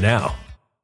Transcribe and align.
now. 0.00 0.34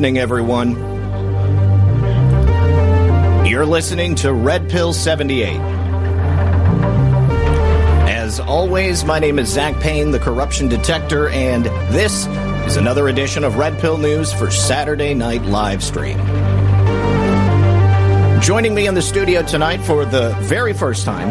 Evening, 0.00 0.16
everyone. 0.16 0.70
You're 3.44 3.66
listening 3.66 4.14
to 4.14 4.32
Red 4.32 4.70
Pill 4.70 4.94
78. 4.94 5.60
As 8.08 8.40
always, 8.40 9.04
my 9.04 9.18
name 9.18 9.38
is 9.38 9.50
Zak 9.50 9.78
Paine, 9.80 10.10
the 10.10 10.18
corruption 10.18 10.70
detector, 10.70 11.28
and 11.28 11.66
this 11.92 12.26
is 12.66 12.78
another 12.78 13.08
edition 13.08 13.44
of 13.44 13.56
Red 13.56 13.78
Pill 13.78 13.98
News 13.98 14.32
for 14.32 14.50
Saturday 14.50 15.12
Night 15.12 15.42
Live 15.42 15.84
Stream. 15.84 16.16
Joining 18.40 18.74
me 18.74 18.86
in 18.86 18.94
the 18.94 19.02
studio 19.02 19.42
tonight 19.42 19.82
for 19.82 20.06
the 20.06 20.34
very 20.40 20.72
first 20.72 21.04
time, 21.04 21.28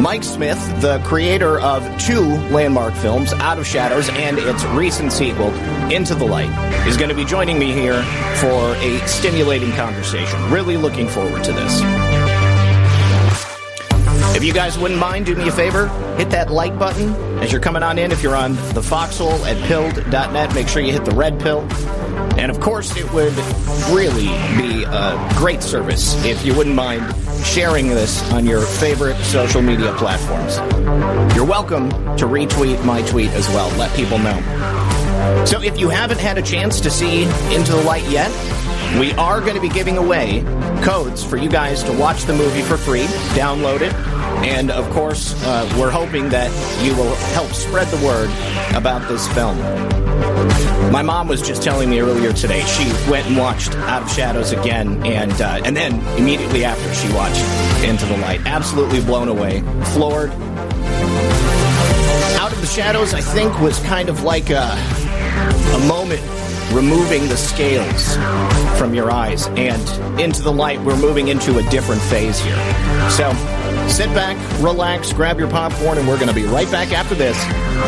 Mike 0.00 0.24
Smith, 0.24 0.58
the 0.80 0.98
creator 1.04 1.60
of 1.60 1.82
two 1.98 2.24
landmark 2.50 2.94
films, 2.94 3.32
Out 3.34 3.58
of 3.58 3.66
Shadows 3.66 4.08
and 4.10 4.38
its 4.38 4.64
recent 4.66 5.12
sequel, 5.12 5.54
Into 5.90 6.16
the 6.16 6.24
Light, 6.24 6.50
is 6.88 6.96
going 6.96 7.10
to 7.10 7.14
be 7.14 7.24
joining 7.24 7.58
me 7.58 7.72
here 7.72 8.02
for 8.36 8.74
a 8.76 8.98
stimulating 9.06 9.70
conversation. 9.72 10.50
Really 10.50 10.76
looking 10.76 11.08
forward 11.08 11.44
to 11.44 11.52
this. 11.52 11.80
If 14.34 14.42
you 14.42 14.52
guys 14.52 14.76
wouldn't 14.76 14.98
mind, 14.98 15.26
do 15.26 15.36
me 15.36 15.46
a 15.46 15.52
favor, 15.52 15.86
hit 16.16 16.30
that 16.30 16.50
like 16.50 16.76
button 16.76 17.14
as 17.38 17.52
you're 17.52 17.60
coming 17.60 17.84
on 17.84 17.98
in. 17.98 18.10
If 18.10 18.20
you're 18.20 18.34
on 18.34 18.56
the 18.74 18.82
foxhole 18.82 19.44
at 19.44 19.56
pilled.net, 19.68 20.54
make 20.54 20.66
sure 20.66 20.82
you 20.82 20.92
hit 20.92 21.04
the 21.04 21.14
red 21.14 21.38
pill. 21.38 21.60
And 22.36 22.50
of 22.50 22.58
course, 22.58 22.96
it 22.96 23.10
would 23.12 23.32
really 23.94 24.26
be 24.58 24.82
a 24.82 25.32
great 25.36 25.62
service 25.62 26.22
if 26.24 26.44
you 26.44 26.52
wouldn't 26.52 26.74
mind 26.74 27.14
sharing 27.44 27.86
this 27.88 28.28
on 28.32 28.44
your 28.44 28.62
favorite 28.62 29.16
social 29.18 29.62
media 29.62 29.92
platforms. 29.94 30.56
You're 31.36 31.46
welcome 31.46 31.90
to 32.16 32.26
retweet 32.26 32.84
my 32.84 33.02
tweet 33.02 33.30
as 33.30 33.48
well. 33.50 33.68
Let 33.78 33.94
people 33.94 34.18
know. 34.18 34.40
So 35.46 35.62
if 35.62 35.78
you 35.78 35.90
haven't 35.90 36.18
had 36.18 36.38
a 36.38 36.42
chance 36.42 36.80
to 36.80 36.90
see 36.90 37.22
Into 37.54 37.70
the 37.70 37.82
Light 37.86 38.06
yet, 38.08 38.32
we 38.98 39.12
are 39.12 39.40
going 39.40 39.54
to 39.54 39.60
be 39.60 39.68
giving 39.68 39.96
away 39.96 40.42
codes 40.82 41.24
for 41.24 41.36
you 41.36 41.48
guys 41.48 41.82
to 41.84 41.92
watch 41.92 42.24
the 42.24 42.34
movie 42.34 42.62
for 42.62 42.76
free, 42.76 43.04
download 43.34 43.80
it, 43.80 43.92
and 44.42 44.70
of 44.70 44.88
course, 44.90 45.34
uh, 45.44 45.68
we're 45.78 45.90
hoping 45.90 46.28
that 46.30 46.50
you 46.84 46.94
will 46.96 47.14
help 47.34 47.50
spread 47.52 47.86
the 47.88 48.04
word 48.04 48.30
about 48.76 49.06
this 49.08 49.26
film. 49.32 49.58
My 50.92 51.02
mom 51.02 51.28
was 51.28 51.42
just 51.42 51.62
telling 51.62 51.90
me 51.90 52.00
earlier 52.00 52.32
today 52.32 52.62
she 52.62 52.84
went 53.10 53.26
and 53.26 53.36
watched 53.36 53.74
Out 53.74 54.02
of 54.02 54.10
Shadows 54.10 54.52
again, 54.52 55.04
and 55.04 55.32
uh, 55.40 55.60
and 55.64 55.76
then 55.76 56.00
immediately 56.16 56.64
after 56.64 56.94
she 56.94 57.12
watched 57.12 57.42
Into 57.84 58.06
the 58.06 58.16
Light, 58.18 58.40
absolutely 58.46 59.00
blown 59.02 59.28
away, 59.28 59.60
floored. 59.92 60.30
Out 62.40 62.52
of 62.52 62.60
the 62.60 62.66
Shadows, 62.66 63.14
I 63.14 63.20
think, 63.20 63.58
was 63.60 63.78
kind 63.80 64.08
of 64.08 64.22
like 64.22 64.50
a, 64.50 64.70
a 65.74 65.86
moment 65.88 66.22
removing 66.72 67.28
the 67.28 67.36
scales 67.36 68.16
from 68.78 68.94
your 68.94 69.10
eyes, 69.10 69.46
and 69.48 70.20
into 70.20 70.42
the 70.42 70.52
light, 70.52 70.80
we're 70.82 70.96
moving 70.96 71.28
into 71.28 71.58
a 71.58 71.62
different 71.70 72.02
phase 72.02 72.38
here. 72.38 72.56
So 73.10 73.32
sit 73.88 74.08
back, 74.14 74.36
relax, 74.62 75.12
grab 75.12 75.38
your 75.38 75.50
popcorn, 75.50 75.98
and 75.98 76.08
we're 76.08 76.18
going 76.18 76.28
to 76.28 76.34
be 76.34 76.44
right 76.44 76.70
back 76.70 76.92
after 76.92 77.14
this 77.14 77.36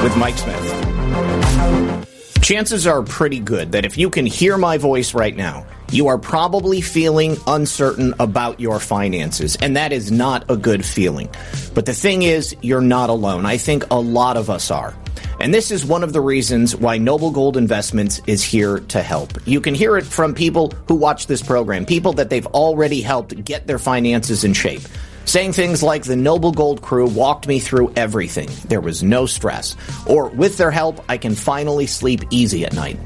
with 0.03 0.17
Mike 0.17 0.37
Smith. 0.37 2.07
Chances 2.43 2.87
are 2.87 3.03
pretty 3.03 3.41
good 3.41 3.73
that 3.73 3.85
if 3.85 3.99
you 3.99 4.09
can 4.09 4.25
hear 4.25 4.57
my 4.57 4.79
voice 4.79 5.15
right 5.15 5.35
now, 5.35 5.67
you 5.91 6.07
are 6.07 6.19
probably 6.19 6.81
feeling 6.81 7.37
uncertain 7.47 8.15
about 8.21 8.61
your 8.61 8.79
finances, 8.79 9.57
and 9.57 9.77
that 9.77 9.93
is 9.93 10.13
not 10.13 10.49
a 10.49 10.57
good 10.57 10.85
feeling. 10.85 11.29
But 11.75 11.87
the 11.87 11.95
thing 11.95 12.23
is, 12.23 12.55
you're 12.63 12.81
not 12.81 13.11
alone. 13.11 13.47
I 13.47 13.57
think 13.57 13.85
a 13.91 13.99
lot 13.99 14.37
of 14.37 14.49
us 14.49 14.71
are. 14.71 14.95
And 15.39 15.53
this 15.53 15.71
is 15.71 15.85
one 15.85 16.03
of 16.03 16.13
the 16.13 16.21
reasons 16.21 16.75
why 16.75 16.99
Noble 16.99 17.31
Gold 17.31 17.57
Investments 17.57 18.21
is 18.27 18.43
here 18.43 18.81
to 18.81 19.03
help. 19.03 19.33
You 19.47 19.61
can 19.61 19.75
hear 19.75 19.97
it 19.97 20.05
from 20.05 20.35
people 20.35 20.73
who 20.89 20.95
watch 20.95 21.27
this 21.27 21.43
program, 21.43 21.85
people 21.85 22.15
that 22.15 22.31
they've 22.31 22.47
already 22.47 23.03
helped 23.03 23.45
get 23.45 23.67
their 23.67 23.79
finances 23.79 24.45
in 24.45 24.55
shape. 24.55 24.83
Saying 25.27 25.55
things 25.55 25.83
like 25.83 26.05
the 26.05 26.15
Noble 26.15 26.53
Gold 26.53 26.83
crew 26.83 27.09
walked 27.09 27.49
me 27.49 27.59
through 27.59 27.93
everything. 27.97 28.49
There 28.69 28.81
was 28.81 29.03
no 29.03 29.27
stress. 29.27 29.75
Or 30.07 30.29
with 30.29 30.57
their 30.57 30.71
help, 30.71 31.05
I 31.09 31.19
can 31.19 31.35
finally 31.35 31.89
sleep 31.89 32.23
easy 32.31 32.65
at 32.65 32.75
night. 32.75 32.97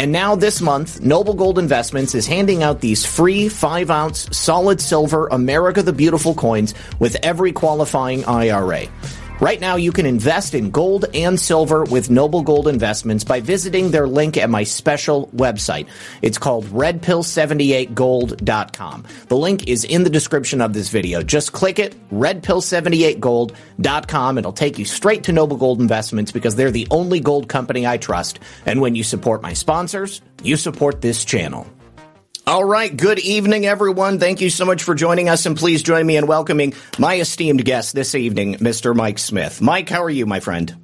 And 0.00 0.10
now 0.10 0.34
this 0.34 0.60
month, 0.60 1.00
Noble 1.00 1.34
Gold 1.34 1.60
Investments 1.60 2.12
is 2.16 2.26
handing 2.26 2.64
out 2.64 2.80
these 2.80 3.06
free 3.06 3.48
5 3.48 3.88
ounce 3.88 4.36
solid 4.36 4.80
silver 4.80 5.28
America 5.28 5.80
the 5.80 5.92
Beautiful 5.92 6.34
coins 6.34 6.74
with 6.98 7.16
every 7.22 7.52
qualifying 7.52 8.24
IRA. 8.24 8.86
Right 9.40 9.58
now, 9.58 9.76
you 9.76 9.90
can 9.90 10.04
invest 10.04 10.54
in 10.54 10.70
gold 10.70 11.06
and 11.14 11.40
silver 11.40 11.84
with 11.84 12.10
Noble 12.10 12.42
Gold 12.42 12.68
Investments 12.68 13.24
by 13.24 13.40
visiting 13.40 13.90
their 13.90 14.06
link 14.06 14.36
at 14.36 14.50
my 14.50 14.64
special 14.64 15.28
website. 15.28 15.88
It's 16.20 16.36
called 16.36 16.66
redpill78gold.com. 16.66 19.04
The 19.28 19.36
link 19.36 19.66
is 19.66 19.84
in 19.84 20.04
the 20.04 20.10
description 20.10 20.60
of 20.60 20.74
this 20.74 20.90
video. 20.90 21.22
Just 21.22 21.52
click 21.52 21.78
it, 21.78 21.96
redpill78gold.com. 22.10 24.36
It'll 24.36 24.52
take 24.52 24.78
you 24.78 24.84
straight 24.84 25.24
to 25.24 25.32
Noble 25.32 25.56
Gold 25.56 25.80
Investments 25.80 26.32
because 26.32 26.56
they're 26.56 26.70
the 26.70 26.88
only 26.90 27.20
gold 27.20 27.48
company 27.48 27.86
I 27.86 27.96
trust. 27.96 28.40
And 28.66 28.82
when 28.82 28.94
you 28.94 29.02
support 29.02 29.40
my 29.40 29.54
sponsors, 29.54 30.20
you 30.42 30.58
support 30.58 31.00
this 31.00 31.24
channel. 31.24 31.66
All 32.46 32.64
right. 32.64 32.94
Good 32.94 33.18
evening, 33.20 33.66
everyone. 33.66 34.18
Thank 34.18 34.40
you 34.40 34.50
so 34.50 34.64
much 34.64 34.82
for 34.82 34.94
joining 34.94 35.28
us, 35.28 35.46
and 35.46 35.56
please 35.56 35.82
join 35.82 36.06
me 36.06 36.16
in 36.16 36.26
welcoming 36.26 36.74
my 36.98 37.16
esteemed 37.16 37.64
guest 37.64 37.94
this 37.94 38.14
evening, 38.14 38.56
Mr. 38.56 38.94
Mike 38.94 39.18
Smith. 39.18 39.60
Mike, 39.60 39.88
how 39.88 40.02
are 40.02 40.10
you, 40.10 40.26
my 40.26 40.40
friend? 40.40 40.74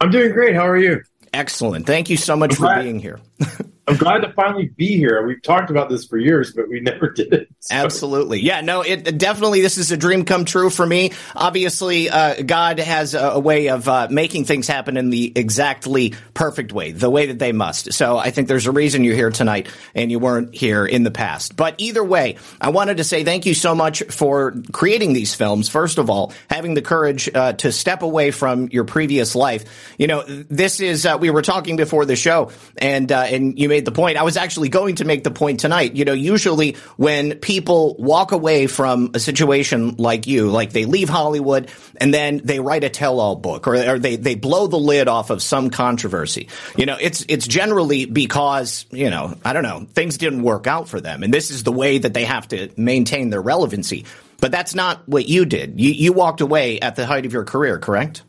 I'm 0.00 0.10
doing 0.10 0.32
great. 0.32 0.54
How 0.54 0.66
are 0.66 0.76
you? 0.76 1.02
Excellent. 1.34 1.86
Thank 1.86 2.08
you 2.08 2.16
so 2.16 2.36
much 2.36 2.52
I'm 2.52 2.56
for 2.56 2.62
glad- 2.62 2.82
being 2.84 3.00
here. 3.00 3.20
I'm 3.88 3.96
glad 3.96 4.18
to 4.22 4.32
finally 4.32 4.66
be 4.76 4.96
here. 4.96 5.24
We've 5.24 5.40
talked 5.42 5.70
about 5.70 5.88
this 5.88 6.06
for 6.06 6.18
years, 6.18 6.52
but 6.52 6.68
we 6.68 6.80
never 6.80 7.10
did 7.14 7.32
it. 7.32 7.48
So- 7.60 7.74
Absolutely. 7.76 8.40
Yeah, 8.40 8.60
no, 8.60 8.82
it 8.82 9.16
definitely, 9.16 9.60
this 9.60 9.78
is 9.78 9.92
a 9.92 9.96
dream 9.96 10.24
come 10.24 10.44
true 10.44 10.70
for 10.70 10.84
me. 10.84 11.12
Obviously, 11.36 12.10
uh, 12.10 12.42
God 12.42 12.80
has 12.80 13.14
a, 13.14 13.20
a 13.20 13.38
way 13.38 13.68
of 13.68 13.88
uh, 13.88 14.08
making 14.10 14.44
things 14.44 14.66
happen 14.66 14.96
in 14.96 15.10
the 15.10 15.32
exactly 15.36 16.14
perfect 16.34 16.72
way, 16.72 16.90
the 16.92 17.10
way 17.10 17.26
that 17.26 17.38
they 17.38 17.52
must. 17.52 17.92
So 17.92 18.18
I 18.18 18.30
think 18.30 18.48
there's 18.48 18.66
a 18.66 18.72
reason 18.72 19.04
you're 19.04 19.14
here 19.14 19.30
tonight 19.30 19.68
and 19.94 20.10
you 20.10 20.18
weren't 20.18 20.52
here 20.54 20.84
in 20.84 21.04
the 21.04 21.10
past. 21.12 21.54
But 21.54 21.76
either 21.78 22.02
way, 22.02 22.38
I 22.60 22.70
wanted 22.70 22.96
to 22.96 23.04
say 23.04 23.22
thank 23.22 23.46
you 23.46 23.54
so 23.54 23.74
much 23.74 24.02
for 24.04 24.54
creating 24.72 25.12
these 25.12 25.34
films. 25.34 25.68
First 25.68 25.98
of 25.98 26.10
all, 26.10 26.32
having 26.50 26.74
the 26.74 26.82
courage 26.82 27.30
uh, 27.32 27.52
to 27.54 27.70
step 27.70 28.02
away 28.02 28.32
from 28.32 28.68
your 28.68 28.84
previous 28.84 29.34
life. 29.36 29.64
You 29.96 30.08
know, 30.08 30.24
this 30.24 30.80
is, 30.80 31.06
uh, 31.06 31.18
we 31.20 31.30
were 31.30 31.42
talking 31.42 31.76
before 31.76 32.04
the 32.04 32.16
show 32.16 32.50
and, 32.78 33.12
uh, 33.12 33.20
and 33.28 33.56
you 33.58 33.68
made 33.68 33.75
the 33.84 33.92
point. 33.92 34.16
I 34.16 34.22
was 34.22 34.36
actually 34.36 34.68
going 34.68 34.96
to 34.96 35.04
make 35.04 35.24
the 35.24 35.30
point 35.30 35.60
tonight. 35.60 35.94
You 35.94 36.04
know, 36.04 36.12
usually 36.12 36.76
when 36.96 37.38
people 37.38 37.96
walk 37.98 38.32
away 38.32 38.66
from 38.66 39.10
a 39.14 39.20
situation 39.20 39.96
like 39.96 40.26
you, 40.26 40.50
like 40.50 40.72
they 40.72 40.84
leave 40.84 41.08
Hollywood 41.08 41.70
and 41.96 42.12
then 42.12 42.40
they 42.44 42.60
write 42.60 42.84
a 42.84 42.88
tell-all 42.88 43.36
book 43.36 43.66
or, 43.66 43.76
or 43.76 43.98
they, 43.98 44.16
they 44.16 44.34
blow 44.34 44.66
the 44.66 44.78
lid 44.78 45.08
off 45.08 45.30
of 45.30 45.42
some 45.42 45.70
controversy. 45.70 46.48
You 46.76 46.86
know, 46.86 46.96
it's, 47.00 47.24
it's 47.28 47.46
generally 47.46 48.06
because, 48.06 48.86
you 48.90 49.10
know, 49.10 49.36
I 49.44 49.52
don't 49.52 49.62
know, 49.62 49.86
things 49.92 50.18
didn't 50.18 50.42
work 50.42 50.66
out 50.66 50.88
for 50.88 51.00
them. 51.00 51.22
And 51.22 51.32
this 51.32 51.50
is 51.50 51.62
the 51.62 51.72
way 51.72 51.98
that 51.98 52.14
they 52.14 52.24
have 52.24 52.48
to 52.48 52.70
maintain 52.76 53.30
their 53.30 53.42
relevancy. 53.42 54.04
But 54.38 54.52
that's 54.52 54.74
not 54.74 55.08
what 55.08 55.28
you 55.28 55.44
did. 55.46 55.80
You, 55.80 55.90
you 55.90 56.12
walked 56.12 56.40
away 56.40 56.78
at 56.80 56.96
the 56.96 57.06
height 57.06 57.26
of 57.26 57.32
your 57.32 57.44
career, 57.44 57.78
correct? 57.78 58.22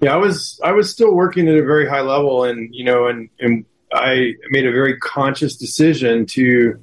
Yeah, 0.00 0.14
I 0.14 0.16
was 0.18 0.60
I 0.62 0.72
was 0.72 0.90
still 0.90 1.12
working 1.12 1.48
at 1.48 1.56
a 1.56 1.64
very 1.64 1.88
high 1.88 2.02
level, 2.02 2.44
and 2.44 2.72
you 2.72 2.84
know, 2.84 3.08
and 3.08 3.28
and 3.40 3.64
I 3.92 4.34
made 4.50 4.66
a 4.66 4.72
very 4.72 4.96
conscious 4.98 5.56
decision 5.56 6.26
to 6.26 6.80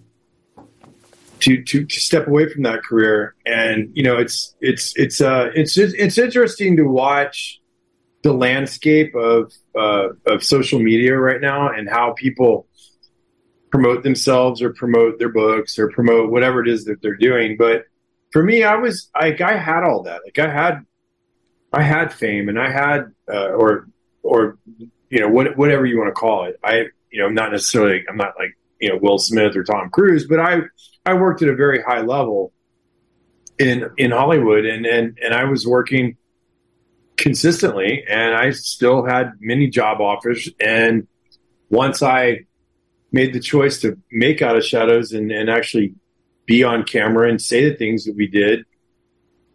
to 1.41 1.63
to, 1.63 1.85
to 1.85 2.00
step 2.00 2.27
away 2.27 2.50
from 2.50 2.63
that 2.63 2.83
career. 2.83 3.35
And 3.45 3.91
you 3.93 4.03
know, 4.03 4.17
it's 4.17 4.55
it's 4.62 4.93
it's 4.95 5.21
uh 5.21 5.51
it's 5.55 5.77
it's 5.77 6.17
interesting 6.17 6.77
to 6.77 6.83
watch 6.83 7.62
the 8.24 8.33
landscape 8.33 9.13
of 9.15 9.53
uh, 9.77 10.09
of 10.25 10.43
social 10.43 10.79
media 10.79 11.15
right 11.15 11.39
now 11.39 11.69
and 11.69 11.88
how 11.88 12.13
people 12.13 12.67
promote 13.69 14.03
themselves 14.03 14.62
or 14.62 14.74
promote 14.74 15.19
their 15.19 15.29
books 15.29 15.77
or 15.77 15.89
promote 15.89 16.31
whatever 16.31 16.62
it 16.62 16.69
is 16.69 16.85
that 16.85 17.01
they're 17.01 17.17
doing. 17.17 17.57
But 17.57 17.85
for 18.31 18.41
me, 18.41 18.63
I 18.63 18.75
was 18.75 19.09
like 19.19 19.41
I 19.41 19.57
had 19.57 19.83
all 19.83 20.03
that. 20.03 20.21
Like 20.25 20.39
I 20.39 20.51
had 20.51 20.85
I 21.71 21.83
had 21.83 22.13
fame 22.13 22.50
and 22.50 22.59
I 22.59 22.71
had 22.71 23.12
uh, 23.31 23.50
or 23.50 23.88
or 24.24 24.57
you 25.09 25.19
know 25.19 25.29
what, 25.29 25.57
whatever 25.57 25.85
you 25.85 25.97
want 25.97 26.09
to 26.09 26.19
call 26.19 26.45
it. 26.45 26.59
I 26.63 26.85
you 27.12 27.19
know 27.19 27.25
I'm 27.25 27.33
not 27.33 27.51
necessarily 27.51 28.03
I'm 28.09 28.17
not 28.17 28.33
like 28.38 28.57
you 28.79 28.89
know 28.89 29.00
Will 29.01 29.17
Smith 29.17 29.55
or 29.55 29.63
Tom 29.63 29.89
Cruise, 29.89 30.25
but 30.27 30.39
I 30.39 30.62
I 31.05 31.13
worked 31.13 31.41
at 31.41 31.50
a 31.50 31.55
very 31.55 31.81
high 31.81 32.01
level 32.01 32.51
in 33.57 33.89
in 33.97 34.12
Hollywood 34.12 34.65
and 34.65 34.85
and 34.85 35.17
and 35.24 35.33
I 35.33 35.45
was 35.45 35.65
working 35.65 36.17
consistently 37.17 38.03
and 38.09 38.35
I 38.35 38.51
still 38.51 39.05
had 39.05 39.33
many 39.39 39.67
job 39.67 40.01
offers 40.01 40.50
and 40.59 41.07
once 41.69 42.03
I 42.03 42.39
made 43.12 43.33
the 43.33 43.39
choice 43.39 43.79
to 43.81 43.97
make 44.12 44.41
out 44.41 44.57
of 44.57 44.65
shadows 44.65 45.13
and, 45.13 45.31
and 45.31 45.50
actually 45.50 45.93
be 46.45 46.63
on 46.63 46.83
camera 46.83 47.29
and 47.29 47.41
say 47.41 47.69
the 47.69 47.75
things 47.75 48.03
that 48.05 48.15
we 48.15 48.27
did 48.27 48.65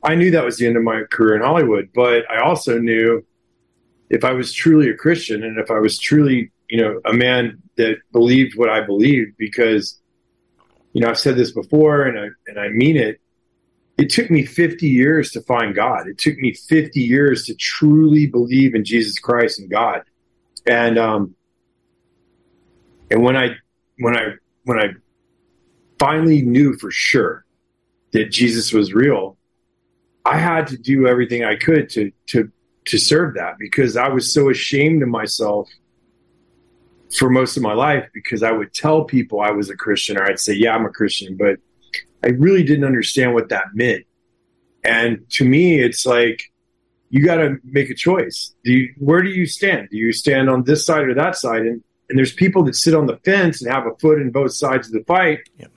I 0.03 0.15
knew 0.15 0.31
that 0.31 0.45
was 0.45 0.57
the 0.57 0.67
end 0.67 0.79
of 0.79 0.83
my 0.83 1.03
career 1.11 1.37
in 1.37 1.43
Hollywood 1.43 1.91
but 1.95 2.31
I 2.31 2.41
also 2.41 2.79
knew 2.79 3.23
if 4.11 4.25
I 4.25 4.33
was 4.33 4.53
truly 4.53 4.91
a 4.91 4.97
Christian 4.97 5.45
and 5.45 5.59
if 5.59 5.71
I 5.71 5.79
was 5.79 5.99
truly 5.99 6.51
you 6.69 6.83
know 6.83 7.01
a 7.05 7.13
man 7.13 7.63
that 7.77 7.97
believed 8.13 8.59
what 8.59 8.69
I 8.69 8.81
believed 8.81 9.37
because 9.39 9.99
you 10.93 11.01
know 11.01 11.09
I've 11.09 11.19
said 11.19 11.37
this 11.37 11.53
before 11.53 12.03
and 12.03 12.19
I 12.19 12.29
and 12.49 12.59
I 12.59 12.69
mean 12.69 12.97
it 12.97 13.21
it 13.97 14.11
took 14.11 14.31
me 14.31 14.47
50 14.47 14.89
years 14.89 15.31
to 15.33 15.43
find 15.43 15.75
God. 15.75 16.09
It 16.09 16.17
took 16.17 16.39
me 16.39 16.55
50 16.55 17.01
years 17.01 17.45
to 17.45 17.55
truly 17.55 18.27
believe 18.27 18.75
in 18.75 18.83
Jesus 18.83 19.19
Christ 19.19 19.59
and 19.59 19.71
God. 19.71 20.03
And 20.67 20.99
um 20.99 21.35
and 23.11 23.23
when 23.23 23.37
I 23.37 23.57
when 23.99 24.17
I 24.17 24.35
when 24.65 24.79
I 24.79 24.89
finally 25.99 26.43
knew 26.43 26.77
for 26.79 26.91
sure 26.91 27.45
that 28.13 28.31
Jesus 28.31 28.73
was 28.73 28.93
real, 28.93 29.37
I 30.25 30.39
had 30.39 30.67
to 30.69 30.79
do 30.79 31.07
everything 31.07 31.45
I 31.45 31.57
could 31.57 31.89
to 31.91 32.11
to 32.29 32.51
to 32.91 32.99
serve 32.99 33.35
that 33.35 33.57
because 33.59 33.97
I 33.97 34.09
was 34.09 34.33
so 34.33 34.51
ashamed 34.51 35.03
of 35.03 35.09
myself 35.09 35.69
for 37.17 37.29
most 37.29 37.57
of 37.57 37.63
my 37.63 37.73
life 37.73 38.09
because 38.15 38.43
I 38.43 38.53
would 38.53 38.73
tell 38.73 39.05
people 39.05 39.41
I 39.41 39.51
was 39.51 39.69
a 39.71 39.77
Christian 39.77 40.17
or 40.17 40.25
I'd 40.25 40.39
say, 40.39 40.55
yeah, 40.55 40.75
I'm 40.75 40.87
a 40.87 40.91
Christian, 40.91 41.37
but 41.37 41.59
I 42.23 42.29
really 42.29 42.63
didn't 42.63 42.85
understand 42.85 43.35
what 43.35 43.49
that 43.49 43.75
meant. 43.75 44.05
And 44.85 45.29
to 45.31 45.45
me, 45.45 45.81
it's 45.81 46.07
like 46.07 46.45
you 47.11 47.25
got 47.25 47.37
to 47.37 47.57
make 47.65 47.91
a 47.91 47.95
choice. 47.95 48.55
Do 48.65 48.73
you, 48.73 48.95
where 48.99 49.23
do 49.23 49.31
you 49.31 49.47
stand? 49.47 49.89
Do 49.91 49.97
you 49.97 50.13
stand 50.13 50.49
on 50.49 50.65
this 50.65 50.87
side 50.87 51.05
or 51.05 51.15
that 51.15 51.37
side? 51.37 51.63
And 51.63 51.83
and 52.11 52.19
there's 52.19 52.33
people 52.33 52.65
that 52.65 52.75
sit 52.75 52.93
on 52.93 53.07
the 53.07 53.19
fence 53.19 53.63
and 53.63 53.73
have 53.73 53.87
a 53.87 53.95
foot 54.01 54.21
in 54.21 54.33
both 54.33 54.53
sides 54.53 54.89
of 54.89 54.93
the 54.93 55.05
fight, 55.05 55.49
yep. 55.57 55.71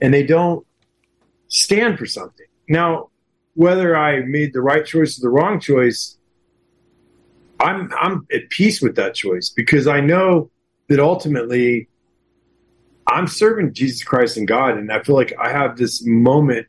and 0.00 0.12
they 0.12 0.24
don't 0.24 0.66
stand 1.46 2.00
for 2.00 2.04
something. 2.04 2.46
Now, 2.68 3.10
whether 3.54 3.96
I 3.96 4.20
made 4.22 4.52
the 4.52 4.60
right 4.60 4.84
choice 4.84 5.16
or 5.16 5.22
the 5.22 5.28
wrong 5.28 5.60
choice, 5.60 6.17
I'm 7.60 7.92
I'm 7.98 8.26
at 8.32 8.48
peace 8.50 8.80
with 8.80 8.96
that 8.96 9.14
choice 9.14 9.50
because 9.54 9.86
I 9.86 10.00
know 10.00 10.50
that 10.88 11.00
ultimately 11.00 11.88
I'm 13.06 13.26
serving 13.26 13.72
Jesus 13.74 14.02
Christ 14.04 14.36
and 14.36 14.46
God, 14.46 14.76
and 14.76 14.92
I 14.92 15.02
feel 15.02 15.14
like 15.14 15.32
I 15.40 15.50
have 15.50 15.76
this 15.76 16.04
moment 16.04 16.66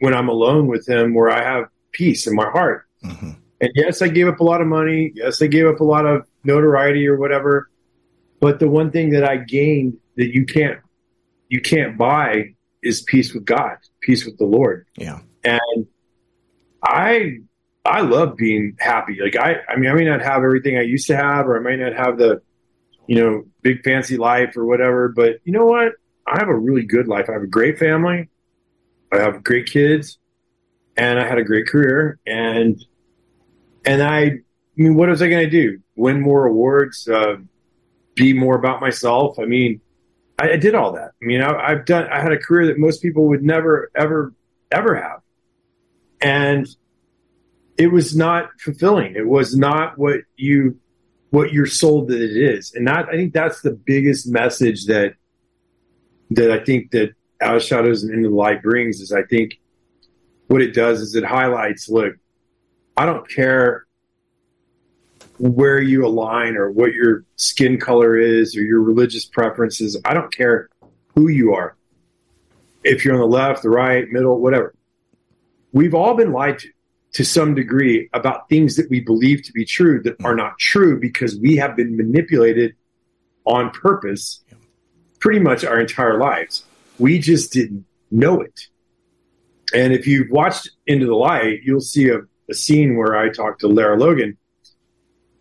when 0.00 0.14
I'm 0.14 0.28
alone 0.28 0.66
with 0.66 0.88
Him 0.88 1.14
where 1.14 1.30
I 1.30 1.42
have 1.42 1.68
peace 1.92 2.26
in 2.26 2.34
my 2.34 2.48
heart. 2.50 2.86
Mm-hmm. 3.02 3.30
And 3.60 3.70
yes, 3.74 4.02
I 4.02 4.08
gave 4.08 4.28
up 4.28 4.40
a 4.40 4.44
lot 4.44 4.60
of 4.60 4.66
money. 4.66 5.12
Yes, 5.14 5.40
I 5.40 5.46
gave 5.46 5.66
up 5.66 5.80
a 5.80 5.84
lot 5.84 6.04
of 6.04 6.26
notoriety 6.44 7.08
or 7.08 7.16
whatever. 7.16 7.70
But 8.38 8.60
the 8.60 8.68
one 8.68 8.90
thing 8.90 9.10
that 9.10 9.24
I 9.24 9.38
gained 9.38 9.96
that 10.16 10.34
you 10.34 10.44
can't 10.44 10.80
you 11.48 11.60
can't 11.60 11.96
buy 11.96 12.54
is 12.82 13.02
peace 13.02 13.32
with 13.32 13.44
God, 13.44 13.78
peace 14.00 14.26
with 14.26 14.36
the 14.38 14.44
Lord. 14.44 14.86
Yeah. 14.96 15.20
And 15.42 15.86
I 16.82 17.38
I 17.86 18.00
love 18.00 18.36
being 18.36 18.76
happy. 18.78 19.18
Like 19.22 19.36
I 19.36 19.56
I 19.68 19.76
mean 19.76 19.90
I 19.90 19.94
may 19.94 20.04
not 20.04 20.22
have 20.22 20.42
everything 20.42 20.76
I 20.78 20.82
used 20.82 21.06
to 21.08 21.16
have 21.16 21.46
or 21.46 21.56
I 21.56 21.60
might 21.60 21.78
not 21.78 21.94
have 21.94 22.18
the 22.18 22.42
you 23.06 23.16
know, 23.16 23.44
big 23.62 23.82
fancy 23.84 24.16
life 24.16 24.56
or 24.56 24.64
whatever. 24.64 25.08
But 25.08 25.36
you 25.44 25.52
know 25.52 25.66
what? 25.66 25.92
I 26.26 26.38
have 26.38 26.48
a 26.48 26.56
really 26.56 26.84
good 26.84 27.08
life. 27.08 27.26
I 27.28 27.32
have 27.32 27.42
a 27.42 27.48
great 27.48 27.78
family. 27.78 28.28
I 29.12 29.20
have 29.20 29.44
great 29.44 29.66
kids, 29.66 30.18
and 30.96 31.18
I 31.18 31.26
had 31.26 31.38
a 31.38 31.44
great 31.44 31.68
career. 31.68 32.18
And 32.26 32.82
and 33.84 34.02
I, 34.02 34.18
I 34.18 34.32
mean, 34.76 34.96
what 34.96 35.08
was 35.08 35.22
I 35.22 35.28
going 35.28 35.44
to 35.44 35.50
do? 35.50 35.78
Win 35.94 36.20
more 36.20 36.46
awards? 36.46 37.08
Uh, 37.08 37.36
be 38.14 38.32
more 38.32 38.56
about 38.56 38.80
myself? 38.80 39.38
I 39.38 39.44
mean, 39.44 39.80
I, 40.38 40.52
I 40.52 40.56
did 40.56 40.74
all 40.74 40.92
that. 40.92 41.12
I 41.22 41.24
mean, 41.24 41.42
I, 41.42 41.54
I've 41.54 41.84
done. 41.84 42.08
I 42.10 42.20
had 42.20 42.32
a 42.32 42.38
career 42.38 42.66
that 42.66 42.78
most 42.78 43.02
people 43.02 43.28
would 43.28 43.42
never, 43.42 43.90
ever, 43.94 44.34
ever 44.72 44.96
have, 44.96 45.20
and 46.20 46.66
it 47.78 47.92
was 47.92 48.16
not 48.16 48.48
fulfilling. 48.60 49.14
It 49.16 49.26
was 49.26 49.56
not 49.56 49.98
what 49.98 50.20
you 50.36 50.78
what 51.30 51.52
you're 51.52 51.66
sold 51.66 52.08
that 52.08 52.22
it 52.22 52.36
is. 52.36 52.72
And 52.74 52.86
that 52.86 53.08
I 53.08 53.12
think 53.12 53.32
that's 53.32 53.60
the 53.60 53.72
biggest 53.72 54.28
message 54.28 54.86
that 54.86 55.14
that 56.30 56.50
I 56.50 56.64
think 56.64 56.90
that 56.92 57.14
Out 57.42 57.56
of 57.56 57.62
Shadows 57.62 58.02
and 58.02 58.14
Into 58.14 58.30
the 58.30 58.34
Light 58.34 58.62
brings 58.62 59.00
is 59.00 59.12
I 59.12 59.22
think 59.24 59.58
what 60.48 60.62
it 60.62 60.74
does 60.74 61.00
is 61.00 61.14
it 61.14 61.24
highlights, 61.24 61.88
look, 61.88 62.14
I 62.96 63.04
don't 63.04 63.28
care 63.28 63.86
where 65.38 65.80
you 65.80 66.06
align 66.06 66.56
or 66.56 66.70
what 66.70 66.94
your 66.94 67.24
skin 67.36 67.78
color 67.78 68.16
is 68.18 68.56
or 68.56 68.62
your 68.62 68.80
religious 68.80 69.26
preferences. 69.26 70.00
I 70.04 70.14
don't 70.14 70.32
care 70.32 70.68
who 71.14 71.28
you 71.28 71.52
are. 71.52 71.76
If 72.84 73.04
you're 73.04 73.14
on 73.14 73.20
the 73.20 73.26
left, 73.26 73.62
the 73.62 73.70
right, 73.70 74.08
middle, 74.08 74.40
whatever. 74.40 74.74
We've 75.72 75.94
all 75.94 76.14
been 76.14 76.32
lied 76.32 76.60
to 76.60 76.68
to 77.16 77.24
some 77.24 77.54
degree 77.54 78.10
about 78.12 78.46
things 78.50 78.76
that 78.76 78.90
we 78.90 79.00
believe 79.00 79.42
to 79.42 79.50
be 79.52 79.64
true 79.64 80.02
that 80.02 80.18
mm. 80.18 80.24
are 80.26 80.36
not 80.36 80.58
true 80.58 81.00
because 81.00 81.34
we 81.38 81.56
have 81.56 81.74
been 81.74 81.96
manipulated 81.96 82.76
on 83.46 83.70
purpose 83.70 84.44
pretty 85.18 85.40
much 85.40 85.64
our 85.64 85.80
entire 85.80 86.18
lives. 86.18 86.66
We 86.98 87.18
just 87.18 87.54
didn't 87.54 87.86
know 88.10 88.42
it. 88.42 88.66
And 89.72 89.94
if 89.94 90.06
you've 90.06 90.30
watched 90.30 90.68
Into 90.86 91.06
the 91.06 91.14
Light, 91.14 91.60
you'll 91.62 91.80
see 91.80 92.10
a, 92.10 92.18
a 92.50 92.54
scene 92.54 92.98
where 92.98 93.16
I 93.16 93.30
talk 93.30 93.60
to 93.60 93.66
Lara 93.66 93.98
Logan 93.98 94.36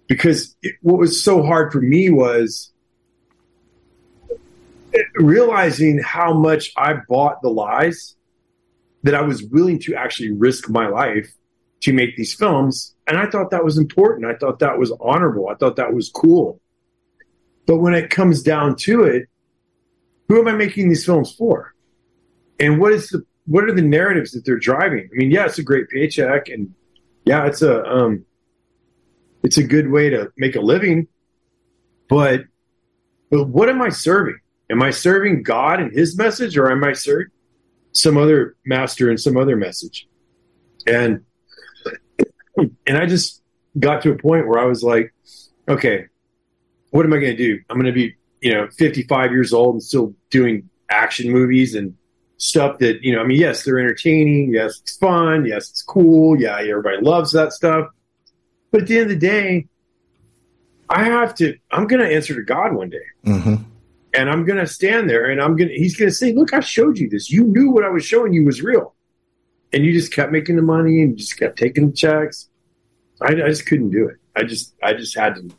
because 0.07 0.55
it, 0.61 0.75
what 0.81 0.97
was 0.97 1.21
so 1.21 1.43
hard 1.43 1.73
for 1.73 1.81
me 1.81 2.09
was 2.09 2.71
realizing 5.15 5.99
how 5.99 6.33
much 6.33 6.71
I 6.77 6.93
bought 7.09 7.41
the 7.41 7.49
lies 7.49 8.15
that 9.03 9.13
I 9.13 9.23
was 9.23 9.43
willing 9.43 9.79
to 9.79 9.95
actually 9.95 10.31
risk 10.31 10.69
my 10.69 10.87
life 10.87 11.35
to 11.81 11.93
make 11.93 12.15
these 12.15 12.33
films. 12.33 12.95
And 13.07 13.17
I 13.17 13.27
thought 13.27 13.51
that 13.51 13.63
was 13.63 13.77
important. 13.77 14.25
I 14.25 14.35
thought 14.35 14.59
that 14.59 14.79
was 14.79 14.91
honorable. 14.99 15.49
I 15.49 15.55
thought 15.55 15.75
that 15.75 15.93
was 15.93 16.09
cool. 16.09 16.59
But 17.65 17.77
when 17.77 17.93
it 17.93 18.09
comes 18.09 18.41
down 18.41 18.75
to 18.77 19.03
it, 19.03 19.27
who 20.27 20.39
am 20.39 20.47
I 20.47 20.53
making 20.53 20.89
these 20.89 21.05
films 21.05 21.33
for? 21.33 21.73
And 22.59 22.79
what 22.79 22.93
is 22.93 23.09
the 23.09 23.23
what 23.47 23.65
are 23.65 23.73
the 23.73 23.81
narratives 23.81 24.31
that 24.31 24.43
they're 24.45 24.57
driving? 24.57 25.07
I 25.11 25.15
mean, 25.15 25.29
yeah, 25.29 25.45
it's 25.45 25.59
a 25.59 25.63
great 25.63 25.89
paycheck 25.89 26.49
and 26.49 26.73
yeah, 27.25 27.45
it's 27.45 27.61
a 27.61 27.83
um 27.85 28.25
it's 29.43 29.57
a 29.57 29.63
good 29.63 29.91
way 29.91 30.09
to 30.09 30.31
make 30.37 30.55
a 30.55 30.61
living, 30.61 31.07
but 32.07 32.45
but 33.29 33.47
what 33.47 33.69
am 33.69 33.81
I 33.81 33.89
serving? 33.89 34.39
Am 34.69 34.81
I 34.81 34.89
serving 34.89 35.43
God 35.43 35.79
and 35.79 35.91
his 35.91 36.17
message 36.17 36.57
or 36.57 36.71
am 36.71 36.83
I 36.83 36.93
serving 36.93 37.27
some 37.91 38.17
other 38.17 38.55
master 38.65 39.09
and 39.09 39.19
some 39.19 39.37
other 39.37 39.55
message? 39.55 40.07
And 40.87 41.24
and 42.57 42.97
I 42.97 43.05
just 43.05 43.41
got 43.77 44.01
to 44.03 44.11
a 44.11 44.17
point 44.17 44.47
where 44.47 44.59
I 44.59 44.65
was 44.65 44.83
like, 44.83 45.13
okay, 45.67 46.05
what 46.91 47.05
am 47.05 47.13
I 47.13 47.17
going 47.17 47.35
to 47.35 47.37
do? 47.37 47.61
I'm 47.69 47.77
going 47.77 47.87
to 47.87 47.91
be, 47.91 48.15
you 48.41 48.53
know, 48.53 48.67
55 48.69 49.31
years 49.31 49.53
old 49.53 49.75
and 49.75 49.83
still 49.83 50.13
doing 50.29 50.69
action 50.89 51.31
movies 51.31 51.75
and 51.75 51.95
stuff 52.37 52.79
that, 52.79 53.01
you 53.01 53.13
know, 53.13 53.21
I 53.21 53.25
mean, 53.25 53.39
yes, 53.39 53.63
they're 53.63 53.79
entertaining. 53.79 54.53
Yes, 54.53 54.79
it's 54.81 54.97
fun. 54.97 55.45
Yes, 55.45 55.69
it's 55.69 55.81
cool. 55.81 56.39
Yeah, 56.39 56.57
everybody 56.59 56.97
loves 57.01 57.31
that 57.33 57.53
stuff. 57.53 57.89
But 58.71 58.81
at 58.81 58.87
the 58.87 58.95
end 58.99 59.11
of 59.11 59.19
the 59.19 59.27
day, 59.27 59.67
I 60.89 61.03
have 61.05 61.35
to, 61.35 61.57
I'm 61.71 61.87
going 61.87 62.01
to 62.01 62.13
answer 62.13 62.35
to 62.35 62.43
God 62.43 62.73
one 62.73 62.89
day. 62.89 63.05
Mm-hmm. 63.25 63.55
And 64.13 64.29
I'm 64.29 64.45
going 64.45 64.59
to 64.59 64.67
stand 64.67 65.09
there 65.09 65.25
and 65.25 65.41
I'm 65.41 65.57
going 65.57 65.69
to, 65.69 65.75
he's 65.75 65.97
going 65.97 66.09
to 66.09 66.15
say, 66.15 66.33
look, 66.33 66.53
I 66.53 66.61
showed 66.61 66.97
you 66.97 67.09
this. 67.09 67.29
You 67.29 67.43
knew 67.43 67.71
what 67.71 67.83
I 67.83 67.89
was 67.89 68.05
showing 68.05 68.31
you 68.31 68.45
was 68.45 68.61
real 68.61 68.94
and 69.75 69.85
you 69.85 69.91
just 69.91 70.13
kept 70.13 70.31
making 70.31 70.55
the 70.55 70.61
money 70.61 71.01
and 71.01 71.11
you 71.11 71.17
just 71.17 71.37
kept 71.37 71.59
taking 71.59 71.87
the 71.87 71.93
checks. 71.93 72.49
I, 73.21 73.27
I 73.27 73.49
just 73.49 73.65
couldn't 73.67 73.91
do 73.91 74.07
it. 74.07 74.15
I 74.35 74.43
just, 74.43 74.73
I 74.81 74.93
just 74.93 75.17
had 75.17 75.35
to, 75.35 75.49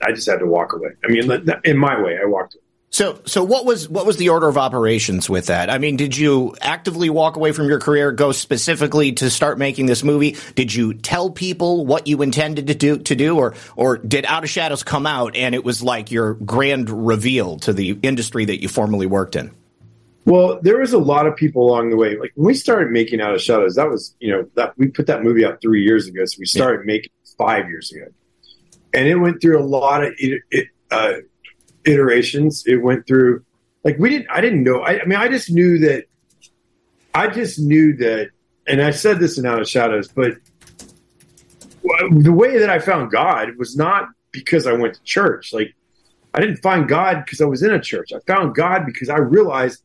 I 0.00 0.12
just 0.12 0.28
had 0.30 0.38
to 0.38 0.46
walk 0.46 0.72
away. 0.72 0.90
I 1.04 1.08
mean, 1.08 1.28
in 1.64 1.76
my 1.76 2.00
way, 2.00 2.16
I 2.22 2.26
walked 2.26 2.54
away. 2.54 2.62
So, 2.92 3.20
so 3.24 3.44
what 3.44 3.64
was 3.64 3.88
what 3.88 4.04
was 4.04 4.16
the 4.16 4.30
order 4.30 4.48
of 4.48 4.58
operations 4.58 5.30
with 5.30 5.46
that? 5.46 5.70
I 5.70 5.78
mean, 5.78 5.96
did 5.96 6.16
you 6.16 6.56
actively 6.60 7.08
walk 7.08 7.36
away 7.36 7.52
from 7.52 7.68
your 7.68 7.78
career, 7.78 8.10
go 8.10 8.32
specifically 8.32 9.12
to 9.12 9.30
start 9.30 9.58
making 9.58 9.86
this 9.86 10.02
movie? 10.02 10.36
Did 10.56 10.74
you 10.74 10.94
tell 10.94 11.30
people 11.30 11.86
what 11.86 12.08
you 12.08 12.20
intended 12.22 12.66
to 12.66 12.74
do 12.74 12.98
to 12.98 13.14
do, 13.14 13.38
or 13.38 13.54
or 13.76 13.96
did 13.96 14.26
Out 14.26 14.42
of 14.42 14.50
Shadows 14.50 14.82
come 14.82 15.06
out 15.06 15.36
and 15.36 15.54
it 15.54 15.64
was 15.64 15.84
like 15.84 16.10
your 16.10 16.34
grand 16.34 16.90
reveal 17.06 17.60
to 17.60 17.72
the 17.72 17.96
industry 18.02 18.46
that 18.46 18.60
you 18.60 18.66
formerly 18.68 19.06
worked 19.06 19.36
in? 19.36 19.52
Well, 20.26 20.60
there 20.62 20.78
was 20.78 20.92
a 20.92 20.98
lot 20.98 21.26
of 21.26 21.34
people 21.36 21.66
along 21.66 21.90
the 21.90 21.96
way. 21.96 22.16
Like 22.16 22.32
when 22.34 22.46
we 22.46 22.54
started 22.54 22.90
making 22.90 23.20
Out 23.20 23.34
of 23.34 23.40
Shadows, 23.40 23.76
that 23.76 23.88
was 23.88 24.14
you 24.20 24.30
know 24.30 24.48
that 24.54 24.76
we 24.76 24.88
put 24.88 25.06
that 25.06 25.22
movie 25.22 25.44
out 25.44 25.60
three 25.60 25.82
years 25.82 26.06
ago, 26.06 26.24
so 26.24 26.36
we 26.38 26.46
started 26.46 26.80
yeah. 26.80 26.94
making 26.94 27.12
five 27.38 27.68
years 27.68 27.90
ago, 27.92 28.06
and 28.92 29.08
it 29.08 29.16
went 29.16 29.40
through 29.40 29.58
a 29.58 29.64
lot 29.64 30.04
of 30.04 30.12
it, 30.18 30.42
it 30.50 30.68
uh, 30.90 31.14
iterations. 31.84 32.64
It 32.66 32.76
went 32.76 33.06
through 33.06 33.44
like 33.82 33.98
we 33.98 34.10
didn't. 34.10 34.30
I 34.30 34.40
didn't 34.40 34.62
know. 34.62 34.80
I, 34.80 35.00
I, 35.00 35.04
mean, 35.06 35.18
I 35.18 35.28
just 35.28 35.50
knew 35.50 35.78
that. 35.78 36.04
I 37.14 37.28
just 37.28 37.58
knew 37.58 37.96
that, 37.96 38.30
and 38.66 38.82
I 38.82 38.90
said 38.90 39.18
this 39.18 39.38
in 39.38 39.46
Out 39.46 39.60
of 39.60 39.68
Shadows, 39.68 40.08
but 40.08 40.34
the 42.10 42.32
way 42.32 42.58
that 42.58 42.68
I 42.70 42.78
found 42.78 43.10
God 43.10 43.56
was 43.56 43.76
not 43.76 44.08
because 44.32 44.66
I 44.66 44.72
went 44.72 44.94
to 44.94 45.02
church. 45.02 45.52
Like 45.52 45.74
I 46.34 46.40
didn't 46.40 46.58
find 46.58 46.88
God 46.88 47.24
because 47.24 47.40
I 47.40 47.46
was 47.46 47.62
in 47.62 47.72
a 47.72 47.80
church. 47.80 48.12
I 48.12 48.18
found 48.26 48.54
God 48.54 48.86
because 48.86 49.08
I 49.08 49.18
realized 49.18 49.82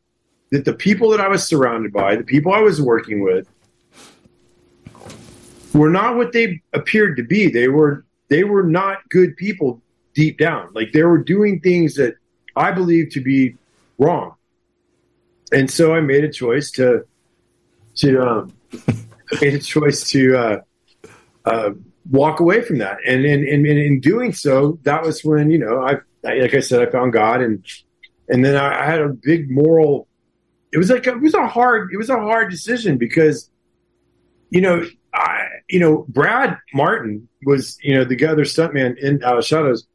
that 0.55 0.63
the 0.63 0.73
people 0.73 1.09
that 1.09 1.19
I 1.19 1.27
was 1.27 1.45
surrounded 1.45 1.91
by, 1.91 2.15
the 2.15 2.23
people 2.23 2.53
I 2.53 2.61
was 2.61 2.81
working 2.81 3.21
with, 3.21 3.45
were 5.73 5.89
not 5.89 6.15
what 6.15 6.31
they 6.31 6.61
appeared 6.71 7.17
to 7.17 7.23
be. 7.23 7.49
They 7.49 7.67
were 7.67 8.05
they 8.29 8.45
were 8.45 8.63
not 8.63 9.07
good 9.09 9.35
people 9.35 9.81
deep 10.13 10.37
down. 10.37 10.69
Like 10.73 10.93
they 10.93 11.03
were 11.03 11.17
doing 11.17 11.59
things 11.59 11.95
that 11.95 12.15
I 12.55 12.71
believed 12.71 13.11
to 13.11 13.21
be 13.21 13.57
wrong. 13.97 14.35
And 15.51 15.69
so 15.69 15.93
I 15.93 15.99
made 15.99 16.23
a 16.23 16.31
choice 16.31 16.71
to 16.71 17.05
to 17.95 18.21
um, 18.25 18.53
made 19.41 19.55
a 19.55 19.59
choice 19.59 20.09
to 20.11 20.37
uh, 20.37 20.61
uh, 21.43 21.71
walk 22.09 22.39
away 22.39 22.61
from 22.61 22.77
that. 22.77 22.99
And 23.05 23.25
in, 23.25 23.45
in, 23.45 23.65
in 23.65 23.99
doing 23.99 24.31
so, 24.31 24.79
that 24.83 25.03
was 25.03 25.21
when 25.21 25.51
you 25.51 25.57
know 25.57 25.81
I, 25.81 25.95
like 26.23 26.53
I 26.53 26.61
said 26.61 26.87
I 26.87 26.89
found 26.89 27.11
God 27.11 27.41
and 27.41 27.61
and 28.27 28.43
then 28.43 28.55
I, 28.55 28.83
I 28.83 28.85
had 28.85 29.01
a 29.01 29.09
big 29.09 29.51
moral. 29.51 30.07
It 30.75 30.77
was 30.77 30.91
like 30.91 31.07
a, 31.07 31.13
it 31.13 31.21
was 31.21 31.33
a 31.33 31.47
hard 31.47 31.89
it 31.93 31.97
was 31.97 32.09
a 32.09 32.17
hard 32.17 32.51
decision 32.51 32.97
because 32.97 33.49
you 34.49 34.61
know 34.61 34.85
I 35.13 35.47
you 35.69 35.79
know 35.79 36.05
Brad 36.09 36.57
Martin 36.73 37.27
was 37.45 37.77
you 37.81 37.95
know 37.95 38.03
the 38.03 38.27
other 38.27 38.43
stuntman 38.43 38.97
in 38.97 39.23
Out 39.23 39.37
of 39.37 39.45
Shadows 39.45 39.87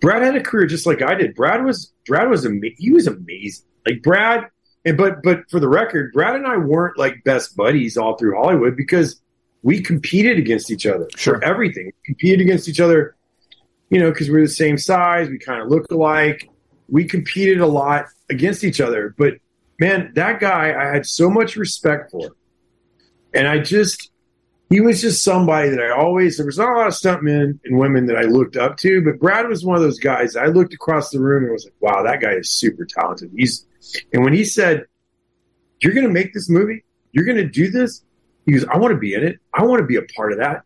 Brad 0.00 0.22
had 0.22 0.34
a 0.34 0.42
career 0.42 0.66
just 0.66 0.86
like 0.86 1.02
I 1.02 1.14
did. 1.14 1.34
Brad 1.34 1.64
was 1.64 1.92
Brad 2.06 2.28
was 2.28 2.46
ama- 2.46 2.74
he 2.78 2.90
was 2.90 3.06
amazing. 3.06 3.66
Like 3.86 4.02
Brad, 4.02 4.46
and 4.84 4.96
but 4.96 5.22
but 5.22 5.48
for 5.50 5.60
the 5.60 5.68
record, 5.68 6.12
Brad 6.12 6.36
and 6.36 6.46
I 6.46 6.56
weren't 6.56 6.98
like 6.98 7.22
best 7.24 7.56
buddies 7.56 7.96
all 7.96 8.16
through 8.16 8.36
Hollywood 8.36 8.76
because 8.76 9.20
we 9.62 9.82
competed 9.82 10.38
against 10.38 10.70
each 10.70 10.86
other 10.86 11.06
sure. 11.16 11.36
for 11.36 11.44
everything. 11.44 11.86
We 11.86 11.92
competed 12.06 12.40
against 12.40 12.68
each 12.68 12.80
other, 12.80 13.14
you 13.90 14.00
know, 14.00 14.10
because 14.10 14.30
we 14.30 14.38
are 14.38 14.46
the 14.46 14.48
same 14.48 14.78
size, 14.78 15.28
we 15.28 15.38
kind 15.38 15.60
of 15.60 15.68
look 15.68 15.90
alike. 15.90 16.48
We 16.88 17.04
competed 17.04 17.60
a 17.60 17.66
lot 17.66 18.06
against 18.30 18.64
each 18.64 18.80
other. 18.80 19.14
But 19.16 19.34
man, 19.80 20.12
that 20.14 20.38
guy 20.38 20.74
I 20.78 20.92
had 20.92 21.06
so 21.06 21.28
much 21.30 21.56
respect 21.56 22.10
for. 22.10 22.36
And 23.34 23.48
I 23.48 23.58
just 23.58 24.10
he 24.70 24.80
was 24.80 25.00
just 25.00 25.24
somebody 25.24 25.68
that 25.70 25.80
I 25.80 25.90
always 25.90 26.36
there 26.36 26.46
was 26.46 26.58
not 26.58 26.72
a 26.72 26.76
lot 26.76 26.86
of 26.86 26.94
stuntmen 26.94 27.58
and 27.64 27.78
women 27.78 28.06
that 28.06 28.16
I 28.16 28.22
looked 28.22 28.56
up 28.56 28.76
to, 28.78 29.02
but 29.02 29.18
Brad 29.18 29.48
was 29.48 29.64
one 29.64 29.76
of 29.76 29.82
those 29.82 29.98
guys. 29.98 30.36
I 30.36 30.46
looked 30.46 30.72
across 30.72 31.10
the 31.10 31.18
room 31.20 31.42
and 31.42 31.52
was 31.52 31.64
like, 31.64 31.74
"Wow, 31.80 32.04
that 32.04 32.20
guy 32.20 32.34
is 32.34 32.50
super 32.50 32.84
talented." 32.84 33.32
He's 33.36 33.66
and 34.12 34.22
when 34.22 34.32
he 34.32 34.44
said, 34.44 34.84
"You're 35.80 35.92
going 35.92 36.06
to 36.06 36.12
make 36.12 36.32
this 36.32 36.48
movie, 36.48 36.84
you're 37.12 37.24
going 37.24 37.38
to 37.38 37.48
do 37.48 37.68
this," 37.68 38.04
he 38.46 38.52
goes, 38.52 38.64
"I 38.64 38.76
want 38.76 38.92
to 38.92 38.98
be 38.98 39.14
in 39.14 39.24
it. 39.24 39.38
I 39.52 39.64
want 39.64 39.80
to 39.80 39.86
be 39.86 39.96
a 39.96 40.02
part 40.02 40.32
of 40.32 40.38
that." 40.38 40.62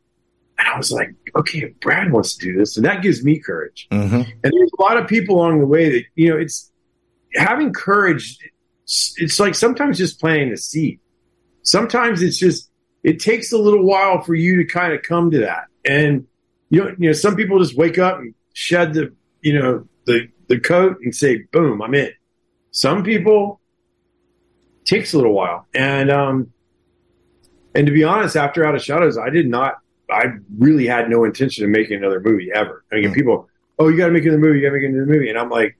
And 0.59 0.69
I 0.69 0.77
was 0.77 0.93
like, 0.93 1.11
"Okay, 1.37 1.61
if 1.61 1.81
Brad 1.81 2.13
wants 2.13 2.37
to 2.37 2.47
do 2.47 2.59
this, 2.59 2.77
and 2.77 2.85
that 2.85 3.03
gives 3.03 3.25
me 3.25 3.39
courage." 3.39 3.89
Mm-hmm. 3.91 4.17
And 4.17 4.53
there's 4.53 4.71
a 4.79 4.83
lot 4.83 4.99
of 4.99 5.09
people 5.09 5.37
along 5.37 5.61
the 5.61 5.67
way 5.67 5.91
that 5.91 6.05
you 6.15 6.29
know, 6.29 6.37
it's 6.37 6.71
having 7.37 7.73
courage. 7.73 8.39
It's, 8.85 9.41
like 9.41 9.55
sometimes 9.55 9.99
just 9.99 10.21
planting 10.21 10.53
a 10.53 10.57
seed. 10.57 11.01
Sometimes 11.63 12.23
it's 12.23 12.39
just 12.39 12.71
it 13.03 13.19
takes 13.19 13.53
a 13.53 13.59
little 13.59 13.85
while 13.85 14.23
for 14.23 14.35
you 14.35 14.57
to 14.57 14.65
kind 14.65 14.93
of 14.93 15.03
come 15.03 15.31
to 15.31 15.39
that. 15.41 15.65
And 15.85 16.27
you 16.71 16.85
know, 16.85 16.95
you 16.99 17.09
know, 17.09 17.13
some 17.13 17.37
people 17.37 17.59
just 17.59 17.77
wake 17.77 17.99
up 17.99 18.19
and 18.19 18.35
shed 18.53 18.95
the, 18.95 19.15
you 19.41 19.59
know, 19.59 19.87
the 20.07 20.29
the 20.49 20.61
coat 20.61 20.99
and 21.03 21.15
say, 21.15 21.45
"Boom, 21.53 21.81
I'm 21.81 21.95
in." 21.95 22.13
Some 22.73 23.05
people 23.05 23.61
takes 24.85 25.15
a 25.15 25.17
little 25.17 25.33
while, 25.33 25.67
and 25.75 26.11
um, 26.11 26.53
and 27.75 27.87
to 27.87 27.93
be 27.93 28.05
honest, 28.05 28.37
after 28.37 28.65
Out 28.67 28.75
of 28.75 28.83
Shadows, 28.83 29.17
I 29.17 29.31
did 29.31 29.49
not. 29.49 29.77
I 30.11 30.25
really 30.59 30.87
had 30.87 31.09
no 31.09 31.25
intention 31.25 31.65
of 31.65 31.71
making 31.71 31.97
another 31.99 32.21
movie 32.21 32.51
ever. 32.55 32.85
I 32.93 32.97
mean, 32.97 33.11
mm. 33.11 33.15
people, 33.15 33.49
oh, 33.79 33.89
you 33.89 33.97
got 33.97 34.07
to 34.07 34.13
make 34.13 34.25
another 34.25 34.39
movie, 34.39 34.59
you 34.59 34.65
got 34.67 34.75
to 34.75 34.81
make 34.81 34.89
another 34.89 35.07
movie, 35.07 35.31
and 35.31 35.39
I'm 35.39 35.49
like, 35.49 35.79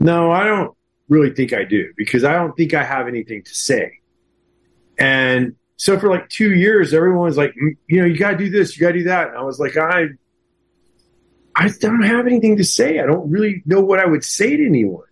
no, 0.00 0.32
I 0.32 0.44
don't 0.44 0.74
really 1.10 1.34
think 1.34 1.52
I 1.52 1.64
do 1.64 1.92
because 1.96 2.24
I 2.24 2.32
don't 2.32 2.56
think 2.56 2.72
I 2.72 2.82
have 2.82 3.08
anything 3.08 3.42
to 3.42 3.54
say. 3.54 3.98
And 4.96 5.56
so 5.76 5.98
for 5.98 6.08
like 6.08 6.28
two 6.28 6.54
years, 6.54 6.94
everyone 6.94 7.24
was 7.24 7.36
like, 7.36 7.54
you 7.88 8.00
know, 8.00 8.06
you 8.06 8.16
got 8.16 8.32
to 8.32 8.36
do 8.36 8.48
this, 8.48 8.76
you 8.76 8.86
got 8.86 8.92
to 8.92 8.98
do 8.98 9.04
that. 9.04 9.28
And 9.28 9.36
I 9.36 9.42
was 9.42 9.58
like, 9.58 9.76
I, 9.76 10.06
I 11.56 11.68
don't 11.80 12.02
have 12.02 12.26
anything 12.26 12.56
to 12.58 12.64
say. 12.64 13.00
I 13.00 13.06
don't 13.06 13.28
really 13.28 13.62
know 13.66 13.80
what 13.80 13.98
I 13.98 14.06
would 14.06 14.24
say 14.24 14.56
to 14.56 14.66
anyone. 14.66 15.04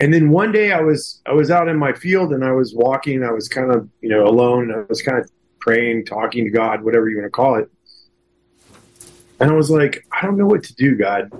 And 0.00 0.12
then 0.12 0.30
one 0.30 0.52
day 0.52 0.72
I 0.72 0.80
was, 0.80 1.20
I 1.26 1.32
was 1.32 1.50
out 1.50 1.68
in 1.68 1.76
my 1.76 1.92
field 1.92 2.32
and 2.32 2.44
I 2.44 2.52
was 2.52 2.74
walking. 2.74 3.22
I 3.22 3.32
was 3.32 3.48
kind 3.48 3.74
of, 3.74 3.88
you 4.00 4.08
know, 4.08 4.24
alone. 4.24 4.72
I 4.72 4.84
was 4.88 5.02
kind 5.02 5.18
of 5.18 5.30
praying, 5.60 6.06
talking 6.06 6.44
to 6.44 6.50
God, 6.50 6.82
whatever 6.82 7.08
you 7.08 7.18
want 7.18 7.26
to 7.26 7.30
call 7.30 7.56
it. 7.56 7.70
And 9.40 9.50
I 9.50 9.54
was 9.54 9.70
like, 9.70 10.06
I 10.12 10.24
don't 10.24 10.36
know 10.36 10.46
what 10.46 10.64
to 10.64 10.74
do, 10.74 10.96
God. 10.96 11.30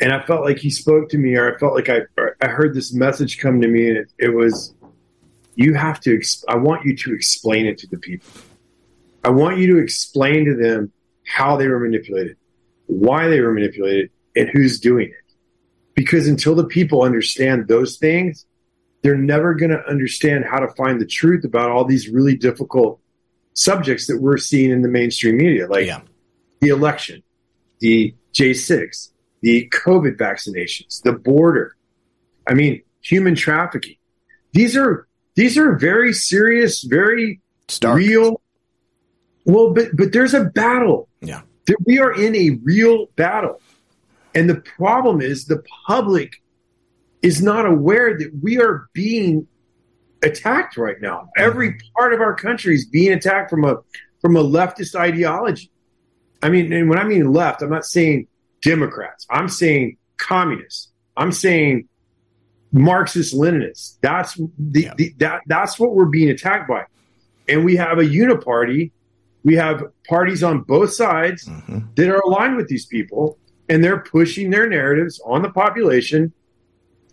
And 0.00 0.12
I 0.12 0.22
felt 0.24 0.44
like 0.44 0.58
He 0.58 0.70
spoke 0.70 1.10
to 1.10 1.18
me, 1.18 1.36
or 1.36 1.54
I 1.54 1.58
felt 1.58 1.74
like 1.74 1.88
I, 1.88 2.00
I 2.42 2.48
heard 2.48 2.74
this 2.74 2.92
message 2.92 3.38
come 3.38 3.60
to 3.60 3.68
me, 3.68 3.88
and 3.88 3.98
it, 3.98 4.12
it 4.18 4.34
was 4.34 4.74
you 5.54 5.74
have 5.74 6.00
to, 6.00 6.20
I 6.48 6.56
want 6.56 6.86
you 6.86 6.96
to 6.96 7.14
explain 7.14 7.66
it 7.66 7.78
to 7.78 7.86
the 7.86 7.98
people. 7.98 8.30
I 9.22 9.30
want 9.30 9.58
you 9.58 9.74
to 9.74 9.82
explain 9.82 10.46
to 10.46 10.54
them 10.54 10.92
how 11.26 11.56
they 11.56 11.68
were 11.68 11.78
manipulated, 11.78 12.36
why 12.86 13.28
they 13.28 13.40
were 13.40 13.52
manipulated, 13.52 14.10
and 14.34 14.48
who's 14.48 14.80
doing 14.80 15.08
it. 15.08 15.34
Because 15.94 16.26
until 16.26 16.54
the 16.54 16.64
people 16.64 17.02
understand 17.02 17.68
those 17.68 17.98
things, 17.98 18.46
they're 19.02 19.16
never 19.18 19.54
going 19.54 19.70
to 19.70 19.84
understand 19.86 20.44
how 20.44 20.60
to 20.60 20.68
find 20.68 21.00
the 21.00 21.06
truth 21.06 21.44
about 21.44 21.70
all 21.70 21.84
these 21.84 22.08
really 22.08 22.36
difficult 22.36 23.00
subjects 23.54 24.06
that 24.06 24.20
we're 24.20 24.38
seeing 24.38 24.70
in 24.70 24.82
the 24.82 24.88
mainstream 24.88 25.36
media, 25.36 25.66
like 25.68 25.86
yeah. 25.86 26.00
the 26.60 26.68
election, 26.68 27.22
the 27.80 28.14
J6, 28.32 29.10
the 29.42 29.68
COVID 29.70 30.16
vaccinations, 30.16 31.02
the 31.02 31.12
border. 31.12 31.76
I 32.48 32.54
mean, 32.54 32.82
human 33.02 33.34
trafficking. 33.34 33.96
These 34.52 34.76
are 34.76 35.06
these 35.36 35.56
are 35.56 35.76
very 35.76 36.12
serious, 36.12 36.82
very 36.82 37.40
Stark. 37.68 37.96
real. 37.96 38.40
Well, 39.44 39.72
but 39.72 39.96
but 39.96 40.12
there's 40.12 40.34
a 40.34 40.44
battle. 40.44 41.08
Yeah, 41.20 41.42
we 41.86 41.98
are 41.98 42.12
in 42.12 42.34
a 42.34 42.58
real 42.62 43.06
battle, 43.16 43.60
and 44.34 44.50
the 44.50 44.56
problem 44.56 45.20
is 45.20 45.46
the 45.46 45.62
public 45.86 46.42
is 47.22 47.42
not 47.42 47.66
aware 47.66 48.16
that 48.16 48.30
we 48.42 48.58
are 48.58 48.88
being 48.92 49.46
attacked 50.22 50.76
right 50.76 51.00
now. 51.00 51.20
Mm-hmm. 51.20 51.44
Every 51.44 51.78
part 51.96 52.12
of 52.12 52.20
our 52.20 52.34
country 52.34 52.74
is 52.74 52.86
being 52.86 53.12
attacked 53.12 53.50
from 53.50 53.64
a 53.64 53.76
from 54.20 54.36
a 54.36 54.44
leftist 54.44 54.94
ideology. 54.94 55.70
I 56.42 56.48
mean, 56.48 56.72
and 56.72 56.88
when 56.88 56.98
I 56.98 57.04
mean 57.04 57.32
left, 57.32 57.62
I'm 57.62 57.70
not 57.70 57.84
saying 57.84 58.26
Democrats. 58.62 59.26
I'm 59.30 59.48
saying 59.48 59.96
communists. 60.16 60.90
I'm 61.16 61.32
saying 61.32 61.88
Marxist 62.72 63.34
Leninists. 63.34 63.96
That's 64.00 64.34
the, 64.58 64.82
yeah. 64.82 64.94
the, 64.96 65.14
that 65.18 65.42
that's 65.46 65.78
what 65.78 65.94
we're 65.94 66.06
being 66.06 66.30
attacked 66.30 66.68
by, 66.68 66.84
and 67.48 67.64
we 67.64 67.76
have 67.76 67.98
a 67.98 68.04
uniparty. 68.04 68.92
We 69.42 69.54
have 69.56 69.82
parties 70.06 70.42
on 70.42 70.60
both 70.62 70.92
sides 70.92 71.46
mm-hmm. 71.46 71.78
that 71.94 72.08
are 72.08 72.20
aligned 72.20 72.56
with 72.56 72.68
these 72.68 72.86
people, 72.86 73.38
and 73.68 73.82
they're 73.82 74.00
pushing 74.00 74.50
their 74.50 74.68
narratives 74.68 75.20
on 75.24 75.42
the 75.42 75.50
population 75.50 76.32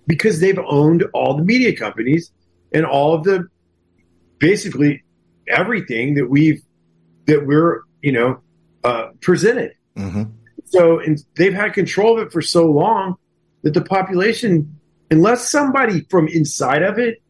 because 0.07 0.39
they've 0.39 0.59
owned 0.59 1.03
all 1.13 1.37
the 1.37 1.43
media 1.43 1.75
companies 1.75 2.31
and 2.71 2.85
all 2.85 3.13
of 3.13 3.23
the 3.23 3.47
basically 4.39 5.03
everything 5.47 6.15
that 6.15 6.29
we've 6.29 6.61
that 7.25 7.45
we're 7.45 7.81
you 8.01 8.11
know 8.11 8.41
uh, 8.83 9.09
presented. 9.21 9.73
Mm-hmm. 9.95 10.23
So 10.65 10.99
and 10.99 11.23
they've 11.35 11.53
had 11.53 11.73
control 11.73 12.19
of 12.19 12.27
it 12.27 12.31
for 12.31 12.41
so 12.41 12.65
long 12.65 13.15
that 13.63 13.73
the 13.73 13.81
population 13.81 14.79
unless 15.09 15.49
somebody 15.49 16.01
from 16.09 16.27
inside 16.27 16.83
of 16.83 16.99
it 16.99 17.21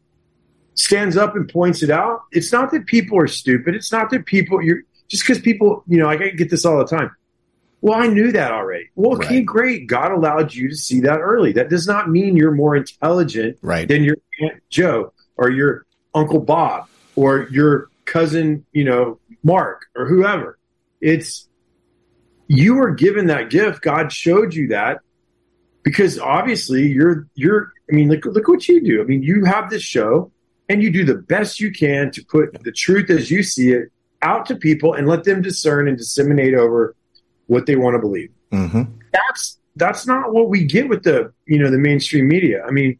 stands 0.74 1.16
up 1.16 1.36
and 1.36 1.48
points 1.48 1.82
it 1.82 1.90
out, 1.90 2.22
it's 2.32 2.52
not 2.52 2.70
that 2.70 2.86
people 2.86 3.18
are 3.18 3.26
stupid. 3.26 3.74
It's 3.74 3.92
not 3.92 4.10
that 4.10 4.26
people 4.26 4.62
you're 4.62 4.82
just 5.08 5.24
because 5.24 5.40
people, 5.40 5.82
you 5.86 5.98
know, 5.98 6.08
I 6.08 6.16
get 6.16 6.50
this 6.50 6.64
all 6.64 6.78
the 6.78 6.84
time. 6.84 7.10
Well, 7.80 7.98
I 7.98 8.08
knew 8.08 8.32
that 8.32 8.52
already. 8.52 8.88
Well, 8.96 9.16
okay, 9.16 9.36
right. 9.36 9.46
great. 9.46 9.86
God 9.86 10.10
allowed 10.10 10.52
you 10.52 10.68
to 10.68 10.76
see 10.76 11.00
that 11.00 11.20
early. 11.20 11.52
That 11.52 11.70
does 11.70 11.86
not 11.86 12.10
mean 12.10 12.36
you're 12.36 12.52
more 12.52 12.74
intelligent 12.74 13.56
right. 13.62 13.86
than 13.86 14.02
your 14.02 14.16
Aunt 14.42 14.62
Joe 14.68 15.12
or 15.36 15.50
your 15.50 15.86
Uncle 16.14 16.40
Bob 16.40 16.88
or 17.14 17.48
your 17.50 17.88
cousin, 18.04 18.66
you 18.72 18.84
know, 18.84 19.20
Mark 19.44 19.86
or 19.94 20.06
whoever. 20.06 20.58
It's 21.00 21.48
you 22.48 22.74
were 22.74 22.90
given 22.90 23.26
that 23.26 23.50
gift. 23.50 23.82
God 23.82 24.12
showed 24.12 24.54
you 24.54 24.68
that 24.68 25.00
because 25.82 26.18
obviously 26.18 26.86
you're 26.86 27.26
you're 27.34 27.72
I 27.90 27.94
mean, 27.94 28.08
look 28.08 28.24
look 28.24 28.48
what 28.48 28.68
you 28.68 28.82
do. 28.82 29.00
I 29.00 29.04
mean, 29.04 29.22
you 29.22 29.44
have 29.44 29.70
this 29.70 29.82
show 29.82 30.30
and 30.68 30.82
you 30.82 30.90
do 30.90 31.04
the 31.04 31.14
best 31.14 31.60
you 31.60 31.72
can 31.72 32.10
to 32.12 32.24
put 32.24 32.62
the 32.62 32.72
truth 32.72 33.10
as 33.10 33.30
you 33.30 33.42
see 33.42 33.72
it 33.72 33.90
out 34.22 34.46
to 34.46 34.56
people 34.56 34.94
and 34.94 35.06
let 35.06 35.24
them 35.24 35.42
discern 35.42 35.88
and 35.88 35.96
disseminate 35.96 36.54
over 36.54 36.94
what 37.46 37.66
they 37.66 37.76
want 37.76 37.94
to 37.94 37.98
believe. 37.98 38.30
Mm-hmm. 38.52 38.82
That's 39.12 39.58
that's 39.76 40.06
not 40.06 40.32
what 40.32 40.48
we 40.48 40.64
get 40.64 40.88
with 40.88 41.04
the 41.04 41.32
you 41.46 41.58
know 41.58 41.70
the 41.70 41.78
mainstream 41.78 42.28
media. 42.28 42.64
I 42.66 42.70
mean, 42.70 42.98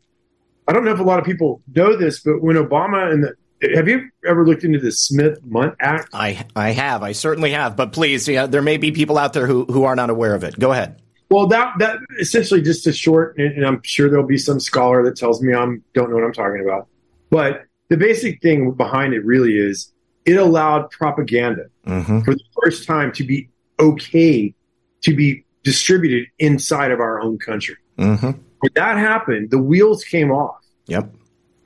I 0.67 0.73
don't 0.73 0.85
know 0.85 0.93
if 0.93 1.01
a 1.01 1.05
lot 1.05 1.19
of 1.19 1.25
people 1.25 1.61
know 1.75 1.97
this, 1.97 2.21
but 2.21 2.41
when 2.43 2.57
Obama 2.57 3.13
and 3.13 3.25
the 3.25 3.35
have 3.75 3.89
you 3.89 4.09
ever 4.25 4.47
looked 4.47 4.63
into 4.63 4.79
the 4.79 4.93
Smith 4.93 5.41
Mundt 5.45 5.75
Act? 5.81 6.11
I 6.13 6.47
I 6.55 6.71
have. 6.71 7.03
I 7.03 7.13
certainly 7.13 7.51
have. 7.51 7.77
But 7.77 7.93
please, 7.93 8.29
yeah, 8.29 8.47
there 8.47 8.63
may 8.63 8.77
be 8.77 8.93
people 8.93 9.19
out 9.19 9.33
there 9.33 9.47
who 9.47 9.65
who 9.65 9.85
are 9.85 9.97
not 9.97 10.11
aware 10.11 10.35
of 10.35 10.45
it. 10.45 10.59
Go 10.59 10.73
ahead. 10.73 11.03
Well, 11.31 11.47
that 11.49 11.75
that 11.79 11.99
essentially 12.19 12.63
just 12.63 12.87
a 12.87 12.93
short, 12.93 13.37
and 13.39 13.65
I'm 13.67 13.83
sure 13.83 14.09
there'll 14.09 14.27
be 14.27 14.39
some 14.39 14.61
scholar 14.61 15.05
that 15.05 15.17
tells 15.17 15.43
me 15.43 15.55
I'm 15.55 15.83
don't 15.93 16.09
know 16.09 16.17
what 16.17 16.25
I'm 16.25 16.33
talking 16.33 16.63
about. 16.63 16.89
But 17.31 17.65
the 17.89 17.97
basic 17.97 18.41
thing 18.41 18.73
behind 18.73 19.13
it 19.13 19.25
really 19.25 19.59
is 19.59 19.93
it 20.25 20.37
allowed 20.37 20.91
propaganda 20.91 21.67
mm-hmm. 21.87 22.21
for 22.21 22.35
the 22.35 22.45
first 22.63 22.87
time 22.87 23.13
to 23.13 23.25
be 23.25 23.49
okay 23.79 24.55
to 25.03 25.15
be 25.15 25.45
distributed 25.63 26.29
inside 26.39 26.91
of 26.91 27.01
our 27.01 27.21
own 27.21 27.39
country. 27.39 27.77
Mm-hmm. 27.99 28.31
When 28.61 28.73
that 28.75 28.97
happened, 28.97 29.51
the 29.51 29.59
wheels 29.59 30.05
came 30.05 30.31
off. 30.31 30.65
Yep. 30.87 31.13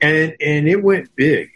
And 0.01 0.35
and 0.41 0.67
it 0.67 0.83
went 0.83 1.15
big. 1.15 1.49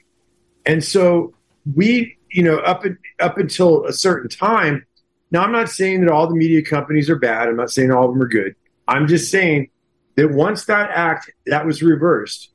And 0.66 0.84
so 0.84 1.34
we, 1.76 2.18
you 2.30 2.44
know, 2.44 2.58
up 2.60 2.84
up 3.20 3.38
until 3.38 3.86
a 3.86 3.94
certain 3.94 4.30
time. 4.30 4.86
Now, 5.32 5.44
I'm 5.44 5.52
not 5.52 5.70
saying 5.70 6.02
that 6.02 6.12
all 6.12 6.28
the 6.28 6.36
media 6.36 6.62
companies 6.62 7.10
are 7.10 7.18
bad. 7.18 7.50
I'm 7.50 7.58
not 7.58 7.72
saying 7.72 7.92
all 7.92 8.06
of 8.06 8.14
them 8.14 8.22
are 8.22 8.28
good. 8.28 8.56
I'm 8.88 9.08
just 9.08 9.30
saying 9.30 9.70
that 10.16 10.32
once 10.32 10.66
that 10.66 10.90
act 10.92 11.32
that 11.46 11.66
was 11.66 11.84
reversed, 11.84 12.50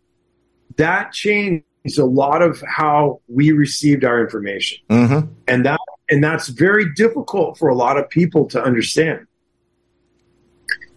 that 0.77 1.13
changed 1.13 1.65
a 1.99 2.05
lot 2.05 2.43
of 2.43 2.63
how 2.67 3.21
we 3.29 3.53
received 3.53 4.05
our 4.05 4.21
information, 4.23 4.79
mm-hmm. 4.89 5.31
and 5.49 5.67
that 5.67 5.81
and 6.09 6.23
that's 6.23 6.49
very 6.49 6.93
difficult 6.95 7.59
for 7.59 7.69
a 7.69 7.75
lot 7.75 7.99
of 7.99 8.09
people 8.09 8.47
to 8.49 8.63
understand. 8.63 9.27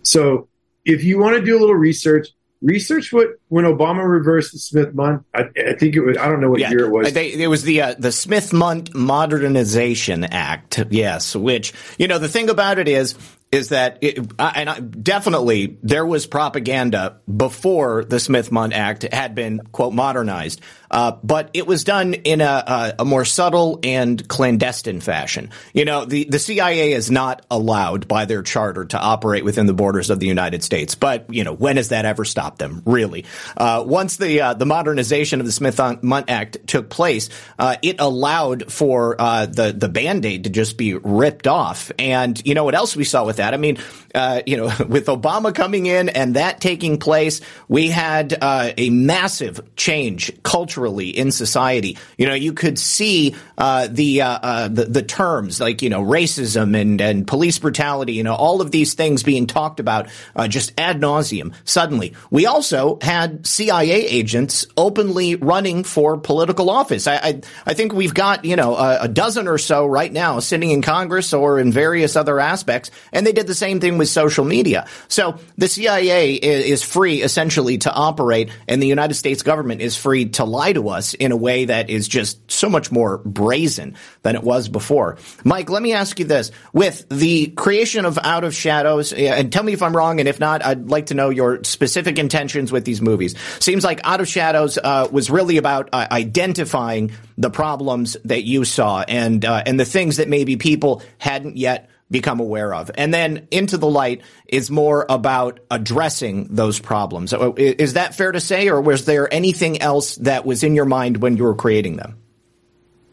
So, 0.03 0.47
if 0.85 1.03
you 1.03 1.19
want 1.19 1.35
to 1.35 1.43
do 1.43 1.57
a 1.57 1.59
little 1.59 1.75
research, 1.75 2.27
research 2.65 3.13
what 3.13 3.27
when 3.47 3.63
Obama 3.65 4.07
reversed 4.07 4.51
the 4.51 4.59
Smith 4.59 4.93
Mundt. 4.93 5.23
I, 5.33 5.43
I, 5.55 5.73
think 5.73 5.95
it 5.95 6.01
was. 6.01 6.17
I 6.17 6.27
don't 6.27 6.41
know 6.41 6.49
what 6.49 6.59
yeah, 6.59 6.71
year 6.71 6.85
it 6.85 6.91
was. 6.91 7.13
They, 7.13 7.31
it 7.31 7.47
was 7.47 7.63
the 7.63 7.81
uh, 7.81 7.95
the 7.97 8.11
Smith 8.11 8.51
Mundt 8.51 8.93
Modernization 8.93 10.25
Act. 10.25 10.79
Yes, 10.89 11.35
which 11.35 11.73
you 11.97 12.07
know 12.07 12.17
the 12.17 12.27
thing 12.27 12.49
about 12.49 12.79
it 12.79 12.87
is 12.87 13.15
is 13.55 13.69
that 13.69 13.99
it, 14.01 14.17
and 14.37 14.69
I, 14.69 14.79
definitely 14.79 15.77
there 15.81 16.05
was 16.05 16.27
propaganda 16.27 17.21
before 17.33 18.03
the 18.03 18.19
Smith 18.19 18.51
Mundt 18.51 18.73
Act 18.73 19.03
had 19.03 19.33
been 19.33 19.59
quote 19.71 19.93
modernized. 19.93 20.61
Uh, 20.95 21.17
but 21.23 21.49
it 21.53 21.67
was 21.67 21.83
done 21.83 22.13
in 22.13 22.39
a, 22.39 22.45
a, 22.45 22.93
a, 22.99 23.05
more 23.05 23.25
subtle 23.25 23.79
and 23.83 24.25
clandestine 24.29 25.01
fashion. 25.01 25.49
You 25.73 25.83
know, 25.83 26.05
the, 26.05 26.23
the 26.23 26.39
CIA 26.39 26.93
is 26.93 27.11
not 27.11 27.45
allowed 27.51 28.07
by 28.07 28.23
their 28.23 28.43
charter 28.43 28.85
to 28.85 28.97
operate 28.97 29.43
within 29.43 29.65
the 29.65 29.73
borders 29.73 30.09
of 30.09 30.21
the 30.21 30.27
United 30.27 30.63
States. 30.63 30.95
But, 30.95 31.33
you 31.33 31.43
know, 31.43 31.53
when 31.53 31.75
has 31.75 31.89
that 31.89 32.05
ever 32.05 32.23
stopped 32.23 32.59
them, 32.59 32.81
really? 32.85 33.25
Uh, 33.57 33.83
once 33.85 34.15
the, 34.15 34.39
uh, 34.39 34.53
the 34.53 34.65
modernization 34.65 35.41
of 35.41 35.45
the 35.45 35.51
Smith-Mundt 35.51 36.29
Act 36.29 36.65
took 36.65 36.89
place, 36.89 37.29
uh, 37.59 37.75
it 37.81 37.97
allowed 37.99 38.71
for 38.71 39.19
uh, 39.19 39.47
the, 39.47 39.73
the 39.73 39.89
Band-Aid 39.89 40.45
to 40.45 40.49
just 40.49 40.77
be 40.77 40.93
ripped 40.93 41.45
off. 41.45 41.91
And, 41.99 42.41
you 42.47 42.53
know, 42.53 42.63
what 42.63 42.75
else 42.75 42.95
we 42.95 43.03
saw 43.03 43.25
with 43.25 43.37
that? 43.37 43.44
I 43.53 43.57
mean, 43.57 43.77
uh, 44.13 44.41
you 44.45 44.57
know, 44.57 44.65
with 44.87 45.07
Obama 45.07 45.53
coming 45.53 45.85
in 45.85 46.09
and 46.09 46.35
that 46.35 46.61
taking 46.61 46.97
place, 46.99 47.41
we 47.67 47.89
had 47.89 48.37
a 48.41 48.89
massive 48.89 49.75
change 49.75 50.31
culturally 50.43 51.09
in 51.09 51.31
society. 51.31 51.97
You 52.17 52.27
know, 52.27 52.33
you 52.33 52.53
could 52.53 52.77
see 52.79 53.35
uh, 53.57 53.87
the, 53.89 54.21
uh, 54.21 54.39
uh, 54.41 54.67
the, 54.67 54.85
the 54.85 55.01
terms 55.01 55.59
like 55.59 55.81
you 55.81 55.89
know 55.89 56.03
racism 56.03 56.79
and 56.79 57.01
and 57.01 57.27
police 57.27 57.59
brutality. 57.59 58.13
You 58.13 58.23
know, 58.23 58.35
all 58.35 58.61
of 58.61 58.71
these 58.71 58.93
things 58.93 59.23
being 59.23 59.47
talked 59.47 59.79
about 59.79 60.07
uh, 60.35 60.47
just 60.47 60.73
ad 60.77 60.99
nauseum. 61.01 61.53
Suddenly, 61.63 62.13
we 62.29 62.45
also 62.45 62.99
had 63.01 63.45
CIA 63.45 64.05
agents 64.05 64.65
openly 64.77 65.35
running 65.35 65.83
for 65.83 66.17
political 66.17 66.69
office. 66.69 67.07
I 67.07 67.15
I, 67.15 67.41
I 67.65 67.73
think 67.73 67.93
we've 67.93 68.13
got 68.13 68.45
you 68.45 68.55
know 68.55 68.75
a, 68.75 68.99
a 69.01 69.07
dozen 69.07 69.47
or 69.47 69.57
so 69.57 69.85
right 69.85 70.11
now 70.11 70.39
sitting 70.39 70.71
in 70.71 70.81
Congress 70.81 71.33
or 71.33 71.59
in 71.59 71.71
various 71.71 72.15
other 72.15 72.39
aspects, 72.39 72.91
and 73.11 73.25
they 73.25 73.33
did 73.35 73.47
the 73.47 73.55
same 73.55 73.79
thing 73.79 73.97
with 73.97 74.09
social 74.09 74.45
media. 74.45 74.87
So 75.07 75.39
the 75.57 75.67
CIA 75.67 76.33
is 76.33 76.81
free 76.81 77.21
essentially 77.21 77.77
to 77.79 77.93
operate, 77.93 78.49
and 78.67 78.81
the 78.81 78.87
United 78.87 79.13
States 79.13 79.43
government 79.43 79.81
is 79.81 79.95
free 79.95 80.29
to 80.29 80.43
lie 80.43 80.73
to 80.73 80.89
us 80.89 81.13
in 81.13 81.31
a 81.31 81.37
way 81.37 81.65
that 81.65 81.89
is 81.89 82.07
just 82.07 82.51
so 82.51 82.69
much 82.69 82.91
more 82.91 83.19
brazen 83.19 83.95
than 84.23 84.35
it 84.35 84.43
was 84.43 84.69
before. 84.69 85.17
Mike, 85.43 85.69
let 85.69 85.81
me 85.81 85.93
ask 85.93 86.19
you 86.19 86.25
this. 86.25 86.51
With 86.73 87.05
the 87.09 87.47
creation 87.47 88.05
of 88.05 88.17
Out 88.17 88.43
of 88.43 88.55
Shadows, 88.55 89.13
and 89.13 89.51
tell 89.51 89.63
me 89.63 89.73
if 89.73 89.81
I'm 89.81 89.95
wrong, 89.95 90.19
and 90.19 90.27
if 90.27 90.39
not, 90.39 90.65
I'd 90.65 90.89
like 90.89 91.07
to 91.07 91.13
know 91.13 91.29
your 91.29 91.63
specific 91.63 92.17
intentions 92.17 92.71
with 92.71 92.85
these 92.85 93.01
movies. 93.01 93.35
Seems 93.59 93.83
like 93.83 94.01
Out 94.03 94.21
of 94.21 94.27
Shadows 94.27 94.77
uh, 94.77 95.07
was 95.11 95.29
really 95.29 95.57
about 95.57 95.89
uh, 95.93 96.07
identifying 96.11 97.11
the 97.37 97.49
problems 97.49 98.17
that 98.25 98.43
you 98.43 98.63
saw 98.63 99.01
and 99.01 99.43
uh, 99.43 99.63
and 99.65 99.79
the 99.79 99.85
things 99.85 100.17
that 100.17 100.29
maybe 100.29 100.55
people 100.55 101.01
hadn't 101.17 101.57
yet 101.57 101.89
become 102.11 102.39
aware 102.39 102.73
of. 102.73 102.91
And 102.95 103.13
then 103.13 103.47
Into 103.51 103.77
the 103.77 103.87
Light 103.87 104.21
is 104.47 104.69
more 104.69 105.05
about 105.09 105.59
addressing 105.71 106.53
those 106.53 106.79
problems. 106.79 107.33
Is 107.57 107.93
that 107.93 108.15
fair 108.15 108.31
to 108.31 108.39
say, 108.39 108.69
or 108.69 108.79
was 108.79 109.05
there 109.05 109.31
anything 109.33 109.81
else 109.81 110.15
that 110.17 110.45
was 110.45 110.63
in 110.63 110.75
your 110.75 110.85
mind 110.85 111.17
when 111.17 111.37
you 111.37 111.43
were 111.43 111.55
creating 111.55 111.97
them? 111.97 112.17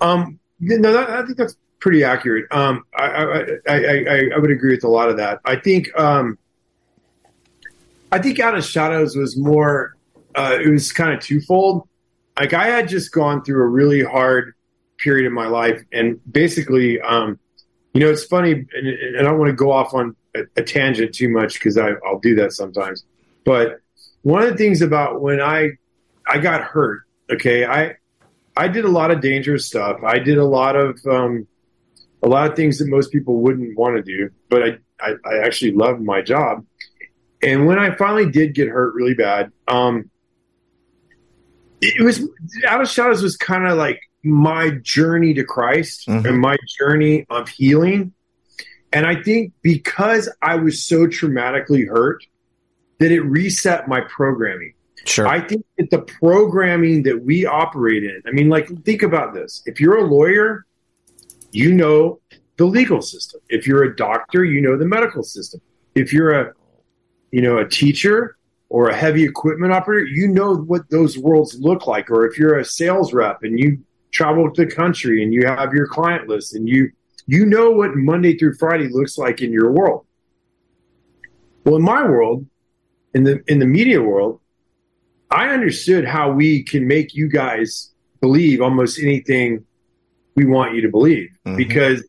Um, 0.01 0.39
no, 0.61 0.93
that, 0.93 1.11
I 1.11 1.25
think 1.25 1.39
that's 1.39 1.57
pretty 1.81 2.05
accurate. 2.05 2.47
Um, 2.51 2.85
I, 2.95 3.07
I, 3.07 3.45
I, 3.69 4.31
I, 4.35 4.39
would 4.39 4.51
agree 4.51 4.75
with 4.75 4.85
a 4.85 4.89
lot 4.89 5.09
of 5.09 5.17
that. 5.17 5.41
I 5.45 5.57
think, 5.57 5.89
um, 5.99 6.39
I 8.11 8.19
think 8.19 8.39
Out 8.41 8.57
of 8.57 8.65
Shadows 8.65 9.17
was 9.17 9.37
more, 9.37 9.97
uh, 10.35 10.59
it 10.63 10.69
was 10.69 10.93
kind 10.93 11.13
of 11.13 11.21
twofold. 11.21 11.89
Like 12.39 12.53
I 12.53 12.67
had 12.67 12.89
just 12.89 13.13
gone 13.13 13.43
through 13.43 13.63
a 13.63 13.67
really 13.67 14.03
hard 14.03 14.55
period 14.99 15.27
in 15.27 15.33
my 15.33 15.47
life, 15.47 15.83
and 15.93 16.21
basically, 16.31 17.01
um, 17.01 17.39
you 17.93 18.01
know, 18.01 18.11
it's 18.11 18.25
funny, 18.25 18.53
and, 18.53 18.87
and 18.87 19.19
I 19.19 19.23
don't 19.23 19.39
want 19.39 19.51
to 19.51 19.57
go 19.57 19.71
off 19.71 19.93
on 19.95 20.17
a, 20.35 20.41
a 20.57 20.63
tangent 20.63 21.15
too 21.15 21.29
much 21.29 21.55
because 21.55 21.77
I'll 21.77 22.21
do 22.21 22.35
that 22.37 22.53
sometimes. 22.53 23.05
But 23.45 23.81
one 24.23 24.43
of 24.43 24.51
the 24.51 24.57
things 24.57 24.83
about 24.83 25.21
when 25.21 25.41
I 25.41 25.73
I 26.27 26.39
got 26.39 26.63
hurt, 26.63 27.03
okay, 27.31 27.65
I 27.65 27.97
I 28.57 28.69
did 28.69 28.85
a 28.85 28.89
lot 28.89 29.11
of 29.11 29.21
dangerous 29.21 29.67
stuff. 29.67 30.03
I 30.05 30.19
did 30.19 30.39
a 30.39 30.45
lot 30.45 30.77
of 30.77 30.99
um, 31.07 31.47
a 32.23 32.29
lot 32.29 32.49
of 32.49 32.57
things 32.57 32.79
that 32.79 32.89
most 32.89 33.13
people 33.13 33.41
wouldn't 33.41 33.77
want 33.77 33.97
to 33.97 34.03
do, 34.03 34.31
but 34.49 34.63
I, 34.63 34.79
I, 35.01 35.15
I 35.25 35.39
actually 35.45 35.73
loved 35.73 36.01
my 36.01 36.23
job. 36.23 36.65
And 37.43 37.67
when 37.67 37.79
I 37.79 37.95
finally 37.97 38.31
did 38.31 38.55
get 38.55 38.69
hurt 38.69 38.95
really 38.95 39.15
bad, 39.15 39.51
um, 39.67 40.09
it 41.81 42.03
was 42.05 42.23
out 42.67 42.81
of 42.81 42.89
shadows 42.89 43.23
was 43.23 43.37
kind 43.37 43.67
of 43.67 43.77
like 43.77 44.01
my 44.23 44.71
journey 44.83 45.35
to 45.35 45.45
Christ 45.45 46.07
mm-hmm. 46.07 46.27
and 46.27 46.39
my 46.39 46.57
journey 46.79 47.27
of 47.31 47.49
healing. 47.49 48.13
And 48.93 49.07
I 49.07 49.23
think 49.23 49.53
because 49.63 50.29
I 50.43 50.57
was 50.57 50.85
so 50.85 51.07
traumatically 51.07 51.89
hurt, 51.89 52.25
that 52.99 53.11
it 53.11 53.21
reset 53.23 53.89
my 53.89 54.01
programming. 54.03 54.75
Sure. 55.07 55.27
I 55.27 55.41
think 55.41 55.65
that 55.77 55.91
the 55.91 56.03
programming 56.03 57.03
that 57.03 57.25
we 57.25 57.45
operate 57.45 58.05
in, 58.05 58.23
I 58.27 58.31
mean, 58.31 58.49
like, 58.49 58.69
think 58.85 59.03
about 59.03 59.35
this. 59.35 59.61
If 59.67 59.81
you're 59.81 59.97
a 59.97 60.05
lawyer, 60.05 60.67
you 61.51 61.73
know 61.73 62.21
the 62.59 62.65
legal 62.65 63.03
system. 63.03 63.41
If 63.49 63.67
you're 63.67 63.83
a 63.83 63.97
doctor, 63.97 64.45
you 64.45 64.61
know 64.61 64.77
the 64.77 64.87
medical 64.87 65.25
system. 65.25 65.61
If 65.97 66.13
you're 66.13 66.31
a, 66.31 66.53
you 67.33 67.43
know, 67.43 67.59
a 67.59 67.69
teacher 67.69 68.37
or 68.69 68.89
a 68.89 68.95
heavy 68.95 69.25
equipment 69.25 69.73
operator, 69.73 70.07
you 70.07 70.29
know 70.29 70.55
what 70.55 70.89
those 70.89 71.19
worlds 71.19 71.59
look 71.59 71.89
like. 71.89 72.09
Or 72.09 72.25
if 72.25 72.39
you're 72.39 72.59
a 72.59 72.65
sales 72.65 73.13
rep 73.13 73.43
and 73.43 73.59
you 73.59 73.83
travel 74.13 74.51
to 74.53 74.65
the 74.65 74.71
country 74.71 75.23
and 75.23 75.33
you 75.33 75.47
have 75.47 75.73
your 75.73 75.87
client 75.87 76.29
list 76.29 76.55
and 76.55 76.69
you 76.69 76.91
you 77.27 77.47
know 77.47 77.71
what 77.71 77.95
Monday 77.95 78.37
through 78.37 78.55
Friday 78.55 78.89
looks 78.89 79.17
like 79.17 79.41
in 79.41 79.53
your 79.53 79.71
world. 79.71 80.05
Well, 81.65 81.77
in 81.77 81.83
my 81.83 82.03
world, 82.03 82.47
in 83.15 83.25
the 83.25 83.43
in 83.47 83.59
the 83.59 83.67
media 83.67 84.03
world, 84.03 84.41
I 85.31 85.49
understood 85.49 86.05
how 86.05 86.33
we 86.33 86.63
can 86.63 86.87
make 86.87 87.15
you 87.15 87.29
guys 87.29 87.91
believe 88.21 88.61
almost 88.61 88.99
anything 88.99 89.65
we 90.35 90.45
want 90.47 90.75
you 90.75 90.81
to 90.83 90.89
believe 90.89 91.31
mm-hmm. 91.47 91.57
because 91.57 92.05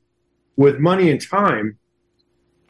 with 0.55 0.79
money 0.79 1.09
and 1.09 1.21
time, 1.21 1.77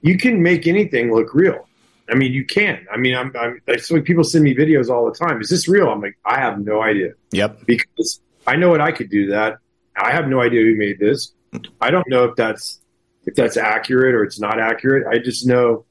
you 0.02 0.18
can 0.18 0.42
make 0.42 0.68
anything 0.68 1.14
look 1.14 1.34
real. 1.34 1.68
I 2.10 2.16
mean, 2.16 2.34
you 2.34 2.46
can. 2.46 2.86
I 2.92 2.98
mean, 2.98 3.16
I'm, 3.16 3.34
I'm 3.40 3.62
like 3.68 4.04
people 4.04 4.24
send 4.24 4.44
me 4.44 4.54
videos 4.54 4.90
all 4.90 5.06
the 5.06 5.18
time. 5.18 5.40
Is 5.42 5.50
this 5.50 5.68
real? 5.68 5.90
I'm 5.90 6.02
like, 6.02 6.18
I 6.26 6.40
have 6.40 6.60
no 6.60 6.82
idea. 6.82 7.14
Yep. 7.32 7.66
Because 7.66 8.22
I 8.46 8.56
know 8.56 8.70
what 8.70 8.82
I 8.82 8.92
could 8.92 9.10
do 9.10 9.28
that. 9.28 9.58
I 9.96 10.12
have 10.12 10.28
no 10.28 10.42
idea 10.42 10.62
who 10.62 10.76
made 10.76 11.00
this. 11.00 11.34
I 11.80 11.92
don't 11.92 12.08
know 12.08 12.26
if 12.26 12.36
that's 12.36 12.82
if 13.26 13.36
that's 13.36 13.58
accurate 13.58 14.16
or 14.16 14.24
it's 14.24 14.40
not 14.40 14.60
accurate. 14.60 15.08
I 15.08 15.20
just 15.20 15.48
know, 15.48 15.86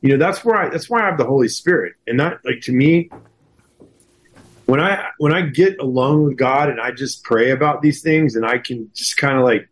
you 0.00 0.10
know, 0.10 0.16
that's 0.24 0.44
where 0.44 0.56
I 0.56 0.68
that's 0.68 0.88
why 0.88 1.02
I 1.02 1.06
have 1.06 1.18
the 1.18 1.26
Holy 1.26 1.48
Spirit. 1.48 1.94
And 2.06 2.20
that 2.20 2.38
like 2.44 2.60
to 2.62 2.72
me, 2.72 3.10
when 4.66 4.80
I 4.80 5.08
when 5.18 5.32
I 5.32 5.42
get 5.42 5.80
alone 5.80 6.24
with 6.24 6.36
God 6.36 6.70
and 6.70 6.80
I 6.80 6.92
just 6.92 7.24
pray 7.24 7.50
about 7.50 7.82
these 7.82 8.02
things 8.02 8.36
and 8.36 8.46
I 8.46 8.58
can 8.58 8.90
just 8.94 9.16
kind 9.16 9.36
of 9.36 9.44
like 9.44 9.68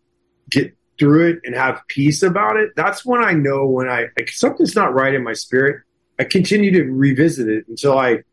get 0.50 0.76
through 0.98 1.30
it 1.30 1.40
and 1.44 1.54
have 1.54 1.80
peace 1.86 2.22
about 2.22 2.56
it, 2.56 2.70
that's 2.74 3.04
when 3.04 3.24
I 3.24 3.32
know 3.32 3.66
when 3.66 3.88
I 3.88 4.06
like 4.18 4.30
something's 4.30 4.74
not 4.74 4.92
right 4.94 5.14
in 5.14 5.22
my 5.22 5.34
spirit. 5.34 5.82
I 6.18 6.24
continue 6.24 6.72
to 6.72 6.82
revisit 6.90 7.48
it 7.48 7.68
until 7.68 7.96
I 7.96 8.24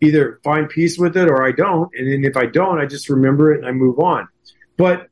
either 0.00 0.40
find 0.42 0.68
peace 0.68 0.98
with 0.98 1.16
it 1.16 1.28
or 1.28 1.46
I 1.46 1.52
don't. 1.52 1.90
And 1.94 2.10
then 2.10 2.24
if 2.24 2.36
I 2.36 2.46
don't, 2.46 2.80
I 2.80 2.86
just 2.86 3.08
remember 3.08 3.52
it 3.52 3.58
and 3.58 3.66
I 3.66 3.72
move 3.72 3.98
on. 3.98 4.28
But 4.76 5.08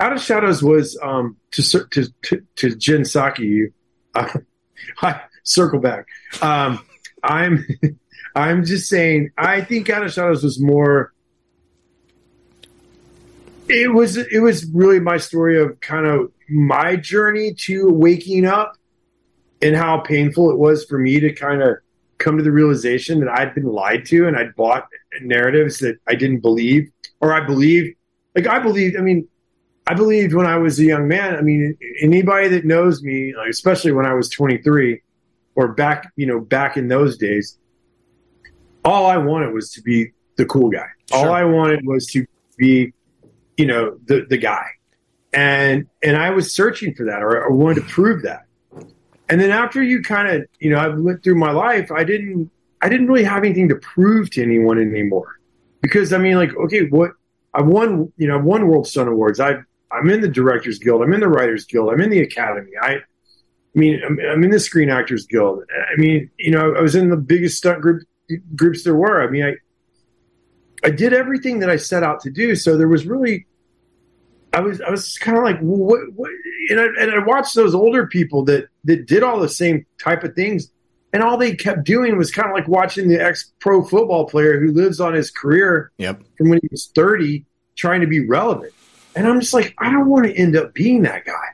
Out 0.00 0.12
of 0.12 0.20
Shadows 0.20 0.62
was 0.62 0.98
um, 1.02 1.36
to, 1.52 1.62
to 1.62 2.12
to 2.22 2.42
to 2.56 2.76
Jen 2.76 3.02
Psaki. 3.02 3.72
Uh, 4.14 4.28
I 5.02 5.22
circle 5.42 5.80
back. 5.80 6.06
Um, 6.42 6.84
I'm 7.22 7.66
I'm 8.36 8.64
just 8.64 8.88
saying. 8.88 9.30
I 9.38 9.62
think 9.62 9.88
Out 9.88 10.04
of 10.04 10.12
Shadows 10.12 10.42
was 10.42 10.60
more. 10.60 11.12
It 13.68 13.94
was 13.94 14.18
it 14.18 14.40
was 14.42 14.66
really 14.66 15.00
my 15.00 15.16
story 15.16 15.58
of 15.60 15.80
kind 15.80 16.04
of 16.04 16.30
my 16.50 16.96
journey 16.96 17.54
to 17.54 17.90
waking 17.90 18.44
up 18.44 18.76
and 19.62 19.74
how 19.74 20.00
painful 20.00 20.50
it 20.50 20.58
was 20.58 20.84
for 20.84 20.98
me 20.98 21.20
to 21.20 21.32
kind 21.32 21.62
of 21.62 21.78
come 22.18 22.36
to 22.36 22.44
the 22.44 22.52
realization 22.52 23.20
that 23.20 23.28
I'd 23.28 23.54
been 23.54 23.64
lied 23.64 24.04
to 24.06 24.26
and 24.26 24.36
I'd 24.36 24.54
bought 24.54 24.86
narratives 25.20 25.78
that 25.80 25.98
I 26.06 26.14
didn't 26.14 26.40
believe 26.40 26.90
or 27.20 27.32
I 27.32 27.44
believed 27.44 27.96
like 28.34 28.46
I 28.46 28.58
believed 28.58 28.96
I 28.96 29.00
mean 29.00 29.28
I 29.86 29.94
believed 29.94 30.34
when 30.34 30.46
I 30.46 30.56
was 30.58 30.78
a 30.78 30.84
young 30.84 31.08
man 31.08 31.36
I 31.36 31.40
mean 31.40 31.76
anybody 32.00 32.48
that 32.48 32.64
knows 32.64 33.02
me 33.02 33.34
like, 33.36 33.48
especially 33.48 33.92
when 33.92 34.06
I 34.06 34.14
was 34.14 34.28
23 34.28 35.02
or 35.54 35.68
back 35.68 36.12
you 36.16 36.26
know 36.26 36.40
back 36.40 36.76
in 36.76 36.88
those 36.88 37.16
days 37.18 37.58
all 38.84 39.06
I 39.06 39.16
wanted 39.16 39.52
was 39.52 39.72
to 39.72 39.82
be 39.82 40.12
the 40.36 40.44
cool 40.44 40.70
guy. 40.70 40.86
All 41.12 41.30
I 41.30 41.44
wanted 41.44 41.86
was 41.86 42.06
to 42.08 42.26
be 42.56 42.92
you 43.56 43.66
know 43.66 43.98
the 44.06 44.26
the 44.28 44.36
guy. 44.36 44.66
And 45.32 45.86
and 46.02 46.16
I 46.16 46.30
was 46.30 46.54
searching 46.54 46.94
for 46.94 47.04
that 47.04 47.22
or 47.22 47.44
I 47.44 47.52
wanted 47.52 47.82
to 47.82 47.88
prove 47.88 48.22
that 48.22 48.43
and 49.28 49.40
then 49.40 49.50
after 49.50 49.82
you 49.82 50.02
kind 50.02 50.28
of 50.28 50.46
you 50.60 50.70
know 50.70 50.78
I've 50.78 50.98
lived 50.98 51.24
through 51.24 51.36
my 51.36 51.50
life 51.50 51.90
i 51.90 52.04
didn't 52.04 52.50
i 52.82 52.88
didn't 52.88 53.06
really 53.06 53.24
have 53.24 53.44
anything 53.44 53.68
to 53.68 53.76
prove 53.76 54.30
to 54.30 54.42
anyone 54.42 54.78
anymore 54.78 55.38
because 55.80 56.12
i 56.12 56.18
mean 56.18 56.36
like 56.36 56.54
okay 56.56 56.86
what 56.86 57.12
i've 57.54 57.66
won 57.66 58.12
you 58.16 58.28
know 58.28 58.38
i've 58.38 58.44
won 58.44 58.68
world 58.68 58.86
stunt 58.86 59.08
awards 59.08 59.40
i 59.40 59.54
i'm 59.92 60.10
in 60.10 60.20
the 60.20 60.28
directors 60.28 60.78
guild 60.78 61.02
i'm 61.02 61.12
in 61.12 61.20
the 61.20 61.28
writers 61.28 61.64
guild 61.64 61.90
i'm 61.90 62.00
in 62.00 62.10
the 62.10 62.20
academy 62.20 62.72
i 62.80 62.98
I 63.74 63.78
mean, 63.78 64.00
I'm, 64.04 64.18
I'm 64.20 64.44
in 64.44 64.50
the 64.50 64.60
Screen 64.60 64.88
Actors 64.88 65.26
Guild. 65.26 65.64
I 65.92 66.00
mean, 66.00 66.30
you 66.38 66.52
know, 66.52 66.74
I 66.74 66.80
was 66.80 66.94
in 66.94 67.10
the 67.10 67.16
biggest 67.16 67.58
stunt 67.58 67.80
group 67.80 68.02
groups 68.54 68.84
there 68.84 68.94
were. 68.94 69.22
I 69.22 69.28
mean, 69.28 69.44
I 69.44 69.54
I 70.84 70.90
did 70.90 71.12
everything 71.12 71.58
that 71.60 71.70
I 71.70 71.76
set 71.76 72.02
out 72.02 72.20
to 72.20 72.30
do. 72.30 72.54
So 72.54 72.76
there 72.76 72.88
was 72.88 73.06
really 73.06 73.46
I 74.54 74.60
was 74.60 74.80
I 74.80 74.88
was 74.90 75.18
kind 75.18 75.36
of 75.36 75.42
like 75.42 75.58
what, 75.60 76.00
what 76.14 76.30
and 76.70 76.80
I, 76.80 76.84
and 77.00 77.10
I 77.10 77.18
watched 77.26 77.56
those 77.56 77.74
older 77.74 78.06
people 78.06 78.44
that 78.44 78.68
that 78.84 79.06
did 79.06 79.24
all 79.24 79.40
the 79.40 79.48
same 79.48 79.84
type 79.98 80.22
of 80.22 80.34
things 80.34 80.70
and 81.12 81.22
all 81.24 81.36
they 81.36 81.54
kept 81.56 81.84
doing 81.84 82.16
was 82.16 82.30
kind 82.30 82.48
of 82.48 82.54
like 82.54 82.68
watching 82.68 83.08
the 83.08 83.20
ex 83.20 83.52
pro 83.58 83.82
football 83.84 84.26
player 84.26 84.60
who 84.60 84.70
lives 84.72 85.00
on 85.00 85.12
his 85.12 85.30
career 85.30 85.90
Yep. 85.98 86.22
from 86.38 86.50
when 86.50 86.60
he 86.62 86.68
was 86.70 86.90
30 86.94 87.44
trying 87.76 88.00
to 88.00 88.06
be 88.06 88.24
relevant. 88.26 88.72
And 89.16 89.26
I'm 89.26 89.40
just 89.40 89.54
like 89.54 89.74
I 89.78 89.90
don't 89.90 90.08
want 90.08 90.26
to 90.26 90.32
end 90.32 90.56
up 90.56 90.72
being 90.72 91.02
that 91.02 91.24
guy. 91.24 91.46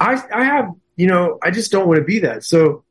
I 0.00 0.22
I 0.32 0.44
have 0.44 0.72
you 0.96 1.06
know 1.06 1.38
I 1.42 1.50
just 1.50 1.70
don't 1.70 1.86
want 1.86 1.98
to 1.98 2.04
be 2.04 2.20
that. 2.20 2.44
So 2.44 2.82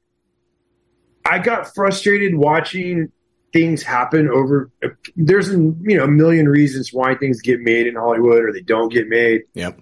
I 1.26 1.40
got 1.40 1.74
frustrated 1.74 2.36
watching 2.36 3.12
things 3.54 3.82
happen 3.82 4.30
over 4.30 4.70
there's 5.16 5.50
you 5.50 5.98
know 5.98 6.04
a 6.04 6.08
million 6.08 6.48
reasons 6.50 6.92
why 6.92 7.16
things 7.16 7.42
get 7.42 7.62
made 7.62 7.88
in 7.88 7.96
Hollywood 7.96 8.44
or 8.44 8.52
they 8.52 8.62
don't 8.62 8.92
get 8.92 9.08
made 9.08 9.44
Yep. 9.54 9.80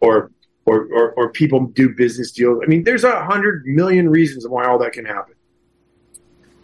or 0.00 0.30
or 0.64 0.86
or, 0.92 1.12
or 1.12 1.30
people 1.30 1.66
do 1.68 1.88
business 1.88 2.32
deals. 2.32 2.60
I 2.62 2.66
mean, 2.66 2.82
there's 2.84 3.04
a 3.04 3.24
hundred 3.24 3.64
million 3.66 4.08
reasons 4.10 4.46
why 4.48 4.66
all 4.66 4.78
that 4.80 4.92
can 4.92 5.04
happen. 5.04 5.34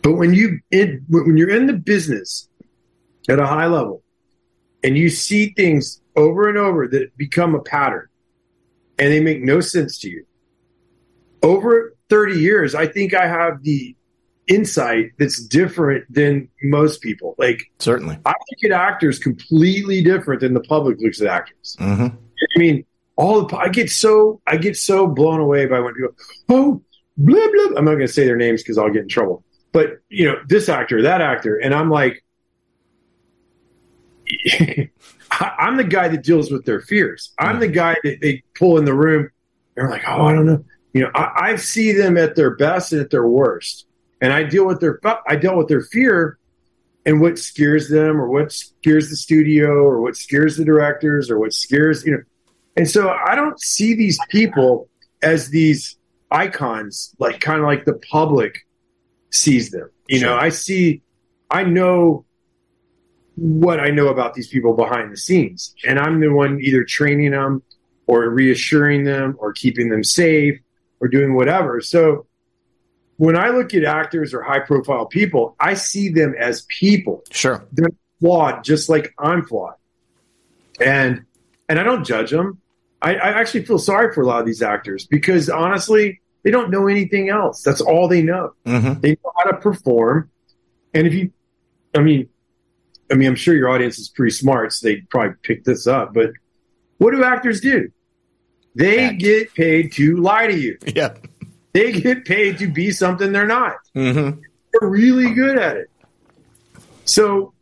But 0.03 0.15
when 0.15 0.35
you 0.35 0.59
in, 0.73 1.05
when 1.09 1.37
you're 1.37 1.51
in 1.55 1.67
the 1.67 1.75
business 1.75 2.49
at 3.29 3.39
a 3.39 3.47
high 3.47 3.67
level 3.67 4.03
and 4.83 4.99
you 4.99 5.09
see 5.11 5.51
things 5.57 6.01
over 6.17 6.49
and 6.49 6.59
over 6.59 6.89
that 6.89 7.17
become 7.17 7.55
a 7.55 7.61
pattern 7.61 8.09
and 8.99 9.13
they 9.13 9.21
make 9.21 9.43
no 9.43 9.61
sense 9.61 9.99
to 10.01 10.11
you, 10.11 10.27
over 11.45 11.95
30 12.11 12.41
years, 12.41 12.75
I 12.75 12.87
think 12.89 13.15
I 13.15 13.29
have 13.29 13.63
the 13.63 13.95
insight 14.53 15.13
that's 15.19 15.43
different 15.43 16.05
than 16.13 16.49
most 16.63 17.01
people. 17.03 17.35
Like 17.39 17.71
Certainly. 17.79 18.19
I 18.25 18.31
look 18.31 18.65
at 18.65 18.71
actors 18.71 19.19
completely 19.19 20.03
different 20.03 20.41
than 20.41 20.55
the 20.55 20.61
public 20.61 20.99
looks 21.01 21.21
at 21.21 21.29
actors. 21.29 21.77
hmm 21.79 22.09
I 22.57 22.59
mean, 22.59 22.85
all 23.17 23.45
the 23.45 23.57
I 23.57 23.69
get 23.69 23.91
so 23.91 24.41
I 24.47 24.57
get 24.57 24.77
so 24.77 25.07
blown 25.07 25.41
away 25.41 25.67
by 25.67 25.81
when 25.81 25.95
people 25.95 26.15
oh 26.49 26.83
blah 27.17 27.47
blah. 27.53 27.79
I'm 27.79 27.85
not 27.85 27.93
going 27.93 28.01
to 28.01 28.09
say 28.09 28.25
their 28.25 28.37
names 28.37 28.63
because 28.63 28.79
I'll 28.79 28.91
get 28.91 29.03
in 29.03 29.09
trouble. 29.09 29.45
But 29.73 30.01
you 30.09 30.27
know, 30.27 30.37
this 30.49 30.69
actor, 30.69 31.03
that 31.03 31.21
actor, 31.21 31.57
and 31.57 31.75
I'm 31.75 31.89
like, 31.89 32.25
I'm 35.41 35.77
the 35.77 35.85
guy 35.85 36.09
that 36.09 36.23
deals 36.23 36.51
with 36.51 36.65
their 36.65 36.81
fears. 36.81 37.33
I'm 37.39 37.61
the 37.61 37.69
guy 37.69 37.97
that 38.05 38.21
they 38.21 38.43
pull 38.55 38.79
in 38.79 38.85
the 38.85 38.95
room. 38.95 39.31
They're 39.75 39.89
like, 39.89 40.03
oh, 40.07 40.27
I 40.27 40.35
don't 40.35 40.47
know. 40.47 40.65
You 40.93 41.03
know, 41.03 41.11
I, 41.15 41.53
I 41.53 41.57
see 41.57 41.93
them 41.93 42.19
at 42.19 42.37
their 42.37 42.55
best 42.55 42.93
and 42.93 43.01
at 43.01 43.11
their 43.11 43.27
worst, 43.27 43.87
and 44.23 44.33
I 44.33 44.45
deal 44.45 44.67
with 44.67 44.81
their 44.81 44.99
I 45.29 45.37
deal 45.37 45.57
with 45.59 45.69
their 45.69 45.83
fear 45.83 46.39
and 47.05 47.21
what 47.21 47.39
scares 47.39 47.91
them 47.91 48.19
or 48.19 48.29
what 48.29 48.53
scares 48.53 49.11
the 49.11 49.17
studio 49.17 49.69
or 49.69 50.01
what 50.01 50.17
scares 50.17 50.57
the 50.57 50.65
directors 50.65 51.31
or 51.31 51.39
what 51.39 51.53
scares 51.53 52.07
you 52.07 52.13
know. 52.13 52.23
And 52.77 52.89
so 52.89 53.11
i 53.11 53.35
don't 53.35 53.61
see 53.61 53.95
these 53.95 54.19
people 54.31 54.89
as 55.23 55.51
these 55.51 55.97
icons 56.31 57.15
like 57.19 57.41
kind 57.41 57.61
of 57.61 57.67
like 57.67 57.85
the 57.85 58.01
public 58.11 58.67
sees 59.31 59.71
them 59.71 59.91
you 60.09 60.21
know. 60.21 60.35
I 60.35 60.49
see 60.49 61.03
i 61.51 61.65
know 61.65 62.25
what 63.37 63.81
i 63.81 63.91
know 63.91 64.09
about 64.09 64.33
these 64.35 64.49
people 64.49 64.75
behind 64.75 65.13
the 65.13 65.17
scenes 65.17 65.75
and 65.87 65.99
i'm 65.99 66.21
the 66.21 66.29
one 66.29 66.61
either 66.63 66.85
training 66.85 67.33
them 67.33 67.63
or 68.07 68.29
reassuring 68.29 69.05
them 69.05 69.37
or 69.39 69.53
keeping 69.53 69.89
them 69.89 70.05
safe 70.05 70.59
or 71.01 71.09
doing 71.09 71.35
whatever. 71.35 71.81
So 71.81 72.27
when 73.17 73.37
i 73.37 73.49
look 73.51 73.73
at 73.75 73.85
actors 73.85 74.33
or 74.35 74.43
high 74.43 74.59
profile 74.61 75.07
people 75.07 75.55
i 75.61 75.75
see 75.75 76.09
them 76.09 76.35
as 76.39 76.63
people 76.63 77.23
Sure. 77.31 77.65
they're 77.73 77.89
flawed 78.21 78.63
just 78.65 78.89
like 78.89 79.13
I'm 79.19 79.45
flawed. 79.45 79.75
And 80.81 81.25
and 81.69 81.79
I 81.79 81.83
don't 81.83 82.05
judge 82.05 82.31
them. 82.31 82.59
I, 83.01 83.15
I 83.15 83.41
actually 83.41 83.65
feel 83.65 83.79
sorry 83.79 84.13
for 84.15 84.23
a 84.23 84.27
lot 84.27 84.41
of 84.41 84.47
these 84.47 84.63
actors 84.63 85.07
because 85.07 85.49
honestly, 85.51 86.21
they 86.45 86.51
don't 86.51 86.71
know 86.71 86.87
anything 86.87 87.29
else. 87.31 87.63
That's 87.63 87.81
all 87.81 88.07
they 88.09 88.23
know. 88.23 88.53
hmm 88.65 88.93
They 89.01 89.11
know 89.25 89.33
how 89.37 89.51
to 89.51 89.57
perform. 89.57 90.31
And 90.95 91.07
if 91.07 91.15
you 91.15 91.33
I 91.95 92.01
mean 92.01 92.29
I 93.11 93.15
mean 93.15 93.29
I'm 93.29 93.35
sure 93.37 93.55
your 93.55 93.69
audience 93.71 93.99
is 93.99 94.09
pretty 94.09 94.33
smart, 94.33 94.73
so 94.73 94.87
they 94.89 95.01
probably 95.11 95.35
pick 95.43 95.65
this 95.65 95.87
up, 95.87 96.15
but 96.15 96.31
what 96.99 97.11
do 97.13 97.25
actors 97.25 97.61
do? 97.61 97.91
They 98.75 99.07
Act. 99.07 99.19
get 99.19 99.55
paid 99.55 99.93
to 99.95 100.17
lie 100.17 100.47
to 100.47 100.57
you. 100.59 100.79
Yep. 100.95 101.27
They 101.73 101.93
get 101.93 102.25
paid 102.25 102.59
to 102.59 102.69
be 102.69 102.91
something 102.91 103.33
they're 103.33 103.47
not 103.47 103.77
hmm 103.95 104.31
they're 104.73 104.89
really 104.89 105.35
good 105.35 105.59
at 105.59 105.77
it. 105.77 105.91
So 107.05 107.53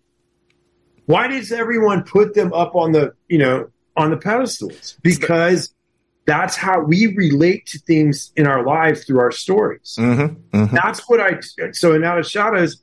why 1.07 1.27
does 1.29 1.51
everyone 1.51 2.05
put 2.05 2.35
them 2.35 2.53
up 2.53 2.77
on 2.77 2.92
the 2.92 3.12
you 3.29 3.38
know 3.38 3.68
on 3.96 4.11
the 4.11 4.16
pedestals? 4.16 4.96
Because 5.03 5.75
that's 6.27 6.55
how 6.57 6.81
we 6.83 7.09
relate 7.16 7.66
to 7.66 7.79
things 7.81 8.33
in 8.37 8.46
our 8.46 8.64
lives 8.64 9.05
through 9.05 9.20
our 9.20 9.33
stories. 9.33 9.96
hmm 9.99 10.27
hmm 10.53 10.75
That's 10.75 11.09
what 11.09 11.20
I 11.20 11.40
so 11.73 11.94
in 11.94 12.05
Out 12.05 12.18
of 12.18 12.27
Shadows, 12.27 12.83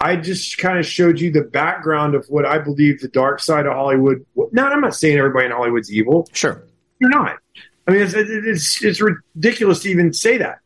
I 0.00 0.16
just 0.16 0.58
kind 0.58 0.78
of 0.78 0.86
showed 0.86 1.20
you 1.20 1.30
the 1.30 1.42
background 1.42 2.14
of 2.14 2.26
what 2.28 2.44
I 2.44 2.58
believe 2.58 3.00
the 3.00 3.08
dark 3.08 3.40
side 3.40 3.66
of 3.66 3.72
Hollywood. 3.72 4.26
Now 4.52 4.68
I'm 4.68 4.80
not 4.80 4.94
saying 4.94 5.16
everybody 5.16 5.46
in 5.46 5.52
Hollywood's 5.52 5.90
evil. 5.90 6.28
Sure. 6.32 6.62
You're 6.98 7.10
not. 7.10 7.38
I 7.86 7.92
mean, 7.92 8.02
it's, 8.02 8.14
it's 8.14 8.82
it's 8.82 9.00
ridiculous 9.00 9.80
to 9.82 9.90
even 9.90 10.12
say 10.12 10.38
that. 10.38 10.58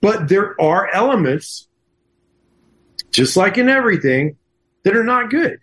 But 0.00 0.28
there 0.28 0.60
are 0.60 0.90
elements, 0.92 1.68
just 3.10 3.36
like 3.36 3.58
in 3.58 3.68
everything, 3.68 4.36
that 4.82 4.96
are 4.96 5.04
not 5.04 5.30
good. 5.30 5.58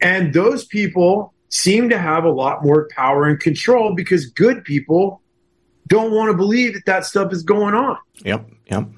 And 0.00 0.32
those 0.32 0.64
people 0.64 1.32
seem 1.48 1.88
to 1.90 1.98
have 1.98 2.24
a 2.24 2.30
lot 2.30 2.62
more 2.62 2.88
power 2.94 3.26
and 3.26 3.40
control 3.40 3.94
because 3.94 4.26
good 4.26 4.64
people 4.64 5.22
don't 5.86 6.12
want 6.12 6.30
to 6.30 6.36
believe 6.36 6.74
that 6.74 6.84
that 6.86 7.04
stuff 7.04 7.32
is 7.32 7.42
going 7.42 7.74
on. 7.74 7.96
Yep. 8.24 8.48
Yep. 8.70 8.88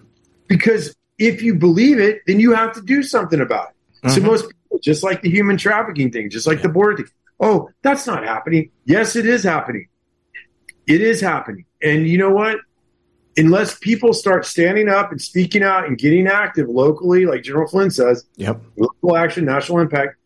Because 0.48 0.94
if 1.18 1.42
you 1.42 1.54
believe 1.54 2.00
it, 2.00 2.22
then 2.26 2.40
you 2.40 2.52
have 2.54 2.72
to 2.74 2.82
do 2.82 3.02
something 3.02 3.40
about 3.40 3.68
it. 3.68 4.06
Mm-hmm. 4.06 4.14
So 4.16 4.20
most 4.22 4.42
people, 4.48 4.78
just 4.82 5.04
like 5.04 5.22
the 5.22 5.30
human 5.30 5.56
trafficking 5.56 6.10
thing, 6.10 6.30
just 6.30 6.46
like 6.46 6.58
yeah. 6.58 6.62
the 6.64 6.68
border 6.70 6.96
thing, 6.96 7.06
oh, 7.38 7.70
that's 7.82 8.06
not 8.06 8.24
happening. 8.24 8.70
Yes, 8.84 9.14
it 9.14 9.26
is 9.26 9.44
happening. 9.44 9.86
It 10.90 11.00
is 11.00 11.20
happening. 11.20 11.66
And 11.80 12.08
you 12.08 12.18
know 12.18 12.30
what? 12.30 12.58
Unless 13.36 13.78
people 13.78 14.12
start 14.12 14.44
standing 14.44 14.88
up 14.88 15.12
and 15.12 15.22
speaking 15.22 15.62
out 15.62 15.86
and 15.86 15.96
getting 15.96 16.26
active 16.26 16.68
locally, 16.68 17.26
like 17.26 17.44
General 17.44 17.68
Flynn 17.68 17.92
says, 17.92 18.24
yep. 18.34 18.60
local 18.76 19.16
action, 19.16 19.44
national 19.44 19.78
impact, 19.78 20.16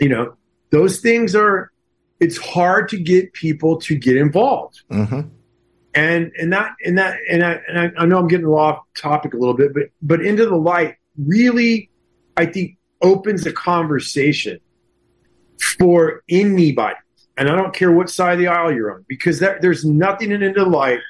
you 0.00 0.08
know, 0.08 0.34
those 0.70 0.98
things 0.98 1.36
are, 1.36 1.70
it's 2.18 2.36
hard 2.36 2.88
to 2.88 2.98
get 2.98 3.32
people 3.32 3.76
to 3.82 3.94
get 3.94 4.16
involved. 4.16 4.82
Mm-hmm. 4.90 5.20
And, 5.94 6.32
and 6.36 6.52
that, 6.52 6.72
and 6.84 6.98
that, 6.98 7.18
and 7.30 7.44
I, 7.44 7.60
and 7.68 7.78
I, 7.78 8.02
I 8.02 8.06
know 8.06 8.18
I'm 8.18 8.26
getting 8.26 8.46
off 8.46 8.80
topic 8.96 9.34
a 9.34 9.36
little 9.36 9.54
bit, 9.54 9.72
but, 9.72 9.84
but 10.02 10.20
into 10.20 10.46
the 10.46 10.56
light 10.56 10.96
really, 11.16 11.90
I 12.36 12.46
think 12.46 12.76
opens 13.02 13.46
a 13.46 13.52
conversation 13.52 14.58
for 15.78 16.24
anybody. 16.28 16.96
And 17.36 17.48
I 17.50 17.56
don't 17.56 17.74
care 17.74 17.92
what 17.92 18.08
side 18.08 18.34
of 18.34 18.38
the 18.38 18.48
aisle 18.48 18.72
you're 18.72 18.94
on, 18.94 19.04
because 19.08 19.40
that, 19.40 19.60
there's 19.60 19.84
nothing 19.84 20.30
in 20.30 20.42
Into 20.42 20.64
the 20.64 20.70
Light 20.70 21.00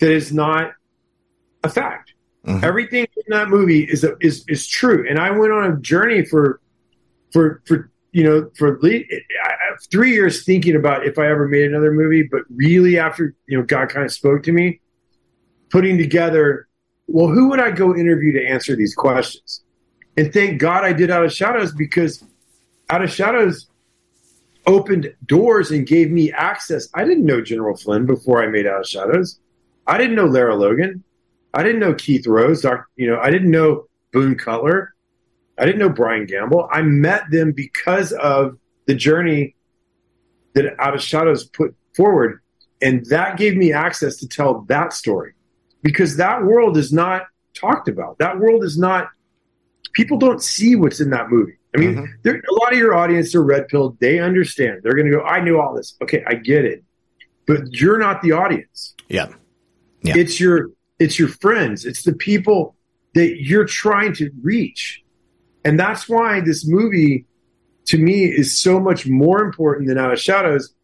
that 0.00 0.10
is 0.10 0.32
not 0.32 0.72
a 1.62 1.68
fact. 1.68 2.12
Mm-hmm. 2.46 2.64
Everything 2.64 3.06
in 3.16 3.22
that 3.28 3.48
movie 3.48 3.84
is 3.84 4.04
a, 4.04 4.16
is 4.20 4.44
is 4.48 4.66
true. 4.66 5.06
And 5.08 5.18
I 5.18 5.30
went 5.30 5.52
on 5.52 5.72
a 5.72 5.76
journey 5.78 6.24
for 6.24 6.60
for 7.32 7.62
for 7.64 7.90
you 8.12 8.22
know 8.22 8.50
for 8.56 8.78
three 9.90 10.12
years 10.12 10.44
thinking 10.44 10.76
about 10.76 11.06
if 11.06 11.18
I 11.18 11.26
ever 11.28 11.48
made 11.48 11.64
another 11.64 11.90
movie. 11.92 12.28
But 12.30 12.42
really, 12.54 12.98
after 12.98 13.34
you 13.46 13.56
know, 13.56 13.64
God 13.64 13.88
kind 13.88 14.04
of 14.04 14.12
spoke 14.12 14.42
to 14.42 14.52
me, 14.52 14.80
putting 15.70 15.96
together, 15.96 16.68
well, 17.06 17.28
who 17.28 17.48
would 17.48 17.60
I 17.60 17.70
go 17.70 17.96
interview 17.96 18.32
to 18.32 18.46
answer 18.46 18.76
these 18.76 18.94
questions? 18.94 19.62
And 20.18 20.32
thank 20.32 20.60
God 20.60 20.84
I 20.84 20.92
did 20.92 21.10
Out 21.10 21.24
of 21.24 21.32
Shadows 21.32 21.72
because 21.72 22.22
Out 22.90 23.02
of 23.02 23.10
Shadows 23.10 23.68
opened 24.66 25.14
doors 25.26 25.70
and 25.70 25.86
gave 25.86 26.10
me 26.10 26.32
access. 26.32 26.88
I 26.94 27.04
didn't 27.04 27.26
know 27.26 27.40
General 27.40 27.76
Flynn 27.76 28.06
before 28.06 28.42
I 28.42 28.46
made 28.46 28.66
Out 28.66 28.80
of 28.80 28.86
Shadows. 28.86 29.38
I 29.86 29.98
didn't 29.98 30.16
know 30.16 30.26
Lara 30.26 30.56
Logan. 30.56 31.04
I 31.52 31.62
didn't 31.62 31.80
know 31.80 31.94
Keith 31.94 32.26
Rose. 32.26 32.64
You 32.96 33.06
know, 33.10 33.18
I 33.20 33.30
didn't 33.30 33.50
know 33.50 33.86
Boone 34.12 34.36
Cutler. 34.36 34.94
I 35.58 35.66
didn't 35.66 35.78
know 35.78 35.90
Brian 35.90 36.26
Gamble. 36.26 36.68
I 36.72 36.82
met 36.82 37.30
them 37.30 37.52
because 37.52 38.12
of 38.12 38.58
the 38.86 38.94
journey 38.94 39.54
that 40.54 40.74
Out 40.80 40.94
of 40.94 41.02
Shadows 41.02 41.44
put 41.44 41.74
forward. 41.94 42.40
And 42.82 43.06
that 43.06 43.36
gave 43.36 43.56
me 43.56 43.72
access 43.72 44.16
to 44.16 44.28
tell 44.28 44.62
that 44.62 44.92
story 44.92 45.34
because 45.82 46.16
that 46.16 46.44
world 46.44 46.76
is 46.76 46.92
not 46.92 47.26
talked 47.54 47.88
about. 47.88 48.18
That 48.18 48.38
world 48.38 48.64
is 48.64 48.76
not, 48.76 49.08
people 49.92 50.18
don't 50.18 50.42
see 50.42 50.74
what's 50.74 51.00
in 51.00 51.10
that 51.10 51.30
movie. 51.30 51.56
I 51.74 51.78
mean, 51.78 51.96
mm-hmm. 51.96 52.28
a 52.28 52.54
lot 52.62 52.72
of 52.72 52.78
your 52.78 52.94
audience 52.94 53.34
are 53.34 53.42
red 53.42 53.68
pilled. 53.68 53.98
They 53.98 54.20
understand. 54.20 54.80
They're 54.82 54.94
going 54.94 55.10
to 55.10 55.18
go, 55.18 55.24
I 55.24 55.40
knew 55.40 55.60
all 55.60 55.74
this. 55.74 55.96
Okay, 56.02 56.22
I 56.26 56.34
get 56.34 56.64
it. 56.64 56.84
But 57.46 57.72
you're 57.72 57.98
not 57.98 58.22
the 58.22 58.32
audience. 58.32 58.94
Yeah. 59.08 59.28
yeah. 60.02 60.16
It's 60.16 60.38
your 60.38 60.70
it's 60.98 61.18
your 61.18 61.28
friends. 61.28 61.84
It's 61.84 62.04
the 62.04 62.12
people 62.12 62.76
that 63.14 63.42
you're 63.42 63.66
trying 63.66 64.14
to 64.14 64.30
reach. 64.42 65.02
And 65.64 65.78
that's 65.78 66.08
why 66.08 66.40
this 66.40 66.66
movie 66.66 67.26
to 67.86 67.98
me 67.98 68.24
is 68.24 68.58
so 68.58 68.80
much 68.80 69.06
more 69.06 69.42
important 69.42 69.88
than 69.88 69.98
Out 69.98 70.12
of 70.12 70.20
Shadows. 70.20 70.74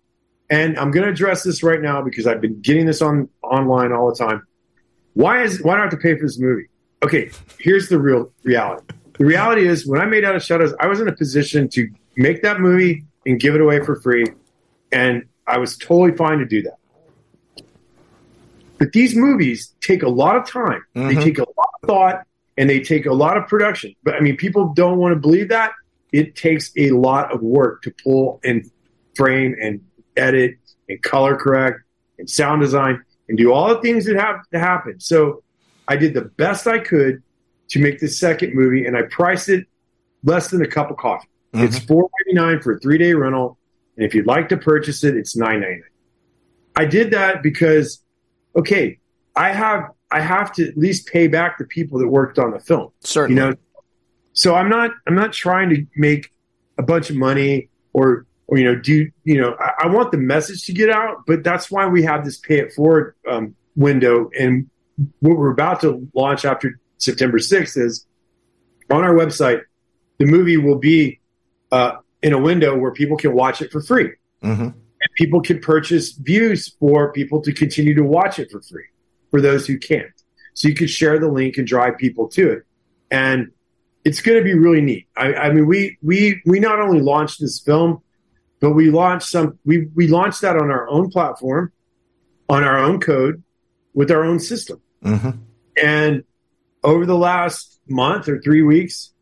And 0.50 0.76
I'm 0.78 0.90
going 0.90 1.04
to 1.04 1.10
address 1.10 1.44
this 1.44 1.62
right 1.62 1.80
now 1.80 2.02
because 2.02 2.26
I've 2.26 2.40
been 2.40 2.60
getting 2.60 2.86
this 2.86 3.00
on 3.00 3.28
online 3.42 3.92
all 3.92 4.10
the 4.10 4.16
time. 4.16 4.42
Why 5.14 5.42
is 5.42 5.62
why 5.62 5.74
do 5.74 5.78
I 5.78 5.82
have 5.82 5.90
to 5.90 5.96
pay 5.96 6.16
for 6.16 6.22
this 6.22 6.38
movie? 6.38 6.66
Okay, 7.02 7.30
here's 7.58 7.88
the 7.88 7.98
real 7.98 8.32
reality. 8.42 8.84
The 9.20 9.26
reality 9.26 9.68
is, 9.68 9.86
when 9.86 10.00
I 10.00 10.06
made 10.06 10.24
Out 10.24 10.34
of 10.34 10.42
Shadows, 10.42 10.72
I 10.80 10.86
was 10.86 10.98
in 10.98 11.06
a 11.06 11.12
position 11.12 11.68
to 11.68 11.90
make 12.16 12.40
that 12.40 12.58
movie 12.58 13.04
and 13.26 13.38
give 13.38 13.54
it 13.54 13.60
away 13.60 13.84
for 13.84 14.00
free, 14.00 14.24
and 14.92 15.24
I 15.46 15.58
was 15.58 15.76
totally 15.76 16.16
fine 16.16 16.38
to 16.38 16.46
do 16.46 16.62
that. 16.62 17.62
But 18.78 18.92
these 18.92 19.14
movies 19.14 19.74
take 19.82 20.02
a 20.02 20.08
lot 20.08 20.36
of 20.36 20.48
time. 20.48 20.82
Mm-hmm. 20.96 21.08
They 21.08 21.22
take 21.22 21.36
a 21.36 21.42
lot 21.42 21.68
of 21.82 21.86
thought 21.86 22.26
and 22.56 22.70
they 22.70 22.80
take 22.80 23.04
a 23.04 23.12
lot 23.12 23.36
of 23.36 23.46
production. 23.46 23.94
But 24.02 24.14
I 24.14 24.20
mean, 24.20 24.38
people 24.38 24.72
don't 24.72 24.96
want 24.96 25.12
to 25.12 25.20
believe 25.20 25.50
that. 25.50 25.72
It 26.12 26.34
takes 26.34 26.72
a 26.78 26.92
lot 26.92 27.30
of 27.30 27.42
work 27.42 27.82
to 27.82 27.94
pull 28.02 28.40
and 28.42 28.70
frame 29.16 29.54
and 29.60 29.84
edit 30.16 30.56
and 30.88 31.02
color 31.02 31.36
correct 31.36 31.80
and 32.18 32.30
sound 32.30 32.62
design 32.62 33.02
and 33.28 33.36
do 33.36 33.52
all 33.52 33.68
the 33.68 33.82
things 33.82 34.06
that 34.06 34.16
have 34.16 34.48
to 34.54 34.58
happen. 34.58 34.98
So 34.98 35.42
I 35.86 35.96
did 35.96 36.14
the 36.14 36.22
best 36.22 36.66
I 36.66 36.78
could 36.78 37.22
to 37.70 37.78
make 37.78 38.00
the 38.00 38.08
second 38.08 38.54
movie, 38.54 38.84
and 38.84 38.96
I 38.96 39.02
priced 39.02 39.48
it 39.48 39.66
less 40.22 40.48
than 40.50 40.62
a 40.62 40.66
cup 40.66 40.90
of 40.90 40.96
coffee. 40.96 41.28
Mm-hmm. 41.54 41.64
It's 41.64 41.78
four 41.78 42.08
ninety 42.20 42.40
nine 42.40 42.60
for 42.62 42.74
a 42.74 42.78
three 42.78 42.98
day 42.98 43.14
rental, 43.14 43.58
and 43.96 44.04
if 44.04 44.14
you'd 44.14 44.26
like 44.26 44.48
to 44.50 44.56
purchase 44.56 45.02
it, 45.04 45.16
it's 45.16 45.36
nine 45.36 45.60
ninety 45.60 45.80
nine. 45.80 45.90
I 46.76 46.84
did 46.84 47.10
that 47.10 47.42
because, 47.42 48.02
okay, 48.56 48.98
I 49.34 49.52
have 49.52 49.90
I 50.10 50.20
have 50.20 50.52
to 50.54 50.68
at 50.68 50.76
least 50.76 51.06
pay 51.06 51.26
back 51.26 51.58
the 51.58 51.64
people 51.64 51.98
that 51.98 52.08
worked 52.08 52.38
on 52.38 52.52
the 52.52 52.60
film. 52.60 52.90
Certainly, 53.00 53.40
you 53.40 53.50
know. 53.50 53.56
So 54.32 54.54
I'm 54.54 54.68
not 54.68 54.92
I'm 55.06 55.14
not 55.14 55.32
trying 55.32 55.70
to 55.70 55.86
make 55.96 56.32
a 56.78 56.82
bunch 56.82 57.10
of 57.10 57.16
money 57.16 57.68
or 57.92 58.26
or 58.46 58.58
you 58.58 58.64
know 58.64 58.74
do 58.74 59.10
you 59.24 59.40
know 59.40 59.56
I, 59.58 59.84
I 59.84 59.86
want 59.88 60.12
the 60.12 60.18
message 60.18 60.64
to 60.66 60.72
get 60.72 60.90
out, 60.90 61.24
but 61.26 61.42
that's 61.42 61.70
why 61.70 61.86
we 61.86 62.02
have 62.04 62.24
this 62.24 62.38
pay 62.38 62.58
it 62.58 62.72
forward 62.72 63.14
um, 63.28 63.54
window 63.76 64.30
and 64.38 64.68
what 65.20 65.36
we're 65.36 65.52
about 65.52 65.80
to 65.80 66.08
launch 66.14 66.44
after 66.44 66.78
September 67.00 67.38
6th 67.38 67.76
is 67.76 68.06
on 68.90 69.04
our 69.04 69.14
website, 69.14 69.62
the 70.18 70.26
movie 70.26 70.56
will 70.56 70.78
be 70.78 71.20
uh, 71.72 71.92
in 72.22 72.32
a 72.32 72.38
window 72.38 72.78
where 72.78 72.92
people 72.92 73.16
can 73.16 73.32
watch 73.32 73.62
it 73.62 73.72
for 73.72 73.80
free. 73.82 74.12
Mm-hmm. 74.42 74.62
And 74.62 75.10
people 75.16 75.40
can 75.40 75.60
purchase 75.60 76.12
views 76.12 76.74
for 76.78 77.12
people 77.12 77.40
to 77.42 77.52
continue 77.52 77.94
to 77.94 78.02
watch 78.02 78.38
it 78.38 78.50
for 78.50 78.60
free 78.60 78.84
for 79.30 79.40
those 79.40 79.66
who 79.66 79.78
can't. 79.78 80.12
So 80.54 80.68
you 80.68 80.74
can 80.74 80.88
share 80.88 81.18
the 81.18 81.28
link 81.28 81.56
and 81.56 81.66
drive 81.66 81.96
people 81.96 82.28
to 82.28 82.50
it. 82.50 82.62
And 83.10 83.50
it's 84.04 84.20
going 84.20 84.36
to 84.36 84.44
be 84.44 84.54
really 84.54 84.82
neat. 84.82 85.08
I, 85.16 85.34
I 85.34 85.52
mean, 85.52 85.66
we, 85.66 85.96
we, 86.02 86.42
we 86.44 86.60
not 86.60 86.80
only 86.80 87.00
launched 87.00 87.40
this 87.40 87.60
film, 87.60 88.02
but 88.60 88.72
we 88.72 88.90
launched 88.90 89.28
some, 89.28 89.58
we, 89.64 89.86
we 89.94 90.06
launched 90.08 90.42
that 90.42 90.56
on 90.56 90.70
our 90.70 90.88
own 90.88 91.10
platform, 91.10 91.72
on 92.48 92.62
our 92.62 92.78
own 92.78 93.00
code 93.00 93.42
with 93.94 94.10
our 94.10 94.22
own 94.22 94.38
system. 94.38 94.82
Mm-hmm. 95.02 95.30
And 95.82 96.24
over 96.82 97.06
the 97.06 97.16
last 97.16 97.80
month 97.88 98.28
or 98.28 98.40
three 98.40 98.62
weeks, 98.62 99.12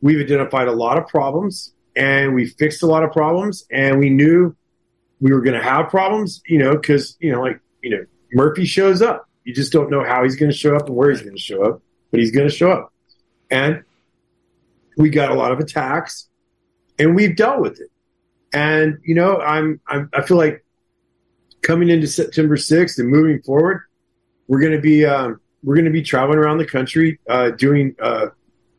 we've 0.00 0.20
identified 0.20 0.68
a 0.68 0.72
lot 0.72 0.98
of 0.98 1.06
problems 1.06 1.72
and 1.96 2.34
we 2.34 2.46
fixed 2.46 2.82
a 2.82 2.86
lot 2.86 3.02
of 3.02 3.12
problems 3.12 3.64
and 3.70 3.98
we 3.98 4.10
knew 4.10 4.54
we 5.20 5.32
were 5.32 5.40
going 5.40 5.58
to 5.58 5.62
have 5.62 5.88
problems, 5.88 6.42
you 6.46 6.58
know, 6.58 6.74
because, 6.74 7.16
you 7.20 7.32
know, 7.32 7.40
like, 7.40 7.60
you 7.82 7.90
know, 7.90 8.04
Murphy 8.32 8.64
shows 8.64 9.00
up. 9.00 9.28
You 9.44 9.54
just 9.54 9.72
don't 9.72 9.90
know 9.90 10.02
how 10.02 10.24
he's 10.24 10.36
going 10.36 10.50
to 10.50 10.56
show 10.56 10.74
up 10.74 10.86
and 10.86 10.96
where 10.96 11.10
he's 11.10 11.22
going 11.22 11.36
to 11.36 11.40
show 11.40 11.62
up, 11.62 11.82
but 12.10 12.20
he's 12.20 12.30
going 12.30 12.48
to 12.48 12.54
show 12.54 12.70
up. 12.70 12.92
And 13.50 13.84
we 14.96 15.10
got 15.10 15.30
a 15.30 15.34
lot 15.34 15.52
of 15.52 15.60
attacks 15.60 16.28
and 16.98 17.14
we've 17.14 17.36
dealt 17.36 17.60
with 17.60 17.80
it. 17.80 17.90
And, 18.52 18.98
you 19.04 19.14
know, 19.14 19.38
I'm, 19.40 19.80
I'm 19.86 20.08
I 20.12 20.22
feel 20.22 20.36
like 20.36 20.64
coming 21.62 21.90
into 21.90 22.06
September 22.06 22.56
6th 22.56 22.98
and 22.98 23.08
moving 23.08 23.42
forward, 23.42 23.82
we're 24.48 24.60
going 24.60 24.72
to 24.72 24.80
be, 24.80 25.04
um, 25.04 25.40
we're 25.64 25.74
going 25.74 25.86
to 25.86 25.90
be 25.90 26.02
traveling 26.02 26.38
around 26.38 26.58
the 26.58 26.66
country 26.66 27.18
uh, 27.28 27.50
doing 27.50 27.96
uh, 28.00 28.26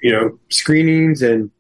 you 0.02 0.12
know 0.12 0.40
screenings 0.50 1.22
and 1.22 1.52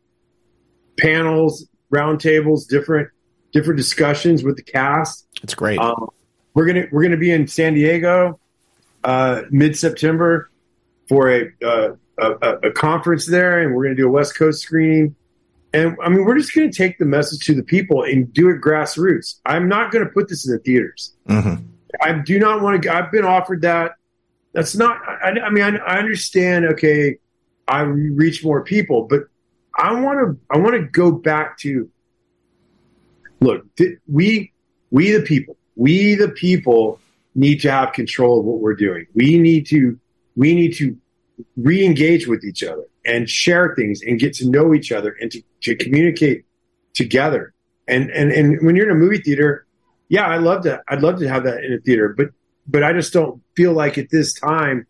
panels, 0.99 1.67
roundtables, 1.93 2.67
different 2.67 3.09
different 3.51 3.77
discussions 3.77 4.43
with 4.43 4.55
the 4.55 4.63
cast. 4.63 5.27
It's 5.41 5.55
great. 5.55 5.79
Um, 5.79 6.09
we're 6.53 6.65
gonna 6.65 6.85
we're 6.91 7.03
gonna 7.03 7.17
be 7.17 7.31
in 7.31 7.47
San 7.47 7.73
Diego 7.73 8.39
uh, 9.03 9.43
mid 9.49 9.77
September 9.77 10.49
for 11.07 11.29
a, 11.29 11.51
uh, 11.63 11.89
a, 12.17 12.57
a 12.63 12.71
conference 12.71 13.25
there, 13.25 13.61
and 13.61 13.75
we're 13.75 13.83
gonna 13.83 13.95
do 13.95 14.07
a 14.07 14.11
West 14.11 14.37
Coast 14.37 14.61
screening. 14.61 15.15
And 15.73 15.97
I 16.01 16.07
mean, 16.07 16.23
we're 16.23 16.37
just 16.37 16.53
going 16.55 16.71
to 16.71 16.77
take 16.77 16.99
the 16.99 17.05
message 17.05 17.45
to 17.47 17.53
the 17.53 17.61
people 17.61 18.03
and 18.03 18.31
do 18.31 18.49
it 18.49 18.61
grassroots. 18.61 19.41
I'm 19.45 19.67
not 19.67 19.91
going 19.91 20.05
to 20.05 20.09
put 20.09 20.29
this 20.29 20.47
in 20.47 20.53
the 20.53 20.59
theaters. 20.59 21.13
Mm-hmm. 21.27 21.65
I 22.01 22.13
do 22.13 22.39
not 22.39 22.61
want 22.61 22.81
to. 22.81 22.95
I've 22.95 23.11
been 23.11 23.25
offered 23.25 23.61
that 23.63 23.95
that's 24.55 24.73
not. 24.73 24.97
I, 25.05 25.31
I 25.31 25.49
mean, 25.49 25.63
I, 25.63 25.75
I, 25.75 25.99
understand. 25.99 26.65
Okay, 26.65 27.17
I 27.67 27.81
reach 27.81 28.43
more 28.43 28.63
people, 28.63 29.03
but 29.03 29.23
I 29.77 29.99
want 29.99 30.19
to. 30.19 30.39
I 30.49 30.57
want 30.57 30.75
to 30.75 30.83
go 30.83 31.11
back 31.11 31.59
to. 31.59 31.91
Look, 33.41 33.65
we 34.07 34.53
we 34.91 35.11
the 35.11 35.21
people, 35.21 35.57
we 35.75 36.15
the 36.15 36.29
people 36.29 37.01
need 37.35 37.59
to 37.61 37.71
have 37.71 37.91
control 37.91 38.39
of 38.39 38.45
what 38.45 38.59
we're 38.59 38.75
doing. 38.75 39.07
We 39.13 39.37
need 39.37 39.67
to 39.67 39.99
we 40.37 40.55
need 40.55 40.75
to 40.77 40.97
re-engage 41.57 42.27
with 42.27 42.45
each 42.45 42.63
other 42.63 42.85
and 43.05 43.29
share 43.29 43.75
things 43.75 44.01
and 44.01 44.17
get 44.17 44.33
to 44.35 44.49
know 44.49 44.73
each 44.73 44.93
other 44.93 45.17
and 45.19 45.29
to, 45.31 45.41
to 45.63 45.75
communicate 45.75 46.45
together. 46.93 47.53
And 47.89 48.09
and 48.09 48.31
and 48.31 48.65
when 48.65 48.77
you're 48.77 48.89
in 48.89 48.95
a 48.95 48.99
movie 48.99 49.17
theater, 49.17 49.67
yeah, 50.07 50.25
I 50.25 50.37
love 50.37 50.63
to 50.63 50.81
I'd 50.87 51.01
love 51.01 51.19
to 51.19 51.27
have 51.27 51.43
that 51.43 51.65
in 51.65 51.73
a 51.73 51.79
theater, 51.79 52.15
but 52.17 52.29
but 52.67 52.83
I 52.83 52.93
just 52.93 53.13
don't 53.13 53.41
feel 53.55 53.73
like 53.73 53.97
at 53.97 54.09
this 54.09 54.33
time 54.33 54.87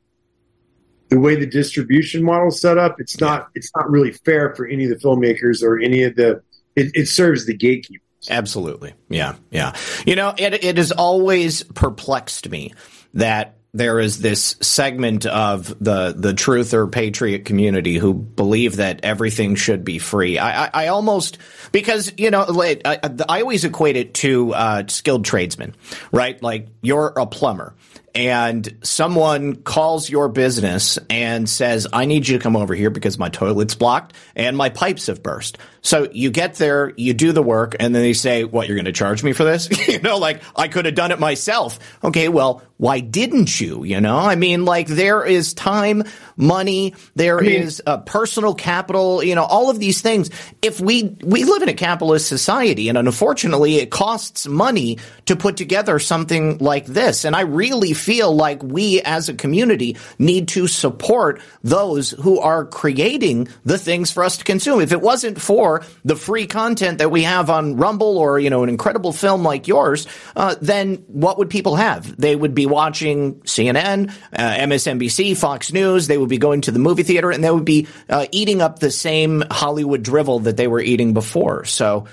the 1.09 1.19
way 1.19 1.35
the 1.35 1.45
distribution 1.45 2.23
model 2.23 2.47
is 2.47 2.59
set 2.59 2.77
up, 2.77 2.99
it's 2.99 3.19
not 3.19 3.49
it's 3.55 3.71
not 3.75 3.89
really 3.89 4.11
fair 4.11 4.55
for 4.55 4.65
any 4.65 4.85
of 4.85 4.89
the 4.89 4.95
filmmakers 4.95 5.61
or 5.61 5.79
any 5.79 6.03
of 6.03 6.15
the 6.15 6.41
it, 6.75 6.91
it 6.93 7.07
serves 7.07 7.45
the 7.45 7.53
gatekeepers. 7.53 8.01
Absolutely. 8.29 8.93
Yeah. 9.09 9.35
Yeah. 9.51 9.75
You 10.05 10.15
know, 10.15 10.33
it 10.37 10.63
it 10.63 10.77
has 10.77 10.91
always 10.91 11.63
perplexed 11.63 12.49
me 12.49 12.73
that 13.13 13.54
there 13.75 13.99
is 13.99 14.19
this 14.19 14.55
segment 14.61 15.25
of 15.25 15.67
the 15.83 16.15
the 16.17 16.33
truth 16.33 16.73
or 16.73 16.87
patriot 16.87 17.43
community 17.43 17.97
who 17.97 18.13
believe 18.13 18.77
that 18.77 19.01
everything 19.03 19.55
should 19.55 19.83
be 19.83 19.99
free. 19.99 20.37
I, 20.37 20.65
I, 20.65 20.69
I 20.73 20.87
almost 20.87 21.37
because 21.73 22.13
you 22.17 22.31
know 22.31 22.45
I, 22.49 22.79
I, 23.27 23.41
always 23.41 23.65
equate 23.65 23.97
it 23.97 24.13
to 24.15 24.53
uh, 24.53 24.83
skilled 24.87 25.25
tradesmen, 25.25 25.75
right? 26.13 26.41
Like 26.41 26.69
you're 26.81 27.07
a 27.17 27.25
plumber 27.25 27.75
and 28.15 28.77
someone 28.81 29.57
calls 29.57 30.09
your 30.09 30.29
business 30.29 30.97
and 31.09 31.49
says, 31.49 31.85
I 31.91 32.05
need 32.05 32.27
you 32.27 32.37
to 32.37 32.41
come 32.41 32.55
over 32.55 32.73
here 32.73 32.89
because 32.89 33.19
my 33.19 33.27
toilet's 33.27 33.75
blocked 33.75 34.13
and 34.35 34.55
my 34.55 34.69
pipes 34.69 35.07
have 35.07 35.21
burst. 35.21 35.57
So 35.85 36.09
you 36.11 36.31
get 36.31 36.55
there, 36.55 36.91
you 36.97 37.13
do 37.13 37.31
the 37.31 37.43
work, 37.43 37.75
and 37.79 37.93
then 37.93 38.01
they 38.01 38.13
say, 38.13 38.43
What, 38.43 38.67
you're 38.67 38.75
going 38.75 38.85
to 38.85 38.91
charge 38.91 39.23
me 39.23 39.33
for 39.33 39.43
this? 39.43 39.69
you 39.87 39.99
know, 39.99 40.17
like 40.17 40.41
I 40.55 40.67
could 40.67 40.85
have 40.85 40.95
done 40.95 41.11
it 41.11 41.19
myself. 41.19 41.77
Okay, 42.03 42.27
well, 42.27 42.63
why 42.77 42.99
didn't 42.99 43.61
you? 43.61 43.83
You 43.83 44.01
know, 44.01 44.17
I 44.17 44.35
mean, 44.35 44.65
like 44.65 44.87
there 44.87 45.23
is 45.23 45.53
time, 45.53 46.03
money, 46.35 46.93
there 47.15 47.39
I 47.39 47.41
mean, 47.43 47.61
is 47.61 47.81
uh, 47.85 47.99
personal 47.99 48.53
capital, 48.53 49.23
you 49.23 49.35
know, 49.35 49.45
all 49.45 49.69
of 49.69 49.79
these 49.79 50.01
things. 50.01 50.29
If 50.61 50.81
we, 50.81 51.15
we 51.23 51.45
live 51.45 51.61
in 51.61 51.69
a 51.69 51.73
capitalist 51.73 52.27
society, 52.27 52.89
and 52.89 52.97
unfortunately, 52.97 53.77
it 53.77 53.91
costs 53.91 54.47
money 54.47 54.97
to 55.25 55.35
put 55.35 55.55
together 55.55 55.99
something 55.99 56.57
like 56.57 56.85
this. 56.85 57.23
And 57.23 57.35
I 57.35 57.41
really 57.41 57.93
feel 57.93 58.35
like 58.35 58.61
we 58.61 59.01
as 59.01 59.29
a 59.29 59.33
community 59.33 59.95
need 60.19 60.49
to 60.49 60.67
support 60.67 61.41
those 61.63 62.11
who 62.11 62.39
are 62.39 62.65
creating 62.65 63.47
the 63.63 63.77
things 63.77 64.11
for 64.11 64.23
us 64.23 64.37
to 64.37 64.43
consume. 64.43 64.81
If 64.81 64.91
it 64.91 65.01
wasn't 65.01 65.39
for 65.39 65.74
the 66.03 66.15
free 66.15 66.47
content 66.47 66.99
that 66.99 67.11
we 67.11 67.23
have 67.23 67.49
on 67.49 67.77
Rumble 67.77 68.17
or, 68.17 68.39
you 68.39 68.49
know, 68.49 68.63
an 68.63 68.69
incredible 68.69 69.11
film 69.11 69.43
like 69.43 69.67
yours, 69.67 70.07
uh, 70.35 70.55
then 70.61 70.97
what 71.07 71.37
would 71.37 71.49
people 71.49 71.75
have? 71.75 72.15
They 72.17 72.35
would 72.35 72.55
be 72.55 72.65
watching 72.65 73.35
CNN, 73.41 74.11
uh, 74.33 74.41
MSNBC, 74.41 75.37
Fox 75.37 75.71
News. 75.71 76.07
They 76.07 76.17
would 76.17 76.29
be 76.29 76.37
going 76.37 76.61
to 76.61 76.71
the 76.71 76.79
movie 76.79 77.03
theater 77.03 77.31
and 77.31 77.43
they 77.43 77.51
would 77.51 77.65
be 77.65 77.87
uh, 78.09 78.25
eating 78.31 78.61
up 78.61 78.79
the 78.79 78.91
same 78.91 79.43
Hollywood 79.51 80.03
drivel 80.03 80.39
that 80.39 80.57
they 80.57 80.67
were 80.67 80.81
eating 80.81 81.13
before. 81.13 81.65
So 81.65 82.05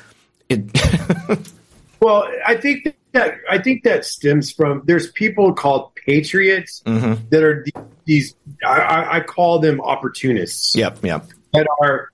it. 0.48 1.40
well, 2.00 2.28
I 2.46 2.56
think 2.56 2.94
that 3.12 3.38
I 3.48 3.58
think 3.58 3.84
that 3.84 4.04
stems 4.04 4.52
from 4.52 4.82
there's 4.84 5.10
people 5.12 5.52
called 5.52 5.94
patriots 5.94 6.82
mm-hmm. 6.84 7.28
that 7.30 7.42
are 7.42 7.64
these 8.04 8.34
I, 8.64 9.18
I, 9.18 9.20
call 9.20 9.58
them 9.58 9.80
opportunists. 9.80 10.74
Yep, 10.74 11.04
yep. 11.04 11.26
That 11.52 11.66
are 11.80 12.10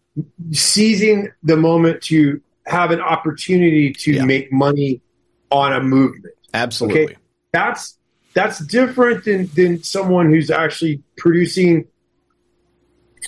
seizing 0.53 1.29
the 1.43 1.57
moment 1.57 2.03
to 2.03 2.41
have 2.67 2.91
an 2.91 3.01
opportunity 3.01 3.93
to 3.93 4.13
yeah. 4.13 4.25
make 4.25 4.53
money 4.53 5.01
on 5.51 5.73
a 5.73 5.81
movement. 5.81 6.35
Absolutely. 6.55 7.05
Okay? 7.05 7.17
That's 7.53 7.99
that's 8.35 8.59
different 8.59 9.25
than 9.25 9.47
than 9.55 9.83
someone 9.83 10.31
who's 10.31 10.51
actually 10.51 11.03
producing 11.17 11.87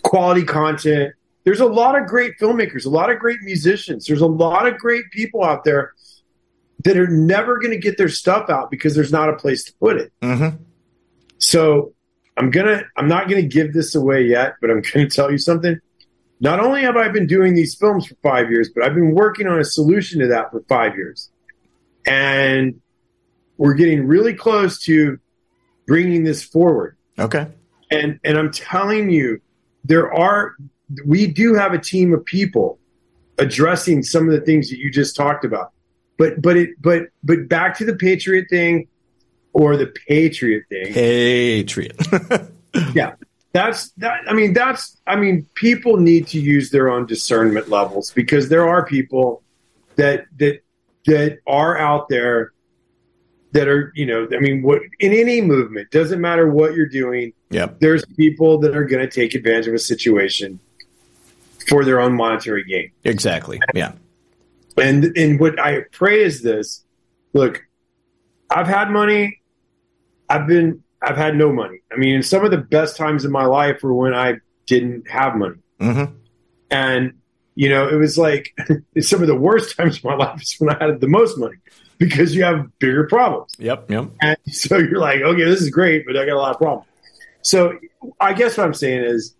quality 0.03 0.45
content. 0.45 1.15
There's 1.45 1.61
a 1.61 1.67
lot 1.67 2.01
of 2.01 2.07
great 2.07 2.35
filmmakers, 2.39 2.85
a 2.85 2.91
lot 2.91 3.11
of 3.11 3.19
great 3.19 3.41
musicians. 3.43 4.07
There's 4.07 4.21
a 4.21 4.27
lot 4.27 4.67
of 4.67 4.79
great 4.79 5.11
people 5.11 5.43
out 5.43 5.65
there 5.65 5.95
that 6.85 6.97
are 6.97 7.09
never 7.09 7.59
going 7.59 7.73
to 7.73 7.79
get 7.79 7.99
their 7.99 8.09
stuff 8.09 8.51
out 8.51 8.71
because 8.71 8.95
there's 8.95 9.13
not 9.13 9.29
a 9.29 9.37
place 9.37 9.65
to 9.65 9.75
put 9.81 9.97
it. 9.97 10.13
Mm-hmm. 10.23 10.63
So 11.39 11.95
I'm 12.37 12.51
gonna 12.51 12.83
I'm 12.97 13.09
not 13.09 13.29
gonna 13.29 13.43
give 13.43 13.73
this 13.73 13.95
away 13.95 14.23
yet, 14.25 14.55
but 14.61 14.71
I'm 14.71 14.83
gonna 14.83 15.09
tell 15.09 15.31
you 15.31 15.39
something 15.39 15.81
not 16.41 16.59
only 16.59 16.83
have 16.83 16.97
I 16.97 17.09
been 17.09 17.27
doing 17.27 17.55
these 17.55 17.75
films 17.75 18.07
for 18.07 18.15
five 18.23 18.51
years, 18.51 18.71
but 18.75 18.83
I've 18.83 18.95
been 18.95 19.15
working 19.15 19.47
on 19.47 19.61
a 19.61 19.65
solution 19.65 20.21
to 20.21 20.29
that 20.29 20.51
for 20.51 20.63
five 20.69 20.97
years. 20.97 21.31
And 22.07 22.81
we're 23.59 23.75
getting 23.75 24.07
really 24.07 24.33
close 24.33 24.81
to 24.85 25.19
bringing 25.87 26.25
this 26.25 26.43
forward. 26.43 26.97
Okay. 27.19 27.47
And 27.91 28.19
and 28.25 28.39
I'm 28.39 28.51
telling 28.51 29.11
you, 29.11 29.41
there 29.85 30.13
are 30.13 30.55
we 31.05 31.27
do 31.27 31.55
have 31.55 31.75
a 31.75 31.79
team 31.79 32.15
of 32.15 32.25
people 32.25 32.79
addressing 33.39 34.03
some 34.03 34.27
of 34.27 34.33
the 34.33 34.41
things 34.41 34.71
that 34.71 34.79
you 34.79 34.91
just 34.91 35.15
talked 35.15 35.45
about. 35.45 35.73
But 36.17 36.41
but 36.41 36.57
it 36.57 36.71
but 36.81 37.09
but 37.23 37.49
back 37.49 37.77
to 37.79 37.85
the 37.85 37.95
patriot 37.95 38.47
thing 38.49 38.89
or 39.53 39.77
the 39.77 39.93
patriot 40.09 40.65
thing. 40.71 40.95
Patriot. 40.95 42.01
yeah 42.95 43.15
that's 43.53 43.91
that 43.93 44.21
i 44.29 44.33
mean 44.33 44.53
that's 44.53 44.97
i 45.07 45.17
mean 45.17 45.47
people 45.55 45.97
need 45.97 46.27
to 46.27 46.41
use 46.41 46.71
their 46.71 46.89
own 46.89 47.07
discernment 47.07 47.69
levels 47.69 48.13
because 48.13 48.49
there 48.49 48.69
are 48.69 48.85
people 48.85 49.43
that 49.97 50.27
that 50.39 50.61
that 51.07 51.39
are 51.47 51.77
out 51.77 52.09
there 52.09 52.53
that 53.53 53.67
are 53.67 53.93
you 53.97 54.07
know 54.07 54.29
i 54.33 54.39
mean 54.39 54.63
what 54.63 54.83
in 55.01 55.13
any 55.13 55.41
movement 55.41 55.91
doesn't 55.91 56.21
matter 56.21 56.49
what 56.49 56.75
you're 56.75 56.87
doing 56.87 57.33
yep. 57.51 57.81
there's 57.81 58.05
people 58.17 58.59
that 58.59 58.77
are 58.77 58.85
going 58.85 59.01
to 59.03 59.11
take 59.11 59.35
advantage 59.35 59.67
of 59.67 59.75
a 59.75 59.79
situation 59.79 60.61
for 61.69 61.85
their 61.85 62.01
own 62.01 62.15
monetary 62.15 62.65
gain 62.65 62.91
exactly 63.05 63.61
yeah 63.75 63.93
and 64.77 65.17
and 65.17 65.41
what 65.41 65.59
i 65.59 65.81
pray 65.91 66.23
is 66.23 66.43
this 66.43 66.85
look 67.33 67.63
i've 68.49 68.69
had 68.69 68.91
money 68.91 69.41
i've 70.29 70.47
been 70.47 70.83
I've 71.03 71.17
had 71.17 71.37
no 71.37 71.53
money. 71.53 71.79
I 71.93 71.97
mean, 71.97 72.23
some 72.23 72.45
of 72.45 72.51
the 72.51 72.59
best 72.59 72.97
times 72.97 73.25
in 73.25 73.33
my 73.33 73.47
life 73.47 73.83
were 73.83 73.95
when 73.95 74.15
I 74.15 74.35
didn't 74.67 75.09
have 75.11 75.35
money. 75.35 75.57
Mm-hmm. 75.81 76.15
And, 76.71 77.15
you 77.55 77.69
know, 77.69 77.89
it 77.89 77.97
was 77.97 78.19
like 78.19 78.55
some 79.01 79.23
of 79.23 79.27
the 79.27 79.35
worst 79.35 79.77
times 79.77 79.99
of 79.99 80.05
my 80.05 80.15
life 80.15 80.43
is 80.43 80.55
when 80.59 80.75
I 80.75 80.85
had 80.85 81.01
the 81.01 81.09
most 81.09 81.39
money 81.39 81.57
because 81.99 82.35
you 82.35 82.45
have 82.45 82.67
bigger 82.79 83.07
problems. 83.07 83.55
Yep. 83.59 83.91
Yep. 83.91 84.11
And 84.21 84.37
so 84.49 84.79
you're 84.79 85.01
like, 85.01 85.21
okay, 85.21 85.45
this 85.45 85.61
is 85.61 85.71
great, 85.71 86.07
but 86.07 86.17
I 86.17 86.27
got 86.27 86.35
a 86.35 86.39
lot 86.39 86.53
of 86.53 86.59
problems. 86.59 86.87
So 87.43 87.79
I 88.21 88.35
guess 88.35 88.57
what 88.57 88.67
I'm 88.67 88.75
saying 88.75 89.05
is 89.05 89.35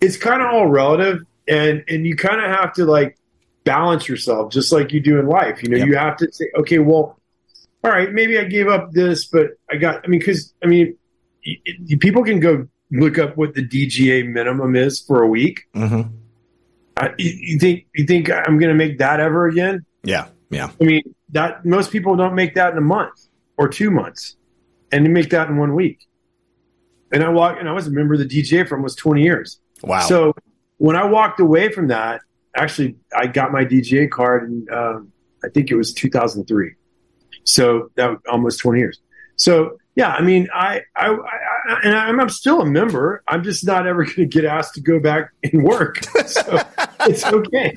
it's 0.00 0.16
kind 0.16 0.42
of 0.42 0.48
all 0.48 0.66
relative 0.66 1.20
and, 1.48 1.84
and 1.88 2.06
you 2.06 2.16
kind 2.16 2.40
of 2.40 2.50
have 2.50 2.74
to 2.74 2.84
like 2.84 3.18
balance 3.64 4.08
yourself 4.08 4.52
just 4.52 4.72
like 4.72 4.92
you 4.92 5.00
do 5.00 5.18
in 5.18 5.26
life. 5.26 5.62
You 5.62 5.70
know, 5.70 5.78
yep. 5.78 5.86
you 5.88 5.96
have 5.96 6.16
to 6.18 6.30
say, 6.32 6.46
okay, 6.58 6.78
well, 6.78 7.18
all 7.84 7.90
right, 7.90 8.12
maybe 8.12 8.38
I 8.38 8.44
gave 8.44 8.68
up 8.68 8.92
this, 8.92 9.26
but 9.26 9.52
I 9.70 9.76
got, 9.76 10.04
I 10.04 10.08
mean, 10.08 10.20
cause 10.20 10.52
I 10.62 10.66
mean, 10.66 10.96
people 12.00 12.24
can 12.24 12.40
go 12.40 12.66
look 12.90 13.18
up 13.18 13.36
what 13.36 13.54
the 13.54 13.66
DGA 13.66 14.28
minimum 14.28 14.76
is 14.76 15.00
for 15.00 15.22
a 15.22 15.28
week. 15.28 15.62
Mm-hmm. 15.74 16.14
Uh, 16.96 17.08
you, 17.18 17.30
you, 17.30 17.58
think 17.58 17.86
you 17.94 18.06
think 18.06 18.30
I'm 18.30 18.58
going 18.58 18.70
to 18.70 18.74
make 18.74 18.98
that 18.98 19.20
ever 19.20 19.46
again? 19.46 19.84
Yeah, 20.02 20.28
yeah. 20.50 20.70
I 20.80 20.84
mean, 20.84 21.14
that 21.30 21.64
most 21.64 21.90
people 21.90 22.16
don't 22.16 22.34
make 22.34 22.54
that 22.54 22.72
in 22.72 22.78
a 22.78 22.82
month 22.82 23.26
or 23.58 23.68
two 23.68 23.90
months, 23.90 24.36
and 24.92 25.04
you 25.04 25.10
make 25.10 25.30
that 25.30 25.48
in 25.48 25.56
one 25.56 25.74
week. 25.74 26.06
And 27.12 27.22
I 27.22 27.28
walk, 27.28 27.58
and 27.58 27.68
I 27.68 27.72
was 27.72 27.86
a 27.86 27.90
member 27.90 28.14
of 28.14 28.20
the 28.20 28.26
DGA 28.26 28.66
for 28.66 28.76
almost 28.76 28.98
20 28.98 29.22
years. 29.22 29.60
Wow. 29.82 30.00
So 30.00 30.34
when 30.78 30.96
I 30.96 31.04
walked 31.04 31.38
away 31.38 31.70
from 31.70 31.88
that, 31.88 32.20
actually, 32.56 32.96
I 33.14 33.26
got 33.26 33.52
my 33.52 33.64
DGA 33.64 34.10
card, 34.10 34.48
and 34.48 34.70
um, 34.70 35.12
I 35.44 35.48
think 35.48 35.70
it 35.70 35.76
was 35.76 35.92
2003. 35.92 36.72
So 37.44 37.90
that 37.94 38.16
almost 38.28 38.58
20 38.60 38.78
years. 38.78 39.00
So 39.36 39.76
yeah, 39.96 40.10
I 40.10 40.20
mean, 40.20 40.48
I, 40.54 40.82
I, 40.94 41.08
I 41.08 41.80
and 41.82 41.96
I'm, 41.96 42.20
I'm, 42.20 42.28
still 42.28 42.60
a 42.60 42.66
member. 42.66 43.22
I'm 43.26 43.42
just 43.42 43.66
not 43.66 43.86
ever 43.86 44.04
going 44.04 44.16
to 44.16 44.26
get 44.26 44.44
asked 44.44 44.74
to 44.74 44.80
go 44.82 45.00
back 45.00 45.32
and 45.42 45.64
work. 45.64 46.00
So 46.26 46.60
it's 47.00 47.24
okay. 47.24 47.76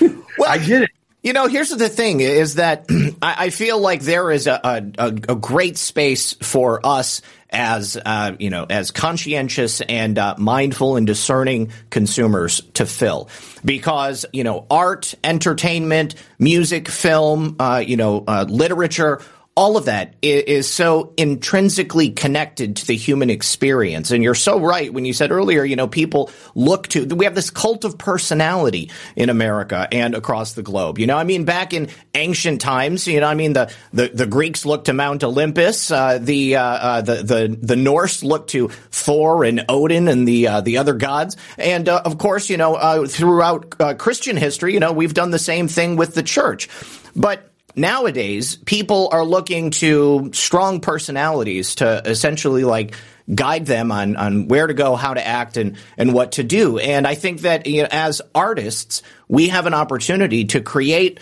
Well, 0.38 0.48
I 0.48 0.58
get 0.58 0.82
it. 0.82 0.90
You 1.22 1.34
know, 1.34 1.48
here's 1.48 1.68
the 1.68 1.88
thing: 1.90 2.20
is 2.20 2.54
that 2.54 2.86
I 3.22 3.50
feel 3.50 3.78
like 3.78 4.00
there 4.00 4.30
is 4.30 4.46
a, 4.46 4.90
a, 4.98 5.06
a 5.06 5.34
great 5.34 5.76
space 5.76 6.32
for 6.32 6.80
us 6.84 7.20
as 7.50 7.98
uh, 8.02 8.36
you 8.38 8.48
know, 8.48 8.64
as 8.70 8.90
conscientious 8.90 9.82
and 9.82 10.18
uh, 10.18 10.36
mindful 10.38 10.96
and 10.96 11.06
discerning 11.06 11.72
consumers 11.90 12.62
to 12.74 12.86
fill, 12.86 13.28
because 13.64 14.24
you 14.32 14.44
know, 14.44 14.66
art, 14.70 15.14
entertainment, 15.22 16.14
music, 16.38 16.88
film, 16.88 17.56
uh, 17.58 17.82
you 17.86 17.96
know, 17.96 18.24
uh, 18.26 18.46
literature 18.48 19.20
all 19.60 19.76
of 19.76 19.84
that 19.84 20.14
is, 20.22 20.70
so 20.70 21.12
intrinsically 21.18 22.08
connected 22.08 22.76
to 22.76 22.86
the 22.86 22.96
human 22.96 23.28
experience. 23.28 24.10
And 24.10 24.24
you're 24.24 24.34
so 24.34 24.58
right 24.58 24.90
when 24.90 25.04
you 25.04 25.12
said 25.12 25.30
earlier, 25.30 25.64
you 25.64 25.76
know, 25.76 25.86
people 25.86 26.30
look 26.54 26.88
to, 26.88 27.04
we 27.04 27.26
have 27.26 27.34
this 27.34 27.50
cult 27.50 27.84
of 27.84 27.98
personality 27.98 28.90
in 29.16 29.28
America 29.28 29.86
and 29.92 30.14
across 30.14 30.54
the 30.54 30.62
globe. 30.62 30.98
You 30.98 31.06
know, 31.06 31.18
I 31.18 31.24
mean, 31.24 31.44
back 31.44 31.74
in 31.74 31.90
ancient 32.14 32.62
times, 32.62 33.06
you 33.06 33.20
know, 33.20 33.26
I 33.26 33.34
mean, 33.34 33.52
the, 33.52 33.70
the, 33.92 34.08
the 34.08 34.26
Greeks 34.26 34.64
looked 34.64 34.86
to 34.86 34.94
Mount 34.94 35.22
Olympus, 35.24 35.90
uh, 35.90 36.16
the, 36.18 36.56
uh, 36.56 36.62
uh, 36.62 37.00
the, 37.02 37.14
the, 37.16 37.58
the 37.60 37.76
Norse 37.76 38.22
looked 38.22 38.50
to 38.50 38.68
Thor 38.68 39.44
and 39.44 39.66
Odin 39.68 40.08
and 40.08 40.26
the, 40.26 40.48
uh, 40.48 40.60
the 40.62 40.78
other 40.78 40.94
gods. 40.94 41.36
And, 41.58 41.86
uh, 41.86 42.00
of 42.06 42.16
course, 42.16 42.48
you 42.48 42.56
know, 42.56 42.76
uh, 42.76 43.06
throughout 43.06 43.76
Christian 43.98 44.38
history, 44.38 44.72
you 44.72 44.80
know, 44.80 44.92
we've 44.92 45.12
done 45.12 45.32
the 45.32 45.38
same 45.38 45.68
thing 45.68 45.96
with 45.96 46.14
the 46.14 46.22
church. 46.22 46.70
But 47.14 47.49
nowadays 47.74 48.56
people 48.56 49.08
are 49.12 49.24
looking 49.24 49.70
to 49.70 50.30
strong 50.32 50.80
personalities 50.80 51.76
to 51.76 52.02
essentially 52.04 52.64
like 52.64 52.94
guide 53.34 53.66
them 53.66 53.92
on, 53.92 54.16
on 54.16 54.48
where 54.48 54.66
to 54.66 54.74
go, 54.74 54.96
how 54.96 55.14
to 55.14 55.24
act, 55.24 55.56
and, 55.56 55.76
and 55.96 56.12
what 56.12 56.32
to 56.32 56.42
do. 56.42 56.78
And 56.78 57.06
I 57.06 57.14
think 57.14 57.42
that 57.42 57.66
you 57.66 57.82
know, 57.82 57.88
as 57.90 58.20
artists, 58.34 59.02
we 59.28 59.48
have 59.48 59.66
an 59.66 59.74
opportunity 59.74 60.46
to 60.46 60.60
create 60.60 61.20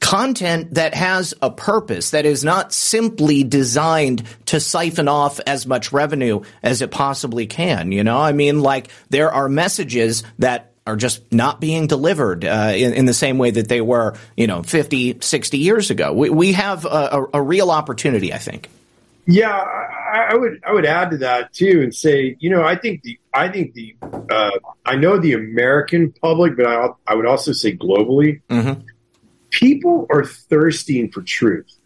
content 0.00 0.74
that 0.74 0.94
has 0.94 1.34
a 1.40 1.50
purpose 1.50 2.10
that 2.10 2.26
is 2.26 2.44
not 2.44 2.72
simply 2.72 3.44
designed 3.44 4.22
to 4.46 4.60
siphon 4.60 5.08
off 5.08 5.40
as 5.46 5.66
much 5.66 5.92
revenue 5.92 6.42
as 6.62 6.82
it 6.82 6.90
possibly 6.90 7.46
can. 7.46 7.92
You 7.92 8.04
know, 8.04 8.18
I 8.18 8.32
mean, 8.32 8.60
like 8.60 8.88
there 9.08 9.32
are 9.32 9.48
messages 9.48 10.22
that 10.38 10.72
are 10.86 10.96
just 10.96 11.32
not 11.32 11.60
being 11.60 11.86
delivered 11.86 12.44
uh, 12.44 12.72
in, 12.74 12.94
in, 12.94 13.06
the 13.06 13.14
same 13.14 13.38
way 13.38 13.50
that 13.50 13.68
they 13.68 13.80
were, 13.80 14.14
you 14.36 14.46
know, 14.46 14.62
50, 14.62 15.18
60 15.20 15.58
years 15.58 15.90
ago. 15.90 16.12
We, 16.12 16.30
we 16.30 16.52
have 16.52 16.84
a, 16.84 17.26
a, 17.34 17.42
real 17.42 17.70
opportunity, 17.70 18.32
I 18.32 18.38
think. 18.38 18.68
Yeah, 19.26 19.50
I, 19.50 20.28
I, 20.30 20.34
would 20.34 20.62
I 20.64 20.72
would 20.72 20.86
add 20.86 21.10
to 21.10 21.16
that 21.18 21.52
too 21.52 21.80
and 21.82 21.92
say, 21.92 22.36
you 22.38 22.48
know, 22.48 22.62
I 22.62 22.76
think 22.76 23.02
the 23.02 23.18
I 23.34 23.48
think 23.48 23.74
the 23.74 23.96
uh, 24.30 24.52
I 24.84 24.94
know 24.94 25.18
the 25.18 25.32
American 25.32 26.12
public, 26.12 26.56
but 26.56 26.66
I 26.66 26.88
I 27.08 27.14
would 27.16 27.26
also 27.26 27.50
say 27.50 27.76
globally, 27.76 28.40
mm-hmm. 28.48 28.80
people 29.50 30.06
are 30.10 30.24
thirsting 30.24 31.10
for 31.10 31.22
truth. 31.22 31.76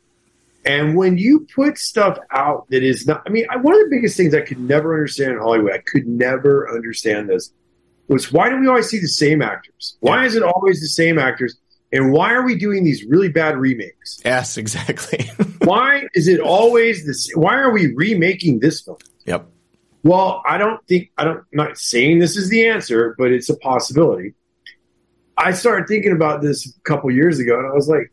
And 0.64 0.94
when 0.94 1.16
you 1.16 1.46
put 1.54 1.78
stuff 1.78 2.18
out 2.30 2.66
that 2.68 2.82
is 2.82 3.06
not, 3.06 3.22
I 3.26 3.30
mean, 3.30 3.46
one 3.62 3.74
of 3.74 3.80
the 3.80 3.88
biggest 3.90 4.16
things 4.16 4.34
I 4.34 4.42
could 4.42 4.60
never 4.60 4.94
understand 4.94 5.32
in 5.32 5.38
Hollywood, 5.38 5.72
I 5.72 5.78
could 5.78 6.06
never 6.06 6.70
understand 6.70 7.30
this, 7.30 7.50
was 8.14 8.32
why 8.32 8.48
do 8.48 8.58
we 8.58 8.66
always 8.66 8.88
see 8.88 8.98
the 8.98 9.08
same 9.08 9.42
actors? 9.42 9.96
Why 10.00 10.20
yeah. 10.20 10.26
is 10.26 10.36
it 10.36 10.42
always 10.42 10.80
the 10.80 10.88
same 10.88 11.18
actors? 11.18 11.56
And 11.92 12.12
why 12.12 12.32
are 12.32 12.42
we 12.42 12.56
doing 12.56 12.84
these 12.84 13.04
really 13.04 13.28
bad 13.28 13.56
remakes? 13.56 14.20
Yes, 14.24 14.56
exactly. 14.56 15.30
why 15.64 16.06
is 16.14 16.28
it 16.28 16.40
always 16.40 17.06
this? 17.06 17.30
Why 17.34 17.56
are 17.56 17.70
we 17.70 17.94
remaking 17.94 18.60
this 18.60 18.80
film? 18.80 18.98
Yep. 19.26 19.46
Well, 20.02 20.42
I 20.46 20.58
don't 20.58 20.84
think 20.86 21.10
I 21.18 21.24
don't. 21.24 21.38
I'm 21.38 21.44
not 21.52 21.78
saying 21.78 22.20
this 22.20 22.36
is 22.36 22.48
the 22.48 22.66
answer, 22.66 23.14
but 23.18 23.32
it's 23.32 23.48
a 23.48 23.56
possibility. 23.56 24.34
I 25.36 25.52
started 25.52 25.88
thinking 25.88 26.12
about 26.12 26.42
this 26.42 26.66
a 26.66 26.80
couple 26.82 27.10
years 27.10 27.38
ago, 27.38 27.58
and 27.58 27.66
I 27.66 27.72
was 27.72 27.88
like, 27.88 28.12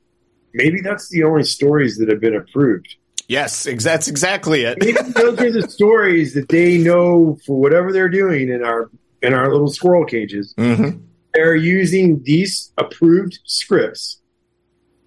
maybe 0.54 0.82
that's 0.82 1.10
the 1.10 1.24
only 1.24 1.44
stories 1.44 1.98
that 1.98 2.10
have 2.10 2.22
been 2.22 2.36
approved. 2.36 2.96
Yes, 3.28 3.64
that's 3.64 4.08
exactly 4.08 4.64
it. 4.64 4.78
maybe 4.80 4.98
those 5.12 5.40
are 5.40 5.52
the 5.52 5.68
stories 5.70 6.34
that 6.34 6.48
they 6.48 6.78
know 6.78 7.38
for 7.46 7.60
whatever 7.60 7.92
they're 7.92 8.10
doing 8.10 8.50
and 8.50 8.64
our 8.64 8.90
in 9.22 9.34
our 9.34 9.52
little 9.52 9.70
squirrel 9.70 10.06
cages. 10.06 10.54
Mm-hmm 10.58 11.04
they're 11.38 11.56
using 11.56 12.24
these 12.24 12.74
approved 12.80 13.40
scripts 13.46 14.22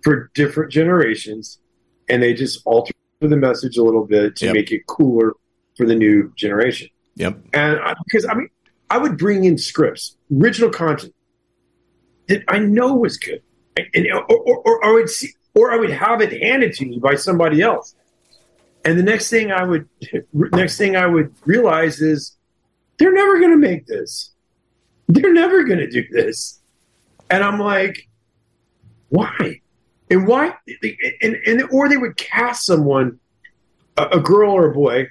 for 0.02 0.30
different 0.34 0.70
generations 0.70 1.58
and 2.08 2.22
they 2.22 2.32
just 2.32 2.62
alter 2.64 2.92
the 3.18 3.36
message 3.36 3.76
a 3.76 3.82
little 3.82 4.06
bit 4.06 4.36
to 4.36 4.46
yep. 4.46 4.54
make 4.54 4.70
it 4.70 4.86
cooler 4.86 5.34
for 5.76 5.86
the 5.86 5.94
new 5.94 6.32
generation. 6.36 6.88
Yep. 7.16 7.36
And 7.52 7.80
I, 7.80 7.94
because 8.04 8.26
I 8.26 8.34
mean, 8.34 8.48
I 8.88 8.98
would 8.98 9.18
bring 9.18 9.44
in 9.44 9.58
scripts, 9.58 10.16
original 10.32 10.70
content 10.70 11.14
that 12.28 12.44
I 12.46 12.61
know 12.61 12.94
was 12.94 13.16
good, 13.16 13.42
and 13.76 14.06
or, 14.06 14.24
or, 14.24 14.58
or 14.58 14.84
I 14.84 14.92
would 14.92 15.11
see, 15.11 15.30
or 15.54 15.72
I 15.72 15.76
would 15.76 15.90
have 15.90 16.20
it 16.20 16.40
handed 16.40 16.74
to 16.74 16.86
me 16.86 16.98
by 16.98 17.16
somebody 17.16 17.61
else. 17.61 17.94
And 18.84 18.98
the 18.98 19.02
next 19.02 19.30
thing 19.30 19.50
I 19.50 19.64
would, 19.64 19.88
next 20.32 20.78
thing 20.78 20.96
I 20.96 21.06
would 21.06 21.34
realize 21.44 22.00
is 22.00 22.36
they're 23.01 23.12
never 23.12 23.38
going 23.38 23.51
to 23.51 23.57
make 23.57 23.86
this. 23.86 24.30
They're 25.09 25.32
never 25.32 25.64
going 25.64 25.78
to 25.78 25.88
do 25.90 26.05
this. 26.11 26.61
And 27.30 27.42
I'm 27.42 27.59
like, 27.59 28.09
why? 29.09 29.61
And 30.11 30.26
why? 30.26 30.55
And, 31.22 31.36
and 31.46 31.62
or 31.72 31.88
they 31.88 31.96
would 31.96 32.16
cast 32.18 32.66
someone, 32.66 33.18
a, 33.96 34.18
a 34.18 34.20
girl 34.20 34.53
or 34.53 34.70
a 34.70 34.74
boy, 34.74 35.07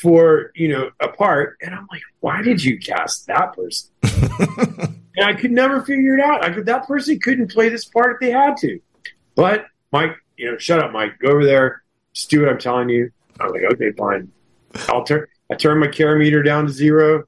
for 0.00 0.50
you 0.54 0.68
know 0.68 0.90
a 1.00 1.08
part, 1.08 1.58
and 1.62 1.74
I'm 1.74 1.86
like, 1.90 2.02
why 2.20 2.42
did 2.42 2.64
you 2.64 2.78
cast 2.78 3.26
that 3.28 3.54
person? 3.54 3.90
and 5.16 5.24
I 5.24 5.34
could 5.34 5.52
never 5.52 5.82
figure 5.82 6.16
it 6.16 6.20
out. 6.20 6.44
I 6.44 6.50
could 6.50 6.66
that 6.66 6.88
person 6.88 7.20
couldn't 7.20 7.52
play 7.52 7.68
this 7.68 7.84
part 7.84 8.14
if 8.14 8.20
they 8.20 8.32
had 8.32 8.56
to. 8.58 8.80
But 9.34 9.66
Mike, 9.92 10.16
you 10.36 10.50
know, 10.50 10.58
shut 10.58 10.80
up, 10.80 10.92
Mike. 10.92 11.18
Go 11.20 11.28
over 11.28 11.44
there. 11.44 11.82
Just 12.14 12.30
do 12.30 12.40
what 12.40 12.48
I'm 12.48 12.58
telling 12.58 12.88
you. 12.88 13.10
I'm 13.38 13.50
like, 13.50 13.62
okay, 13.72 13.92
fine. 13.92 14.32
I'll 14.88 15.04
turn. 15.04 15.26
I 15.52 15.54
turn 15.54 15.78
my 15.78 15.88
care 15.88 16.16
meter 16.16 16.42
down 16.42 16.66
to 16.66 16.72
zero 16.72 17.24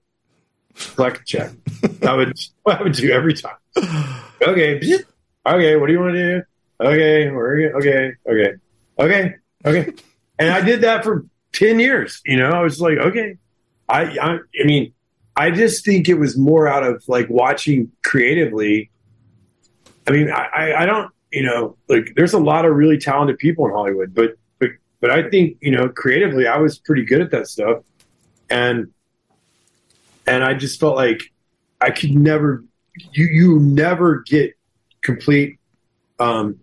collect 0.94 1.20
a 1.20 1.24
check. 1.24 1.50
that 2.00 2.16
would 2.16 2.38
I 2.66 2.82
would 2.82 2.92
do 2.92 3.12
every 3.12 3.34
time. 3.34 3.56
Okay, 4.42 4.80
okay. 5.46 5.76
What 5.76 5.86
do 5.86 5.92
you 5.92 6.00
want 6.00 6.14
to 6.14 6.38
do? 6.38 6.42
Okay, 6.80 7.30
we're 7.30 7.76
okay, 7.76 8.12
okay, 8.26 8.54
okay, 8.98 9.34
okay. 9.64 9.92
And 10.38 10.50
I 10.50 10.60
did 10.62 10.80
that 10.80 11.04
for 11.04 11.26
ten 11.52 11.78
years. 11.78 12.22
You 12.24 12.38
know, 12.38 12.50
I 12.50 12.62
was 12.62 12.80
like, 12.80 12.98
okay. 12.98 13.36
I, 13.86 14.18
I, 14.18 14.38
I 14.60 14.64
mean, 14.64 14.94
I 15.36 15.50
just 15.50 15.84
think 15.84 16.08
it 16.08 16.14
was 16.14 16.38
more 16.38 16.66
out 16.66 16.84
of 16.84 17.04
like 17.06 17.28
watching 17.28 17.92
creatively. 18.02 18.90
I 20.06 20.12
mean, 20.12 20.30
I, 20.30 20.72
I 20.78 20.86
don't, 20.86 21.12
you 21.30 21.42
know, 21.42 21.76
like 21.90 22.14
there's 22.16 22.32
a 22.32 22.38
lot 22.38 22.64
of 22.64 22.74
really 22.74 22.96
talented 22.96 23.36
people 23.36 23.66
in 23.66 23.72
Hollywood, 23.72 24.14
but 24.14 24.38
but 24.58 24.70
but 25.00 25.10
I 25.10 25.28
think 25.28 25.58
you 25.60 25.70
know 25.70 25.90
creatively, 25.90 26.46
I 26.46 26.56
was 26.56 26.78
pretty 26.78 27.04
good 27.04 27.20
at 27.20 27.30
that 27.32 27.46
stuff, 27.46 27.82
and 28.50 28.92
and 30.26 30.42
I 30.44 30.54
just 30.54 30.80
felt 30.80 30.96
like 30.96 31.22
I 31.80 31.90
could 31.90 32.14
never 32.14 32.64
you 33.12 33.26
you 33.26 33.58
never 33.60 34.20
get 34.26 34.54
complete 35.02 35.58
um, 36.18 36.58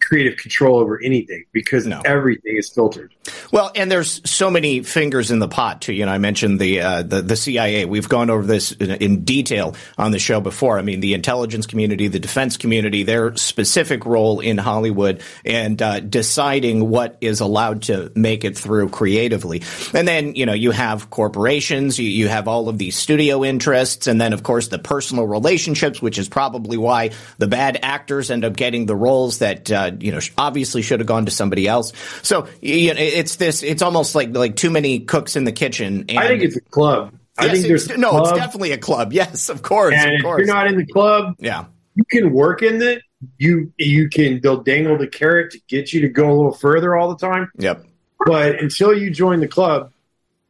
creative 0.00 0.36
control 0.36 0.78
over 0.78 1.02
anything 1.02 1.44
because 1.52 1.86
no. 1.86 2.00
everything 2.04 2.56
is 2.56 2.70
filtered. 2.70 3.14
Well, 3.52 3.70
and 3.74 3.90
there's 3.90 4.28
so 4.28 4.50
many 4.50 4.82
fingers 4.82 5.30
in 5.30 5.38
the 5.38 5.48
pot 5.48 5.82
too. 5.82 5.92
You 5.92 6.06
know, 6.06 6.12
I 6.12 6.18
mentioned 6.18 6.60
the 6.60 6.80
uh, 6.80 7.02
the, 7.02 7.22
the, 7.22 7.36
CIA. 7.36 7.84
We've 7.84 8.08
gone 8.08 8.30
over 8.30 8.44
this 8.44 8.72
in, 8.72 8.90
in, 8.90 9.24
detail 9.24 9.76
on 9.96 10.10
the 10.10 10.18
show 10.18 10.40
before. 10.40 10.78
I 10.78 10.82
mean, 10.82 11.00
the 11.00 11.14
intelligence 11.14 11.66
community, 11.66 12.08
the 12.08 12.18
defense 12.18 12.56
community, 12.56 13.02
their 13.02 13.36
specific 13.36 14.04
role 14.04 14.40
in 14.40 14.58
Hollywood 14.58 15.22
and 15.44 15.80
uh, 15.80 16.00
deciding 16.00 16.88
what 16.88 17.18
is 17.20 17.40
allowed 17.40 17.82
to 17.82 18.10
make 18.14 18.44
it 18.44 18.56
through 18.58 18.88
creatively. 18.88 19.62
And 19.94 20.08
then 20.08 20.34
you 20.34 20.46
know 20.46 20.52
you 20.54 20.72
have 20.72 21.10
corporations, 21.10 21.98
you, 21.98 22.08
you 22.08 22.28
have 22.28 22.48
all 22.48 22.68
of 22.68 22.78
these 22.78 22.96
studio 22.96 23.44
interests, 23.44 24.06
and 24.06 24.20
then 24.20 24.32
of 24.32 24.42
course 24.42 24.68
the 24.68 24.78
personal 24.78 25.26
relationships, 25.26 26.02
which 26.02 26.18
is 26.18 26.28
probably 26.28 26.76
why 26.76 27.10
the 27.38 27.46
bad 27.46 27.78
actors 27.82 28.30
end 28.30 28.44
up 28.44 28.56
getting 28.56 28.86
the 28.86 28.96
roles 28.96 29.38
that 29.38 29.70
uh, 29.70 29.92
you 30.00 30.10
know 30.10 30.20
obviously 30.36 30.82
should 30.82 31.00
have 31.00 31.06
gone 31.06 31.26
to 31.26 31.30
somebody 31.30 31.68
else. 31.68 31.92
So 32.22 32.48
you 32.60 32.92
know, 32.94 33.00
it's 33.00 33.35
this. 33.36 33.62
It's 33.62 33.82
almost 33.82 34.14
like 34.14 34.34
like 34.34 34.56
too 34.56 34.70
many 34.70 35.00
cooks 35.00 35.36
in 35.36 35.44
the 35.44 35.52
kitchen. 35.52 36.06
And, 36.08 36.18
I 36.18 36.28
think 36.28 36.42
it's 36.42 36.56
a 36.56 36.60
club. 36.60 37.14
I 37.38 37.48
think 37.48 37.66
there's 37.66 37.88
no. 37.96 38.10
Club, 38.10 38.26
it's 38.26 38.38
definitely 38.38 38.72
a 38.72 38.78
club. 38.78 39.12
Yes, 39.12 39.48
of 39.48 39.62
course. 39.62 39.94
And 39.96 40.16
of 40.16 40.22
course. 40.22 40.40
if 40.40 40.46
you're 40.46 40.54
not 40.54 40.66
in 40.68 40.76
the 40.76 40.86
club, 40.86 41.36
yeah, 41.38 41.66
you 41.94 42.04
can 42.04 42.32
work 42.32 42.62
in 42.62 42.80
it. 42.80 43.02
You 43.38 43.72
you 43.76 44.08
can 44.08 44.40
they'll 44.42 44.62
dangle 44.62 44.98
the 44.98 45.06
carrot 45.06 45.52
to 45.52 45.60
get 45.68 45.92
you 45.92 46.02
to 46.02 46.08
go 46.08 46.30
a 46.30 46.34
little 46.34 46.52
further 46.52 46.96
all 46.96 47.08
the 47.08 47.16
time. 47.16 47.50
Yep. 47.58 47.84
But 48.24 48.60
until 48.60 48.96
you 48.96 49.10
join 49.10 49.40
the 49.40 49.48
club, 49.48 49.92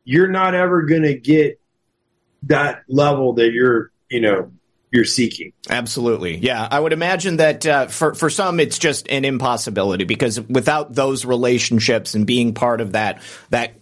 you're 0.04 0.28
not 0.28 0.54
ever 0.54 0.82
going 0.82 1.02
to 1.02 1.14
get 1.14 1.60
that 2.44 2.82
level 2.88 3.34
that 3.34 3.52
you're 3.52 3.90
you 4.08 4.20
know 4.20 4.52
you're 4.96 5.04
seeking. 5.04 5.52
Absolutely. 5.68 6.38
Yeah. 6.38 6.66
I 6.68 6.80
would 6.80 6.92
imagine 6.92 7.36
that 7.36 7.66
uh, 7.66 7.86
for, 7.86 8.14
for 8.14 8.30
some, 8.30 8.58
it's 8.58 8.78
just 8.78 9.08
an 9.08 9.24
impossibility 9.24 10.04
because 10.04 10.40
without 10.40 10.94
those 10.94 11.24
relationships 11.24 12.14
and 12.14 12.26
being 12.26 12.54
part 12.54 12.80
of 12.80 12.92
that, 12.92 13.22
that 13.50 13.74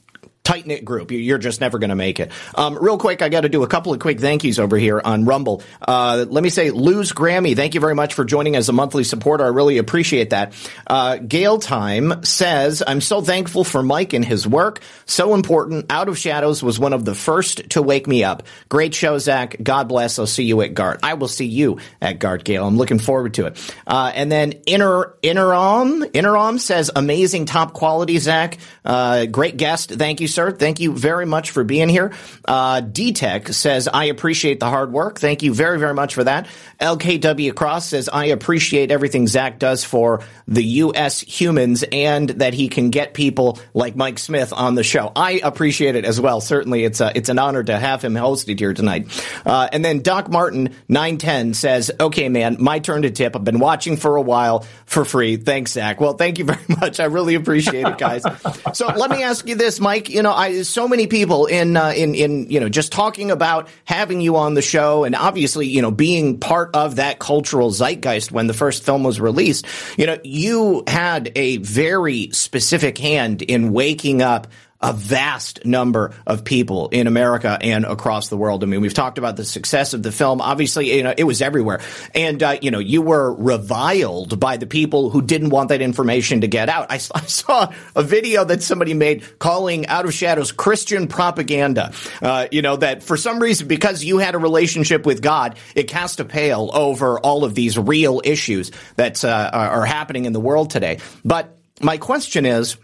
tight 0.44 0.66
knit 0.66 0.84
group. 0.84 1.10
You're 1.10 1.38
just 1.38 1.62
never 1.62 1.78
going 1.78 1.88
to 1.88 1.96
make 1.96 2.20
it. 2.20 2.30
Um, 2.54 2.78
real 2.78 2.98
quick, 2.98 3.22
I 3.22 3.30
got 3.30 3.40
to 3.40 3.48
do 3.48 3.62
a 3.62 3.66
couple 3.66 3.94
of 3.94 3.98
quick 3.98 4.20
thank 4.20 4.44
yous 4.44 4.58
over 4.58 4.76
here 4.76 5.00
on 5.02 5.24
Rumble. 5.24 5.62
Uh, 5.80 6.26
let 6.28 6.44
me 6.44 6.50
say, 6.50 6.70
Luz 6.70 7.12
Grammy, 7.12 7.56
thank 7.56 7.74
you 7.74 7.80
very 7.80 7.94
much 7.94 8.12
for 8.12 8.26
joining 8.26 8.54
as 8.54 8.68
a 8.68 8.72
monthly 8.72 9.04
supporter. 9.04 9.44
I 9.44 9.48
really 9.48 9.78
appreciate 9.78 10.30
that. 10.30 10.52
Uh, 10.86 11.16
Gail 11.16 11.58
Time 11.58 12.22
says, 12.24 12.82
I'm 12.86 13.00
so 13.00 13.22
thankful 13.22 13.64
for 13.64 13.82
Mike 13.82 14.12
and 14.12 14.22
his 14.22 14.46
work. 14.46 14.80
So 15.06 15.34
important. 15.34 15.86
Out 15.88 16.08
of 16.08 16.18
Shadows 16.18 16.62
was 16.62 16.78
one 16.78 16.92
of 16.92 17.06
the 17.06 17.14
first 17.14 17.70
to 17.70 17.80
wake 17.80 18.06
me 18.06 18.22
up. 18.22 18.42
Great 18.68 18.94
show, 18.94 19.16
Zak. 19.16 19.56
God 19.62 19.88
bless. 19.88 20.18
I'll 20.18 20.26
see 20.26 20.44
you 20.44 20.60
at 20.60 20.74
GART. 20.74 21.00
I 21.02 21.14
will 21.14 21.28
see 21.28 21.46
you 21.46 21.78
at 22.02 22.18
GART, 22.18 22.44
Gail. 22.44 22.66
I'm 22.66 22.76
looking 22.76 22.98
forward 22.98 23.32
to 23.34 23.46
it. 23.46 23.74
Uh, 23.86 24.12
and 24.14 24.30
then 24.30 24.52
Inner, 24.66 25.14
Interom, 25.22 26.04
Interom 26.12 26.60
says, 26.60 26.90
amazing 26.94 27.46
top 27.46 27.72
quality, 27.72 28.18
Zak. 28.18 28.58
Uh, 28.84 29.24
great 29.24 29.56
guest. 29.56 29.90
Thank 29.90 30.20
you 30.20 30.28
sir. 30.34 30.52
Thank 30.52 30.80
you 30.80 30.92
very 30.92 31.26
much 31.26 31.50
for 31.50 31.64
being 31.64 31.88
here. 31.88 32.12
Uh, 32.44 32.80
D-Tech 32.80 33.48
says, 33.48 33.88
I 33.88 34.06
appreciate 34.06 34.60
the 34.60 34.68
hard 34.68 34.92
work. 34.92 35.18
Thank 35.18 35.42
you 35.42 35.54
very, 35.54 35.78
very 35.78 35.94
much 35.94 36.14
for 36.14 36.24
that. 36.24 36.46
LKW 36.80 37.54
Cross 37.54 37.88
says, 37.88 38.08
I 38.12 38.26
appreciate 38.26 38.90
everything 38.90 39.26
Zak 39.26 39.58
does 39.58 39.84
for 39.84 40.22
the 40.48 40.64
U.S. 40.64 41.20
humans 41.20 41.84
and 41.90 42.28
that 42.30 42.54
he 42.54 42.68
can 42.68 42.90
get 42.90 43.14
people 43.14 43.58
like 43.72 43.96
Mike 43.96 44.18
Smith 44.18 44.52
on 44.52 44.74
the 44.74 44.84
show. 44.84 45.12
I 45.14 45.40
appreciate 45.42 45.96
it 45.96 46.04
as 46.04 46.20
well. 46.20 46.40
Certainly, 46.40 46.84
it's, 46.84 47.00
a, 47.00 47.12
it's 47.16 47.28
an 47.28 47.38
honor 47.38 47.62
to 47.62 47.78
have 47.78 48.02
him 48.02 48.14
hosted 48.14 48.58
here 48.58 48.74
tonight. 48.74 49.08
Uh, 49.46 49.68
and 49.72 49.84
then 49.84 50.02
Doc 50.02 50.28
Martin, 50.30 50.74
910, 50.88 51.54
says, 51.54 51.90
Okay, 51.98 52.28
man, 52.28 52.56
my 52.58 52.80
turn 52.80 53.02
to 53.02 53.10
tip. 53.10 53.36
I've 53.36 53.44
been 53.44 53.60
watching 53.60 53.96
for 53.96 54.16
a 54.16 54.22
while 54.22 54.66
for 54.86 55.04
free. 55.04 55.36
Thanks, 55.36 55.72
Zak. 55.72 56.00
Well, 56.00 56.14
thank 56.14 56.38
you 56.38 56.44
very 56.44 56.64
much. 56.80 57.00
I 57.00 57.04
really 57.04 57.34
appreciate 57.34 57.86
it, 57.86 57.98
guys. 57.98 58.24
so 58.72 58.88
let 58.88 59.10
me 59.10 59.22
ask 59.22 59.46
you 59.46 59.54
this, 59.54 59.80
Mike. 59.80 60.08
You 60.08 60.22
know, 60.24 60.32
I, 60.32 60.62
so 60.62 60.88
many 60.88 61.06
people 61.06 61.46
in, 61.46 61.76
uh, 61.76 61.92
in, 61.96 62.14
in, 62.14 62.50
you 62.50 62.58
know, 62.58 62.68
just 62.68 62.90
talking 62.90 63.30
about 63.30 63.68
having 63.84 64.20
you 64.20 64.36
on 64.36 64.54
the 64.54 64.62
show 64.62 65.04
and 65.04 65.14
obviously, 65.14 65.68
you 65.68 65.80
know, 65.80 65.92
being 65.92 66.40
part 66.40 66.74
of 66.74 66.96
that 66.96 67.20
cultural 67.20 67.70
zeitgeist 67.70 68.32
when 68.32 68.48
the 68.48 68.54
first 68.54 68.84
film 68.84 69.04
was 69.04 69.20
released. 69.20 69.66
You 69.96 70.06
know, 70.06 70.18
you 70.24 70.82
had 70.88 71.30
a 71.36 71.58
very 71.58 72.30
specific 72.32 72.98
hand 72.98 73.42
in 73.42 73.72
waking 73.72 74.20
up 74.20 74.48
a 74.84 74.92
vast 74.92 75.64
number 75.64 76.12
of 76.26 76.44
people 76.44 76.88
in 76.90 77.06
America 77.06 77.56
and 77.58 77.86
across 77.86 78.28
the 78.28 78.36
world. 78.36 78.62
I 78.62 78.66
mean, 78.66 78.82
we've 78.82 78.92
talked 78.92 79.16
about 79.16 79.36
the 79.36 79.44
success 79.44 79.94
of 79.94 80.02
the 80.02 80.12
film. 80.12 80.42
Obviously, 80.42 80.94
you 80.94 81.02
know, 81.02 81.14
it 81.16 81.24
was 81.24 81.40
everywhere. 81.40 81.80
And, 82.14 82.42
uh, 82.42 82.58
you 82.60 82.70
know, 82.70 82.80
you 82.80 83.00
were 83.00 83.32
reviled 83.32 84.38
by 84.38 84.58
the 84.58 84.66
people 84.66 85.08
who 85.08 85.22
didn't 85.22 85.48
want 85.48 85.70
that 85.70 85.80
information 85.80 86.42
to 86.42 86.48
get 86.48 86.68
out. 86.68 86.90
I, 86.90 86.96
I, 87.14 87.22
saw 87.24 87.72
a 87.96 88.02
video 88.02 88.44
that 88.44 88.62
somebody 88.62 88.92
made 88.92 89.38
calling 89.38 89.86
Out 89.86 90.04
of 90.04 90.12
Shadows 90.12 90.52
Christian 90.52 91.08
propaganda. 91.08 91.92
Uh, 92.20 92.48
you 92.52 92.60
know, 92.60 92.76
that 92.76 93.02
for 93.02 93.16
some 93.16 93.38
reason, 93.38 93.66
because 93.66 94.04
you 94.04 94.18
had 94.18 94.34
a 94.34 94.38
relationship 94.38 95.06
with 95.06 95.22
God, 95.22 95.56
it 95.74 95.84
cast 95.88 96.20
a 96.20 96.26
pale 96.26 96.70
over 96.74 97.18
all 97.18 97.44
of 97.44 97.54
these 97.54 97.78
real 97.78 98.20
issues 98.22 98.70
that 98.96 99.24
uh, 99.24 99.50
are 99.50 99.86
happening 99.86 100.26
in 100.26 100.34
the 100.34 100.40
world 100.40 100.68
today. 100.68 100.98
But 101.24 101.56
my 101.80 101.96
question 101.96 102.44
is, 102.44 102.76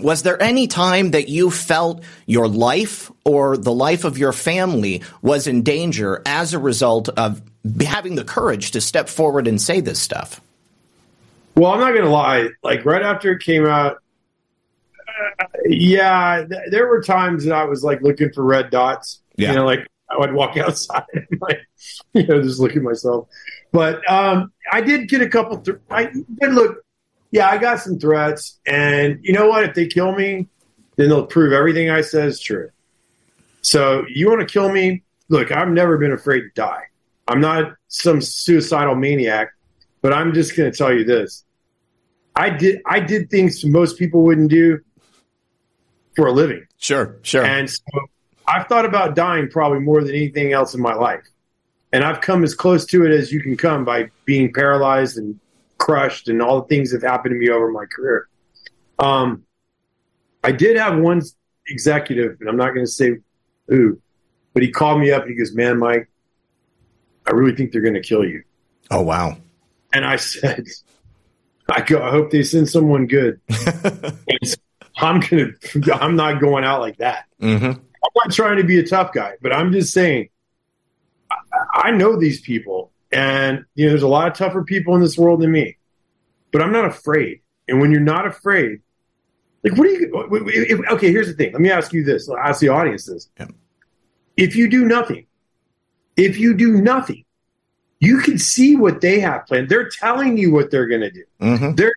was 0.00 0.22
there 0.22 0.40
any 0.40 0.66
time 0.66 1.10
that 1.10 1.28
you 1.28 1.50
felt 1.50 2.02
your 2.26 2.48
life 2.48 3.10
or 3.24 3.56
the 3.56 3.72
life 3.72 4.04
of 4.04 4.18
your 4.18 4.32
family 4.32 5.02
was 5.20 5.46
in 5.46 5.62
danger 5.62 6.22
as 6.24 6.54
a 6.54 6.58
result 6.58 7.08
of 7.10 7.42
having 7.80 8.14
the 8.14 8.24
courage 8.24 8.70
to 8.72 8.80
step 8.80 9.08
forward 9.08 9.46
and 9.46 9.60
say 9.60 9.80
this 9.80 10.00
stuff? 10.00 10.40
Well, 11.56 11.72
I'm 11.72 11.80
not 11.80 11.90
going 11.90 12.04
to 12.04 12.10
lie. 12.10 12.48
Like 12.62 12.84
right 12.86 13.02
after 13.02 13.32
it 13.32 13.42
came 13.42 13.66
out, 13.66 13.98
uh, 15.38 15.44
yeah, 15.66 16.44
th- 16.48 16.70
there 16.70 16.86
were 16.86 17.02
times 17.02 17.44
that 17.44 17.54
I 17.54 17.64
was 17.64 17.84
like 17.84 18.00
looking 18.00 18.32
for 18.32 18.42
red 18.42 18.70
dots. 18.70 19.20
Yeah. 19.36 19.50
You 19.50 19.56
know, 19.56 19.66
like 19.66 19.86
I 20.08 20.18
would 20.18 20.32
walk 20.32 20.56
outside 20.56 21.04
and 21.12 21.26
like, 21.40 21.60
you 22.14 22.26
know, 22.26 22.42
just 22.42 22.60
look 22.60 22.74
at 22.74 22.82
myself. 22.82 23.28
But 23.72 24.10
um, 24.10 24.52
I 24.70 24.80
did 24.80 25.08
get 25.08 25.20
a 25.20 25.28
couple. 25.28 25.58
Th- 25.58 25.78
I 25.90 26.04
did 26.04 26.52
look 26.52 26.78
yeah, 27.32 27.48
I 27.48 27.56
got 27.56 27.80
some 27.80 27.98
threats, 27.98 28.60
and 28.66 29.18
you 29.22 29.32
know 29.32 29.48
what? 29.48 29.64
If 29.64 29.74
they 29.74 29.86
kill 29.86 30.14
me, 30.14 30.48
then 30.96 31.08
they'll 31.08 31.26
prove 31.26 31.52
everything 31.52 31.88
I 31.88 32.02
said 32.02 32.28
is 32.28 32.38
true. 32.38 32.70
So 33.62 34.04
you 34.08 34.28
want 34.28 34.46
to 34.46 34.46
kill 34.46 34.70
me? 34.70 35.02
Look, 35.30 35.50
I've 35.50 35.68
never 35.68 35.96
been 35.96 36.12
afraid 36.12 36.42
to 36.42 36.50
die. 36.54 36.82
I'm 37.26 37.40
not 37.40 37.72
some 37.88 38.20
suicidal 38.20 38.96
maniac, 38.96 39.54
but 40.02 40.12
I'm 40.12 40.34
just 40.34 40.54
going 40.54 40.70
to 40.70 40.76
tell 40.76 40.92
you 40.92 41.04
this: 41.04 41.42
I 42.36 42.50
did 42.50 42.82
I 42.84 43.00
did 43.00 43.30
things 43.30 43.64
most 43.64 43.98
people 43.98 44.22
wouldn't 44.22 44.50
do 44.50 44.80
for 46.14 46.26
a 46.26 46.32
living. 46.32 46.66
Sure, 46.76 47.16
sure. 47.22 47.44
And 47.44 47.70
so 47.70 47.82
I've 48.46 48.66
thought 48.66 48.84
about 48.84 49.16
dying 49.16 49.48
probably 49.48 49.80
more 49.80 50.02
than 50.04 50.14
anything 50.14 50.52
else 50.52 50.74
in 50.74 50.82
my 50.82 50.94
life, 50.94 51.26
and 51.94 52.04
I've 52.04 52.20
come 52.20 52.44
as 52.44 52.54
close 52.54 52.84
to 52.86 53.06
it 53.06 53.10
as 53.10 53.32
you 53.32 53.40
can 53.40 53.56
come 53.56 53.86
by 53.86 54.10
being 54.26 54.52
paralyzed 54.52 55.16
and 55.16 55.40
crushed 55.82 56.28
and 56.28 56.40
all 56.40 56.62
the 56.62 56.68
things 56.68 56.92
that 56.92 57.02
have 57.02 57.10
happened 57.10 57.32
to 57.32 57.38
me 57.38 57.50
over 57.50 57.70
my 57.70 57.84
career. 57.86 58.28
Um, 59.00 59.42
I 60.44 60.52
did 60.52 60.76
have 60.76 60.96
one 60.96 61.22
executive, 61.66 62.36
and 62.40 62.48
I'm 62.48 62.56
not 62.56 62.68
going 62.68 62.86
to 62.86 62.90
say 62.90 63.16
who, 63.66 64.00
but 64.54 64.62
he 64.62 64.70
called 64.70 65.00
me 65.00 65.10
up 65.10 65.22
and 65.22 65.32
he 65.32 65.36
goes, 65.36 65.54
"Man, 65.54 65.78
Mike, 65.78 66.08
I 67.26 67.32
really 67.32 67.56
think 67.56 67.72
they're 67.72 67.82
going 67.82 67.94
to 67.94 68.00
kill 68.00 68.24
you." 68.24 68.44
Oh 68.90 69.02
wow! 69.02 69.36
And 69.92 70.04
I 70.04 70.16
said, 70.16 70.66
"I 71.68 71.80
go. 71.80 72.00
I 72.00 72.10
hope 72.10 72.30
they 72.30 72.44
send 72.44 72.68
someone 72.68 73.06
good." 73.08 73.40
I'm 74.98 75.18
gonna. 75.18 75.48
I'm 75.94 76.14
not 76.14 76.40
going 76.40 76.64
out 76.64 76.80
like 76.80 76.98
that. 76.98 77.24
Mm-hmm. 77.40 77.64
I'm 77.64 78.10
not 78.14 78.32
trying 78.32 78.58
to 78.58 78.64
be 78.64 78.78
a 78.78 78.86
tough 78.86 79.12
guy, 79.12 79.34
but 79.42 79.52
I'm 79.52 79.72
just 79.72 79.92
saying. 79.92 80.28
I, 81.30 81.88
I 81.88 81.90
know 81.90 82.16
these 82.16 82.40
people, 82.40 82.91
and 83.12 83.64
you 83.74 83.84
know, 83.84 83.90
there's 83.90 84.02
a 84.02 84.08
lot 84.08 84.28
of 84.28 84.34
tougher 84.34 84.64
people 84.64 84.94
in 84.94 85.00
this 85.00 85.18
world 85.18 85.40
than 85.40 85.52
me, 85.52 85.76
but 86.50 86.62
I'm 86.62 86.72
not 86.72 86.86
afraid. 86.86 87.40
And 87.68 87.80
when 87.80 87.92
you're 87.92 88.00
not 88.00 88.26
afraid, 88.26 88.80
like, 89.62 89.76
what 89.76 89.84
do 89.84 89.90
you? 89.90 90.42
If, 90.48 90.92
okay, 90.92 91.12
here's 91.12 91.28
the 91.28 91.34
thing. 91.34 91.52
Let 91.52 91.60
me 91.60 91.70
ask 91.70 91.92
you 91.92 92.02
this. 92.02 92.28
I'll 92.28 92.36
ask 92.38 92.60
the 92.60 92.70
audience 92.70 93.06
this. 93.06 93.28
Yeah. 93.38 93.46
If 94.36 94.56
you 94.56 94.68
do 94.68 94.84
nothing, 94.86 95.26
if 96.16 96.38
you 96.38 96.54
do 96.54 96.80
nothing, 96.80 97.24
you 98.00 98.18
can 98.18 98.38
see 98.38 98.76
what 98.76 99.00
they 99.00 99.20
have 99.20 99.46
planned. 99.46 99.68
They're 99.68 99.88
telling 99.88 100.36
you 100.36 100.52
what 100.52 100.70
they're 100.70 100.88
going 100.88 101.02
to 101.02 101.10
do. 101.10 101.24
Mm-hmm. 101.40 101.74
They're 101.74 101.94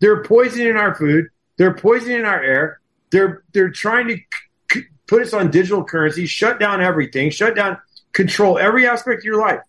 they're 0.00 0.24
poisoning 0.24 0.76
our 0.76 0.94
food. 0.94 1.26
They're 1.58 1.74
poisoning 1.74 2.24
our 2.24 2.42
air. 2.42 2.80
They're 3.10 3.44
they're 3.52 3.70
trying 3.70 4.08
to 4.08 4.18
c- 4.72 4.86
put 5.06 5.22
us 5.22 5.32
on 5.32 5.50
digital 5.50 5.84
currency, 5.84 6.26
shut 6.26 6.58
down 6.58 6.80
everything, 6.80 7.30
shut 7.30 7.54
down, 7.54 7.78
control 8.12 8.58
every 8.58 8.88
aspect 8.88 9.20
of 9.20 9.24
your 9.24 9.40
life 9.40 9.60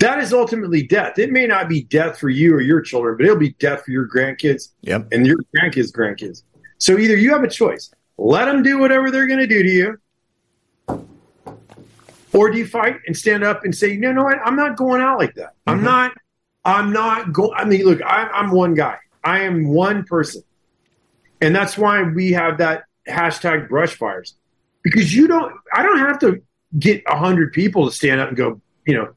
that 0.00 0.18
is 0.18 0.32
ultimately 0.32 0.82
death. 0.82 1.18
It 1.18 1.30
may 1.30 1.46
not 1.46 1.68
be 1.68 1.82
death 1.84 2.18
for 2.18 2.30
you 2.30 2.54
or 2.54 2.60
your 2.60 2.80
children, 2.80 3.16
but 3.16 3.26
it'll 3.26 3.36
be 3.36 3.52
death 3.52 3.84
for 3.84 3.90
your 3.90 4.08
grandkids 4.08 4.70
yep. 4.80 5.06
and 5.12 5.26
your 5.26 5.36
grandkids' 5.54 5.92
grandkids. 5.92 6.42
So 6.78 6.98
either 6.98 7.16
you 7.16 7.30
have 7.32 7.44
a 7.44 7.48
choice: 7.48 7.92
let 8.16 8.46
them 8.46 8.62
do 8.62 8.78
whatever 8.78 9.10
they're 9.10 9.26
going 9.26 9.40
to 9.40 9.46
do 9.46 9.62
to 9.62 9.68
you, 9.68 9.98
or 12.32 12.50
do 12.50 12.58
you 12.58 12.66
fight 12.66 12.96
and 13.06 13.16
stand 13.16 13.44
up 13.44 13.64
and 13.64 13.74
say, 13.74 13.96
"No, 13.96 14.10
no, 14.12 14.26
I'm 14.26 14.56
not 14.56 14.76
going 14.76 15.02
out 15.02 15.18
like 15.18 15.34
that. 15.34 15.50
Mm-hmm. 15.50 15.70
I'm 15.70 15.82
not. 15.84 16.12
I'm 16.64 16.92
not 16.92 17.32
going." 17.32 17.52
I 17.54 17.64
mean, 17.66 17.84
look, 17.84 18.02
I, 18.02 18.22
I'm 18.28 18.50
one 18.50 18.74
guy. 18.74 18.96
I 19.22 19.40
am 19.40 19.68
one 19.68 20.04
person, 20.04 20.42
and 21.42 21.54
that's 21.54 21.76
why 21.76 22.02
we 22.02 22.32
have 22.32 22.56
that 22.58 22.84
hashtag 23.06 23.68
brush 23.68 23.94
fires 23.96 24.34
because 24.82 25.14
you 25.14 25.26
don't. 25.26 25.52
I 25.74 25.82
don't 25.82 25.98
have 25.98 26.18
to 26.20 26.42
get 26.78 27.02
a 27.06 27.18
hundred 27.18 27.52
people 27.52 27.84
to 27.84 27.94
stand 27.94 28.18
up 28.18 28.28
and 28.28 28.36
go, 28.36 28.62
you 28.86 28.94
know 28.94 29.14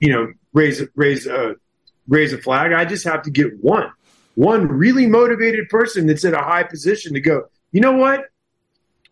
you 0.00 0.12
know, 0.12 0.32
raise 0.52 0.82
raise 0.96 1.26
a 1.26 1.54
raise 2.08 2.32
a 2.32 2.38
flag. 2.38 2.72
I 2.72 2.84
just 2.84 3.04
have 3.04 3.22
to 3.22 3.30
get 3.30 3.62
one, 3.62 3.90
one 4.34 4.66
really 4.66 5.06
motivated 5.06 5.68
person 5.68 6.06
that's 6.06 6.24
in 6.24 6.34
a 6.34 6.42
high 6.42 6.64
position 6.64 7.14
to 7.14 7.20
go. 7.20 7.44
You 7.72 7.80
know 7.80 7.92
what? 7.92 8.24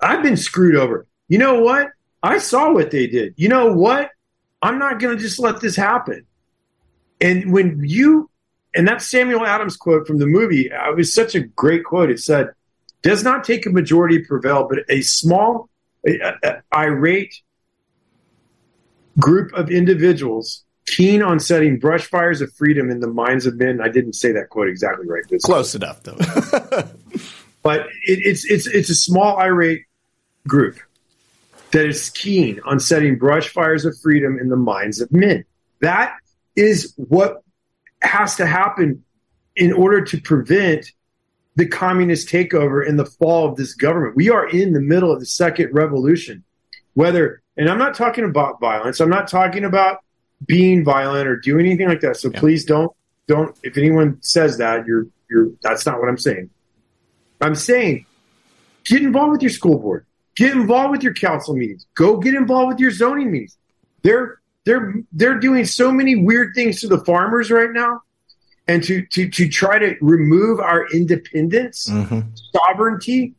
I've 0.00 0.22
been 0.22 0.36
screwed 0.36 0.74
over. 0.74 1.06
You 1.28 1.38
know 1.38 1.60
what? 1.60 1.90
I 2.22 2.38
saw 2.38 2.72
what 2.72 2.90
they 2.90 3.06
did. 3.06 3.34
You 3.36 3.48
know 3.48 3.72
what? 3.72 4.10
I'm 4.62 4.78
not 4.78 4.98
going 4.98 5.16
to 5.16 5.22
just 5.22 5.38
let 5.38 5.60
this 5.60 5.76
happen. 5.76 6.26
And 7.20 7.52
when 7.52 7.80
you, 7.84 8.30
and 8.74 8.88
that 8.88 9.02
Samuel 9.02 9.46
Adams 9.46 9.76
quote 9.76 10.06
from 10.06 10.18
the 10.18 10.26
movie, 10.26 10.72
uh, 10.72 10.90
it 10.90 10.96
was 10.96 11.14
such 11.14 11.34
a 11.34 11.40
great 11.40 11.84
quote. 11.84 12.10
It 12.10 12.20
said, 12.20 12.48
"Does 13.02 13.22
not 13.22 13.44
take 13.44 13.66
a 13.66 13.70
majority 13.70 14.20
prevail, 14.20 14.66
but 14.68 14.80
a 14.88 15.02
small, 15.02 15.68
irate 16.74 17.34
group 19.18 19.52
of 19.52 19.70
individuals 19.70 20.64
keen 20.88 21.22
on 21.22 21.40
setting 21.40 21.78
brush 21.78 22.06
fires 22.06 22.40
of 22.40 22.52
freedom 22.52 22.90
in 22.90 23.00
the 23.00 23.08
minds 23.08 23.46
of 23.46 23.56
men. 23.56 23.80
I 23.80 23.88
didn't 23.88 24.14
say 24.14 24.32
that 24.32 24.50
quote 24.50 24.68
exactly 24.68 25.06
right. 25.06 25.24
This 25.28 25.42
Close 25.42 25.74
enough, 25.74 26.02
though. 26.02 26.16
but 27.62 27.80
it, 28.06 28.20
it's 28.24 28.44
it's 28.44 28.66
it's 28.66 28.90
a 28.90 28.94
small 28.94 29.36
irate 29.38 29.84
group 30.46 30.78
that 31.72 31.86
is 31.86 32.10
keen 32.10 32.60
on 32.64 32.80
setting 32.80 33.18
brush 33.18 33.48
fires 33.48 33.84
of 33.84 33.98
freedom 33.98 34.38
in 34.38 34.48
the 34.48 34.56
minds 34.56 35.00
of 35.00 35.12
men. 35.12 35.44
That 35.80 36.16
is 36.56 36.94
what 36.96 37.42
has 38.02 38.36
to 38.36 38.46
happen 38.46 39.04
in 39.54 39.72
order 39.72 40.02
to 40.02 40.20
prevent 40.20 40.92
the 41.56 41.66
communist 41.66 42.28
takeover 42.28 42.86
and 42.88 42.98
the 42.98 43.04
fall 43.04 43.48
of 43.48 43.56
this 43.56 43.74
government. 43.74 44.16
We 44.16 44.30
are 44.30 44.48
in 44.48 44.72
the 44.72 44.80
middle 44.80 45.12
of 45.12 45.18
the 45.18 45.26
second 45.26 45.74
revolution. 45.74 46.44
Whether, 46.94 47.42
and 47.56 47.68
I'm 47.68 47.78
not 47.78 47.94
talking 47.94 48.24
about 48.24 48.60
violence, 48.60 49.00
I'm 49.00 49.10
not 49.10 49.28
talking 49.28 49.64
about 49.64 49.98
being 50.46 50.84
violent 50.84 51.26
or 51.28 51.36
doing 51.36 51.66
anything 51.66 51.88
like 51.88 52.00
that. 52.00 52.16
So 52.16 52.30
yeah. 52.32 52.40
please 52.40 52.64
don't 52.64 52.92
don't 53.26 53.56
if 53.62 53.76
anyone 53.76 54.18
says 54.22 54.58
that, 54.58 54.86
you're 54.86 55.06
you're 55.30 55.48
that's 55.62 55.84
not 55.86 56.00
what 56.00 56.08
I'm 56.08 56.18
saying. 56.18 56.50
I'm 57.40 57.54
saying 57.54 58.06
get 58.84 59.02
involved 59.02 59.32
with 59.32 59.42
your 59.42 59.50
school 59.50 59.78
board. 59.78 60.06
Get 60.36 60.52
involved 60.52 60.92
with 60.92 61.02
your 61.02 61.14
council 61.14 61.54
meetings. 61.56 61.86
Go 61.94 62.16
get 62.16 62.34
involved 62.34 62.68
with 62.68 62.78
your 62.80 62.90
zoning 62.92 63.30
meetings. 63.30 63.56
They're 64.02 64.40
they're 64.64 64.94
they're 65.12 65.38
doing 65.38 65.64
so 65.64 65.90
many 65.90 66.14
weird 66.16 66.54
things 66.54 66.80
to 66.80 66.88
the 66.88 66.98
farmers 67.04 67.50
right 67.50 67.70
now. 67.72 68.02
and 68.68 68.82
to 68.84 69.02
to 69.06 69.28
to 69.30 69.48
try 69.48 69.78
to 69.78 69.96
remove 70.00 70.60
our 70.60 70.86
independence, 70.90 71.88
Mm-hmm. 71.88 72.20
sovereignty. 72.54 73.34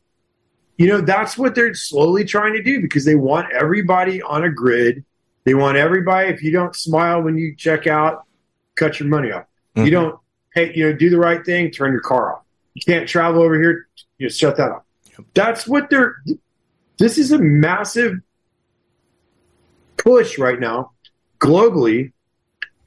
You 0.77 0.87
know, 0.87 1.01
that's 1.01 1.37
what 1.37 1.55
they're 1.55 1.73
slowly 1.73 2.23
trying 2.23 2.53
to 2.53 2.63
do 2.63 2.81
because 2.81 3.03
they 3.05 3.15
want 3.15 3.51
everybody 3.53 4.21
on 4.21 4.43
a 4.45 4.49
grid. 4.49 5.03
They 5.45 5.53
want 5.53 5.77
everybody. 5.77 6.29
If 6.29 6.43
you 6.43 6.51
don't 6.51 6.75
smile 6.75 7.21
when 7.21 7.37
you 7.37 7.55
check 7.55 7.87
out, 7.87 8.25
cut 8.75 8.99
your 8.99 9.09
money 9.09 9.31
off. 9.31 9.45
Mm-hmm. 9.75 9.85
You 9.85 9.91
don't, 9.91 10.19
hey, 10.53 10.71
you 10.75 10.85
know, 10.85 10.93
do 10.95 11.09
the 11.09 11.17
right 11.17 11.43
thing. 11.45 11.71
Turn 11.71 11.91
your 11.91 12.01
car 12.01 12.35
off. 12.35 12.43
You 12.73 12.81
can't 12.85 13.07
travel 13.07 13.41
over 13.41 13.59
here. 13.59 13.87
You 14.17 14.27
know, 14.27 14.29
shut 14.29 14.57
that 14.57 14.71
off. 14.71 14.83
That's 15.33 15.67
what 15.67 15.89
they're. 15.89 16.21
This 16.97 17.17
is 17.17 17.31
a 17.31 17.39
massive 17.39 18.19
push 19.97 20.37
right 20.37 20.59
now, 20.59 20.91
globally, 21.39 22.11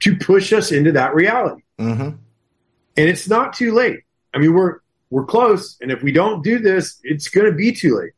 to 0.01 0.15
push 0.15 0.53
us 0.53 0.71
into 0.71 0.91
that 0.93 1.15
reality. 1.15 1.63
Mm-hmm. 1.79 2.03
And 2.03 3.09
it's 3.09 3.27
not 3.27 3.53
too 3.53 3.73
late. 3.73 4.01
I 4.33 4.39
mean, 4.39 4.53
we're 4.53 4.79
we're 5.09 5.25
close, 5.25 5.77
and 5.81 5.91
if 5.91 6.01
we 6.01 6.11
don't 6.11 6.43
do 6.43 6.59
this, 6.59 6.99
it's 7.03 7.27
going 7.27 7.45
to 7.45 7.55
be 7.55 7.71
too 7.71 7.99
late. 7.99 8.13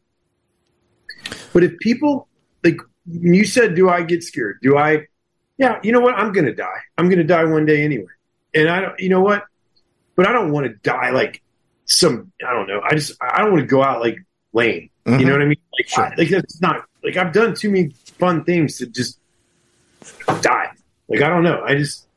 But 1.52 1.64
if 1.64 1.78
people 1.80 2.28
like 2.64 2.78
when 3.08 3.34
you 3.34 3.46
said, 3.46 3.76
"Do 3.76 3.90
I 3.90 4.04
get 4.04 4.24
scared?" 4.24 4.60
Do 4.62 4.78
I? 4.78 5.08
Yeah, 5.58 5.80
you 5.84 5.92
know 5.92 6.00
what? 6.02 6.16
I'm 6.16 6.34
going 6.34 6.46
to 6.46 6.54
die. 6.54 6.80
I'm 6.98 7.08
going 7.08 7.20
to 7.20 7.24
die 7.24 7.44
one 7.46 7.66
day 7.66 7.84
anyway. 7.84 8.12
And 8.54 8.70
I 8.70 8.82
don't. 8.82 9.00
You 9.00 9.10
know 9.10 9.22
what? 9.22 9.46
But 10.16 10.28
I 10.28 10.32
don't 10.34 10.52
want 10.52 10.66
to 10.68 10.74
die 10.74 11.12
like 11.12 11.42
some. 11.86 12.32
I 12.46 12.52
don't 12.54 12.68
know. 12.68 12.82
I 12.84 12.96
just. 12.96 13.14
I 13.22 13.40
don't 13.42 13.52
want 13.52 13.62
to 13.62 13.68
go 13.68 13.84
out 13.84 14.02
like 14.02 14.18
lame. 14.54 14.90
Mhm. 15.06 15.20
You 15.20 15.26
know 15.26 15.34
what 15.34 15.42
I 15.42 15.46
mean? 15.46 15.58
Like, 15.78 15.88
Sure. 15.90 16.06
I- 16.06 16.16
like 16.18 16.30
that's 16.30 16.62
not 16.62 16.86
like 17.04 17.16
I've 17.18 17.32
done 17.34 17.54
too 17.54 17.70
many 17.72 17.92
fun 18.18 18.44
things 18.44 18.78
to 18.78 18.88
just 18.88 19.20
die. 20.42 20.72
Like 21.08 21.22
I 21.22 21.30
don't 21.30 21.44
know. 21.44 21.62
I 21.64 21.76
just 21.76 22.08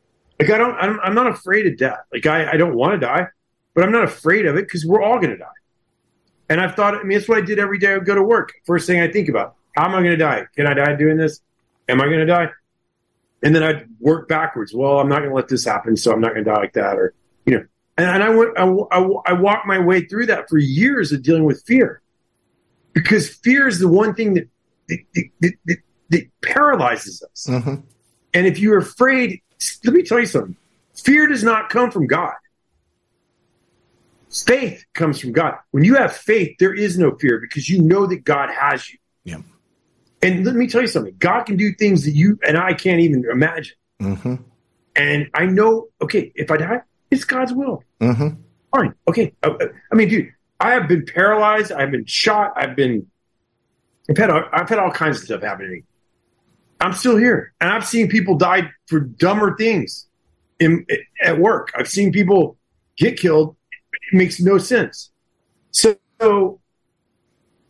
like 0.40 0.50
I 0.50 0.58
don't. 0.58 0.74
I'm, 0.76 0.98
I'm 1.00 1.14
not 1.14 1.26
afraid 1.26 1.66
of 1.66 1.76
death. 1.76 1.98
Like 2.12 2.24
I, 2.26 2.52
I 2.52 2.56
don't 2.56 2.74
want 2.74 2.98
to 3.00 3.06
die, 3.06 3.26
but 3.74 3.84
I'm 3.84 3.92
not 3.92 4.04
afraid 4.04 4.46
of 4.46 4.56
it 4.56 4.62
because 4.66 4.86
we're 4.86 5.02
all 5.02 5.16
going 5.18 5.30
to 5.30 5.36
die. 5.36 5.46
And 6.48 6.60
I've 6.60 6.74
thought. 6.74 6.94
I 6.94 7.02
mean, 7.02 7.18
that's 7.18 7.28
what 7.28 7.36
I 7.38 7.42
did 7.42 7.58
every 7.58 7.78
day. 7.78 7.92
I 7.92 7.94
would 7.98 8.06
go 8.06 8.14
to 8.14 8.22
work. 8.22 8.52
First 8.64 8.86
thing 8.86 9.00
I 9.00 9.08
think 9.10 9.28
about: 9.28 9.56
am 9.86 9.94
I 9.94 9.98
going 9.98 10.10
to 10.10 10.16
die? 10.16 10.46
Can 10.56 10.66
I 10.66 10.74
die 10.74 10.94
doing 10.96 11.16
this? 11.16 11.40
Am 11.88 12.00
I 12.00 12.04
going 12.04 12.18
to 12.18 12.26
die? 12.26 12.48
And 13.42 13.54
then 13.54 13.62
I'd 13.62 13.86
work 14.00 14.28
backwards. 14.28 14.74
Well, 14.74 14.98
I'm 14.98 15.08
not 15.08 15.18
going 15.18 15.30
to 15.30 15.36
let 15.36 15.48
this 15.48 15.64
happen, 15.64 15.96
so 15.96 16.12
I'm 16.12 16.20
not 16.20 16.32
going 16.32 16.44
to 16.44 16.50
die 16.50 16.58
like 16.58 16.72
that, 16.74 16.96
or 16.96 17.14
you 17.46 17.58
know. 17.58 17.64
And, 17.96 18.10
and 18.10 18.22
I 18.22 18.28
went. 18.30 18.58
I, 18.58 18.64
I, 18.64 19.08
I 19.26 19.32
walked 19.34 19.66
my 19.66 19.78
way 19.78 20.04
through 20.06 20.26
that 20.26 20.48
for 20.48 20.58
years 20.58 21.12
of 21.12 21.22
dealing 21.22 21.44
with 21.44 21.62
fear, 21.64 22.02
because 22.92 23.28
fear 23.28 23.68
is 23.68 23.78
the 23.78 23.88
one 23.88 24.14
thing 24.14 24.34
that 24.34 24.48
that, 24.88 24.98
that, 25.14 25.54
that, 25.66 25.76
that 26.10 26.22
paralyzes 26.42 27.22
us. 27.22 27.46
Mm-hmm. 27.48 27.76
And 28.34 28.46
if 28.46 28.58
you're 28.58 28.78
afraid, 28.78 29.40
let 29.84 29.94
me 29.94 30.02
tell 30.02 30.18
you 30.18 30.26
something. 30.26 30.56
Fear 30.94 31.28
does 31.28 31.44
not 31.44 31.68
come 31.70 31.90
from 31.90 32.06
God. 32.06 32.34
Faith 34.46 34.84
comes 34.94 35.20
from 35.20 35.32
God. 35.32 35.54
When 35.70 35.84
you 35.84 35.94
have 35.94 36.14
faith, 36.14 36.56
there 36.58 36.74
is 36.74 36.98
no 36.98 37.16
fear 37.16 37.38
because 37.40 37.68
you 37.68 37.80
know 37.80 38.06
that 38.06 38.24
God 38.24 38.50
has 38.50 38.90
you. 38.90 38.98
Yeah. 39.24 39.38
And 40.22 40.44
let 40.44 40.54
me 40.54 40.66
tell 40.66 40.80
you 40.80 40.88
something. 40.88 41.14
God 41.18 41.44
can 41.44 41.56
do 41.56 41.72
things 41.72 42.04
that 42.04 42.12
you 42.12 42.38
and 42.46 42.58
I 42.58 42.74
can't 42.74 43.00
even 43.00 43.24
imagine. 43.30 43.76
Mm-hmm. 44.00 44.34
And 44.96 45.30
I 45.32 45.46
know, 45.46 45.88
okay, 46.02 46.32
if 46.34 46.50
I 46.50 46.56
die, 46.56 46.80
it's 47.10 47.24
God's 47.24 47.52
will. 47.52 47.84
Mm-hmm. 48.00 48.40
Fine. 48.74 48.94
Okay. 49.06 49.32
I, 49.42 49.56
I 49.92 49.94
mean, 49.94 50.08
dude, 50.08 50.32
I 50.58 50.72
have 50.72 50.88
been 50.88 51.06
paralyzed. 51.06 51.70
I've 51.70 51.90
been 51.90 52.04
shot. 52.06 52.52
I've 52.56 52.74
been, 52.74 53.06
I've 54.10 54.18
had, 54.18 54.30
I've 54.30 54.68
had 54.68 54.78
all 54.78 54.90
kinds 54.90 55.18
of 55.18 55.24
stuff 55.24 55.42
happen 55.42 55.66
to 55.66 55.72
me. 55.72 55.84
I'm 56.80 56.92
still 56.92 57.16
here, 57.16 57.52
and 57.60 57.70
I've 57.70 57.84
seen 57.84 58.08
people 58.08 58.36
die 58.36 58.70
for 58.86 59.00
dumber 59.00 59.56
things 59.56 60.06
in 60.60 60.86
at 61.20 61.38
work. 61.38 61.72
I've 61.76 61.88
seen 61.88 62.12
people 62.12 62.56
get 62.96 63.18
killed. 63.18 63.56
It 64.12 64.16
makes 64.16 64.40
no 64.40 64.58
sense. 64.58 65.10
So, 65.72 65.96
so 66.20 66.60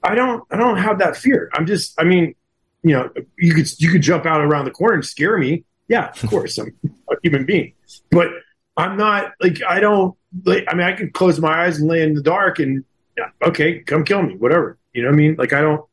I 0.02 0.14
don't, 0.14 0.44
I 0.50 0.56
don't 0.56 0.78
have 0.78 0.98
that 1.00 1.16
fear. 1.16 1.50
I'm 1.54 1.66
just, 1.66 2.00
I 2.00 2.04
mean, 2.04 2.34
you 2.82 2.92
know, 2.92 3.10
you 3.36 3.54
could, 3.54 3.68
you 3.80 3.90
could 3.90 4.02
jump 4.02 4.26
out 4.26 4.40
around 4.40 4.64
the 4.64 4.70
corner 4.70 4.94
and 4.94 5.04
scare 5.04 5.36
me. 5.38 5.64
Yeah, 5.88 6.10
of 6.10 6.22
course, 6.30 6.58
I'm 6.58 6.74
a 7.10 7.14
human 7.22 7.46
being, 7.46 7.72
but 8.10 8.28
I'm 8.76 8.96
not 8.96 9.32
like 9.40 9.60
I 9.68 9.80
don't. 9.80 10.16
Like, 10.44 10.64
I 10.68 10.74
mean, 10.74 10.86
I 10.86 10.92
can 10.92 11.10
close 11.10 11.40
my 11.40 11.64
eyes 11.64 11.78
and 11.78 11.88
lay 11.88 12.02
in 12.02 12.14
the 12.14 12.22
dark, 12.22 12.58
and 12.60 12.84
yeah, 13.16 13.30
okay, 13.42 13.80
come 13.80 14.04
kill 14.04 14.22
me, 14.22 14.36
whatever. 14.36 14.78
You 14.92 15.02
know 15.02 15.08
what 15.08 15.14
I 15.14 15.16
mean? 15.16 15.36
Like 15.36 15.52
I 15.52 15.60
don't, 15.60 15.84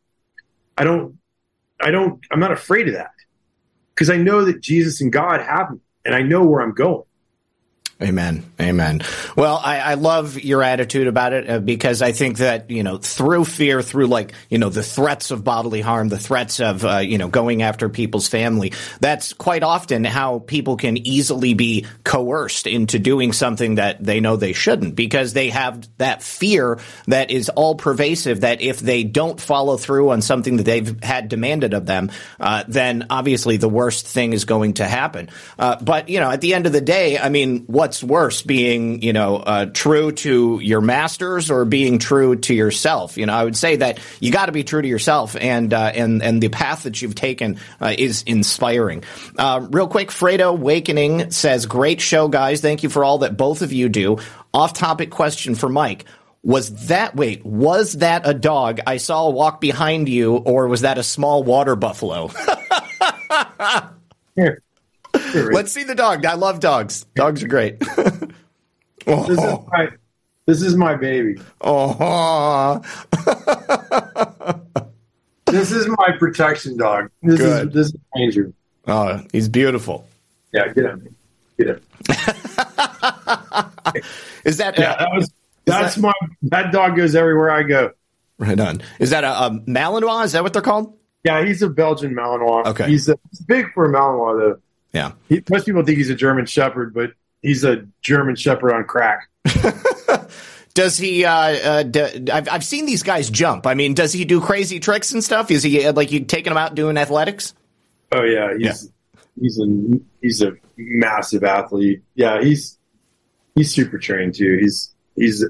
I 0.78 0.84
don't, 0.84 1.18
I 1.82 1.92
don't. 1.92 2.24
I'm 2.30 2.40
not 2.40 2.52
afraid 2.52 2.88
of 2.88 2.94
that 2.94 3.12
because 3.94 4.10
I 4.10 4.18
know 4.18 4.46
that 4.46 4.62
Jesus 4.62 5.02
and 5.02 5.12
God 5.12 5.42
have 5.42 5.72
me, 5.72 5.80
and 6.06 6.14
I 6.14 6.22
know 6.22 6.44
where 6.44 6.62
I'm 6.62 6.74
going. 6.74 7.04
Amen. 8.04 8.44
Amen. 8.60 9.02
Well, 9.38 9.60
I, 9.64 9.80
I 9.80 9.94
love 9.94 10.38
your 10.38 10.62
attitude 10.62 11.08
about 11.08 11.32
it 11.32 11.50
uh, 11.50 11.60
because 11.60 12.02
I 12.02 12.12
think 12.12 12.40
that, 12.40 12.70
you 12.70 12.84
know, 12.84 12.98
through 12.98 13.46
fear, 13.46 13.82
through 13.82 14.08
like, 14.08 14.34
you 14.50 14.58
know, 14.58 14.68
the 14.68 14.84
threats 14.84 15.32
of 15.32 15.46
bodily 15.46 15.80
harm, 15.80 16.10
the 16.10 16.20
threats 16.20 16.60
of, 16.60 16.84
uh, 16.84 16.98
you 16.98 17.18
know, 17.18 17.30
going 17.30 17.62
after 17.62 17.88
people's 17.88 18.28
family, 18.28 18.74
that's 19.00 19.32
quite 19.32 19.64
often 19.64 20.04
how 20.04 20.40
people 20.40 20.76
can 20.76 20.98
easily 21.08 21.54
be 21.54 21.86
coerced 22.04 22.68
into 22.68 23.00
doing 23.00 23.32
something 23.32 23.76
that 23.76 24.04
they 24.04 24.20
know 24.20 24.36
they 24.36 24.52
shouldn't 24.52 24.96
because 24.96 25.32
they 25.32 25.50
have 25.52 25.88
that 25.98 26.22
fear 26.22 26.80
that 27.08 27.32
is 27.32 27.48
all 27.48 27.76
pervasive 27.76 28.42
that 28.42 28.62
if 28.62 28.82
they 28.82 29.06
don't 29.06 29.40
follow 29.40 29.78
through 29.78 30.10
on 30.10 30.22
something 30.22 30.58
that 30.58 30.64
they've 30.64 31.02
had 31.02 31.30
demanded 31.30 31.74
of 31.74 31.86
them, 31.86 32.12
uh, 32.42 32.66
then 32.68 33.06
obviously 33.10 33.56
the 33.56 33.70
worst 33.70 34.06
thing 34.06 34.34
is 34.34 34.44
going 34.44 34.74
to 34.74 34.86
happen. 34.86 35.30
Uh, 35.58 35.78
but, 35.82 36.10
you 36.10 36.20
know, 36.20 36.30
at 36.30 36.42
the 36.42 36.54
end 36.54 36.66
of 36.66 36.74
the 36.74 36.82
day, 36.82 37.18
I 37.18 37.30
mean, 37.30 37.64
what's 37.86 38.04
worse, 38.04 38.42
being, 38.42 39.04
you 39.04 39.14
know, 39.14 39.36
uh, 39.36 39.68
true 39.68 40.12
to 40.12 40.60
your 40.60 40.82
masters 40.82 41.52
or 41.52 41.66
being 41.66 42.00
true 42.00 42.36
to 42.36 42.52
yourself? 42.52 43.16
You 43.16 43.28
know, 43.28 43.34
I 43.34 43.44
would 43.44 43.56
say 43.56 43.76
that 43.76 44.00
you 44.20 44.32
got 44.32 44.48
to 44.48 44.52
be 44.52 44.64
true 44.64 44.82
to 44.82 44.88
yourself, 44.88 45.36
and 45.40 45.72
uh, 45.72 45.92
and 45.94 46.24
and 46.24 46.42
the 46.42 46.50
path 46.50 46.82
that 46.84 47.00
you've 47.00 47.14
taken 47.14 47.60
uh, 47.80 47.94
is 47.96 48.24
inspiring. 48.24 49.04
Uh, 49.38 49.68
real 49.70 49.88
quick, 49.88 50.10
Fredo 50.10 50.50
Awakening 50.50 51.30
says, 51.30 51.68
"Great 51.68 52.02
show, 52.02 52.28
guys. 52.28 52.60
Thank 52.60 52.82
you 52.82 52.90
for 52.90 53.04
all 53.04 53.20
that 53.20 53.38
both 53.38 53.62
of 53.62 53.72
you 53.72 53.88
do." 53.88 54.18
Off-topic 54.52 55.12
question 55.12 55.54
for 55.54 55.70
Mike. 55.70 56.06
Was 56.42 56.88
that 56.88 57.16
wait? 57.16 57.46
Was 57.46 57.94
that 57.94 58.28
a 58.28 58.34
dog 58.34 58.80
I 58.88 58.98
saw 58.98 59.30
walk 59.30 59.62
behind 59.62 60.10
you, 60.10 60.38
or 60.38 60.68
was 60.68 60.82
that 60.82 60.98
a 60.98 61.04
small 61.04 61.44
water 61.44 61.76
buffalo? 61.76 62.32
Here. 64.36 64.64
Let's 65.36 65.72
see 65.72 65.84
the 65.84 65.96
dog. 65.96 66.26
I 66.26 66.34
love 66.34 66.60
dogs. 66.60 67.06
Dogs 67.16 67.44
are 67.44 67.48
great. 67.48 67.80
this 69.06 69.30
is 69.30 69.40
oh, 69.40 69.68
my 69.72 69.90
this 70.46 70.62
is 70.62 70.76
my 70.76 70.96
baby. 70.96 71.42
oh, 71.62 72.82
This 75.48 75.72
is 75.72 75.88
my 75.88 76.10
protection 76.20 76.76
dog. 76.76 77.10
This 77.22 77.40
Good. 77.40 77.68
is 77.70 77.74
this 77.74 77.88
is 77.88 77.96
Andrew. 78.16 78.54
oh, 78.88 79.22
he's 79.32 79.48
beautiful. 79.48 80.08
Yeah, 80.52 80.68
get 80.74 80.86
him. 80.86 81.16
Get 81.58 81.68
him. 81.68 81.82
Is 84.44 84.58
that 84.58 84.78
Yeah, 84.78 84.96
that 84.98 85.10
was 85.14 85.32
that's 85.66 85.98
my 85.98 86.12
that 86.44 86.72
dog 86.72 86.96
goes 86.96 87.16
everywhere 87.16 87.50
I 87.52 87.64
go. 87.64 87.92
right 88.38 88.60
on? 88.60 88.82
Is 89.00 89.12
that 89.12 89.24
a, 89.24 89.46
a 89.46 89.52
Malinois? 89.52 90.26
Is 90.26 90.34
that 90.34 90.44
what 90.44 90.54
they're 90.54 90.62
called? 90.62 90.98
Yeah, 91.24 91.44
he's 91.44 91.62
a 91.62 91.70
Belgian 91.70 92.14
Malinois. 92.14 92.66
Okay. 92.68 92.88
he's, 92.88 93.10
a, 93.10 93.18
he's 93.32 93.40
big 93.42 93.74
for 93.74 93.86
a 93.86 93.90
Malinois 93.90 94.40
though. 94.40 94.60
Yeah. 94.96 95.12
He, 95.28 95.44
most 95.50 95.66
people 95.66 95.84
think 95.84 95.98
he's 95.98 96.10
a 96.10 96.16
German 96.16 96.46
Shepherd, 96.46 96.94
but 96.94 97.12
he's 97.42 97.66
a 97.66 97.86
German 98.02 98.38
Shepherd 98.38 98.74
on 98.74 98.86
crack. 98.86 99.30
Does 100.74 100.98
he? 100.98 101.26
Uh, 101.26 101.34
uh, 101.34 101.84
d- 101.84 102.32
I've 102.32 102.50
I've 102.50 102.64
seen 102.64 102.86
these 102.86 103.04
guys 103.04 103.30
jump. 103.30 103.68
I 103.68 103.76
mean, 103.76 103.94
does 103.94 104.12
he 104.12 104.26
do 104.26 104.42
crazy 104.42 104.82
tricks 104.82 105.14
and 105.14 105.24
stuff? 105.24 105.50
Is 105.50 105.64
he 105.64 105.86
uh, 105.86 105.94
like 105.94 106.12
you 106.12 106.26
taking 106.26 106.52
him 106.52 106.58
out 106.58 106.76
doing 106.76 106.98
athletics? 106.98 107.54
Oh 108.12 108.24
yeah, 108.24 108.58
he's 108.58 108.92
he's 109.40 109.58
a 109.58 110.00
he's 110.22 110.42
a 110.42 110.52
massive 110.76 111.46
athlete. 111.46 112.04
Yeah, 112.16 112.42
he's 112.42 112.78
he's 113.56 113.74
super 113.74 113.98
trained 113.98 114.36
too. 114.36 114.58
He's 114.60 114.94
he's 115.16 115.46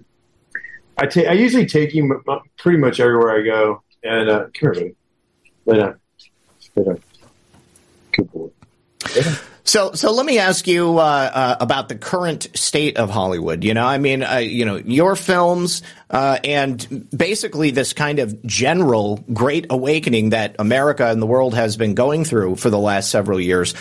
I 0.95 1.07
take 1.07 1.27
I 1.27 1.33
usually 1.33 1.65
take 1.65 1.91
him 1.91 2.11
pretty 2.59 2.77
much 2.77 2.99
everywhere 2.99 3.39
I 3.39 3.43
go. 3.43 3.81
And 4.03 4.29
uh, 4.29 4.47
come 4.53 4.73
here, 4.73 4.73
buddy. 4.73 4.95
Lay 5.65 5.77
down. 5.77 5.99
Lay 6.75 6.83
down. 6.83 7.01
Good 8.11 8.31
boy. 8.31 8.49
So, 9.67 9.93
so 9.93 10.13
let 10.13 10.27
me 10.27 10.37
ask 10.37 10.67
you 10.67 10.99
uh, 10.99 11.01
uh, 11.01 11.55
about 11.59 11.89
the 11.89 11.95
current 11.95 12.47
state 12.53 12.97
of 12.97 13.09
Hollywood. 13.09 13.63
You 13.63 13.73
know, 13.73 13.83
I 13.83 13.97
mean, 13.97 14.23
uh, 14.23 14.35
you 14.35 14.63
know, 14.63 14.75
your 14.75 15.15
films 15.15 15.81
uh, 16.11 16.37
and 16.43 17.09
basically 17.09 17.71
this 17.71 17.91
kind 17.91 18.19
of 18.19 18.45
general 18.45 19.25
great 19.33 19.65
awakening 19.71 20.29
that 20.29 20.55
America 20.59 21.07
and 21.07 21.19
the 21.19 21.25
world 21.25 21.55
has 21.55 21.77
been 21.77 21.95
going 21.95 22.25
through 22.25 22.57
for 22.57 22.69
the 22.69 22.77
last 22.77 23.09
several 23.09 23.41
years. 23.41 23.73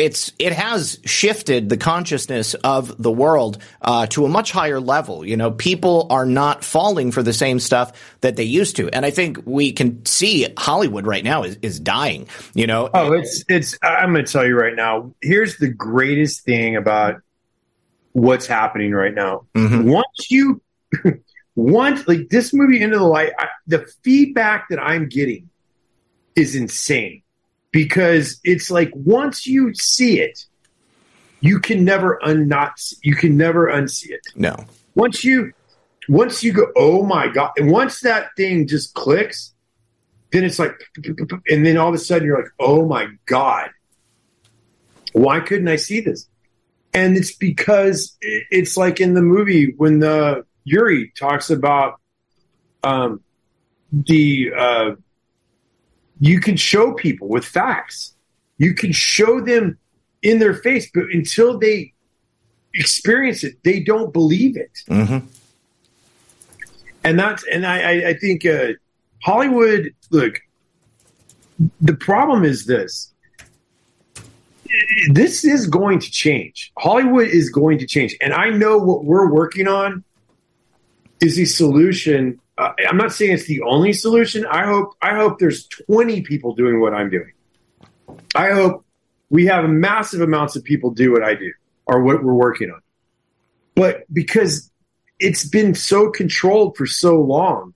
It's 0.00 0.32
it 0.38 0.54
has 0.54 0.98
shifted 1.04 1.68
the 1.68 1.76
consciousness 1.76 2.54
of 2.54 3.02
the 3.02 3.10
world 3.10 3.58
uh, 3.82 4.06
to 4.06 4.24
a 4.24 4.30
much 4.30 4.50
higher 4.50 4.80
level. 4.80 5.26
You 5.26 5.36
know, 5.36 5.50
people 5.50 6.06
are 6.08 6.24
not 6.24 6.64
falling 6.64 7.12
for 7.12 7.22
the 7.22 7.34
same 7.34 7.60
stuff 7.60 7.92
that 8.22 8.36
they 8.36 8.44
used 8.44 8.76
to, 8.76 8.88
and 8.88 9.04
I 9.04 9.10
think 9.10 9.40
we 9.44 9.72
can 9.72 10.06
see 10.06 10.46
Hollywood 10.56 11.06
right 11.06 11.22
now 11.22 11.42
is, 11.42 11.58
is 11.60 11.78
dying. 11.78 12.28
You 12.54 12.66
know, 12.66 12.88
Oh, 12.94 13.12
it's 13.12 13.44
it's. 13.50 13.78
I'm 13.82 14.14
going 14.14 14.24
to 14.24 14.32
tell 14.32 14.46
you 14.46 14.58
right 14.58 14.74
now. 14.74 15.12
Here's 15.20 15.58
the 15.58 15.68
greatest 15.68 16.44
thing 16.46 16.76
about 16.76 17.20
what's 18.12 18.46
happening 18.46 18.92
right 18.92 19.12
now. 19.12 19.48
Mm-hmm. 19.54 19.86
Once 19.86 20.30
you, 20.30 20.62
once 21.56 22.08
like 22.08 22.30
this 22.30 22.54
movie 22.54 22.80
into 22.80 22.96
the 22.96 23.04
light, 23.04 23.32
I, 23.38 23.48
the 23.66 23.86
feedback 24.02 24.70
that 24.70 24.78
I'm 24.78 25.10
getting 25.10 25.50
is 26.36 26.56
insane 26.56 27.22
because 27.72 28.40
it's 28.44 28.70
like 28.70 28.90
once 28.94 29.46
you 29.46 29.74
see 29.74 30.20
it, 30.20 30.44
you 31.40 31.58
can 31.58 31.84
never 31.84 32.18
unnot 32.22 32.72
you 33.02 33.14
can 33.14 33.36
never 33.36 33.66
unsee 33.66 34.10
it. 34.10 34.26
No. 34.34 34.64
Once 34.94 35.24
you 35.24 35.52
once 36.08 36.42
you 36.42 36.52
go, 36.52 36.66
oh 36.76 37.04
my 37.04 37.28
god, 37.28 37.52
and 37.56 37.70
once 37.70 38.00
that 38.00 38.30
thing 38.36 38.66
just 38.66 38.94
clicks, 38.94 39.54
then 40.32 40.44
it's 40.44 40.58
like, 40.58 40.74
and 41.48 41.64
then 41.64 41.76
all 41.76 41.88
of 41.88 41.94
a 41.94 41.98
sudden 41.98 42.26
you're 42.26 42.42
like, 42.42 42.52
oh 42.58 42.86
my 42.86 43.08
god, 43.26 43.70
why 45.12 45.40
couldn't 45.40 45.68
I 45.68 45.76
see 45.76 46.00
this? 46.00 46.28
And 46.92 47.16
it's 47.16 47.34
because 47.34 48.16
it's 48.20 48.76
like 48.76 49.00
in 49.00 49.14
the 49.14 49.22
movie 49.22 49.74
when 49.76 50.00
the 50.00 50.44
Yuri 50.64 51.12
talks 51.16 51.50
about 51.50 52.00
um, 52.82 53.20
the 53.92 54.50
uh, 54.56 54.90
you 56.20 56.38
can 56.38 56.56
show 56.56 56.92
people 56.92 57.28
with 57.28 57.44
facts. 57.44 58.14
You 58.58 58.74
can 58.74 58.92
show 58.92 59.40
them 59.40 59.78
in 60.22 60.38
their 60.38 60.54
face, 60.54 60.88
but 60.92 61.04
until 61.12 61.58
they 61.58 61.94
experience 62.74 63.42
it, 63.42 63.54
they 63.64 63.80
don't 63.80 64.12
believe 64.12 64.56
it. 64.56 64.70
Mm-hmm. 64.88 65.26
And 67.02 67.18
that's 67.18 67.42
and 67.50 67.66
I 67.66 68.10
I 68.10 68.14
think 68.14 68.44
uh, 68.44 68.74
Hollywood. 69.22 69.94
Look, 70.10 70.40
the 71.80 71.94
problem 71.94 72.44
is 72.44 72.66
this. 72.66 73.12
This 75.10 75.44
is 75.44 75.66
going 75.66 75.98
to 76.00 76.10
change. 76.10 76.70
Hollywood 76.78 77.28
is 77.28 77.48
going 77.48 77.78
to 77.78 77.86
change, 77.86 78.14
and 78.20 78.34
I 78.34 78.50
know 78.50 78.76
what 78.76 79.04
we're 79.04 79.32
working 79.32 79.66
on 79.66 80.04
is 81.20 81.38
a 81.38 81.46
solution 81.46 82.38
uh, 82.60 82.74
I'm 82.86 82.98
not 82.98 83.12
saying 83.12 83.32
it's 83.32 83.46
the 83.46 83.62
only 83.62 83.94
solution. 83.94 84.44
I 84.44 84.66
hope 84.66 84.94
I 85.00 85.14
hope 85.16 85.38
there's 85.38 85.66
20 85.66 86.20
people 86.22 86.54
doing 86.54 86.78
what 86.80 86.92
I'm 86.92 87.08
doing. 87.08 87.32
I 88.34 88.50
hope 88.50 88.84
we 89.30 89.46
have 89.46 89.68
massive 89.70 90.20
amounts 90.20 90.56
of 90.56 90.64
people 90.64 90.90
do 90.90 91.10
what 91.12 91.22
I 91.22 91.34
do 91.34 91.52
or 91.86 92.02
what 92.02 92.22
we're 92.22 92.34
working 92.34 92.70
on. 92.70 92.82
But 93.74 94.04
because 94.12 94.70
it's 95.18 95.48
been 95.48 95.74
so 95.74 96.10
controlled 96.10 96.76
for 96.76 96.86
so 96.86 97.18
long, 97.20 97.72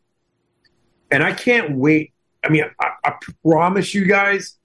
and 1.11 1.23
I 1.23 1.33
can't 1.33 1.77
wait. 1.79 2.13
I 2.45 2.51
mean, 2.51 2.65
I, 2.79 2.89
I 3.05 3.15
promise 3.43 3.95
you 3.95 4.05
guys, 4.05 4.59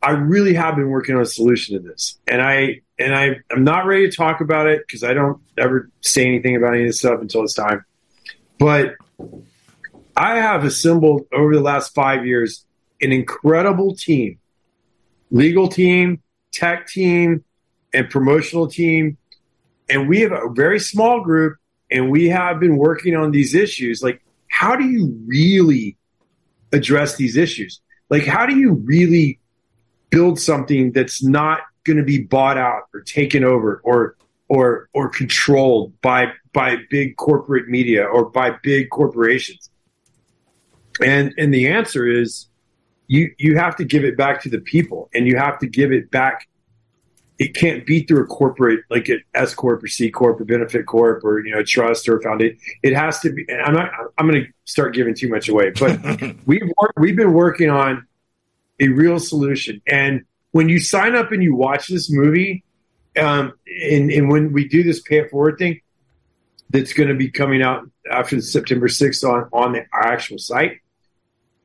I 0.00 0.12
really 0.12 0.54
have 0.54 0.76
been 0.76 0.90
working 0.90 1.16
on 1.16 1.22
a 1.22 1.26
solution 1.26 1.76
to 1.76 1.88
this, 1.88 2.20
and 2.28 2.40
I 2.40 2.82
and 3.00 3.12
I 3.12 3.40
I'm 3.50 3.64
not 3.64 3.86
ready 3.86 4.08
to 4.08 4.16
talk 4.16 4.40
about 4.40 4.68
it 4.68 4.86
because 4.86 5.02
I 5.02 5.12
don't 5.12 5.40
ever 5.58 5.90
say 6.02 6.24
anything 6.24 6.54
about 6.54 6.74
any 6.74 6.84
of 6.84 6.90
this 6.90 7.00
stuff 7.00 7.20
until 7.20 7.42
it's 7.42 7.54
time. 7.54 7.84
But 8.58 8.94
I 10.16 10.36
have 10.36 10.64
assembled 10.64 11.26
over 11.32 11.54
the 11.54 11.60
last 11.62 11.94
five 11.94 12.26
years 12.26 12.66
an 13.00 13.12
incredible 13.12 13.94
team, 13.94 14.38
legal 15.30 15.68
team, 15.68 16.22
tech 16.52 16.86
team, 16.86 17.44
and 17.94 18.10
promotional 18.10 18.68
team. 18.68 19.16
And 19.88 20.08
we 20.08 20.20
have 20.20 20.32
a 20.32 20.50
very 20.52 20.78
small 20.78 21.22
group 21.22 21.56
and 21.90 22.10
we 22.10 22.28
have 22.28 22.60
been 22.60 22.76
working 22.76 23.16
on 23.16 23.30
these 23.30 23.54
issues. 23.54 24.02
Like, 24.02 24.22
how 24.48 24.76
do 24.76 24.84
you 24.84 25.18
really 25.26 25.96
address 26.72 27.16
these 27.16 27.36
issues? 27.36 27.80
Like, 28.10 28.24
how 28.24 28.46
do 28.46 28.56
you 28.56 28.74
really 28.74 29.40
build 30.10 30.38
something 30.38 30.92
that's 30.92 31.22
not 31.22 31.60
going 31.84 31.96
to 31.96 32.04
be 32.04 32.22
bought 32.22 32.58
out 32.58 32.82
or 32.92 33.00
taken 33.00 33.44
over 33.44 33.80
or 33.84 34.16
or 34.50 34.90
or 34.92 35.08
controlled 35.08 35.98
by 36.02 36.26
by 36.52 36.76
big 36.90 37.16
corporate 37.16 37.68
media 37.68 38.04
or 38.04 38.28
by 38.28 38.50
big 38.62 38.90
corporations? 38.90 39.70
And 41.02 41.32
and 41.38 41.54
the 41.54 41.68
answer 41.68 42.06
is 42.06 42.48
you 43.06 43.32
you 43.38 43.56
have 43.56 43.76
to 43.76 43.84
give 43.84 44.04
it 44.04 44.18
back 44.18 44.42
to 44.42 44.50
the 44.50 44.60
people 44.60 45.08
and 45.14 45.26
you 45.26 45.38
have 45.38 45.58
to 45.60 45.66
give 45.66 45.92
it 45.92 46.10
back 46.10 46.46
it 47.38 47.54
can't 47.54 47.86
be 47.86 48.02
through 48.02 48.22
a 48.24 48.26
corporate 48.26 48.84
like 48.90 49.08
an 49.08 49.22
S 49.34 49.54
corp 49.54 49.82
or 49.82 49.86
C 49.86 50.10
corp 50.10 50.38
or 50.40 50.44
benefit 50.44 50.84
corp 50.84 51.24
or 51.24 51.44
you 51.44 51.54
know 51.54 51.62
trust 51.62 52.06
or 52.06 52.20
foundation. 52.20 52.58
It 52.82 52.94
has 52.94 53.18
to 53.20 53.32
be. 53.32 53.46
I'm 53.50 53.72
not. 53.72 53.90
I'm 54.18 54.28
going 54.28 54.44
to 54.44 54.50
start 54.66 54.94
giving 54.94 55.14
too 55.14 55.30
much 55.30 55.48
away, 55.48 55.70
but 55.70 55.98
we've 56.46 56.70
we've 56.98 57.16
been 57.16 57.32
working 57.32 57.70
on 57.70 58.06
a 58.78 58.88
real 58.88 59.18
solution. 59.18 59.80
And 59.86 60.26
when 60.50 60.68
you 60.68 60.80
sign 60.80 61.16
up 61.16 61.32
and 61.32 61.42
you 61.42 61.54
watch 61.54 61.88
this 61.88 62.10
movie, 62.10 62.62
um, 63.18 63.52
and, 63.66 64.10
and 64.10 64.30
when 64.30 64.52
we 64.52 64.68
do 64.68 64.82
this 64.82 65.00
pay 65.00 65.18
it 65.18 65.30
forward 65.30 65.58
thing, 65.58 65.80
that's 66.70 66.92
going 66.92 67.08
to 67.08 67.14
be 67.14 67.30
coming 67.30 67.62
out 67.62 67.88
after 68.10 68.40
September 68.40 68.86
6th 68.86 69.28
on 69.28 69.48
on 69.52 69.72
the 69.72 69.84
actual 69.92 70.38
site. 70.38 70.78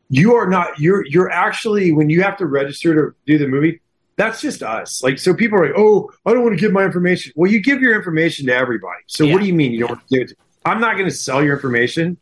You 0.10 0.36
are 0.36 0.48
not. 0.48 0.80
You're 0.80 1.06
you're 1.06 1.32
actually 1.32 1.92
when 1.92 2.10
you 2.10 2.22
have 2.24 2.38
to 2.38 2.46
register 2.46 2.94
to 2.96 3.16
do 3.26 3.38
the 3.38 3.48
movie. 3.48 3.82
That's 4.18 4.40
just 4.40 4.64
us. 4.64 5.04
Like 5.04 5.20
so, 5.20 5.34
people 5.34 5.60
are 5.60 5.68
like, 5.68 5.78
"Oh, 5.78 6.12
I 6.26 6.34
don't 6.34 6.44
want 6.44 6.56
to 6.56 6.62
give 6.62 6.72
my 6.72 6.84
information." 6.84 7.34
Well, 7.36 7.52
you 7.52 7.60
give 7.60 7.82
your 7.82 7.96
information 7.96 8.46
to 8.48 8.56
everybody. 8.56 9.02
So 9.08 9.24
yeah. 9.24 9.34
what 9.34 9.42
do 9.42 9.48
you 9.48 9.54
mean 9.54 9.72
you 9.72 9.80
don't 9.80 9.90
want 9.90 10.08
to 10.08 10.16
give 10.16 10.22
it? 10.24 10.30
To, 10.30 10.36
I'm 10.64 10.80
not 10.80 10.94
going 10.94 11.10
to 11.10 11.16
sell 11.16 11.44
your 11.44 11.56
information. 11.56 12.18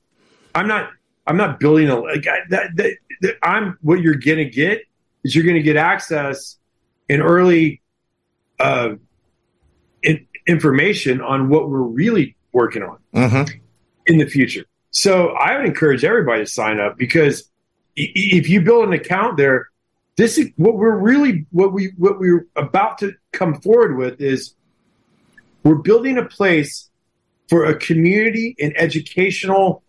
I'm 0.56 0.68
not. 0.68 0.92
I'm 1.26 1.38
not 1.38 1.60
building 1.60 1.90
a 1.90 2.00
like 2.00 2.24
that, 2.50 2.70
that, 2.76 2.98
that 3.22 3.38
I'm 3.44 3.78
what 3.82 4.02
you're 4.02 4.16
going 4.16 4.40
to 4.40 4.50
get 4.50 4.84
is 5.24 5.36
you're 5.36 5.46
going 5.46 5.56
to 5.56 5.64
get 5.64 5.78
access 5.78 6.58
in 7.08 7.22
early 7.22 7.82
uh, 8.60 8.96
information 10.48 11.22
on 11.22 11.50
what 11.50 11.70
we're 11.70 11.82
really 11.82 12.36
working 12.52 12.84
on 12.84 12.98
mm-hmm. 13.14 13.58
in 14.06 14.18
the 14.18 14.26
future. 14.26 14.66
So 14.92 15.30
I 15.30 15.58
would 15.58 15.66
encourage 15.66 16.04
everybody 16.04 16.44
to 16.44 16.50
sign 16.50 16.80
up 16.80 16.98
because 16.98 17.50
if 17.96 18.50
you 18.50 18.62
build 18.62 18.86
an 18.88 18.94
account 18.94 19.38
there, 19.38 19.70
this 20.16 20.38
is 20.38 20.52
what 20.58 20.76
we're 20.76 20.96
really 20.96 21.46
what 21.52 21.74
we 21.74 21.94
what 21.98 22.20
we're 22.20 22.46
about 22.56 23.00
to 23.00 23.14
come 23.32 23.60
forward 23.62 23.98
with 23.98 24.22
is 24.22 24.54
we're 25.64 25.76
building 25.76 26.18
a 26.18 26.26
place 26.26 26.90
for 27.50 27.66
a 27.66 27.76
community 27.76 28.56
and 28.60 28.74
educational 28.78 29.84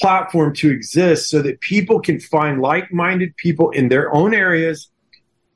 platform 0.00 0.52
to 0.54 0.70
exist 0.70 1.30
so 1.30 1.40
that 1.40 1.60
people 1.60 2.00
can 2.00 2.18
find 2.18 2.60
like-minded 2.60 3.36
people 3.36 3.70
in 3.70 3.88
their 3.88 4.12
own 4.12 4.34
areas 4.34 4.90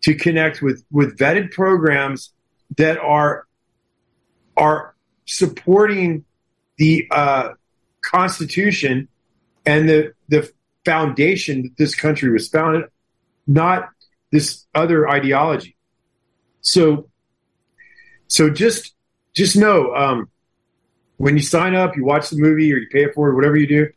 to 0.02 0.14
connect 0.14 0.62
with 0.62 0.84
with 0.90 1.18
vetted 1.18 1.50
programs 1.50 2.32
that 2.76 2.98
are 2.98 3.47
are 4.58 4.94
supporting 5.24 6.24
the 6.76 7.06
uh, 7.10 7.50
Constitution 8.02 9.08
and 9.64 9.88
the 9.88 10.12
the 10.28 10.50
foundation 10.84 11.62
that 11.62 11.76
this 11.76 11.94
country 11.94 12.30
was 12.30 12.48
founded, 12.48 12.84
not 13.46 13.90
this 14.32 14.66
other 14.74 15.08
ideology. 15.08 15.76
So, 16.60 17.08
so 18.26 18.50
just 18.50 18.94
just 19.34 19.56
know 19.56 19.94
um, 19.94 20.28
when 21.16 21.36
you 21.36 21.42
sign 21.42 21.74
up, 21.74 21.96
you 21.96 22.04
watch 22.04 22.30
the 22.30 22.38
movie 22.38 22.72
or 22.72 22.76
you 22.76 22.86
pay 22.90 23.04
it 23.04 23.14
for 23.14 23.34
whatever 23.34 23.56
you 23.56 23.66
do. 23.66 23.88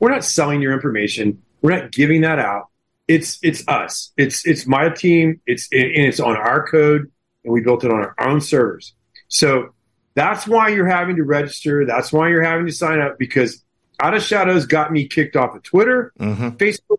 We're 0.00 0.10
not 0.10 0.24
selling 0.24 0.60
your 0.60 0.72
information. 0.72 1.42
We're 1.60 1.78
not 1.78 1.92
giving 1.92 2.22
that 2.22 2.38
out. 2.38 2.68
It's 3.08 3.38
it's 3.42 3.66
us. 3.68 4.12
It's 4.16 4.46
it's 4.46 4.66
my 4.66 4.88
team. 4.88 5.40
It's 5.46 5.68
and 5.72 6.06
it's 6.06 6.20
on 6.20 6.36
our 6.36 6.66
code, 6.66 7.10
and 7.44 7.52
we 7.52 7.60
built 7.60 7.84
it 7.84 7.90
on 7.90 8.00
our 8.00 8.14
own 8.18 8.40
servers. 8.40 8.94
So 9.32 9.74
that's 10.14 10.46
why 10.46 10.68
you're 10.68 10.86
having 10.86 11.16
to 11.16 11.24
register. 11.24 11.86
That's 11.86 12.12
why 12.12 12.28
you're 12.28 12.42
having 12.42 12.66
to 12.66 12.72
sign 12.72 13.00
up 13.00 13.18
because 13.18 13.64
Out 14.00 14.14
of 14.14 14.22
Shadows 14.22 14.66
got 14.66 14.92
me 14.92 15.08
kicked 15.08 15.36
off 15.36 15.56
of 15.56 15.62
Twitter, 15.62 16.12
mm-hmm. 16.20 16.50
Facebook, 16.50 16.98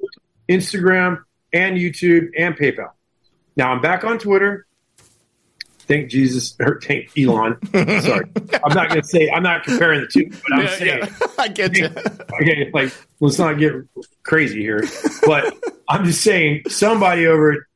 Instagram, 0.50 1.24
and 1.54 1.78
YouTube 1.78 2.30
and 2.36 2.58
PayPal. 2.58 2.90
Now 3.56 3.72
I'm 3.72 3.82
back 3.82 4.04
on 4.04 4.18
Twitter. 4.18 4.66
Thank 5.86 6.10
Jesus 6.10 6.56
or 6.60 6.80
thank 6.82 7.12
Elon. 7.16 7.58
Sorry, 7.72 8.26
I'm 8.64 8.74
not 8.74 8.90
going 8.90 9.02
to 9.02 9.08
say 9.08 9.30
I'm 9.30 9.44
not 9.44 9.64
comparing 9.64 10.02
the 10.02 10.08
two, 10.08 10.30
but 10.30 10.54
I'm 10.54 10.62
yeah, 10.62 10.76
saying 10.76 11.04
yeah. 11.04 11.28
I 11.38 11.48
get 11.50 11.78
you. 11.78 11.90
Okay, 12.42 12.72
like 12.74 12.92
let's 13.20 13.38
not 13.38 13.60
get 13.60 13.74
crazy 14.24 14.62
here, 14.62 14.84
but 15.24 15.54
I'm 15.88 16.04
just 16.04 16.24
saying 16.24 16.64
somebody 16.68 17.28
over 17.28 17.68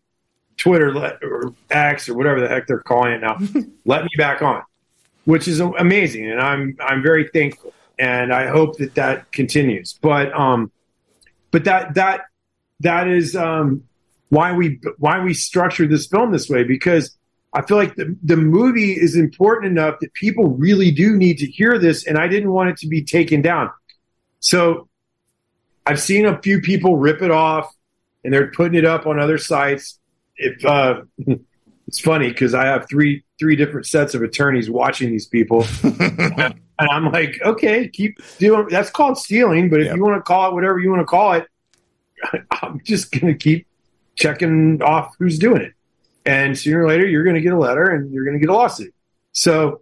Twitter 0.57 0.93
let, 0.93 1.23
or 1.23 1.53
X 1.69 2.09
or 2.09 2.15
whatever 2.15 2.41
the 2.41 2.47
heck 2.47 2.67
they're 2.67 2.79
calling 2.79 3.13
it 3.13 3.21
now, 3.21 3.37
let 3.85 4.03
me 4.03 4.09
back 4.17 4.41
on, 4.41 4.63
which 5.25 5.47
is 5.47 5.59
amazing, 5.59 6.29
and 6.29 6.41
I'm 6.41 6.75
I'm 6.79 7.01
very 7.01 7.29
thankful, 7.33 7.73
and 7.97 8.33
I 8.33 8.47
hope 8.47 8.77
that 8.77 8.95
that 8.95 9.31
continues. 9.31 9.97
But 10.01 10.33
um, 10.33 10.71
but 11.51 11.63
that 11.65 11.93
that 11.95 12.21
that 12.81 13.07
is 13.07 13.35
um, 13.35 13.83
why 14.29 14.53
we 14.53 14.79
why 14.97 15.23
we 15.23 15.33
structured 15.33 15.89
this 15.89 16.07
film 16.07 16.31
this 16.31 16.49
way 16.49 16.63
because 16.63 17.17
I 17.53 17.61
feel 17.61 17.77
like 17.77 17.95
the, 17.95 18.15
the 18.23 18.35
movie 18.35 18.91
is 18.93 19.15
important 19.15 19.71
enough 19.71 19.99
that 20.01 20.13
people 20.13 20.49
really 20.49 20.91
do 20.91 21.15
need 21.15 21.37
to 21.39 21.47
hear 21.47 21.79
this, 21.79 22.05
and 22.05 22.17
I 22.17 22.27
didn't 22.27 22.51
want 22.51 22.69
it 22.69 22.77
to 22.77 22.87
be 22.87 23.03
taken 23.03 23.41
down. 23.41 23.71
So 24.39 24.89
I've 25.85 25.99
seen 25.99 26.25
a 26.25 26.39
few 26.41 26.61
people 26.61 26.97
rip 26.97 27.21
it 27.21 27.31
off, 27.31 27.73
and 28.23 28.33
they're 28.33 28.51
putting 28.51 28.77
it 28.77 28.85
up 28.85 29.07
on 29.07 29.19
other 29.19 29.37
sites. 29.37 29.97
If 30.37 30.63
uh, 30.65 31.01
it's 31.87 31.99
funny 31.99 32.29
because 32.29 32.53
I 32.53 32.65
have 32.65 32.87
three 32.89 33.23
three 33.39 33.55
different 33.55 33.85
sets 33.87 34.13
of 34.15 34.21
attorneys 34.21 34.69
watching 34.69 35.09
these 35.09 35.25
people, 35.27 35.65
and 35.83 36.53
I'm 36.79 37.11
like, 37.11 37.39
okay, 37.43 37.87
keep 37.87 38.17
doing. 38.37 38.67
That's 38.69 38.89
called 38.89 39.17
stealing, 39.17 39.69
but 39.69 39.81
if 39.81 39.87
Yep. 39.87 39.95
you 39.97 40.03
want 40.03 40.17
to 40.17 40.21
call 40.21 40.49
it 40.49 40.53
whatever 40.53 40.79
you 40.79 40.89
want 40.89 41.01
to 41.01 41.05
call 41.05 41.33
it, 41.33 41.47
I'm 42.61 42.81
just 42.83 43.11
gonna 43.11 43.35
keep 43.35 43.67
checking 44.15 44.81
off 44.81 45.15
who's 45.19 45.37
doing 45.39 45.61
it, 45.61 45.73
and 46.25 46.57
sooner 46.57 46.83
or 46.83 46.87
later 46.87 47.05
you're 47.07 47.23
gonna 47.23 47.41
get 47.41 47.53
a 47.53 47.57
letter 47.59 47.85
and 47.85 48.11
you're 48.11 48.25
gonna 48.25 48.39
get 48.39 48.49
a 48.49 48.53
lawsuit. 48.53 48.93
So, 49.31 49.81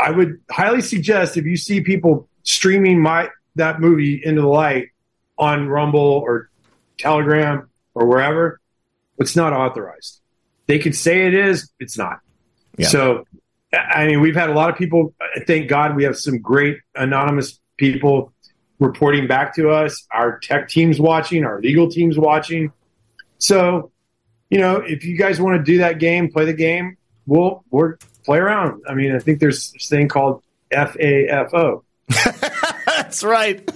I 0.00 0.10
would 0.10 0.40
highly 0.50 0.80
suggest 0.82 1.36
if 1.36 1.44
you 1.44 1.56
see 1.56 1.80
people 1.80 2.28
streaming 2.42 3.00
my 3.00 3.28
that 3.56 3.80
movie 3.80 4.20
into 4.22 4.42
the 4.42 4.46
light 4.48 4.88
on 5.38 5.68
Rumble 5.68 6.00
or 6.00 6.50
Telegram 6.98 7.68
or 7.94 8.06
wherever, 8.06 8.60
it's 9.18 9.36
not 9.36 9.52
authorized. 9.52 10.20
They 10.66 10.78
could 10.78 10.94
say 10.96 11.26
it 11.26 11.34
is, 11.34 11.70
it's 11.78 11.96
not. 11.96 12.18
Yeah. 12.76 12.88
So, 12.88 13.24
I 13.72 14.06
mean, 14.06 14.20
we've 14.20 14.34
had 14.34 14.50
a 14.50 14.54
lot 14.54 14.70
of 14.70 14.76
people. 14.76 15.14
Thank 15.46 15.68
God, 15.68 15.96
we 15.96 16.04
have 16.04 16.16
some 16.18 16.38
great 16.40 16.78
anonymous 16.94 17.58
people 17.76 18.32
reporting 18.78 19.26
back 19.26 19.54
to 19.56 19.70
us. 19.70 20.06
Our 20.12 20.38
tech 20.38 20.68
team's 20.68 20.98
watching, 21.00 21.44
our 21.44 21.60
legal 21.60 21.90
team's 21.90 22.18
watching. 22.18 22.72
So, 23.38 23.92
you 24.50 24.58
know, 24.58 24.76
if 24.76 25.04
you 25.04 25.16
guys 25.16 25.40
want 25.40 25.56
to 25.58 25.62
do 25.62 25.78
that 25.78 25.98
game, 25.98 26.30
play 26.30 26.44
the 26.44 26.52
game. 26.54 26.96
We'll 27.26 27.64
we'll 27.70 27.94
play 28.24 28.38
around. 28.38 28.82
I 28.88 28.94
mean, 28.94 29.14
I 29.14 29.18
think 29.18 29.40
there's 29.40 29.72
this 29.72 29.88
thing 29.88 30.08
called 30.08 30.42
FAFO. 30.70 31.82
That's 32.86 33.24
right. 33.24 33.68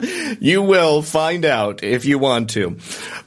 you 0.40 0.62
will 0.62 1.02
find 1.02 1.44
out 1.44 1.82
if 1.84 2.04
you 2.04 2.18
want 2.18 2.50
to. 2.50 2.76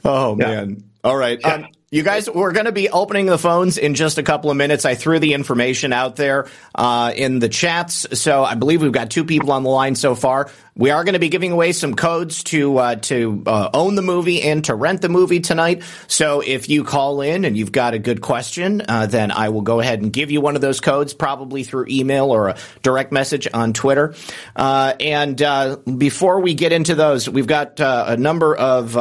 Oh 0.04 0.36
Yeah. 0.38 0.46
man. 0.46 0.84
All 1.04 1.16
right. 1.16 1.38
Yeah. 1.40 1.54
Um, 1.54 1.66
you 1.92 2.02
guys, 2.02 2.28
we're 2.28 2.52
going 2.52 2.64
to 2.64 2.72
be 2.72 2.88
opening 2.88 3.26
the 3.26 3.36
phones 3.36 3.76
in 3.76 3.94
just 3.94 4.16
a 4.16 4.22
couple 4.22 4.50
of 4.50 4.56
minutes. 4.56 4.86
I 4.86 4.94
threw 4.94 5.18
the 5.18 5.34
information 5.34 5.92
out 5.92 6.16
there 6.16 6.48
uh, 6.74 7.12
in 7.14 7.38
the 7.38 7.50
chats, 7.50 8.18
so 8.18 8.42
I 8.42 8.54
believe 8.54 8.80
we've 8.80 8.90
got 8.90 9.10
two 9.10 9.26
people 9.26 9.52
on 9.52 9.62
the 9.62 9.68
line 9.68 9.94
so 9.94 10.14
far. 10.14 10.48
We 10.74 10.88
are 10.88 11.04
going 11.04 11.12
to 11.12 11.18
be 11.18 11.28
giving 11.28 11.52
away 11.52 11.72
some 11.72 11.94
codes 11.94 12.44
to 12.44 12.78
uh, 12.78 12.94
to 12.94 13.42
uh, 13.44 13.68
own 13.74 13.94
the 13.94 14.00
movie 14.00 14.40
and 14.40 14.64
to 14.64 14.74
rent 14.74 15.02
the 15.02 15.10
movie 15.10 15.40
tonight. 15.40 15.82
So 16.06 16.40
if 16.40 16.70
you 16.70 16.82
call 16.82 17.20
in 17.20 17.44
and 17.44 17.58
you've 17.58 17.72
got 17.72 17.92
a 17.92 17.98
good 17.98 18.22
question, 18.22 18.80
uh, 18.88 19.04
then 19.04 19.30
I 19.30 19.50
will 19.50 19.60
go 19.60 19.80
ahead 19.80 20.00
and 20.00 20.10
give 20.10 20.30
you 20.30 20.40
one 20.40 20.54
of 20.54 20.62
those 20.62 20.80
codes, 20.80 21.12
probably 21.12 21.62
through 21.62 21.88
email 21.90 22.30
or 22.30 22.48
a 22.48 22.56
direct 22.82 23.12
message 23.12 23.46
on 23.52 23.74
Twitter. 23.74 24.14
Uh, 24.56 24.94
and 24.98 25.42
uh, 25.42 25.76
before 25.76 26.40
we 26.40 26.54
get 26.54 26.72
into 26.72 26.94
those, 26.94 27.28
we've 27.28 27.46
got 27.46 27.78
a 27.78 28.16
number 28.16 28.56
of 28.56 28.94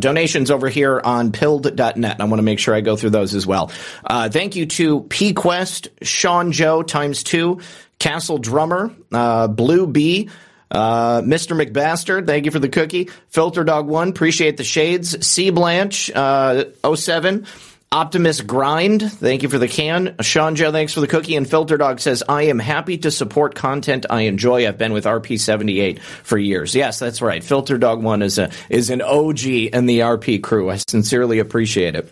donations 0.00 0.50
over 0.50 0.68
here 0.68 1.00
on 1.04 1.30
pilled.net. 1.30 2.20
I 2.20 2.24
want 2.32 2.40
to 2.40 2.44
make 2.44 2.58
sure 2.58 2.74
I 2.74 2.80
go 2.80 2.96
through 2.96 3.10
those 3.10 3.34
as 3.34 3.46
well. 3.46 3.70
Uh, 4.04 4.28
thank 4.28 4.56
you 4.56 4.66
to 4.66 5.02
PQuest, 5.02 5.88
Sean 6.02 6.52
Joe 6.52 6.82
times 6.82 7.22
two, 7.22 7.60
Castle 7.98 8.38
Drummer, 8.38 8.92
uh, 9.12 9.48
Blue 9.48 9.86
Bee. 9.86 10.30
Uh, 10.70 11.20
Mr. 11.20 11.54
McBastard, 11.54 12.26
thank 12.26 12.46
you 12.46 12.50
for 12.50 12.58
the 12.58 12.68
cookie. 12.68 13.10
Filter 13.28 13.62
Dog 13.62 13.86
One, 13.86 14.08
appreciate 14.08 14.56
the 14.56 14.64
shades. 14.64 15.24
C 15.26 15.50
Blanche, 15.50 16.10
uh, 16.14 16.64
07. 16.94 17.46
Optimus 17.92 18.40
Grind, 18.40 19.12
thank 19.12 19.42
you 19.42 19.50
for 19.50 19.58
the 19.58 19.68
can. 19.68 20.16
Sean 20.22 20.56
Joe, 20.56 20.72
thanks 20.72 20.94
for 20.94 21.00
the 21.00 21.06
cookie. 21.06 21.36
And 21.36 21.48
Filter 21.48 21.76
Dog 21.76 22.00
says, 22.00 22.22
I 22.26 22.44
am 22.44 22.58
happy 22.58 22.96
to 22.98 23.10
support 23.10 23.54
content 23.54 24.06
I 24.08 24.22
enjoy. 24.22 24.66
I've 24.66 24.78
been 24.78 24.94
with 24.94 25.04
RP78 25.04 25.98
for 25.98 26.38
years. 26.38 26.74
Yes, 26.74 26.98
that's 26.98 27.20
right. 27.20 27.44
Filter 27.44 27.76
Dog 27.76 28.02
One 28.02 28.22
is 28.22 28.38
a, 28.38 28.50
is 28.70 28.88
an 28.88 29.02
OG 29.02 29.44
in 29.44 29.84
the 29.84 30.00
RP 30.00 30.42
crew. 30.42 30.70
I 30.70 30.76
sincerely 30.76 31.38
appreciate 31.38 31.94
it. 31.94 32.10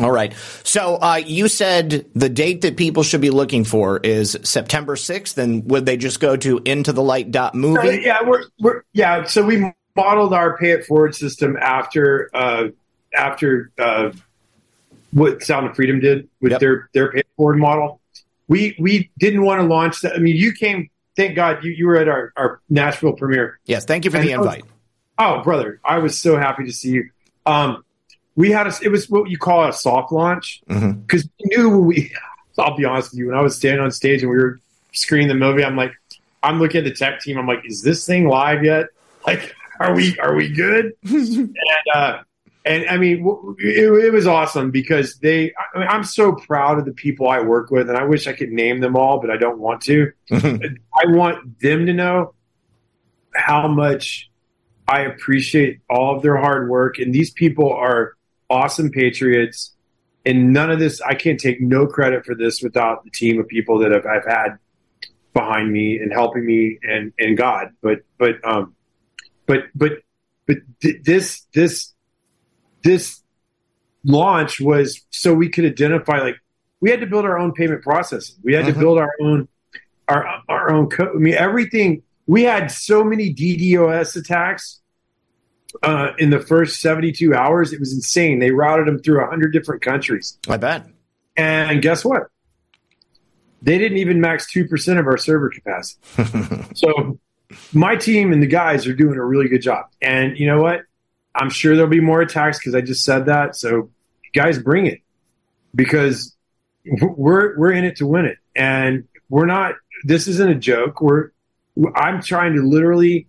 All 0.00 0.10
right. 0.10 0.32
So 0.64 0.96
uh, 0.96 1.16
you 1.24 1.48
said 1.48 2.06
the 2.14 2.28
date 2.28 2.60
that 2.62 2.76
people 2.76 3.02
should 3.02 3.20
be 3.20 3.30
looking 3.30 3.64
for 3.64 3.98
is 3.98 4.36
September 4.42 4.94
6th, 4.96 5.38
and 5.38 5.68
would 5.70 5.86
they 5.86 5.96
just 5.96 6.20
go 6.20 6.36
to 6.36 6.58
into 6.64 6.92
the 6.92 7.02
light 7.02 7.30
dot 7.30 7.54
movie? 7.54 8.02
yeah, 8.04 8.18
we're, 8.24 8.44
we're 8.60 8.82
yeah. 8.92 9.24
So 9.24 9.44
we 9.44 9.72
modeled 9.96 10.32
our 10.32 10.56
pay 10.56 10.70
it 10.70 10.86
forward 10.86 11.14
system 11.14 11.56
after 11.60 12.30
uh, 12.34 12.68
after 13.14 13.70
uh, 13.78 14.12
what 15.12 15.42
Sound 15.42 15.66
of 15.66 15.74
Freedom 15.76 16.00
did 16.00 16.28
with 16.40 16.52
Yep. 16.52 16.60
their 16.60 16.88
their 16.94 17.12
pay 17.12 17.18
it 17.20 17.26
forward 17.36 17.58
model. 17.58 18.00
We 18.46 18.76
we 18.78 19.10
didn't 19.18 19.42
want 19.42 19.60
to 19.60 19.66
launch 19.66 20.00
that. 20.02 20.14
I 20.14 20.18
mean, 20.18 20.36
you 20.36 20.52
came. 20.52 20.90
Thank 21.16 21.34
God 21.34 21.64
you, 21.64 21.72
you 21.72 21.88
were 21.88 21.96
at 21.96 22.06
our, 22.08 22.32
our 22.36 22.60
Nashville 22.70 23.12
premiere. 23.14 23.58
Yes. 23.64 23.84
Thank 23.84 24.04
you 24.04 24.10
for 24.12 24.18
the 24.18 24.30
And- 24.30 24.40
invite. 24.42 24.64
Oh, 25.18 25.42
brother, 25.42 25.80
I 25.84 25.98
was 25.98 26.16
so 26.16 26.36
happy 26.38 26.64
to 26.66 26.72
see 26.72 26.90
you. 26.90 27.10
Um, 27.44 27.82
we 28.38 28.52
had 28.52 28.68
a, 28.68 28.72
it 28.82 28.90
was 28.90 29.10
what 29.10 29.28
you 29.28 29.36
call 29.36 29.68
a 29.68 29.72
soft 29.72 30.12
launch 30.12 30.62
because 30.68 31.24
we 31.24 31.56
knew 31.56 31.68
when 31.70 31.86
we. 31.86 32.14
I'll 32.56 32.76
be 32.76 32.84
honest 32.84 33.10
with 33.10 33.18
you. 33.18 33.26
When 33.26 33.36
I 33.36 33.40
was 33.40 33.56
standing 33.56 33.80
on 33.80 33.90
stage 33.90 34.22
and 34.22 34.30
we 34.30 34.36
were 34.36 34.60
screening 34.92 35.28
the 35.28 35.34
movie, 35.34 35.64
I'm 35.64 35.76
like, 35.76 35.92
I'm 36.42 36.60
looking 36.60 36.78
at 36.78 36.84
the 36.84 36.92
tech 36.92 37.20
team. 37.20 37.36
I'm 37.36 37.48
like, 37.48 37.62
is 37.64 37.82
this 37.82 38.06
thing 38.06 38.28
live 38.28 38.64
yet? 38.64 38.86
Like, 39.26 39.54
are 39.80 39.92
we 39.92 40.16
are 40.20 40.36
we 40.36 40.48
good? 40.48 40.92
and 41.02 41.56
uh, 41.92 42.22
and 42.64 42.88
I 42.88 42.96
mean, 42.96 43.26
it, 43.58 44.04
it 44.04 44.12
was 44.12 44.28
awesome 44.28 44.70
because 44.70 45.18
they. 45.18 45.52
I 45.74 45.78
mean, 45.80 45.88
I'm 45.88 46.04
so 46.04 46.32
proud 46.32 46.78
of 46.78 46.84
the 46.84 46.92
people 46.92 47.28
I 47.28 47.40
work 47.40 47.72
with, 47.72 47.88
and 47.88 47.98
I 47.98 48.04
wish 48.04 48.28
I 48.28 48.34
could 48.34 48.52
name 48.52 48.80
them 48.80 48.94
all, 48.94 49.20
but 49.20 49.30
I 49.30 49.36
don't 49.36 49.58
want 49.58 49.82
to. 49.82 50.12
I 50.32 51.06
want 51.06 51.58
them 51.58 51.86
to 51.86 51.92
know 51.92 52.34
how 53.34 53.66
much 53.66 54.30
I 54.86 55.00
appreciate 55.00 55.80
all 55.90 56.16
of 56.16 56.22
their 56.22 56.36
hard 56.36 56.68
work. 56.68 56.98
And 56.98 57.12
these 57.12 57.30
people 57.30 57.72
are 57.72 58.14
awesome 58.50 58.90
patriots. 58.90 59.74
And 60.26 60.52
none 60.52 60.70
of 60.70 60.78
this, 60.78 61.00
I 61.00 61.14
can't 61.14 61.40
take 61.40 61.60
no 61.60 61.86
credit 61.86 62.26
for 62.26 62.34
this 62.34 62.60
without 62.62 63.04
the 63.04 63.10
team 63.10 63.38
of 63.40 63.48
people 63.48 63.78
that 63.78 63.92
I've, 63.92 64.04
I've 64.04 64.26
had 64.26 64.58
behind 65.32 65.72
me 65.72 65.98
and 65.98 66.12
helping 66.12 66.44
me 66.44 66.78
and, 66.82 67.12
and 67.18 67.36
God. 67.36 67.68
But, 67.80 68.00
but, 68.18 68.34
um, 68.44 68.74
but, 69.46 69.64
but, 69.74 69.92
but 70.46 70.56
th- 70.82 71.02
this, 71.02 71.46
this, 71.54 71.94
this 72.82 73.22
launch 74.04 74.60
was 74.60 75.04
so 75.10 75.32
we 75.32 75.48
could 75.48 75.64
identify, 75.64 76.18
like, 76.18 76.36
we 76.80 76.90
had 76.90 77.00
to 77.00 77.06
build 77.06 77.24
our 77.24 77.38
own 77.38 77.52
payment 77.52 77.82
processing. 77.82 78.36
We 78.42 78.54
had 78.54 78.64
Mhm. 78.64 78.74
to 78.74 78.78
build 78.78 78.98
our 78.98 79.12
own, 79.20 79.48
our, 80.08 80.42
our 80.48 80.70
own 80.70 80.88
code. 80.88 81.10
I 81.14 81.18
mean, 81.18 81.34
everything, 81.34 82.02
we 82.26 82.42
had 82.42 82.70
so 82.70 83.02
many 83.02 83.32
DDoS 83.32 84.16
attacks 84.16 84.80
uh, 85.82 86.12
in 86.18 86.30
the 86.30 86.40
first 86.40 86.80
72 86.80 87.34
hours. 87.34 87.72
It 87.72 87.80
was 87.80 87.92
insane. 87.92 88.38
They 88.38 88.50
routed 88.50 88.86
them 88.86 88.98
through 88.98 89.20
100 89.20 89.52
different 89.52 89.82
countries. 89.82 90.38
I 90.48 90.56
bet. 90.56 90.86
And 91.36 91.80
guess 91.82 92.04
what? 92.04 92.24
They 93.62 93.78
didn't 93.78 93.98
even 93.98 94.20
max 94.20 94.52
2% 94.52 94.98
of 94.98 95.06
our 95.06 95.16
server 95.16 95.50
capacity. 95.50 96.00
so 96.74 97.18
my 97.72 97.96
team 97.96 98.32
and 98.32 98.42
the 98.42 98.46
guys 98.46 98.86
are 98.86 98.94
doing 98.94 99.16
a 99.16 99.24
really 99.24 99.48
good 99.48 99.62
job. 99.62 99.86
And 100.00 100.38
you 100.38 100.46
know 100.46 100.60
what? 100.60 100.82
I'm 101.34 101.50
sure 101.50 101.74
there'll 101.74 101.90
be 101.90 102.00
more 102.00 102.20
attacks 102.20 102.58
because 102.58 102.74
I 102.74 102.80
just 102.80 103.04
said 103.04 103.26
that. 103.26 103.56
So 103.56 103.90
guys, 104.34 104.58
bring 104.58 104.86
it 104.86 105.00
because 105.74 106.36
we're 106.84 107.58
we're 107.58 107.72
in 107.72 107.84
it 107.84 107.96
to 107.96 108.06
win 108.06 108.24
it, 108.24 108.38
and 108.56 109.06
we're 109.28 109.46
not. 109.46 109.74
This 110.04 110.26
isn't 110.28 110.48
a 110.48 110.54
joke. 110.54 111.00
We're 111.00 111.30
I'm 111.94 112.22
trying 112.22 112.54
to 112.54 112.62
literally, 112.62 113.28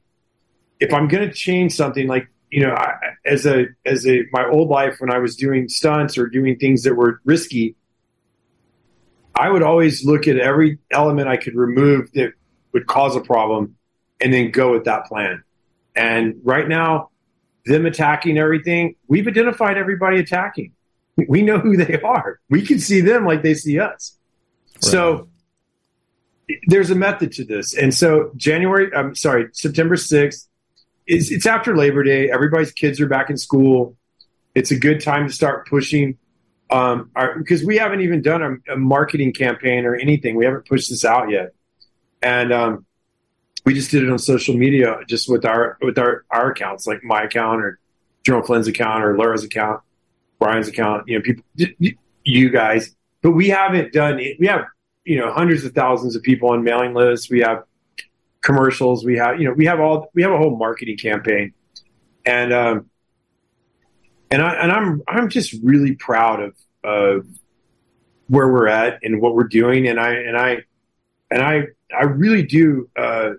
if 0.80 0.94
I'm 0.94 1.08
going 1.08 1.28
to 1.28 1.34
change 1.34 1.74
something, 1.74 2.08
like 2.08 2.28
you 2.52 2.62
know, 2.62 2.74
I, 2.74 2.94
as 3.26 3.46
a 3.46 3.68
as 3.86 4.08
a 4.08 4.26
my 4.32 4.48
old 4.48 4.70
life 4.70 4.96
when 5.00 5.12
I 5.12 5.20
was 5.20 5.36
doing 5.36 5.70
stunts 5.70 6.18
or 6.18 6.28
doing 6.28 6.58
things 6.58 6.84
that 6.84 6.96
were 6.96 7.22
risky, 7.24 7.76
I 9.36 9.50
would 9.50 9.64
always 9.64 10.06
look 10.06 10.28
at 10.28 10.38
every 10.38 10.80
element 10.92 11.28
I 11.28 11.38
could 11.38 11.56
remove 11.56 12.12
that 12.14 12.34
would 12.74 12.88
cause 12.88 13.16
a 13.16 13.22
problem, 13.22 13.76
and 14.20 14.34
then 14.34 14.52
go 14.52 14.72
with 14.72 14.86
that 14.86 15.06
plan. 15.06 15.44
And 15.96 16.36
right 16.44 16.68
now, 16.68 17.10
them 17.66 17.86
attacking 17.86 18.38
everything, 18.38 18.96
we've 19.08 19.28
identified 19.28 19.78
everybody 19.78 20.20
attacking. 20.20 20.74
We 21.28 21.42
know 21.42 21.60
who 21.60 21.78
they 21.78 22.00
are. 22.02 22.40
We 22.50 22.66
can 22.66 22.80
see 22.80 23.02
them 23.02 23.26
like 23.26 23.44
they 23.44 23.54
see 23.54 23.80
us. 23.80 24.16
So 24.80 25.28
there's 26.68 26.90
a 26.90 26.96
method 26.96 27.34
to 27.34 27.44
this. 27.44 27.76
And 27.76 27.94
so 27.94 28.32
January, 28.36 28.94
I'm 28.96 29.16
sorry, 29.16 29.50
September 29.52 29.96
6th, 29.96 30.48
is 31.10 31.32
it's 31.32 31.46
after 31.46 31.76
Labor 31.76 32.04
Day. 32.04 32.30
Everybody's 32.32 32.72
kids 32.72 33.02
are 33.02 33.08
back 33.08 33.30
in 33.30 33.38
school. 33.38 33.98
It's 34.56 34.72
a 34.72 34.78
good 34.78 35.02
time 35.02 35.28
to 35.28 35.34
start 35.34 35.68
pushing. 35.68 36.18
Um, 36.72 37.10
our, 37.16 37.38
because 37.38 37.64
we 37.64 37.78
haven't 37.78 38.02
even 38.02 38.22
done 38.22 38.62
a, 38.70 38.74
a 38.74 38.78
marketing 38.78 39.34
campaign 39.34 39.86
or 39.86 39.96
anything. 39.96 40.36
We 40.36 40.46
haven't 40.46 40.68
pushed 40.68 40.90
this 40.90 41.04
out 41.04 41.32
yet. 41.32 41.54
And, 42.22 42.54
um, 42.54 42.86
we 43.66 43.74
just 43.74 43.92
did 43.92 44.04
it 44.04 44.10
on 44.10 44.20
social 44.20 44.56
media, 44.56 45.00
just 45.08 45.30
with 45.30 45.46
our, 45.46 45.78
with 45.82 45.98
our, 45.98 46.26
our 46.30 46.52
accounts, 46.52 46.88
like 46.88 47.04
my 47.04 47.24
account 47.24 47.62
or 47.62 47.80
Jerome 48.24 48.44
Flynn's 48.44 48.68
account 48.68 49.04
or 49.04 49.18
Laura's 49.18 49.44
account, 49.44 49.82
Brian's 50.40 50.68
account, 50.68 51.08
you 51.08 51.18
know, 51.18 51.24
people, 51.24 51.44
you 52.24 52.50
guys, 52.52 52.96
but 53.22 53.32
we 53.32 53.50
haven't 53.50 53.92
done 53.92 54.20
it. 54.20 54.38
We 54.40 54.48
have, 54.48 54.66
you 55.04 55.18
know, 55.18 55.34
hundreds 55.34 55.66
of 55.66 55.74
thousands 55.74 56.16
of 56.16 56.24
people 56.24 56.50
on 56.52 56.64
mailing 56.64 56.94
lists. 56.94 57.30
We 57.30 57.40
have 57.42 57.64
commercials. 58.42 59.06
We 59.06 59.18
have, 59.18 59.40
you 59.40 59.48
know, 59.48 59.54
we 59.54 59.66
have 59.66 59.80
all, 59.80 60.10
we 60.14 60.22
have 60.24 60.32
a 60.32 60.38
whole 60.38 60.58
marketing 60.58 60.98
campaign. 60.98 61.54
And, 62.26 62.54
um, 62.54 62.90
and 64.32 64.42
I, 64.42 64.54
and 64.54 64.72
I'm, 64.72 65.02
I'm 65.08 65.30
just 65.30 65.56
really 65.64 65.96
proud 65.96 66.42
of, 66.42 66.56
of 66.84 67.26
where 68.30 68.48
we're 68.48 68.68
at 68.68 69.00
and 69.04 69.22
what 69.22 69.36
we're 69.36 69.48
doing, 69.48 69.88
and 69.88 70.00
I 70.00 70.12
and 70.14 70.38
I 70.38 70.58
and 71.30 71.42
I 71.42 71.64
I 71.92 72.04
really 72.06 72.44
do. 72.44 72.90
Uh, 72.96 73.32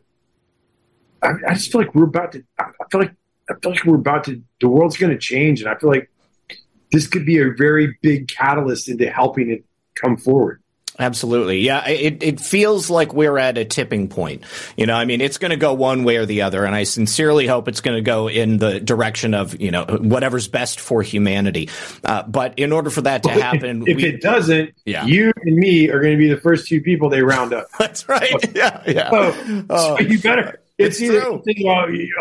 I, 1.23 1.31
I 1.49 1.55
just 1.55 1.73
feel 1.73 1.81
like 1.81 1.95
we're 1.95 2.05
about 2.05 2.33
to. 2.33 2.45
I 2.59 2.65
feel 2.91 3.01
like 3.01 3.15
I 3.49 3.55
feel 3.63 3.73
like 3.73 3.85
we're 3.85 3.95
about 3.95 4.25
to. 4.25 4.43
The 4.61 4.69
world's 4.69 4.97
going 4.97 5.13
to 5.13 5.19
change, 5.19 5.61
and 5.61 5.71
I 5.71 5.77
feel 5.77 5.89
like 5.89 6.11
this 6.93 7.07
could 7.07 7.25
be 7.25 7.39
a 7.39 7.53
very 7.57 7.97
big 8.03 8.29
catalyst 8.29 8.89
into 8.89 9.09
helping 9.09 9.51
it 9.51 9.65
come 9.95 10.17
forward. 10.17 10.60
Absolutely. 11.01 11.61
Yeah. 11.61 11.89
It, 11.89 12.23
it 12.23 12.41
feels 12.41 12.91
like 12.91 13.15
we're 13.15 13.39
at 13.39 13.57
a 13.57 13.65
tipping 13.65 14.09
point. 14.09 14.45
You 14.77 14.85
know, 14.85 14.95
I 14.95 15.07
mean, 15.07 15.23
it's 15.23 15.39
going 15.39 15.51
to 15.51 15.57
go 15.57 15.73
one 15.73 16.05
way 16.05 16.17
or 16.17 16.27
the 16.27 16.43
other. 16.43 16.65
And 16.67 16.75
I 16.75 16.83
sincerely 16.83 17.47
hope 17.47 17.69
it's 17.69 17.81
going 17.81 17.97
to 17.97 18.03
go 18.03 18.29
in 18.29 18.59
the 18.59 18.81
direction 18.81 19.33
of, 19.33 19.59
you 19.59 19.71
know, 19.71 19.87
whatever's 19.87 20.47
best 20.47 20.79
for 20.79 21.03
humanity. 21.03 21.71
Uh, 22.05 22.23
but 22.25 22.59
in 22.59 22.73
order 22.73 22.91
for 22.91 23.01
that 23.03 23.23
to 23.23 23.31
happen, 23.31 23.83
if, 23.83 23.89
if 23.89 23.97
we, 23.97 24.05
it 24.05 24.21
doesn't, 24.21 24.75
yeah. 24.85 25.07
you 25.07 25.33
and 25.43 25.57
me 25.57 25.89
are 25.89 26.01
going 26.01 26.13
to 26.13 26.19
be 26.19 26.29
the 26.29 26.41
first 26.41 26.69
two 26.69 26.83
people 26.83 27.09
they 27.09 27.23
round 27.23 27.55
up. 27.55 27.69
That's 27.79 28.07
right. 28.07 28.55
Yeah. 28.55 28.83
Yeah. 28.87 29.11
So, 29.11 29.65
oh, 29.71 29.97
so 29.97 30.01
you 30.01 30.21
better, 30.21 30.61
it's, 30.77 31.01
it's 31.01 31.03
either 31.03 31.41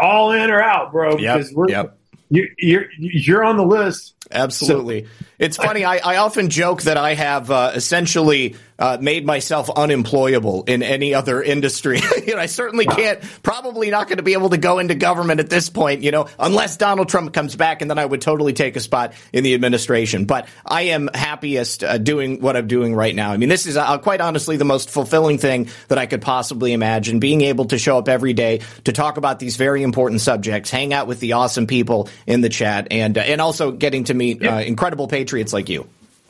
all 0.02 0.32
in 0.32 0.52
or 0.52 0.62
out, 0.62 0.94
bro, 0.94 1.18
yep, 1.18 1.38
because 1.38 1.54
we're, 1.54 1.70
yep. 1.70 1.98
you, 2.30 2.48
you're, 2.58 2.86
you're 2.98 3.44
on 3.44 3.58
the 3.58 3.66
list. 3.66 4.16
Absolutely. 4.32 5.04
So, 5.04 5.10
it's 5.40 5.58
funny. 5.58 5.86
I, 5.86 5.98
I, 5.98 6.18
often 6.18 6.50
joke 6.50 6.84
that 6.84 6.98
I 6.98 7.16
have 7.16 7.50
uh, 7.50 7.72
essentially 7.74 8.56
uh, 8.80 8.98
made 9.00 9.26
myself 9.26 9.70
unemployable 9.70 10.64
in 10.64 10.82
any 10.82 11.14
other 11.14 11.42
industry. 11.42 12.00
you 12.26 12.36
know, 12.36 12.42
I 12.42 12.46
certainly 12.46 12.86
can't, 12.86 13.22
probably 13.44 13.92
not 13.92 14.08
going 14.08 14.18
to 14.18 14.24
be 14.24 14.34
able 14.34 14.50
to 14.50 14.58
go 14.58 14.80
into 14.80 14.96
government 14.96 15.40
at 15.40 15.50
this 15.50 15.70
point, 15.70 16.02
you 16.02 16.12
know, 16.12 16.28
unless 16.40 16.78
Donald 16.78 17.10
Trump 17.10 17.34
comes 17.34 17.56
back 17.56 17.82
and 17.82 17.92
then 17.92 18.00
I 18.00 18.06
would 18.06 18.22
totally 18.22 18.54
take 18.54 18.76
a 18.78 18.80
spot 18.80 19.14
in 19.34 19.44
the 19.44 19.54
administration. 19.54 20.26
But 20.26 20.48
I 20.66 20.84
am 20.84 21.10
happiest 21.14 21.84
uh, 21.84 21.98
doing 21.98 22.42
what 22.42 22.56
I'm 22.56 22.68
doing 22.68 22.96
right 22.96 23.14
now. 23.14 23.32
I 23.32 23.38
mean, 23.38 23.50
this 23.50 23.66
is 23.66 23.76
uh, 23.76 23.98
quite 23.98 24.22
honestly 24.22 24.56
the 24.58 24.66
most 24.66 24.90
fulfilling 24.90 25.38
thing 25.38 25.70
that 25.90 25.98
I 25.98 26.06
could 26.06 26.22
possibly 26.22 26.74
imagine 26.74 27.20
being 27.20 27.42
able 27.42 27.66
to 27.66 27.78
show 27.78 27.98
up 27.98 28.08
every 28.08 28.34
day 28.34 28.62
to 28.86 28.94
talk 28.94 29.18
about 29.18 29.40
these 29.40 29.58
very 29.58 29.84
important 29.84 30.22
subjects, 30.22 30.72
hang 30.72 30.94
out 30.94 31.08
with 31.08 31.20
the 31.20 31.34
awesome 31.34 31.68
people 31.68 32.10
in 32.26 32.42
the 32.42 32.50
chat 32.50 32.88
and, 32.92 33.18
uh, 33.18 33.22
and 33.22 33.42
also 33.42 33.72
getting 33.72 34.06
to 34.06 34.14
meet 34.14 34.46
uh, 34.46 34.56
incredible 34.56 35.08
patriots 35.08 35.52
like 35.52 35.68
you. 35.68 35.88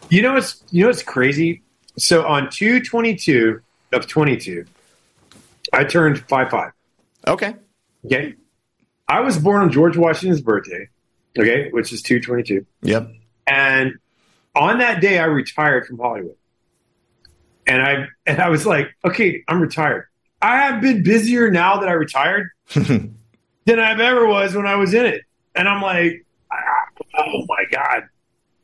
You 0.09 0.23
know, 0.23 0.37
it's, 0.37 0.63
you 0.71 0.83
know, 0.83 0.89
it's 0.89 1.03
crazy 1.03 1.61
so 1.97 2.25
on 2.25 2.49
222 2.49 3.61
of 3.91 4.07
22, 4.07 4.65
I 5.73 5.83
turned 5.83 6.19
5 6.19 6.49
5. 6.49 6.71
Okay. 7.27 7.55
Okay. 8.05 8.35
I 9.07 9.21
was 9.21 9.37
born 9.37 9.63
on 9.63 9.71
George 9.71 9.97
Washington's 9.97 10.41
birthday, 10.41 10.87
okay, 11.37 11.69
which 11.71 11.91
is 11.91 12.01
222. 12.03 12.65
Yep. 12.83 13.11
And 13.47 13.93
on 14.55 14.77
that 14.77 15.01
day, 15.01 15.17
I 15.17 15.25
retired 15.25 15.87
from 15.87 15.97
Hollywood. 15.97 16.35
And 17.65 17.81
I 17.81 18.07
and 18.25 18.39
I 18.39 18.49
was 18.49 18.65
like, 18.65 18.95
okay, 19.03 19.43
I'm 19.47 19.61
retired. 19.61 20.05
I 20.41 20.57
have 20.57 20.81
been 20.81 21.03
busier 21.03 21.51
now 21.51 21.79
that 21.79 21.89
I 21.89 21.93
retired 21.93 22.49
than 22.73 23.15
I've 23.67 23.99
ever 23.99 24.27
was 24.27 24.55
when 24.55 24.65
I 24.65 24.75
was 24.75 24.93
in 24.93 25.05
it. 25.05 25.21
And 25.55 25.67
I'm 25.67 25.81
like, 25.81 26.25
ah, 26.51 26.57
oh 27.17 27.45
my 27.47 27.63
God, 27.71 28.03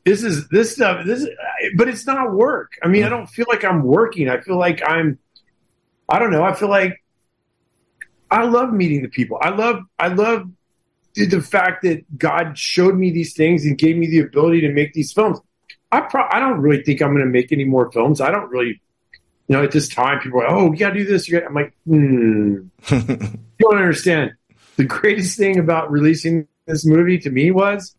this 0.06 0.24
is 0.24 0.48
this 0.50 0.74
stuff 0.74 1.06
this 1.06 1.22
is, 1.22 1.30
but 1.76 1.88
it's 1.88 2.06
not 2.06 2.34
work. 2.34 2.74
I 2.84 2.88
mean 2.88 3.04
i 3.04 3.10
don't 3.10 3.28
feel 3.28 3.46
like 3.50 3.64
i'm 3.64 3.84
working. 3.84 4.30
I 4.30 4.40
feel 4.40 4.58
like 4.58 4.82
i'm 4.88 5.20
i 6.08 6.20
don't 6.20 6.32
know. 6.32 6.44
I 6.44 6.54
feel 6.54 6.70
like 6.70 7.04
i 8.30 8.44
love 8.44 8.72
meeting 8.72 9.02
the 9.02 9.10
people. 9.10 9.38
I 9.42 9.50
love 9.50 9.82
i 10.00 10.08
love 10.08 10.50
the 11.16 11.42
fact 11.42 11.84
that 11.84 12.18
god 12.18 12.58
showed 12.58 12.96
me 12.96 13.10
these 13.10 13.34
things 13.34 13.66
and 13.66 13.78
gave 13.78 13.98
me 13.98 14.08
the 14.08 14.20
ability 14.20 14.62
to 14.62 14.72
make 14.72 14.94
these 14.94 15.12
films. 15.12 15.40
I 15.92 16.02
pro- 16.02 16.28
i 16.30 16.40
don't 16.40 16.60
really 16.60 16.84
think 16.84 17.02
i'm 17.02 17.12
going 17.12 17.26
to 17.26 17.32
make 17.32 17.52
any 17.52 17.66
more 17.66 17.92
films. 17.92 18.22
I 18.22 18.32
don't 18.32 18.50
really 18.50 18.82
you 19.48 19.56
know 19.56 19.64
at 19.64 19.72
this 19.72 19.90
time 19.90 20.20
people 20.20 20.42
are 20.42 20.50
oh 20.50 20.72
you 20.72 20.78
gotta 20.78 20.96
do 20.96 21.06
this. 21.06 21.32
I'm 21.32 21.54
like 21.54 21.74
hmm. 21.86 22.68
You 23.58 23.70
don't 23.70 23.78
understand. 23.78 24.34
The 24.76 24.84
greatest 24.84 25.38
thing 25.38 25.58
about 25.58 25.90
releasing 25.90 26.48
this 26.66 26.86
movie 26.86 27.18
to 27.20 27.30
me 27.30 27.52
was 27.52 27.96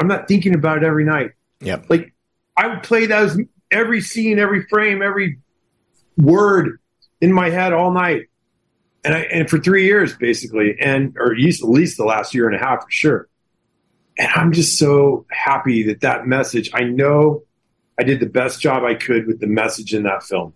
I'm 0.00 0.08
not 0.08 0.26
thinking 0.26 0.54
about 0.54 0.78
it 0.78 0.84
every 0.84 1.04
night. 1.04 1.32
Yeah. 1.60 1.82
Like 1.90 2.14
I 2.56 2.68
would 2.68 2.82
play 2.82 3.04
those 3.04 3.38
every 3.70 4.00
scene, 4.00 4.38
every 4.38 4.66
frame, 4.66 5.02
every 5.02 5.38
word 6.16 6.78
in 7.20 7.32
my 7.32 7.50
head 7.50 7.74
all 7.74 7.92
night. 7.92 8.28
And 9.04 9.14
I, 9.14 9.20
and 9.20 9.48
for 9.48 9.58
three 9.58 9.84
years 9.84 10.16
basically, 10.16 10.76
and 10.80 11.16
or 11.18 11.32
at 11.32 11.38
least, 11.38 11.62
at 11.62 11.68
least 11.68 11.98
the 11.98 12.04
last 12.04 12.34
year 12.34 12.48
and 12.48 12.56
a 12.56 12.58
half 12.58 12.84
for 12.84 12.90
sure. 12.90 13.28
And 14.18 14.28
I'm 14.34 14.52
just 14.52 14.78
so 14.78 15.26
happy 15.30 15.82
that 15.84 16.00
that 16.00 16.26
message. 16.26 16.70
I 16.72 16.84
know 16.84 17.44
I 17.98 18.02
did 18.02 18.20
the 18.20 18.26
best 18.26 18.60
job 18.60 18.84
I 18.84 18.94
could 18.94 19.26
with 19.26 19.38
the 19.38 19.46
message 19.46 19.94
in 19.94 20.02
that 20.04 20.22
film, 20.22 20.54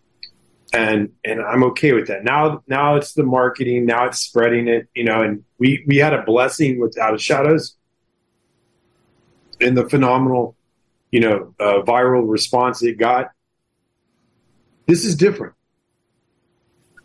and 0.72 1.11
and 1.24 1.40
I'm 1.40 1.62
okay 1.64 1.92
with 1.92 2.09
that. 2.09 2.24
Now 2.24 2.62
now 2.66 2.97
it's 2.97 3.14
the 3.14 3.22
marketing. 3.22 3.86
Now 3.86 4.07
it's 4.07 4.18
spreading 4.18 4.68
it. 4.68 4.88
You 4.95 5.05
know, 5.05 5.22
and 5.22 5.45
we 5.59 5.82
we 5.86 5.97
had 5.97 6.12
a 6.12 6.22
blessing 6.22 6.78
with 6.78 6.99
Out 6.99 7.14
of 7.14 7.22
Shadows 7.22 7.76
and 9.61 9.76
the 9.76 9.88
phenomenal, 9.88 10.57
you 11.11 11.20
know, 11.20 11.55
uh, 11.61 11.82
viral 11.82 12.28
response 12.28 12.82
it 12.82 12.98
got. 12.98 13.30
This 14.86 15.05
is 15.05 15.16
different. 15.16 15.55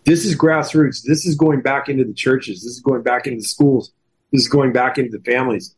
This 0.05 0.25
is 0.25 0.35
grassroots. 0.35 1.03
This 1.03 1.25
is 1.25 1.35
going 1.35 1.61
back 1.61 1.89
into 1.89 2.03
the 2.03 2.13
churches. 2.13 2.63
This 2.63 2.73
is 2.73 2.79
going 2.79 3.03
back 3.03 3.27
into 3.27 3.39
the 3.39 3.47
schools. 3.47 3.91
This 4.31 4.41
is 4.41 4.47
going 4.47 4.73
back 4.73 4.97
into 4.97 5.17
the 5.17 5.23
families. 5.23 5.75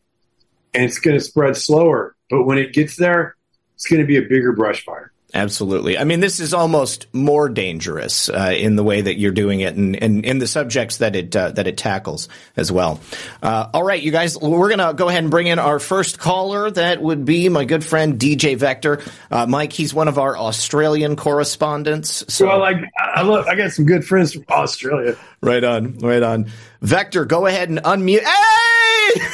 And 0.74 0.86
it's 0.86 0.99
going 0.99 1.17
to 1.17 1.24
spread 1.24 1.57
slower. 1.57 2.15
But 2.30 2.43
when 2.43 2.57
it 2.57 2.74
gets 2.74 2.95
there, 2.95 3.36
it's 3.76 3.86
going 3.88 4.01
to 4.01 4.07
be 4.07 4.17
a 4.17 4.22
bigger 4.22 4.53
brush 4.53 4.86
fire. 4.86 5.11
Absolutely. 5.34 5.97
I 5.97 6.03
mean, 6.03 6.19
this 6.19 6.41
is 6.41 6.53
almost 6.53 7.07
more 7.13 7.47
dangerous 7.47 8.27
uh, 8.27 8.53
in 8.55 8.75
the 8.75 8.84
way 8.84 8.99
that 8.99 9.17
you're 9.17 9.32
doing 9.32 9.61
it, 9.61 9.75
and, 9.75 9.95
and 9.95 10.25
in 10.25 10.39
the 10.39 10.47
subjects 10.47 10.97
that 10.97 11.15
it 11.15 11.34
uh, 11.34 11.51
that 11.51 11.67
it 11.67 11.77
tackles 11.77 12.27
as 12.57 12.71
well. 12.71 12.99
Uh, 13.41 13.69
all 13.73 13.84
right, 13.84 14.01
you 14.01 14.11
guys, 14.11 14.38
we're 14.38 14.69
gonna 14.69 14.93
go 14.93 15.07
ahead 15.07 15.23
and 15.23 15.32
bring 15.32 15.47
in 15.47 15.57
our 15.57 15.79
first 15.79 16.19
caller. 16.19 16.69
That 16.69 17.01
would 17.01 17.23
be 17.23 17.47
my 17.47 17.63
good 17.63 17.86
friend 17.86 18.19
DJ 18.19 18.57
Vector. 18.57 19.01
Uh, 19.29 19.45
Mike, 19.45 19.71
he's 19.71 19.93
one 19.93 20.09
of 20.09 20.17
our 20.17 20.38
Australian 20.38 21.15
correspondents. 21.15 22.25
So, 22.27 22.47
well, 22.47 22.63
I, 22.63 22.84
I, 22.99 23.21
look, 23.21 23.47
I 23.47 23.55
got 23.55 23.71
some 23.71 23.86
good 23.86 24.03
friends 24.03 24.34
from 24.34 24.43
Australia. 24.49 25.15
Right 25.39 25.63
on, 25.63 25.97
right 25.99 26.23
on. 26.23 26.51
Vector, 26.82 27.23
go 27.23 27.45
ahead 27.45 27.69
and 27.69 27.79
unmute. 27.79 28.19
Hey! 28.19 29.21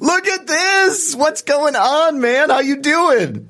Look 0.00 0.26
at 0.26 0.46
this! 0.46 1.14
What's 1.14 1.42
going 1.42 1.76
on, 1.76 2.20
man? 2.20 2.50
How 2.50 2.60
you 2.60 2.80
doing? 2.80 3.48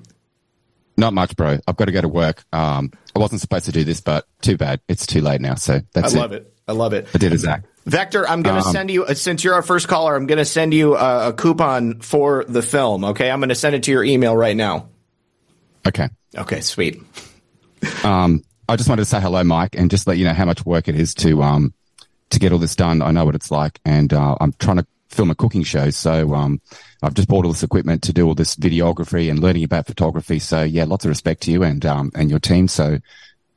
Not 0.99 1.15
much, 1.15 1.37
bro. 1.37 1.59
I've 1.69 1.77
got 1.77 1.85
to 1.85 1.93
go 1.93 2.01
to 2.01 2.09
work. 2.09 2.45
Um, 2.53 2.91
I 3.15 3.21
wasn't 3.21 3.41
supposed 3.41 3.67
to 3.67 3.73
do 3.73 3.85
this, 3.85 4.01
but 4.01 4.27
too 4.43 4.57
bad. 4.57 4.81
It's 4.89 5.07
too 5.07 5.21
late 5.21 5.41
now. 5.41 5.55
So 5.55 5.81
that's 5.95 6.13
it. 6.13 6.19
I 6.19 6.21
love 6.21 6.33
it. 6.33 6.53
I 6.67 6.73
love 6.73 6.93
it. 6.93 7.07
I 7.15 7.19
did 7.19 7.33
it, 7.33 7.39
Zak. 7.39 7.63
Vector, 7.87 8.29
I'm 8.29 8.43
going 8.43 8.61
to 8.61 8.67
um, 8.67 8.73
send 8.73 8.91
you, 8.91 9.05
uh, 9.05 9.15
since 9.15 9.45
you're 9.45 9.55
our 9.55 9.63
first 9.63 9.87
caller, 9.87 10.17
I'm 10.17 10.27
going 10.27 10.39
to 10.39 10.45
send 10.45 10.75
you 10.75 10.97
a, 10.97 11.29
a, 11.29 11.33
coupon 11.33 12.01
for 12.01 12.45
the 12.49 12.63
film. 12.63 13.05
Okay. 13.05 13.31
I'm 13.31 13.39
going 13.39 13.49
to 13.49 13.55
send 13.55 13.77
it 13.77 13.85
to 13.85 13.93
your 13.93 14.03
email 14.03 14.37
right 14.37 14.57
now. 14.57 14.89
Okay. 15.87 16.09
Okay. 16.37 16.61
Sweet. 16.61 17.01
Um, 18.03 18.43
I 18.69 18.75
just 18.75 18.89
wanted 18.89 19.03
to 19.03 19.07
say 19.07 19.21
hello, 19.21 19.43
Mike, 19.45 19.77
and 19.77 19.91
just 19.93 20.09
let 20.09 20.19
you 20.19 20.25
know 20.25 20.35
how 20.35 20.47
much 20.47 20.67
work 20.67 20.89
it 20.89 20.97
is 20.97 21.15
to, 21.15 21.43
um, 21.45 21.73
to 22.31 22.41
get 22.41 22.53
all 22.53 22.59
this 22.59 22.75
done. 22.75 23.03
I 23.03 23.13
know 23.13 23.25
what 23.25 23.37
it's 23.37 23.53
like, 23.53 23.79
and 23.85 24.13
uh, 24.13 24.37
I'm 24.41 24.53
trying 24.59 24.79
to 24.79 24.87
film 25.09 25.31
a 25.31 25.35
cooking 25.35 25.63
show. 25.63 25.91
So 25.91 26.35
um, 26.35 26.61
I've 27.03 27.15
just 27.15 27.29
bought 27.29 27.45
all 27.45 27.53
this 27.53 27.63
equipment 27.63 28.03
to 28.05 28.13
do 28.13 28.27
all 28.27 28.35
this 28.35 28.55
videography 28.57 29.31
and 29.31 29.39
learning 29.39 29.65
about 29.65 29.87
photography. 29.87 30.39
So 30.39 30.63
yeah, 30.63 30.85
lots 30.85 31.05
of 31.05 31.09
respect 31.09 31.43
to 31.43 31.51
you 31.51 31.63
and 31.63 31.85
um, 31.87 32.11
and 32.15 32.31
your 32.31 32.39
team. 32.39 32.69
So 32.69 32.99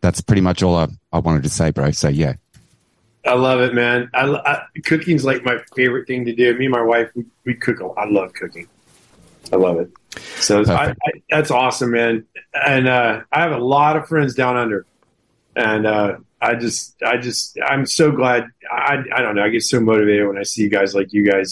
that's 0.01 0.21
pretty 0.21 0.41
much 0.41 0.63
all 0.63 0.75
I, 0.75 0.87
I 1.11 1.19
wanted 1.19 1.43
to 1.43 1.49
say, 1.49 1.71
bro. 1.71 1.91
So 1.91 2.09
yeah. 2.09 2.33
I 3.25 3.35
love 3.35 3.61
it, 3.61 3.75
man. 3.75 4.09
I, 4.15 4.25
I, 4.25 4.63
cooking's 4.83 5.23
like 5.23 5.43
my 5.43 5.59
favorite 5.75 6.07
thing 6.07 6.25
to 6.25 6.33
do. 6.33 6.57
Me 6.57 6.65
and 6.65 6.71
my 6.71 6.81
wife, 6.81 7.11
we, 7.13 7.25
we 7.45 7.53
cook. 7.53 7.77
I 7.95 8.05
love 8.05 8.33
cooking. 8.33 8.67
I 9.53 9.57
love 9.57 9.79
it. 9.79 9.91
So 10.39 10.63
I, 10.65 10.89
I, 10.89 10.95
that's 11.29 11.51
awesome, 11.51 11.91
man. 11.91 12.25
And 12.53 12.87
uh, 12.87 13.21
I 13.31 13.41
have 13.41 13.51
a 13.51 13.59
lot 13.59 13.95
of 13.95 14.07
friends 14.07 14.33
down 14.33 14.57
under, 14.57 14.85
and 15.55 15.85
uh, 15.85 16.17
I 16.41 16.55
just, 16.55 16.95
I 17.03 17.17
just, 17.17 17.57
I'm 17.65 17.85
so 17.85 18.11
glad. 18.11 18.45
I, 18.71 18.97
I 19.13 19.21
don't 19.21 19.35
know. 19.35 19.43
I 19.43 19.49
get 19.49 19.63
so 19.63 19.79
motivated 19.79 20.27
when 20.27 20.37
I 20.37 20.43
see 20.43 20.69
guys 20.69 20.95
like 20.95 21.11
you 21.11 21.29
guys 21.29 21.51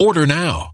Order 0.00 0.26
now. 0.26 0.73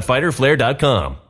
www.fighterflare.com. 0.00 1.29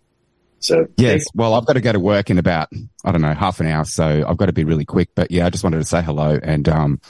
So 0.61 0.87
Yes. 0.97 1.25
Well, 1.33 1.53
I've 1.53 1.65
got 1.65 1.73
to 1.73 1.81
go 1.81 1.91
to 1.91 1.99
work 1.99 2.29
in 2.29 2.37
about, 2.37 2.69
I 3.03 3.11
don't 3.11 3.21
know, 3.21 3.33
half 3.33 3.59
an 3.59 3.67
hour. 3.67 3.83
So 3.85 4.23
I've 4.27 4.37
got 4.37 4.45
to 4.45 4.53
be 4.53 4.63
really 4.63 4.85
quick. 4.85 5.09
But 5.15 5.31
yeah, 5.31 5.45
I 5.45 5.49
just 5.49 5.63
wanted 5.63 5.77
to 5.79 5.85
say 5.85 6.01
hello 6.01 6.39
and, 6.41 6.69
um, 6.69 7.01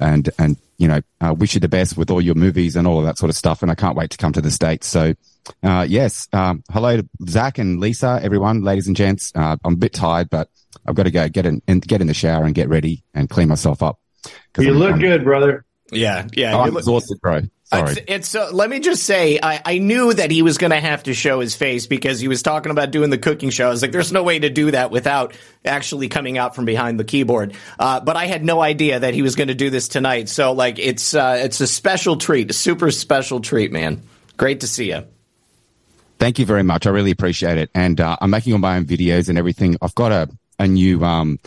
and, 0.00 0.28
and, 0.38 0.56
you 0.76 0.86
know, 0.86 1.00
uh, 1.20 1.34
wish 1.36 1.54
you 1.54 1.60
the 1.60 1.68
best 1.68 1.96
with 1.96 2.10
all 2.10 2.20
your 2.20 2.36
movies 2.36 2.76
and 2.76 2.86
all 2.86 2.98
of 3.00 3.04
that 3.06 3.18
sort 3.18 3.30
of 3.30 3.36
stuff. 3.36 3.62
And 3.62 3.70
I 3.70 3.74
can't 3.74 3.96
wait 3.96 4.10
to 4.10 4.16
come 4.16 4.32
to 4.34 4.40
the 4.40 4.50
States. 4.50 4.86
So, 4.86 5.14
uh, 5.62 5.86
yes, 5.88 6.28
um, 6.32 6.62
hello 6.70 6.98
to 6.98 7.08
Zak 7.28 7.58
and 7.58 7.80
Lisa, 7.80 8.20
everyone, 8.22 8.62
ladies 8.62 8.86
and 8.86 8.94
gents. 8.94 9.32
Uh, 9.34 9.56
I'm 9.64 9.72
a 9.74 9.76
bit 9.76 9.94
tired, 9.94 10.30
but 10.30 10.48
I've 10.86 10.94
got 10.94 11.04
to 11.04 11.10
go 11.10 11.28
get 11.28 11.46
in 11.46 11.62
and 11.66 11.82
get 11.82 12.00
in 12.00 12.06
the 12.06 12.14
shower 12.14 12.44
and 12.44 12.54
get 12.54 12.68
ready 12.68 13.02
and 13.14 13.28
clean 13.28 13.48
myself 13.48 13.82
up. 13.82 13.98
you 14.58 14.68
I'm- 14.68 14.78
look 14.78 14.90
I'm- 14.90 15.00
good, 15.00 15.24
brother. 15.24 15.64
Yeah, 15.90 16.26
yeah. 16.34 16.56
I'm 16.56 16.66
you 16.66 16.72
look- 16.72 16.80
exhausted, 16.82 17.18
bro. 17.20 17.40
Sorry. 17.70 17.92
It's, 17.92 18.00
it's 18.08 18.34
uh, 18.34 18.50
let 18.50 18.70
me 18.70 18.80
just 18.80 19.02
say, 19.02 19.38
I, 19.42 19.60
I 19.62 19.78
knew 19.78 20.14
that 20.14 20.30
he 20.30 20.40
was 20.40 20.56
going 20.56 20.70
to 20.70 20.80
have 20.80 21.02
to 21.02 21.12
show 21.12 21.40
his 21.40 21.54
face 21.54 21.86
because 21.86 22.18
he 22.18 22.26
was 22.26 22.42
talking 22.42 22.72
about 22.72 22.90
doing 22.90 23.10
the 23.10 23.18
cooking 23.18 23.50
show. 23.50 23.66
I 23.66 23.70
was 23.70 23.82
like, 23.82 23.92
there's 23.92 24.10
no 24.10 24.22
way 24.22 24.38
to 24.38 24.48
do 24.48 24.70
that 24.70 24.90
without 24.90 25.34
actually 25.66 26.08
coming 26.08 26.38
out 26.38 26.54
from 26.54 26.64
behind 26.64 26.98
the 26.98 27.04
keyboard. 27.04 27.54
Uh, 27.78 28.00
but 28.00 28.16
I 28.16 28.26
had 28.26 28.42
no 28.42 28.62
idea 28.62 29.00
that 29.00 29.12
he 29.12 29.20
was 29.20 29.36
going 29.36 29.48
to 29.48 29.54
do 29.54 29.68
this 29.68 29.88
tonight. 29.88 30.30
So 30.30 30.52
like, 30.52 30.78
it's 30.78 31.14
uh, 31.14 31.40
it's 31.44 31.60
a 31.60 31.66
special 31.66 32.16
treat, 32.16 32.50
a 32.50 32.54
super 32.54 32.90
special 32.90 33.40
treat, 33.40 33.70
man. 33.70 34.00
Great 34.38 34.60
to 34.60 34.66
see 34.66 34.88
you. 34.88 35.04
Thank 36.18 36.38
you 36.38 36.46
very 36.46 36.62
much. 36.62 36.86
I 36.86 36.90
really 36.90 37.10
appreciate 37.10 37.58
it. 37.58 37.70
And 37.74 38.00
uh, 38.00 38.16
I'm 38.18 38.30
making 38.30 38.54
all 38.54 38.60
my 38.60 38.76
own 38.76 38.86
videos 38.86 39.28
and 39.28 39.36
everything. 39.36 39.76
I've 39.82 39.94
got 39.94 40.10
a, 40.10 40.30
a 40.58 40.66
new 40.66 41.04
um, 41.04 41.38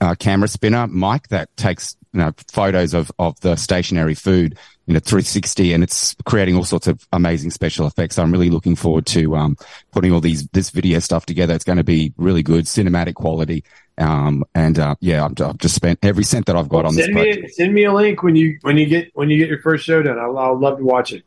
uh, 0.00 0.14
camera 0.14 0.48
spinner 0.48 0.86
mic 0.86 1.28
that 1.28 1.54
takes 1.58 1.94
you 2.14 2.20
know, 2.20 2.32
photos 2.50 2.94
of, 2.94 3.12
of 3.18 3.38
the 3.40 3.56
stationary 3.56 4.14
food 4.14 4.58
in 4.88 4.96
a 4.96 5.00
360 5.00 5.74
and 5.74 5.84
it's 5.84 6.16
creating 6.24 6.56
all 6.56 6.64
sorts 6.64 6.86
of 6.86 7.06
amazing 7.12 7.50
special 7.50 7.86
effects. 7.86 8.16
So 8.16 8.22
I'm 8.22 8.32
really 8.32 8.48
looking 8.48 8.74
forward 8.74 9.04
to 9.06 9.36
um, 9.36 9.56
putting 9.92 10.12
all 10.12 10.20
these 10.20 10.48
this 10.48 10.70
video 10.70 10.98
stuff 10.98 11.26
together. 11.26 11.54
It's 11.54 11.64
going 11.64 11.76
to 11.76 11.84
be 11.84 12.14
really 12.16 12.42
good, 12.42 12.64
cinematic 12.64 13.14
quality. 13.14 13.64
Um, 13.98 14.44
and 14.54 14.78
uh, 14.78 14.94
yeah, 15.00 15.26
I've, 15.26 15.40
I've 15.40 15.58
just 15.58 15.74
spent 15.74 15.98
every 16.02 16.24
cent 16.24 16.46
that 16.46 16.56
I've 16.56 16.70
got 16.70 16.86
on 16.86 16.96
this 16.96 17.04
Send 17.04 17.16
project. 17.16 17.42
me 17.42 17.48
send 17.48 17.74
me 17.74 17.84
a 17.84 17.92
link 17.92 18.22
when 18.22 18.34
you 18.34 18.58
when 18.62 18.78
you 18.78 18.86
get 18.86 19.10
when 19.14 19.28
you 19.28 19.36
get 19.38 19.48
your 19.48 19.60
first 19.60 19.84
show 19.84 20.02
done. 20.02 20.18
I'll, 20.18 20.38
I'll 20.38 20.58
love 20.58 20.78
to 20.78 20.84
watch 20.84 21.12
it. 21.12 21.22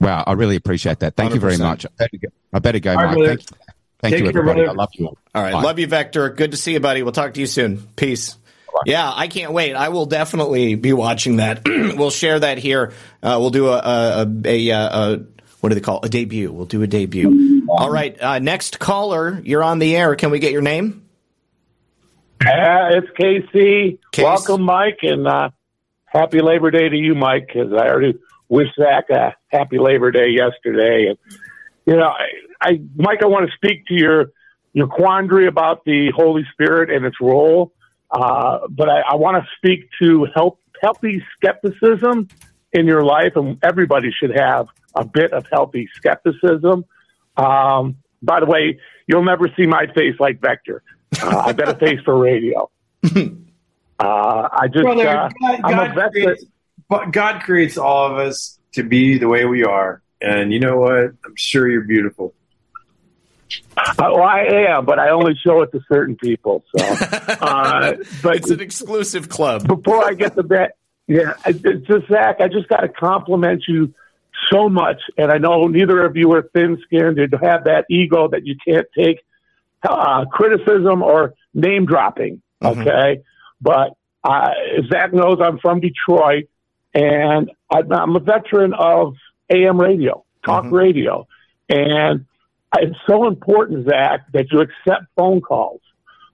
Wow, 0.00 0.24
I 0.26 0.32
really 0.32 0.56
appreciate 0.56 0.98
that. 1.00 1.14
Thank 1.14 1.34
you 1.34 1.40
very 1.40 1.58
much. 1.58 1.86
I 1.86 1.90
better 1.96 2.16
go, 2.16 2.28
I 2.52 2.58
better 2.58 2.80
go 2.80 2.90
All 2.90 2.96
right, 2.96 3.06
Mike. 3.06 3.16
brother. 3.16 3.36
Thank 3.36 3.50
you. 3.50 3.56
Thank 4.00 4.12
Take 4.14 4.24
you, 4.24 4.32
care, 4.32 4.40
everybody. 4.40 4.60
brother. 4.62 4.70
I 4.70 4.82
love 4.82 4.90
you 4.94 5.06
all. 5.06 5.18
All 5.32 5.42
right. 5.44 5.52
Bye. 5.52 5.62
Love 5.62 5.78
you, 5.78 5.86
Vector. 5.86 6.30
Good 6.30 6.50
to 6.50 6.56
see 6.56 6.72
you, 6.72 6.80
buddy. 6.80 7.04
We'll 7.04 7.12
talk 7.12 7.34
to 7.34 7.40
you 7.40 7.46
soon. 7.46 7.86
Peace. 7.94 8.36
Yeah, 8.86 9.10
I 9.14 9.28
can't 9.28 9.52
wait. 9.52 9.74
I 9.74 9.90
will 9.90 10.06
definitely 10.06 10.74
be 10.74 10.92
watching 10.92 11.36
that. 11.36 11.62
we'll 11.66 12.10
share 12.10 12.40
that 12.40 12.58
here. 12.58 12.92
Uh, 13.22 13.36
we'll 13.40 13.50
do 13.50 13.68
a, 13.68 13.78
a, 13.78 14.26
a, 14.44 14.68
a, 14.68 14.78
a 14.78 15.18
what 15.60 15.68
do 15.68 15.74
they 15.74 15.80
call 15.80 16.00
it? 16.00 16.06
a 16.06 16.08
debut? 16.08 16.50
We'll 16.50 16.66
do 16.66 16.82
a 16.82 16.86
debut. 16.86 17.66
All 17.68 17.90
right. 17.90 18.20
Uh, 18.20 18.38
next 18.38 18.78
caller, 18.78 19.40
you're 19.44 19.62
on 19.62 19.78
the 19.78 19.94
air. 19.96 20.16
Can 20.16 20.30
we 20.30 20.38
get 20.38 20.52
your 20.52 20.62
name? 20.62 21.06
Uh, 22.40 22.98
it's 22.98 23.08
KC. 23.18 23.98
Case. 24.10 24.24
Welcome, 24.24 24.62
Mike, 24.62 24.98
and 25.02 25.28
uh, 25.28 25.50
happy 26.04 26.40
Labor 26.40 26.72
Day 26.72 26.88
to 26.88 26.96
you, 26.96 27.14
Mike. 27.14 27.46
Because 27.46 27.72
I 27.72 27.86
already 27.86 28.18
wished 28.48 28.72
Zak 28.76 29.10
a 29.10 29.36
happy 29.48 29.78
Labor 29.78 30.10
Day 30.10 30.30
yesterday. 30.30 31.06
And 31.08 31.18
you 31.86 31.96
know, 31.96 32.08
I, 32.08 32.26
I 32.60 32.80
Mike, 32.96 33.22
I 33.22 33.26
want 33.26 33.48
to 33.48 33.52
speak 33.54 33.86
to 33.86 33.94
your 33.94 34.32
your 34.72 34.88
quandary 34.88 35.46
about 35.46 35.84
the 35.84 36.10
Holy 36.16 36.44
Spirit 36.52 36.90
and 36.90 37.04
its 37.04 37.20
role, 37.20 37.72
uh, 38.12 38.60
but 38.68 38.88
I, 38.88 39.00
I 39.00 39.14
want 39.16 39.42
to 39.42 39.48
speak 39.56 39.88
to 40.00 40.26
help 40.34 40.60
healthy 40.82 41.24
skepticism 41.36 42.28
in 42.72 42.86
your 42.86 43.02
life, 43.02 43.32
and 43.36 43.58
everybody 43.62 44.12
should 44.12 44.36
have 44.36 44.66
a 44.94 45.04
bit 45.04 45.32
of 45.32 45.46
healthy 45.50 45.88
skepticism. 45.96 46.84
Um, 47.36 47.96
by 48.22 48.40
the 48.40 48.46
way, 48.46 48.78
you'll 49.06 49.24
never 49.24 49.48
see 49.56 49.66
my 49.66 49.86
face 49.94 50.14
like 50.20 50.40
Vector. 50.40 50.82
Uh, 51.20 51.42
I 51.46 51.52
got 51.52 51.68
a 51.68 51.74
face 51.74 52.00
for 52.04 52.18
radio. 52.18 52.70
Uh, 53.98 54.48
I 54.50 54.66
just, 54.66 54.82
Brother, 54.82 55.06
uh, 55.06 55.28
God, 55.28 55.60
I'm 55.62 55.94
God 55.94 55.96
a 55.96 56.10
creates, 56.10 56.44
but 56.88 57.12
God 57.12 57.42
creates 57.42 57.78
all 57.78 58.10
of 58.10 58.18
us 58.18 58.58
to 58.72 58.82
be 58.82 59.16
the 59.18 59.28
way 59.28 59.44
we 59.44 59.62
are, 59.62 60.02
and 60.20 60.52
you 60.52 60.58
know 60.58 60.78
what? 60.78 61.12
I'm 61.24 61.36
sure 61.36 61.70
you're 61.70 61.84
beautiful. 61.84 62.34
Uh, 63.76 63.94
well, 63.98 64.22
I 64.22 64.40
am, 64.68 64.84
but 64.84 64.98
I 64.98 65.10
only 65.10 65.34
show 65.44 65.62
it 65.62 65.72
to 65.72 65.80
certain 65.90 66.16
people. 66.16 66.64
So, 66.76 66.84
uh, 67.40 67.94
but 68.22 68.36
It's 68.36 68.50
an 68.50 68.60
exclusive 68.60 69.28
club. 69.28 69.66
before 69.66 70.04
I 70.06 70.14
get 70.14 70.34
to 70.36 70.42
that, 70.44 70.72
Yeah, 71.06 71.34
it's 71.46 71.86
just 71.86 72.08
Zak. 72.08 72.40
I 72.40 72.48
just 72.48 72.68
got 72.68 72.80
to 72.80 72.88
compliment 72.88 73.64
you 73.68 73.92
so 74.52 74.68
much, 74.68 75.00
and 75.16 75.30
I 75.30 75.38
know 75.38 75.66
neither 75.68 76.04
of 76.04 76.16
you 76.16 76.32
are 76.32 76.42
thin-skinned 76.54 77.18
and 77.18 77.32
have 77.42 77.64
that 77.64 77.84
ego 77.90 78.28
that 78.28 78.46
you 78.46 78.56
can't 78.66 78.86
take 78.96 79.18
uh, 79.88 80.24
criticism 80.26 81.02
or 81.02 81.34
name 81.54 81.86
dropping. 81.86 82.42
Mm-hmm. 82.62 82.80
Okay, 82.82 83.22
but 83.60 83.96
uh, 84.24 84.50
Zak 84.92 85.12
knows 85.12 85.38
I'm 85.42 85.58
from 85.58 85.80
Detroit, 85.80 86.44
and 86.94 87.50
I'm, 87.70 87.92
I'm 87.92 88.16
a 88.16 88.20
veteran 88.20 88.72
of 88.74 89.14
AM 89.50 89.80
radio, 89.80 90.24
talk 90.44 90.64
Mm-hmm. 90.64 90.74
radio, 90.74 91.26
and 91.68 92.26
it's 92.78 92.96
so 93.08 93.26
important, 93.26 93.88
Zak, 93.88 94.30
that 94.32 94.50
you 94.50 94.60
accept 94.60 95.06
phone 95.16 95.40
calls. 95.40 95.80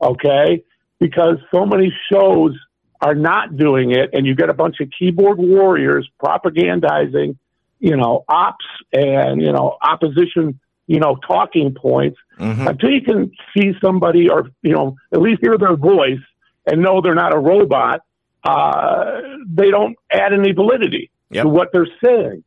Okay, 0.00 0.62
because 1.00 1.38
so 1.52 1.66
many 1.66 1.92
shows 2.12 2.56
are 3.00 3.14
not 3.14 3.56
doing 3.56 3.90
it, 3.92 4.10
and 4.12 4.26
you 4.26 4.34
get 4.34 4.48
a 4.48 4.54
bunch 4.54 4.76
of 4.80 4.88
keyboard 4.96 5.38
warriors 5.38 6.08
propagandizing, 6.22 7.36
you 7.80 7.96
know, 7.96 8.24
ops 8.28 8.64
and 8.92 9.40
you 9.42 9.52
know 9.52 9.76
opposition, 9.82 10.60
you 10.86 11.00
know, 11.00 11.16
talking 11.26 11.74
points. 11.74 12.18
Mm-hmm. 12.38 12.68
Until 12.68 12.90
you 12.90 13.02
can 13.02 13.32
see 13.56 13.72
somebody, 13.80 14.28
or 14.28 14.50
you 14.62 14.72
know, 14.72 14.96
at 15.12 15.20
least 15.20 15.40
hear 15.40 15.58
their 15.58 15.76
voice 15.76 16.20
and 16.66 16.82
know 16.82 17.00
they're 17.00 17.14
not 17.14 17.34
a 17.34 17.38
robot, 17.38 18.02
uh, 18.44 19.20
they 19.48 19.70
don't 19.70 19.96
add 20.12 20.32
any 20.32 20.52
validity 20.52 21.10
Yep. 21.30 21.42
to 21.42 21.48
what 21.48 21.68
they're 21.72 21.88
saying. 22.02 22.42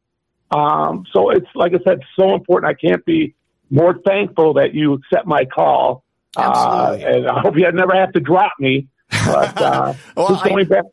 Um, 0.49 1.05
so 1.13 1.29
it's 1.29 1.47
like 1.55 1.73
I 1.73 1.79
said, 1.83 1.99
so 2.19 2.33
important. 2.33 2.69
I 2.69 2.73
can't 2.73 3.05
be 3.05 3.35
more 3.71 3.97
thankful 4.05 4.53
that 4.55 4.75
you 4.75 4.93
accept 4.93 5.25
my 5.25 5.45
call. 5.45 6.03
Uh, 6.37 6.97
and 7.01 7.27
I 7.27 7.39
hope 7.41 7.57
you 7.57 7.69
never 7.71 7.95
have 7.95 8.13
to 8.13 8.19
drop 8.19 8.53
me. 8.59 8.87
But 9.09 9.61
uh, 9.61 9.93
Well, 10.15 10.27
just 10.29 10.45
I- 10.45 10.49
going 10.49 10.67
back. 10.67 10.83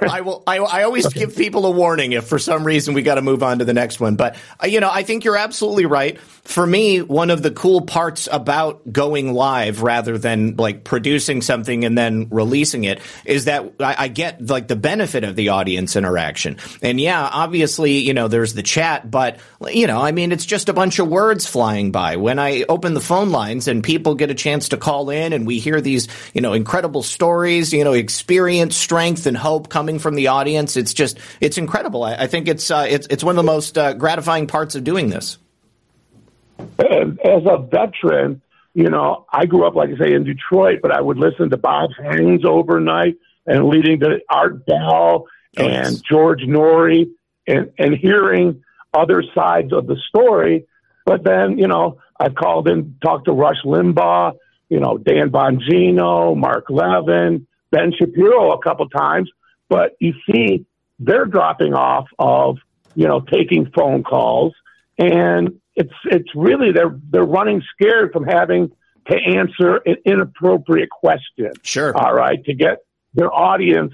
I 0.00 0.22
will. 0.22 0.42
I, 0.46 0.58
I 0.58 0.82
always 0.84 1.06
give 1.12 1.36
people 1.36 1.66
a 1.66 1.70
warning 1.70 2.12
if 2.12 2.24
for 2.24 2.38
some 2.38 2.64
reason 2.64 2.94
we 2.94 3.02
got 3.02 3.16
to 3.16 3.22
move 3.22 3.42
on 3.42 3.58
to 3.58 3.66
the 3.66 3.74
next 3.74 4.00
one. 4.00 4.16
But 4.16 4.36
uh, 4.62 4.66
you 4.66 4.80
know, 4.80 4.90
I 4.90 5.02
think 5.02 5.24
you're 5.24 5.36
absolutely 5.36 5.84
right. 5.84 6.18
For 6.20 6.66
me, 6.66 7.02
one 7.02 7.28
of 7.28 7.42
the 7.42 7.50
cool 7.50 7.82
parts 7.82 8.26
about 8.32 8.90
going 8.90 9.34
live 9.34 9.82
rather 9.82 10.16
than 10.16 10.56
like 10.56 10.84
producing 10.84 11.42
something 11.42 11.84
and 11.84 11.98
then 11.98 12.28
releasing 12.30 12.84
it 12.84 13.00
is 13.26 13.44
that 13.44 13.74
I, 13.78 14.04
I 14.04 14.08
get 14.08 14.46
like 14.46 14.68
the 14.68 14.76
benefit 14.76 15.22
of 15.22 15.36
the 15.36 15.50
audience 15.50 15.96
interaction. 15.96 16.56
And 16.80 16.98
yeah, 16.98 17.28
obviously, 17.30 17.98
you 17.98 18.14
know, 18.14 18.28
there's 18.28 18.54
the 18.54 18.62
chat, 18.62 19.10
but 19.10 19.38
you 19.70 19.86
know, 19.86 20.00
I 20.00 20.12
mean, 20.12 20.32
it's 20.32 20.46
just 20.46 20.70
a 20.70 20.72
bunch 20.72 20.98
of 20.98 21.08
words 21.08 21.46
flying 21.46 21.92
by. 21.92 22.16
When 22.16 22.38
I 22.38 22.64
open 22.70 22.94
the 22.94 23.00
phone 23.00 23.30
lines 23.30 23.68
and 23.68 23.84
people 23.84 24.14
get 24.14 24.30
a 24.30 24.34
chance 24.34 24.70
to 24.70 24.78
call 24.78 25.10
in 25.10 25.34
and 25.34 25.46
we 25.46 25.58
hear 25.58 25.82
these, 25.82 26.08
you 26.32 26.40
know, 26.40 26.54
incredible 26.54 27.02
stories, 27.02 27.74
you 27.74 27.84
know, 27.84 27.92
experience, 27.92 28.76
strength, 28.76 29.26
and 29.26 29.36
hope 29.36 29.68
coming 29.74 29.98
from 29.98 30.14
the 30.14 30.28
audience, 30.28 30.76
it's 30.76 30.94
just, 30.94 31.18
it's 31.40 31.58
incredible. 31.58 32.04
I, 32.04 32.14
I 32.14 32.26
think 32.28 32.46
it's, 32.46 32.70
uh, 32.70 32.86
it's, 32.88 33.08
it's 33.10 33.24
one 33.24 33.32
of 33.32 33.44
the 33.44 33.52
most 33.52 33.76
uh, 33.76 33.92
gratifying 33.94 34.46
parts 34.46 34.76
of 34.76 34.84
doing 34.84 35.10
this. 35.10 35.36
As 36.78 37.42
a 37.44 37.58
veteran, 37.58 38.40
you 38.72 38.88
know, 38.88 39.26
I 39.32 39.46
grew 39.46 39.66
up, 39.66 39.74
like 39.74 39.90
I 39.90 39.98
say, 39.98 40.14
in 40.14 40.22
Detroit, 40.22 40.78
but 40.80 40.92
I 40.92 41.00
would 41.00 41.18
listen 41.18 41.50
to 41.50 41.56
Bob 41.56 41.90
Haynes 42.00 42.44
overnight 42.44 43.16
and 43.46 43.66
leading 43.66 43.98
to 43.98 44.20
Art 44.30 44.64
Bell 44.64 45.26
and 45.56 45.72
yes. 45.72 46.00
George 46.08 46.42
Noory 46.42 47.10
and, 47.48 47.72
and 47.76 47.96
hearing 47.96 48.62
other 48.92 49.24
sides 49.34 49.72
of 49.72 49.88
the 49.88 49.96
story. 50.08 50.66
But 51.04 51.24
then, 51.24 51.58
you 51.58 51.66
know, 51.66 51.98
I've 52.20 52.36
called 52.36 52.68
and 52.68 52.94
talked 53.02 53.24
to 53.24 53.32
Rush 53.32 53.62
Limbaugh, 53.64 54.36
you 54.68 54.78
know, 54.78 54.98
Dan 54.98 55.30
Bongino, 55.30 56.36
Mark 56.36 56.70
Levin, 56.70 57.48
Ben 57.72 57.92
Shapiro 57.98 58.52
a 58.52 58.62
couple 58.62 58.88
times. 58.88 59.28
But 59.68 59.96
you 60.00 60.14
see, 60.30 60.66
they're 60.98 61.26
dropping 61.26 61.74
off 61.74 62.08
of, 62.18 62.58
you 62.94 63.08
know, 63.08 63.20
taking 63.20 63.70
phone 63.70 64.02
calls 64.02 64.54
and 64.98 65.60
it's 65.74 65.92
it's 66.04 66.34
really 66.34 66.72
they're 66.72 66.96
they're 67.10 67.24
running 67.24 67.62
scared 67.74 68.12
from 68.12 68.24
having 68.24 68.70
to 69.06 69.14
answer 69.14 69.76
an 69.84 69.96
inappropriate 70.04 70.90
question. 70.90 71.52
Sure. 71.62 71.96
All 71.96 72.14
right, 72.14 72.42
to 72.44 72.54
get 72.54 72.78
their 73.14 73.32
audience 73.32 73.92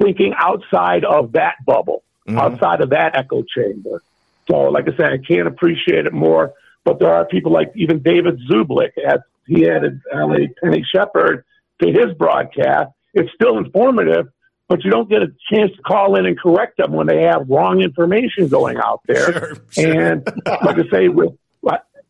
thinking 0.00 0.34
outside 0.36 1.04
of 1.04 1.32
that 1.32 1.54
bubble, 1.64 2.02
mm-hmm. 2.26 2.38
outside 2.38 2.80
of 2.80 2.90
that 2.90 3.16
echo 3.16 3.42
chamber. 3.42 4.02
So, 4.50 4.62
like 4.62 4.88
I 4.88 4.96
said, 4.96 5.12
I 5.12 5.18
can't 5.18 5.46
appreciate 5.46 6.06
it 6.06 6.12
more. 6.12 6.52
But 6.84 6.98
there 6.98 7.12
are 7.12 7.24
people 7.26 7.52
like 7.52 7.72
even 7.74 8.02
David 8.02 8.40
Zublick, 8.50 8.92
as 8.98 9.20
he 9.46 9.68
added 9.68 10.00
LA 10.12 10.46
Penny 10.62 10.84
Shepherd 10.90 11.44
to 11.82 11.90
his 11.90 12.14
broadcast. 12.16 12.90
It's 13.12 13.30
still 13.34 13.58
informative, 13.58 14.28
but 14.70 14.84
you 14.84 14.90
don't 14.90 15.10
get 15.10 15.20
a 15.20 15.32
chance 15.52 15.72
to 15.74 15.82
call 15.82 16.14
in 16.14 16.26
and 16.26 16.38
correct 16.38 16.78
them 16.78 16.92
when 16.92 17.08
they 17.08 17.22
have 17.22 17.50
wrong 17.50 17.82
information 17.82 18.46
going 18.46 18.78
out 18.78 19.00
there. 19.06 19.32
Sure, 19.32 19.56
sure. 19.70 20.00
And 20.00 20.26
like 20.46 20.78
I 20.78 20.88
say, 20.90 21.08
with 21.08 21.32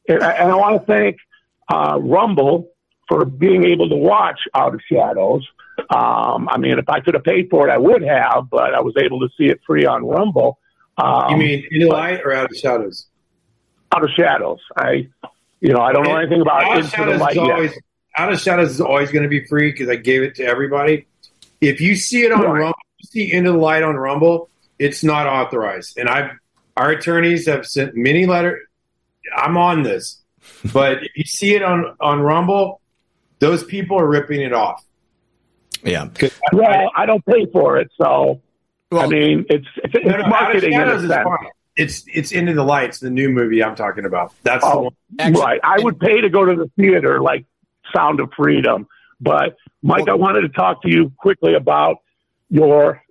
and 0.09 0.23
I, 0.23 0.55
want 0.57 0.81
to 0.81 0.87
thank 0.87 1.19
uh, 1.73 1.99
Rumble 2.01 2.69
for 3.09 3.25
being 3.25 3.65
able 3.65 3.89
to 3.89 3.97
watch 3.97 4.41
Out 4.55 4.75
of 4.75 4.81
Shadows. 4.91 5.47
Um, 5.89 6.49
I 6.49 6.59
mean, 6.59 6.79
if 6.79 6.89
I 6.89 7.01
could 7.01 7.15
have 7.15 7.25
paid 7.25 7.49
for 7.49 7.69
it, 7.69 7.73
I 7.73 7.79
would 7.79 8.03
have, 8.03 8.51
but 8.51 8.75
I 8.75 8.81
was 8.81 8.95
able 8.97 9.21
to 9.21 9.29
see 9.39 9.45
it 9.47 9.61
free 9.67 9.87
on 9.87 10.05
Rumble. 10.05 10.59
Um, 10.99 11.31
You 11.31 11.37
mean 11.37 11.69
in 11.71 11.81
the 11.83 11.87
light 11.87 12.21
or 12.25 12.33
out 12.33 12.51
of 12.51 12.57
shadows? 12.57 13.07
Out 13.93 14.05
of 14.05 14.11
Shadows? 14.11 14.61
I, 14.77 15.09
you 15.61 15.73
know, 15.73 15.81
I 15.81 15.93
don't 15.93 16.05
know 16.05 16.17
anything 16.17 16.41
about 16.41 16.65
out 16.65 16.79
of 16.79 16.85
Into 16.85 16.91
the 16.91 16.97
shadows 16.97 17.21
Light 17.21 17.37
is 17.37 17.73
yet. 17.73 17.83
out 18.17 18.33
of 18.33 18.41
shadows 18.41 18.71
is 18.71 18.81
always 18.81 19.11
going 19.11 19.23
to 19.23 19.29
be 19.29 19.47
free 19.47 19.73
because 19.73 19.89
I 19.89 19.97
gave 19.97 20.23
it 20.23 20.35
to 20.37 20.45
everybody. 20.45 21.07
If 21.61 21.81
you 21.81 21.95
see 21.97 22.23
it 22.25 22.33
on 22.33 22.41
Right. 22.43 22.61
Rumble, 22.61 22.79
you 22.99 23.07
see 23.07 23.33
into 23.33 23.53
the 23.53 23.59
light 23.59 23.83
on 23.83 23.97
Rumble, 23.97 24.49
it's 24.79 25.05
not 25.05 25.27
authorized. 25.27 25.99
And 25.99 26.09
I, 26.09 26.31
our 26.77 26.91
attorneys 26.91 27.47
have 27.47 27.67
sent 27.67 27.95
many 27.95 28.27
letters. 28.27 28.61
I'm 29.37 29.57
on 29.57 29.83
this, 29.83 30.21
but 30.73 31.03
if 31.05 31.11
you 31.17 31.25
see 31.25 31.55
it 31.55 31.63
on 31.63 31.97
on 32.01 32.21
Rumble, 32.21 32.81
those 33.39 33.63
people 33.65 33.99
are 34.01 34.07
ripping 34.07 34.41
it 34.43 34.53
off. 34.53 34.85
Yeah. 35.83 36.09
I- 36.21 36.31
Well, 36.53 36.91
I 36.97 37.07
don't 37.07 37.25
pay 37.25 37.47
for 37.53 37.79
it, 37.79 37.91
so 38.01 38.41
I 38.93 39.07
mean, 39.07 39.47
it's 39.51 39.67
it's, 39.77 39.95
it's 39.95 40.05
No, 40.07 40.11
no, 40.13 40.15
Out 40.17 40.21
of 40.21 40.29
marketing 40.29 40.73
in 40.73 40.81
a 40.81 40.85
Shadows 40.85 41.05
is 41.05 41.11
sense. 41.11 41.29
It's 41.77 42.05
it's 42.13 42.33
into 42.33 42.53
the 42.55 42.65
lights, 42.65 42.99
the 42.99 43.11
new 43.11 43.29
movie 43.31 43.63
I'm 43.63 43.77
talking 43.77 44.05
about. 44.05 44.33
That's 44.43 44.65
the 44.65 44.71
Oh, 44.73 44.81
one. 44.81 44.93
Actually- 45.19 45.43
right. 45.43 45.61
I 45.63 45.79
would 45.81 46.01
pay 46.01 46.21
to 46.23 46.29
go 46.29 46.45
to 46.45 46.55
the 46.57 46.71
theater, 46.77 47.21
like 47.21 47.45
Sound 47.95 48.21
of 48.21 48.33
Freedom. 48.37 48.89
But 49.21 49.57
Mike, 49.83 50.09
I 50.09 50.15
wanted 50.15 50.43
to 50.43 50.49
talk 50.49 50.83
to 50.83 50.91
you 50.91 51.13
quickly 51.19 51.55
about 51.55 51.97
your 52.49 53.03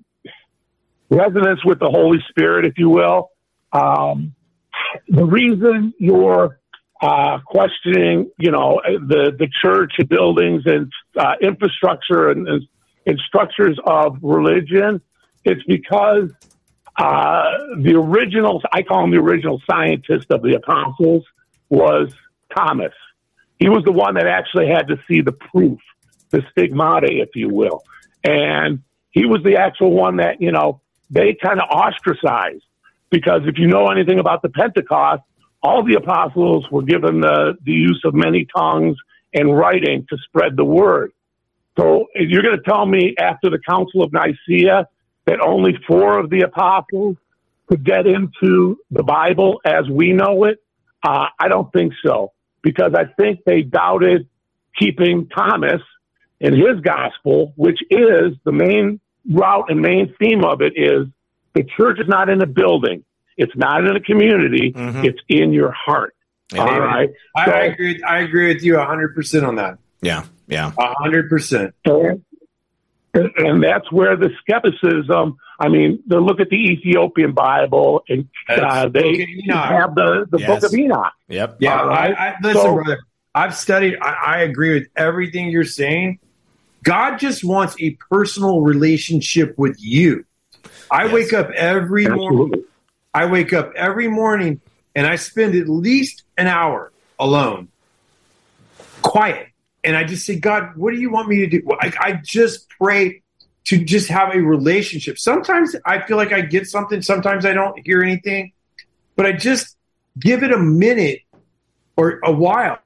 resonance 1.09 1.63
with 1.63 1.79
the 1.79 1.89
Holy 1.89 2.19
Spirit, 2.29 2.65
if 2.65 2.77
you 2.77 2.89
will. 2.89 3.31
Um, 3.71 4.35
the 5.07 5.25
reason 5.25 5.93
you're 5.99 6.59
uh, 7.01 7.39
questioning, 7.45 8.31
you 8.37 8.51
know, 8.51 8.81
the 8.83 9.31
the 9.37 9.47
church 9.61 9.93
buildings 10.09 10.63
and 10.65 10.91
uh, 11.17 11.33
infrastructure 11.41 12.29
and, 12.29 12.47
and, 12.47 12.67
and 13.05 13.19
structures 13.27 13.79
of 13.85 14.17
religion, 14.21 15.01
it's 15.45 15.63
because 15.63 16.31
uh, 16.97 17.51
the 17.77 17.95
original, 17.95 18.61
I 18.73 18.81
call 18.81 19.05
him 19.05 19.11
the 19.11 19.17
original 19.17 19.61
scientist 19.69 20.27
of 20.31 20.41
the 20.41 20.55
apostles, 20.55 21.23
was 21.69 22.13
Thomas. 22.55 22.93
He 23.59 23.69
was 23.69 23.83
the 23.85 23.91
one 23.91 24.15
that 24.15 24.27
actually 24.27 24.67
had 24.67 24.87
to 24.87 24.97
see 25.07 25.21
the 25.21 25.31
proof, 25.31 25.79
the 26.29 26.43
stigmata, 26.51 27.07
if 27.09 27.29
you 27.35 27.49
will. 27.49 27.83
And 28.23 28.83
he 29.11 29.25
was 29.25 29.41
the 29.43 29.57
actual 29.57 29.91
one 29.91 30.17
that, 30.17 30.41
you 30.41 30.51
know, 30.51 30.81
they 31.09 31.35
kind 31.41 31.59
of 31.59 31.69
ostracized 31.69 32.63
because 33.09 33.41
if 33.45 33.57
you 33.57 33.67
know 33.67 33.87
anything 33.87 34.19
about 34.19 34.41
the 34.41 34.49
Pentecost, 34.49 35.23
all 35.61 35.83
the 35.83 35.95
apostles 35.95 36.65
were 36.71 36.83
given 36.83 37.21
the, 37.21 37.57
the 37.63 37.71
use 37.71 38.01
of 38.05 38.13
many 38.13 38.47
tongues 38.55 38.97
and 39.33 39.55
writing 39.55 40.05
to 40.09 40.17
spread 40.25 40.55
the 40.55 40.63
word. 40.63 41.11
So 41.77 42.07
you're 42.15 42.43
going 42.43 42.57
to 42.57 42.63
tell 42.63 42.85
me 42.85 43.15
after 43.17 43.49
the 43.49 43.59
Council 43.59 44.03
of 44.03 44.11
Nicaea 44.11 44.87
that 45.25 45.39
only 45.39 45.77
four 45.87 46.19
of 46.19 46.29
the 46.29 46.41
apostles 46.41 47.17
could 47.67 47.83
get 47.83 48.07
into 48.07 48.77
the 48.91 49.03
Bible 49.03 49.61
as 49.63 49.87
we 49.89 50.11
know 50.11 50.45
it, 50.45 50.57
uh, 51.03 51.27
I 51.39 51.47
don't 51.47 51.71
think 51.71 51.93
so. 52.05 52.31
Because 52.61 52.93
I 52.93 53.05
think 53.05 53.41
they 53.45 53.61
doubted 53.61 54.27
keeping 54.77 55.29
Thomas 55.29 55.81
in 56.39 56.53
his 56.55 56.79
gospel, 56.81 57.53
which 57.55 57.79
is 57.89 58.33
the 58.45 58.51
main 58.51 58.99
route 59.29 59.65
and 59.69 59.81
main 59.81 60.13
theme 60.19 60.43
of 60.43 60.61
it 60.61 60.73
is 60.75 61.07
the 61.53 61.63
church 61.77 61.99
is 61.99 62.07
not 62.07 62.29
in 62.29 62.41
a 62.41 62.45
building. 62.47 63.03
It's 63.37 63.55
not 63.55 63.85
in 63.85 63.95
a 63.95 63.99
community. 64.01 64.71
Mhm. 64.73 65.03
It's 65.05 65.19
in 65.29 65.53
your 65.53 65.71
heart. 65.71 66.15
Yeah. 66.53 66.61
All 66.61 66.79
right. 66.79 67.09
I, 67.35 67.45
So- 67.45 67.51
I 67.51 67.59
agree. 67.65 68.03
I 68.03 68.19
agree 68.19 68.47
with 68.53 68.63
you 68.63 68.77
100 68.77 69.15
percent 69.15 69.45
on 69.45 69.55
that. 69.55 69.77
Yeah. 70.01 70.25
Yeah. 70.47 70.71
100 70.71 71.29
percent. 71.29 71.73
And, 71.85 73.31
and 73.37 73.63
that's 73.63 73.91
where 73.91 74.15
the 74.15 74.29
skepticism. 74.41 75.37
I 75.59 75.67
mean, 75.67 76.01
they 76.05 76.15
look 76.17 76.39
at 76.39 76.49
the 76.49 76.55
Ethiopian 76.55 77.33
Bible, 77.33 78.03
and 78.07 78.29
uh, 78.47 78.87
they 78.87 79.01
Book 79.01 79.13
of 79.21 79.29
Enoch. 79.29 79.65
have 79.69 79.95
the, 79.95 80.25
the 80.31 80.39
Yes. 80.39 80.47
Book 80.61 80.71
of 80.71 80.77
Enoch. 80.79 81.11
Yep. 81.27 81.57
Yeah, 81.59 81.81
All 81.81 81.87
right. 81.87 82.15
I, 82.17 82.27
I, 82.29 82.35
listen, 82.41 82.61
So- 82.61 82.73
brother. 82.75 82.99
I've 83.35 83.55
studied. 83.55 83.95
I, 84.01 84.09
I 84.25 84.41
agree 84.41 84.73
with 84.73 84.87
everything 84.95 85.49
you're 85.51 85.63
saying. 85.63 86.19
God 86.83 87.17
just 87.17 87.43
wants 87.43 87.75
a 87.79 87.91
personal 88.09 88.61
relationship 88.61 89.57
with 89.57 89.75
you. 89.79 90.25
I 90.91 91.05
yes. 91.05 91.13
wake 91.13 91.33
up 91.33 91.49
every 91.51 92.05
Absolutely. 92.05 92.35
morning. 92.35 92.63
I 93.13 93.25
wake 93.25 93.53
up 93.53 93.73
every 93.75 94.07
morning 94.07 94.61
and 94.95 95.05
I 95.07 95.15
spend 95.15 95.55
at 95.55 95.67
least 95.67 96.23
an 96.37 96.47
hour 96.47 96.91
alone, 97.19 97.69
quiet. 99.01 99.47
And 99.83 99.95
I 99.95 100.03
just 100.03 100.25
say, 100.25 100.39
God, 100.39 100.75
what 100.75 100.91
do 100.93 100.99
you 100.99 101.09
want 101.09 101.27
me 101.27 101.37
to 101.39 101.47
do? 101.47 101.67
I, 101.79 101.93
I 101.99 102.13
just 102.13 102.69
pray 102.69 103.21
to 103.65 103.83
just 103.83 104.09
have 104.09 104.33
a 104.33 104.39
relationship. 104.39 105.19
Sometimes 105.19 105.75
I 105.85 106.01
feel 106.01 106.17
like 106.17 106.33
I 106.33 106.41
get 106.41 106.67
something, 106.67 107.01
sometimes 107.01 107.45
I 107.45 107.53
don't 107.53 107.79
hear 107.85 108.01
anything, 108.01 108.51
but 109.15 109.25
I 109.25 109.31
just 109.31 109.77
give 110.19 110.43
it 110.43 110.51
a 110.51 110.57
minute 110.57 111.21
or 111.95 112.19
a 112.23 112.31
while 112.31 112.79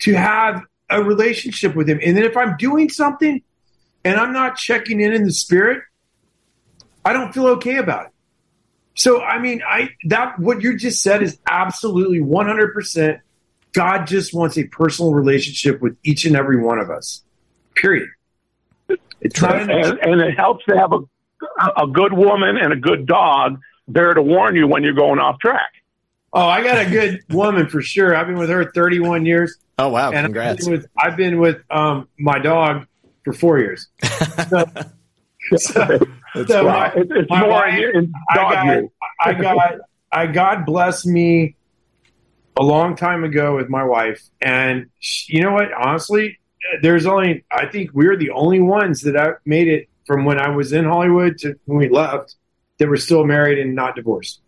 to 0.00 0.14
have 0.14 0.64
a 0.90 1.02
relationship 1.02 1.74
with 1.74 1.88
him. 1.88 2.00
And 2.04 2.16
then 2.16 2.24
if 2.24 2.36
I'm 2.36 2.56
doing 2.56 2.88
something 2.88 3.42
and 4.04 4.16
I'm 4.18 4.32
not 4.32 4.56
checking 4.56 5.00
in 5.00 5.12
in 5.12 5.24
the 5.24 5.32
spirit, 5.32 5.82
I 7.04 7.12
don't 7.12 7.32
feel 7.32 7.46
okay 7.48 7.76
about 7.76 8.06
it. 8.06 8.12
So 8.94 9.22
I 9.22 9.38
mean, 9.38 9.62
I 9.66 9.90
that 10.06 10.38
what 10.38 10.62
you 10.62 10.76
just 10.76 11.02
said 11.02 11.22
is 11.22 11.38
absolutely 11.48 12.20
100%. 12.20 13.20
God 13.72 14.06
just 14.06 14.34
wants 14.34 14.58
a 14.58 14.64
personal 14.64 15.14
relationship 15.14 15.80
with 15.80 15.96
each 16.02 16.24
and 16.24 16.36
every 16.36 16.60
one 16.60 16.78
of 16.78 16.90
us. 16.90 17.22
Period. 17.76 18.08
It's 19.20 19.40
not 19.40 19.56
and, 19.56 19.70
and 19.70 20.20
it 20.20 20.36
helps 20.36 20.64
to 20.66 20.76
have 20.76 20.92
a 20.92 20.98
a 21.76 21.86
good 21.86 22.12
woman 22.12 22.56
and 22.56 22.72
a 22.72 22.76
good 22.76 23.06
dog 23.06 23.60
there 23.88 24.12
to 24.14 24.22
warn 24.22 24.56
you 24.56 24.66
when 24.66 24.82
you're 24.82 24.92
going 24.92 25.18
off 25.18 25.38
track. 25.38 25.70
Oh, 26.32 26.46
I 26.46 26.62
got 26.62 26.86
a 26.86 26.88
good 26.88 27.22
woman 27.30 27.68
for 27.68 27.82
sure. 27.82 28.14
I've 28.14 28.26
been 28.26 28.38
with 28.38 28.50
her 28.50 28.70
31 28.72 29.26
years. 29.26 29.56
Oh 29.78 29.88
wow! 29.88 30.12
And 30.12 30.26
Congrats. 30.26 30.60
I've 30.60 30.64
been 30.64 30.72
with, 30.72 30.86
I've 30.96 31.16
been 31.16 31.38
with 31.40 31.62
um, 31.70 32.08
my 32.18 32.38
dog 32.38 32.86
for 33.24 33.32
four 33.32 33.58
years. 33.58 33.88
So, 35.56 35.56
so, 35.56 35.98
so 36.46 36.64
my, 36.64 36.92
it's 36.94 37.30
my 37.30 37.40
more 37.40 37.48
wife, 37.48 37.80
I 38.30 38.34
got, 38.36 38.84
I 39.20 39.32
got, 39.32 39.72
I 40.12 40.26
God 40.26 40.66
bless 40.66 41.04
me 41.04 41.56
a 42.56 42.62
long 42.62 42.94
time 42.94 43.24
ago 43.24 43.56
with 43.56 43.68
my 43.68 43.82
wife, 43.82 44.22
and 44.40 44.90
she, 45.00 45.38
you 45.38 45.42
know 45.42 45.52
what? 45.52 45.72
Honestly, 45.72 46.38
there's 46.82 47.06
only 47.06 47.44
I 47.50 47.66
think 47.66 47.90
we're 47.94 48.16
the 48.16 48.30
only 48.30 48.60
ones 48.60 49.00
that 49.02 49.16
I 49.16 49.32
made 49.44 49.66
it 49.66 49.88
from 50.06 50.24
when 50.24 50.38
I 50.38 50.50
was 50.50 50.72
in 50.72 50.84
Hollywood 50.84 51.38
to 51.38 51.54
when 51.64 51.78
we 51.78 51.88
left 51.88 52.36
that 52.78 52.88
were 52.88 52.96
still 52.96 53.24
married 53.24 53.58
and 53.58 53.74
not 53.74 53.96
divorced. 53.96 54.40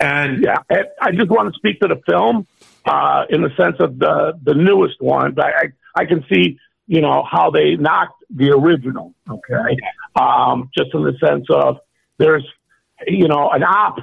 And 0.00 0.42
yeah, 0.42 0.58
I 1.00 1.12
just 1.12 1.30
want 1.30 1.52
to 1.52 1.56
speak 1.56 1.80
to 1.80 1.88
the 1.88 2.00
film 2.06 2.46
uh, 2.84 3.24
in 3.30 3.42
the 3.42 3.50
sense 3.56 3.76
of 3.78 3.98
the 3.98 4.38
the 4.42 4.54
newest 4.54 5.00
one. 5.00 5.32
But 5.32 5.46
I, 5.46 5.64
I 5.94 6.04
can 6.04 6.24
see 6.32 6.58
you 6.86 7.00
know 7.00 7.24
how 7.30 7.50
they 7.50 7.76
knocked 7.76 8.22
the 8.30 8.50
original. 8.50 9.14
Okay, 9.28 9.76
um, 10.16 10.70
just 10.76 10.90
in 10.94 11.04
the 11.04 11.16
sense 11.24 11.46
of 11.50 11.78
there's 12.18 12.46
you 13.06 13.28
know 13.28 13.50
an 13.50 13.62
op 13.62 13.98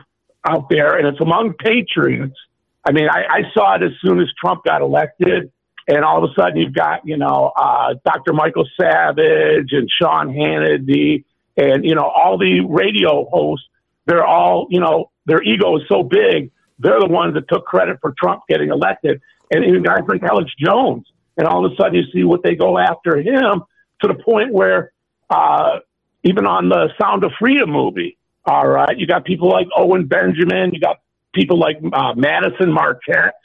out 0.47 0.69
there, 0.69 0.97
and 0.97 1.07
it's 1.07 1.22
among 1.22 1.53
patriots. 1.53 2.35
I 2.84 2.91
mean, 2.91 3.07
I, 3.09 3.26
I 3.30 3.41
saw 3.53 3.76
it 3.76 3.84
as 3.84 3.91
soon 4.01 4.19
as 4.19 4.27
Trump 4.39 4.63
got 4.63 4.81
elected, 4.81 5.51
and 5.88 6.03
all 6.03 6.23
of 6.23 6.31
a 6.31 6.34
sudden 6.34 6.57
you've 6.57 6.73
got 6.73 7.05
you 7.05 7.18
know 7.18 7.51
uh, 7.55 7.95
Dr. 8.05 8.34
Michael 8.34 8.68
Savage 8.80 9.72
and 9.72 9.89
Sean 10.01 10.30
Hannity, 10.30 11.26
and 11.57 11.85
you 11.85 11.95
know 11.95 12.05
all 12.05 12.38
the 12.38 12.61
radio 12.61 13.26
hosts. 13.30 13.68
They're 14.07 14.26
all 14.26 14.68
you 14.69 14.80
know 14.80 15.10
their 15.26 15.41
ego 15.43 15.77
is 15.77 15.84
so 15.88 16.03
big 16.03 16.52
they're 16.81 16.99
the 16.99 17.07
ones 17.07 17.35
that 17.35 17.48
took 17.48 17.65
credit 17.65 17.99
for 18.02 18.14
Trump 18.18 18.41
getting 18.49 18.69
elected. 18.69 19.22
And 19.52 19.64
even 19.65 19.84
guys 19.84 20.02
like 20.07 20.23
Alex 20.23 20.52
Jones. 20.57 21.06
And 21.38 21.48
all 21.48 21.65
of 21.65 21.72
a 21.72 21.76
sudden 21.76 21.95
you 21.95 22.03
see 22.11 22.23
what 22.23 22.43
they 22.43 22.56
go 22.56 22.77
after 22.77 23.18
him 23.18 23.64
to 24.02 24.07
the 24.07 24.15
point 24.15 24.52
where 24.52 24.91
uh, 25.30 25.80
even 26.23 26.45
on 26.45 26.69
the 26.69 26.89
Sound 26.99 27.23
of 27.23 27.31
Freedom 27.39 27.69
movie, 27.69 28.18
all 28.45 28.68
right, 28.68 28.98
you 28.98 29.06
got 29.06 29.23
people 29.26 29.49
like 29.49 29.68
Owen 29.76 30.07
Benjamin, 30.07 30.73
you 30.73 30.80
got 30.80 31.02
people 31.34 31.60
like 31.60 31.77
uh, 31.93 32.14
Madison 32.15 32.72
Marquette, 32.72 33.35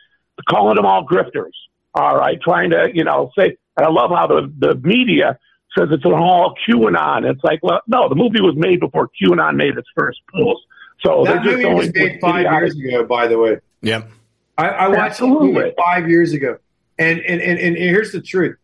calling 0.48 0.76
them 0.76 0.86
all 0.86 1.06
grifters, 1.06 1.52
all 1.94 2.16
right, 2.16 2.40
trying 2.40 2.70
to, 2.70 2.88
you 2.92 3.04
know, 3.04 3.30
say, 3.38 3.56
and 3.76 3.86
I 3.86 3.90
love 3.90 4.10
how 4.10 4.26
the, 4.26 4.52
the 4.58 4.74
media 4.76 5.38
says 5.76 5.88
it's 5.90 6.04
an 6.04 6.14
all 6.14 6.54
QAnon. 6.66 7.30
It's 7.30 7.44
like, 7.44 7.60
well, 7.62 7.82
no, 7.86 8.08
the 8.08 8.14
movie 8.14 8.40
was 8.40 8.54
made 8.56 8.80
before 8.80 9.10
QAnon 9.22 9.56
made 9.56 9.76
its 9.76 9.88
first 9.94 10.20
post. 10.34 10.62
So 11.00 11.24
that 11.24 11.44
movie 11.44 11.66
was 11.66 11.92
made 11.94 12.20
five 12.20 12.42
years 12.42 12.76
ago, 12.76 13.04
by 13.04 13.26
the 13.28 13.38
way. 13.38 13.58
Yep. 13.82 14.10
I, 14.58 14.68
I 14.68 14.88
watched 14.88 15.18
the 15.18 15.26
movie 15.26 15.72
five 15.76 16.08
years 16.08 16.32
ago. 16.32 16.58
And, 16.98 17.20
and, 17.20 17.40
and, 17.42 17.58
and 17.58 17.76
here's 17.76 18.12
the 18.12 18.22
truth. 18.22 18.56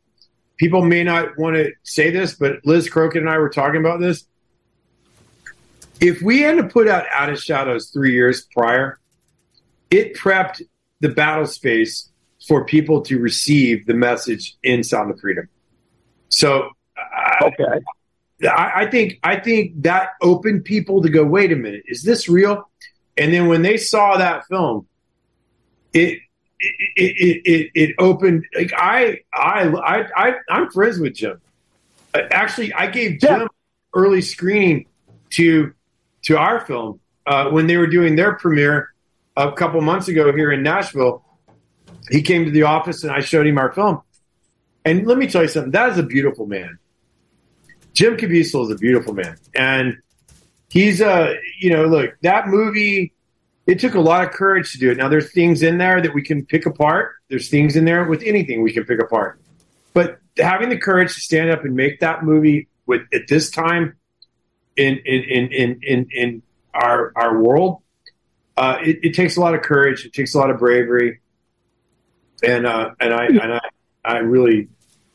People 0.56 0.84
may 0.84 1.04
not 1.04 1.36
want 1.36 1.56
to 1.56 1.72
say 1.82 2.10
this, 2.10 2.34
but 2.34 2.64
Liz 2.64 2.88
Crokin 2.88 3.18
and 3.18 3.28
I 3.28 3.38
were 3.38 3.50
talking 3.50 3.80
about 3.80 4.00
this. 4.00 4.26
If 6.00 6.22
we 6.22 6.40
had 6.40 6.56
to 6.56 6.64
put 6.64 6.88
out 6.88 7.04
Out 7.12 7.30
of 7.30 7.40
Shadows 7.40 7.90
three 7.90 8.12
years 8.12 8.46
prior, 8.56 8.98
it 9.90 10.14
prepped 10.14 10.62
the 11.00 11.10
battle 11.10 11.46
space 11.46 12.08
for 12.48 12.64
people 12.64 13.02
to 13.02 13.18
receive 13.18 13.86
the 13.86 13.94
message 13.94 14.56
in 14.62 14.82
Sound 14.82 15.10
of 15.10 15.20
Freedom. 15.20 15.48
So, 16.28 16.70
okay. 17.42 17.80
I, 18.44 18.82
I 18.82 18.90
think 18.90 19.18
I 19.22 19.36
think 19.36 19.82
that 19.82 20.10
opened 20.20 20.64
people 20.64 21.02
to 21.02 21.08
go, 21.08 21.24
wait 21.24 21.52
a 21.52 21.56
minute, 21.56 21.84
is 21.86 22.02
this 22.02 22.28
real? 22.28 22.68
And 23.16 23.32
then 23.32 23.46
when 23.48 23.62
they 23.62 23.76
saw 23.76 24.16
that 24.16 24.46
film, 24.46 24.86
it 25.92 26.18
it, 26.60 26.96
it, 26.96 27.42
it, 27.44 27.70
it, 27.74 27.94
opened 27.98 28.44
like 28.54 28.72
I, 28.76 29.20
I 29.34 29.64
I 29.68 30.06
I 30.16 30.34
I'm 30.48 30.70
friends 30.70 30.98
with 30.98 31.14
Jim. 31.14 31.40
Actually, 32.14 32.72
I 32.72 32.86
gave 32.86 33.20
Jim 33.20 33.40
yeah. 33.40 33.46
early 33.94 34.22
screening 34.22 34.86
to 35.30 35.72
to 36.22 36.38
our 36.38 36.60
film 36.60 37.00
uh, 37.26 37.50
when 37.50 37.66
they 37.66 37.76
were 37.76 37.86
doing 37.86 38.16
their 38.16 38.34
premiere 38.34 38.92
a 39.36 39.52
couple 39.52 39.80
months 39.80 40.08
ago 40.08 40.32
here 40.32 40.52
in 40.52 40.62
Nashville. 40.62 41.24
He 42.10 42.22
came 42.22 42.44
to 42.44 42.50
the 42.50 42.64
office 42.64 43.02
and 43.02 43.12
I 43.12 43.20
showed 43.20 43.46
him 43.46 43.58
our 43.58 43.72
film. 43.72 44.02
And 44.84 45.06
let 45.06 45.18
me 45.18 45.28
tell 45.28 45.42
you 45.42 45.48
something. 45.48 45.72
That 45.72 45.90
is 45.90 45.98
a 45.98 46.02
beautiful 46.02 46.46
man. 46.46 46.78
Jim 47.94 48.16
Caviezel 48.16 48.64
is 48.64 48.70
a 48.70 48.76
beautiful 48.76 49.14
man, 49.14 49.36
and 49.54 49.98
he's 50.68 51.00
a 51.00 51.36
you 51.60 51.70
know 51.70 51.86
look 51.86 52.14
that 52.22 52.48
movie. 52.48 53.12
It 53.66 53.78
took 53.78 53.94
a 53.94 54.00
lot 54.00 54.24
of 54.24 54.32
courage 54.32 54.72
to 54.72 54.78
do 54.78 54.90
it. 54.90 54.96
Now 54.96 55.08
there's 55.08 55.32
things 55.32 55.62
in 55.62 55.78
there 55.78 56.00
that 56.00 56.12
we 56.14 56.22
can 56.22 56.44
pick 56.44 56.66
apart. 56.66 57.12
There's 57.28 57.48
things 57.48 57.76
in 57.76 57.84
there 57.84 58.04
with 58.04 58.22
anything 58.24 58.62
we 58.62 58.72
can 58.72 58.84
pick 58.84 59.00
apart, 59.00 59.40
but 59.92 60.18
having 60.38 60.68
the 60.68 60.78
courage 60.78 61.14
to 61.14 61.20
stand 61.20 61.50
up 61.50 61.64
and 61.64 61.74
make 61.76 62.00
that 62.00 62.24
movie 62.24 62.68
with 62.86 63.02
at 63.12 63.28
this 63.28 63.50
time 63.50 63.96
in 64.76 64.98
in 65.04 65.22
in 65.22 65.52
in 65.52 65.80
in, 65.82 66.08
in 66.12 66.42
our 66.74 67.12
our 67.14 67.40
world, 67.40 67.82
uh, 68.56 68.78
it, 68.82 68.98
it, 69.02 69.14
takes 69.14 69.36
a 69.36 69.40
lot 69.40 69.54
of 69.54 69.62
courage. 69.62 70.06
It 70.06 70.12
takes 70.14 70.34
a 70.34 70.38
lot 70.38 70.50
of 70.50 70.58
bravery, 70.58 71.20
and 72.42 72.66
uh, 72.66 72.90
and 72.98 73.12
I 73.12 73.26
and 73.26 73.54
I 73.54 73.60
I 74.04 74.18
really 74.18 74.68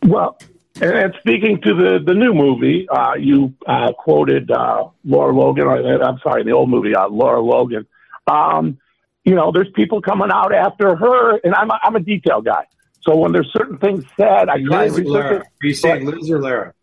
well 0.03 0.37
and 0.81 1.13
speaking 1.19 1.61
to 1.61 1.73
the, 1.73 1.99
the 2.05 2.13
new 2.13 2.33
movie, 2.33 2.87
uh, 2.89 3.13
you 3.15 3.53
uh, 3.65 3.93
quoted 3.93 4.51
uh, 4.51 4.89
Lara 5.05 5.33
Logan. 5.33 5.65
Or, 5.65 6.03
I'm 6.03 6.19
sorry, 6.19 6.43
the 6.43 6.51
old 6.51 6.69
movie, 6.69 6.95
uh, 6.95 7.09
Lara 7.09 7.41
Logan. 7.41 7.85
Um, 8.27 8.77
you 9.23 9.35
know, 9.35 9.51
there's 9.51 9.69
people 9.75 10.01
coming 10.01 10.29
out 10.31 10.53
after 10.53 10.95
her, 10.95 11.37
and 11.43 11.53
I'm 11.53 11.69
a, 11.69 11.79
I'm 11.83 11.95
a 11.95 11.99
detail 11.99 12.41
guy. 12.41 12.65
So 13.01 13.15
when 13.15 13.31
there's 13.31 13.51
certain 13.53 13.77
things 13.77 14.03
said, 14.17 14.49
I 14.49 14.61
try 14.63 14.87
Liz 14.87 14.95
to 14.95 15.01
research 15.01 15.31
it. 15.31 15.41
Are 15.41 15.67
you 15.67 15.73
saying 15.73 16.05
Liz 16.05 16.29
or 16.29 16.41
Lara? 16.41 16.73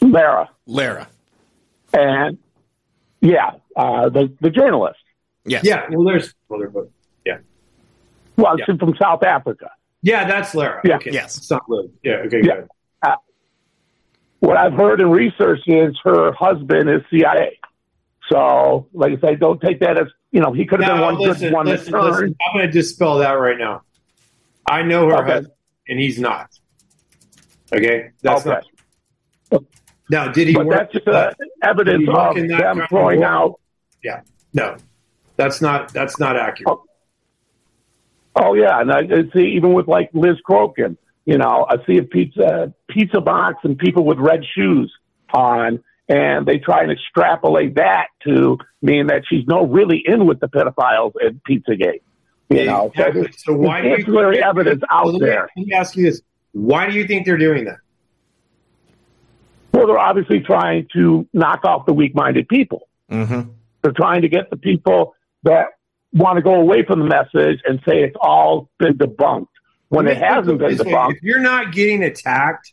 Lara. 0.00 0.50
Lara. 0.66 1.08
And 1.92 2.38
yeah, 3.20 3.52
uh, 3.76 4.08
the 4.08 4.32
the 4.40 4.50
journalist. 4.50 4.98
Yes. 5.44 5.64
Yeah. 5.64 5.86
Well, 5.90 6.04
there's 6.04 6.34
well, 6.48 6.60
there's 6.60 6.74
yeah. 7.24 7.38
Well, 8.36 8.58
yeah. 8.58 8.64
she's 8.66 8.78
from 8.78 8.94
South 9.00 9.22
Africa. 9.22 9.70
Yeah, 10.04 10.28
that's 10.28 10.54
Lara. 10.54 10.82
Yeah. 10.84 10.96
Okay. 10.96 11.12
Yes. 11.12 11.38
It's 11.38 11.50
not 11.50 11.62
Liz. 11.66 11.90
Yeah. 12.02 12.16
Okay. 12.26 12.42
Yeah. 12.44 12.56
Good. 12.56 12.68
Uh, 13.02 13.16
what 14.40 14.58
I've 14.58 14.74
heard 14.74 15.00
in 15.00 15.10
research 15.10 15.60
is 15.66 15.96
her 16.04 16.30
husband 16.32 16.90
is 16.90 17.00
CIA. 17.10 17.58
So, 18.28 18.86
like 18.92 19.14
I 19.16 19.20
say, 19.20 19.36
don't 19.36 19.60
take 19.62 19.80
that 19.80 19.96
as 19.96 20.08
you 20.30 20.40
know 20.40 20.52
he 20.52 20.66
could 20.66 20.82
have 20.82 20.92
been 20.92 21.00
one 21.00 21.18
listen, 21.18 21.48
good 21.48 21.52
one 21.54 21.66
listen, 21.66 21.94
listen, 21.94 22.36
I'm 22.46 22.54
going 22.54 22.66
to 22.66 22.70
dispel 22.70 23.18
that 23.18 23.32
right 23.32 23.56
now. 23.56 23.82
I 24.66 24.82
know 24.82 25.08
her 25.08 25.16
okay. 25.22 25.32
husband, 25.32 25.54
and 25.88 25.98
he's 25.98 26.18
not. 26.18 26.50
Okay, 27.72 28.10
that's 28.20 28.46
okay. 28.46 28.60
not. 29.50 29.64
Now, 30.10 30.28
did 30.28 30.48
he? 30.48 30.54
But 30.54 30.66
work, 30.66 30.78
that's 30.78 30.92
just 30.92 31.08
uh, 31.08 31.32
evidence 31.62 32.06
of 32.08 32.34
them 32.34 32.82
throwing 32.90 33.24
out. 33.24 33.58
Yeah, 34.02 34.20
no, 34.52 34.76
that's 35.36 35.62
not. 35.62 35.92
That's 35.94 36.18
not 36.18 36.36
accurate. 36.36 36.68
Oh. 36.68 36.84
Oh 38.36 38.54
yeah, 38.54 38.80
and 38.80 38.90
I 38.92 39.02
see 39.32 39.54
even 39.56 39.74
with 39.74 39.86
like 39.86 40.10
Liz 40.12 40.36
Crokin, 40.48 40.96
you 41.24 41.38
know, 41.38 41.66
I 41.68 41.76
see 41.86 41.98
a 41.98 42.02
pizza 42.02 42.74
pizza 42.88 43.20
box 43.20 43.58
and 43.62 43.78
people 43.78 44.04
with 44.04 44.18
red 44.18 44.44
shoes 44.54 44.92
on, 45.32 45.82
and 46.08 46.46
they 46.46 46.58
try 46.58 46.82
and 46.82 46.90
extrapolate 46.90 47.76
that 47.76 48.08
to 48.24 48.58
mean 48.82 49.06
that 49.06 49.22
she's 49.28 49.46
no 49.46 49.66
really 49.66 50.02
in 50.04 50.26
with 50.26 50.40
the 50.40 50.48
pedophiles 50.48 51.12
at 51.24 51.34
Pizzagate. 51.48 52.02
You 52.50 52.66
know, 52.66 52.86
exactly. 52.86 53.32
so, 53.32 53.52
so 53.52 53.52
why 53.54 53.80
do 53.80 53.88
you 53.88 53.96
think 53.96 54.08
evidence 54.44 54.82
out 54.90 55.06
well, 55.06 55.18
there? 55.18 55.48
Let 55.56 55.66
me 55.66 55.72
ask 55.72 55.96
you 55.96 56.04
this: 56.04 56.20
Why 56.52 56.90
do 56.90 56.96
you 56.96 57.06
think 57.06 57.26
they're 57.26 57.38
doing 57.38 57.64
that? 57.64 57.78
Well, 59.72 59.84
Well, 59.84 59.86
they're 59.86 59.98
obviously 59.98 60.40
trying 60.40 60.88
to 60.94 61.26
knock 61.32 61.64
off 61.64 61.86
the 61.86 61.94
weak-minded 61.94 62.48
people. 62.48 62.88
Mm-hmm. 63.10 63.50
They're 63.82 63.92
trying 63.92 64.22
to 64.22 64.28
get 64.28 64.50
the 64.50 64.56
people 64.56 65.14
that 65.44 65.68
want 66.14 66.36
to 66.36 66.42
go 66.42 66.54
away 66.54 66.84
from 66.84 67.00
the 67.00 67.04
message 67.04 67.60
and 67.66 67.80
say 67.86 68.02
it's 68.02 68.16
all 68.20 68.70
been 68.78 68.94
debunked 68.94 69.48
when 69.88 70.06
it 70.06 70.16
hasn't 70.16 70.58
been 70.58 70.76
debunked. 70.76 71.16
If 71.16 71.22
you're 71.22 71.40
not 71.40 71.72
getting 71.72 72.02
attacked, 72.02 72.72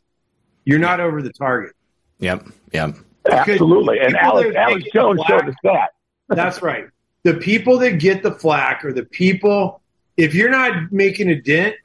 you're 0.63 0.79
not 0.79 0.99
over 0.99 1.21
the 1.21 1.33
target. 1.33 1.73
Yep. 2.19 2.47
Yep. 2.71 2.97
Absolutely. 3.29 3.99
And 3.99 4.15
Alex, 4.15 4.55
Alex 4.55 4.83
get 4.83 4.93
the 4.93 4.99
Jones 4.99 5.21
showed 5.27 5.49
us 5.49 5.55
that. 5.63 5.89
That's 6.29 6.61
right. 6.61 6.85
The 7.23 7.35
people 7.35 7.79
that 7.79 7.99
get 7.99 8.23
the 8.23 8.31
flack 8.31 8.85
are 8.85 8.93
the 8.93 9.03
people. 9.05 9.81
If 10.17 10.33
you're 10.33 10.49
not 10.49 10.91
making 10.91 11.29
a 11.29 11.39
dent, 11.39 11.75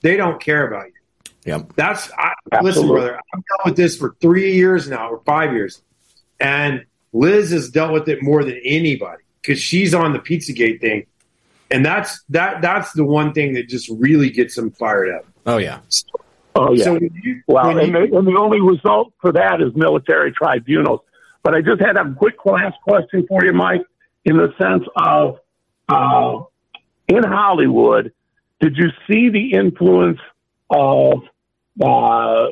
they 0.00 0.16
don't 0.16 0.40
care 0.40 0.66
about 0.66 0.86
you. 0.86 0.92
Yep. 1.44 1.72
That's 1.74 2.10
I, 2.16 2.32
listen, 2.62 2.86
brother. 2.86 3.16
I've 3.16 3.42
dealt 3.44 3.64
with 3.64 3.76
this 3.76 3.96
for 3.96 4.16
three 4.20 4.54
years 4.54 4.88
now, 4.88 5.10
or 5.10 5.22
five 5.26 5.52
years, 5.52 5.82
and 6.38 6.84
Liz 7.12 7.50
has 7.50 7.70
dealt 7.70 7.92
with 7.92 8.08
it 8.08 8.22
more 8.22 8.44
than 8.44 8.60
anybody 8.64 9.21
because 9.42 9.60
she's 9.60 9.92
on 9.94 10.12
the 10.12 10.18
PizzaGate 10.18 10.80
thing, 10.80 11.06
and 11.70 11.84
that's 11.84 12.22
that. 12.30 12.62
That's 12.62 12.92
the 12.92 13.04
one 13.04 13.32
thing 13.32 13.54
that 13.54 13.68
just 13.68 13.88
really 13.90 14.30
gets 14.30 14.54
them 14.54 14.70
fired 14.70 15.14
up. 15.14 15.24
Oh 15.46 15.58
yeah. 15.58 15.80
Oh, 16.54 16.72
yeah. 16.74 16.84
So 16.84 16.98
you, 17.00 17.42
Well, 17.48 17.78
and, 17.78 17.88
you- 17.88 18.08
the, 18.10 18.18
and 18.18 18.26
the 18.26 18.36
only 18.38 18.60
result 18.60 19.14
for 19.22 19.32
that 19.32 19.62
is 19.62 19.74
military 19.74 20.32
tribunals. 20.32 21.00
But 21.42 21.54
I 21.54 21.62
just 21.62 21.80
had 21.80 21.96
a 21.96 22.12
quick 22.14 22.44
last 22.44 22.76
question 22.82 23.26
for 23.26 23.42
you, 23.44 23.52
Mike, 23.54 23.80
in 24.26 24.36
the 24.36 24.52
sense 24.60 24.84
of 24.94 25.38
uh, 25.88 26.42
in 27.08 27.22
Hollywood, 27.24 28.12
did 28.60 28.76
you 28.76 28.90
see 29.08 29.28
the 29.30 29.52
influence 29.54 30.20
of 30.70 31.22
uh, 31.82 32.46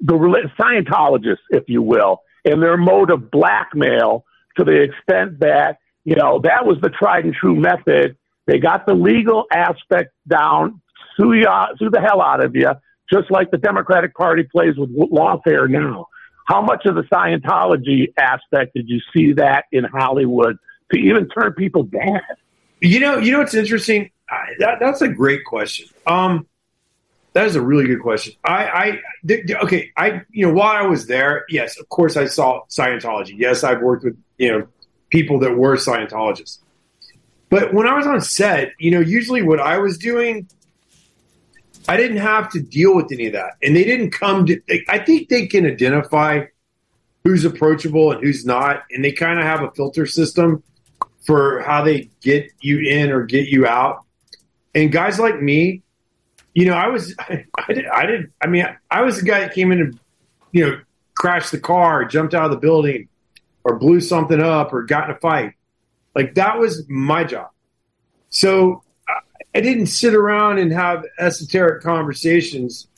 the 0.00 0.12
rela- 0.14 0.52
Scientologists, 0.58 1.38
if 1.50 1.64
you 1.68 1.82
will, 1.82 2.22
and 2.44 2.60
their 2.62 2.76
mode 2.76 3.10
of 3.10 3.30
blackmail 3.30 4.24
to 4.58 4.64
the 4.64 4.82
extent 4.82 5.38
that, 5.40 5.78
you 6.04 6.16
know, 6.16 6.40
that 6.40 6.66
was 6.66 6.78
the 6.80 6.90
tried 6.90 7.24
and 7.24 7.34
true 7.34 7.56
method. 7.56 8.16
They 8.46 8.58
got 8.58 8.86
the 8.86 8.94
legal 8.94 9.46
aspect 9.50 10.12
down, 10.28 10.80
sue, 11.16 11.32
you, 11.32 11.48
sue 11.78 11.90
the 11.90 12.00
hell 12.00 12.20
out 12.20 12.44
of 12.44 12.54
you, 12.54 12.72
just 13.10 13.30
like 13.30 13.50
the 13.50 13.58
Democratic 13.58 14.14
Party 14.14 14.44
plays 14.44 14.76
with 14.76 14.94
lawfare 14.96 15.68
now. 15.68 16.08
How 16.46 16.60
much 16.60 16.84
of 16.84 16.94
the 16.94 17.02
Scientology 17.02 18.12
aspect 18.18 18.74
did 18.74 18.88
you 18.88 19.00
see 19.14 19.32
that 19.34 19.64
in 19.72 19.84
Hollywood 19.84 20.58
to 20.92 20.98
even 20.98 21.28
turn 21.28 21.54
people 21.54 21.84
bad? 21.84 22.20
You 22.80 23.00
know, 23.00 23.16
you 23.16 23.32
know 23.32 23.38
what's 23.38 23.54
interesting? 23.54 24.10
I, 24.28 24.48
that, 24.58 24.78
that's 24.78 25.00
a 25.00 25.08
great 25.08 25.44
question. 25.46 25.88
Um, 26.06 26.46
that 27.32 27.46
is 27.46 27.56
a 27.56 27.62
really 27.62 27.86
good 27.86 28.00
question. 28.00 28.34
I, 28.44 28.66
I, 28.66 29.00
th- 29.26 29.46
th- 29.46 29.58
okay, 29.60 29.90
I, 29.96 30.22
you 30.30 30.46
know, 30.46 30.52
while 30.52 30.76
I 30.76 30.86
was 30.86 31.06
there, 31.06 31.46
yes, 31.48 31.80
of 31.80 31.88
course, 31.88 32.16
I 32.16 32.26
saw 32.26 32.60
Scientology. 32.68 33.34
Yes, 33.36 33.64
I've 33.64 33.80
worked 33.80 34.04
with 34.04 34.16
you 34.38 34.52
know 34.52 34.68
people 35.14 35.38
that 35.38 35.56
were 35.56 35.76
Scientologists. 35.76 36.58
But 37.48 37.72
when 37.72 37.86
I 37.86 37.94
was 37.94 38.04
on 38.04 38.20
set, 38.20 38.72
you 38.80 38.90
know, 38.90 38.98
usually 38.98 39.42
what 39.42 39.60
I 39.60 39.78
was 39.78 39.96
doing, 39.96 40.48
I 41.86 41.96
didn't 41.96 42.16
have 42.16 42.50
to 42.50 42.60
deal 42.60 42.96
with 42.96 43.12
any 43.12 43.28
of 43.28 43.34
that, 43.34 43.52
and 43.62 43.76
they 43.76 43.84
didn't 43.84 44.10
come 44.10 44.44
to. 44.46 44.60
I 44.88 44.98
think 44.98 45.28
they 45.28 45.46
can 45.46 45.66
identify 45.66 46.46
who's 47.22 47.44
approachable 47.44 48.10
and 48.10 48.24
who's 48.24 48.44
not, 48.44 48.82
and 48.90 49.04
they 49.04 49.12
kind 49.12 49.38
of 49.38 49.44
have 49.44 49.62
a 49.62 49.70
filter 49.70 50.04
system 50.04 50.64
for 51.24 51.60
how 51.60 51.84
they 51.84 52.10
get 52.20 52.50
you 52.60 52.80
in 52.80 53.12
or 53.12 53.22
get 53.22 53.46
you 53.46 53.68
out. 53.68 54.04
And 54.74 54.90
guys 54.90 55.20
like 55.20 55.40
me, 55.40 55.82
you 56.54 56.66
know, 56.66 56.74
I 56.74 56.88
was, 56.88 57.14
I, 57.20 57.44
I 57.56 57.72
did, 57.72 57.86
I 57.86 58.06
did, 58.06 58.32
I 58.42 58.48
mean, 58.48 58.66
I 58.90 59.02
was 59.02 59.20
the 59.20 59.26
guy 59.26 59.40
that 59.40 59.54
came 59.54 59.70
in 59.70 59.80
and, 59.80 60.00
you 60.50 60.66
know, 60.66 60.80
crashed 61.14 61.52
the 61.52 61.60
car, 61.60 62.04
jumped 62.04 62.34
out 62.34 62.46
of 62.46 62.50
the 62.50 62.56
building, 62.56 63.08
or 63.64 63.78
blew 63.78 64.00
something 64.00 64.40
up, 64.40 64.72
or 64.72 64.82
got 64.82 65.08
in 65.08 65.16
a 65.16 65.18
fight. 65.18 65.54
Like 66.14 66.34
that 66.34 66.58
was 66.58 66.84
my 66.88 67.24
job. 67.24 67.48
So 68.30 68.82
I- 69.54 69.60
didn't 69.60 69.86
sit 69.86 70.14
around 70.14 70.58
and 70.58 70.72
have 70.72 71.04
esoteric 71.18 71.82
conversations 71.82 72.88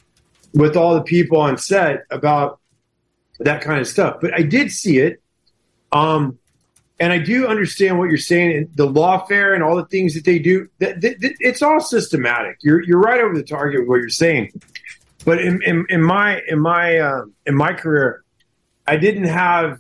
with 0.55 0.77
all 0.77 0.95
the 0.95 1.03
people 1.03 1.39
on 1.39 1.59
set 1.59 2.05
about 2.11 2.61
that 3.41 3.61
kind 3.61 3.81
of 3.81 3.87
stuff. 3.87 4.17
But 4.23 4.33
I 4.35 4.43
did 4.43 4.71
see 4.71 4.99
it. 4.99 5.21
Um, 5.93 6.39
and 6.99 7.13
I 7.13 7.19
do 7.19 7.47
understand 7.47 7.99
what 7.99 8.09
you're 8.09 8.17
saying. 8.17 8.57
And 8.57 8.69
the 8.75 8.87
lawfare 8.89 9.55
and 9.55 9.63
all 9.63 9.77
the 9.77 9.85
things 9.85 10.15
that 10.15 10.25
they 10.25 10.39
do, 10.39 10.69
that, 10.79 11.01
that, 11.03 11.21
that- 11.21 11.37
it's 11.41 11.61
all 11.63 11.81
systematic. 11.81 12.57
You're 12.63 12.83
you're 12.83 13.01
right 13.01 13.21
over 13.21 13.35
the 13.35 13.43
target 13.45 13.81
with 13.81 13.89
what 13.89 13.97
you're 13.97 14.09
saying. 14.09 14.53
But 15.27 15.41
in, 15.43 15.61
in, 15.63 15.85
in 15.91 16.03
my 16.03 16.41
in 16.49 16.59
my 16.61 16.99
uh, 16.99 17.25
in 17.45 17.55
my 17.55 17.73
career, 17.75 18.25
I 18.87 18.97
didn't 18.97 19.25
have. 19.25 19.79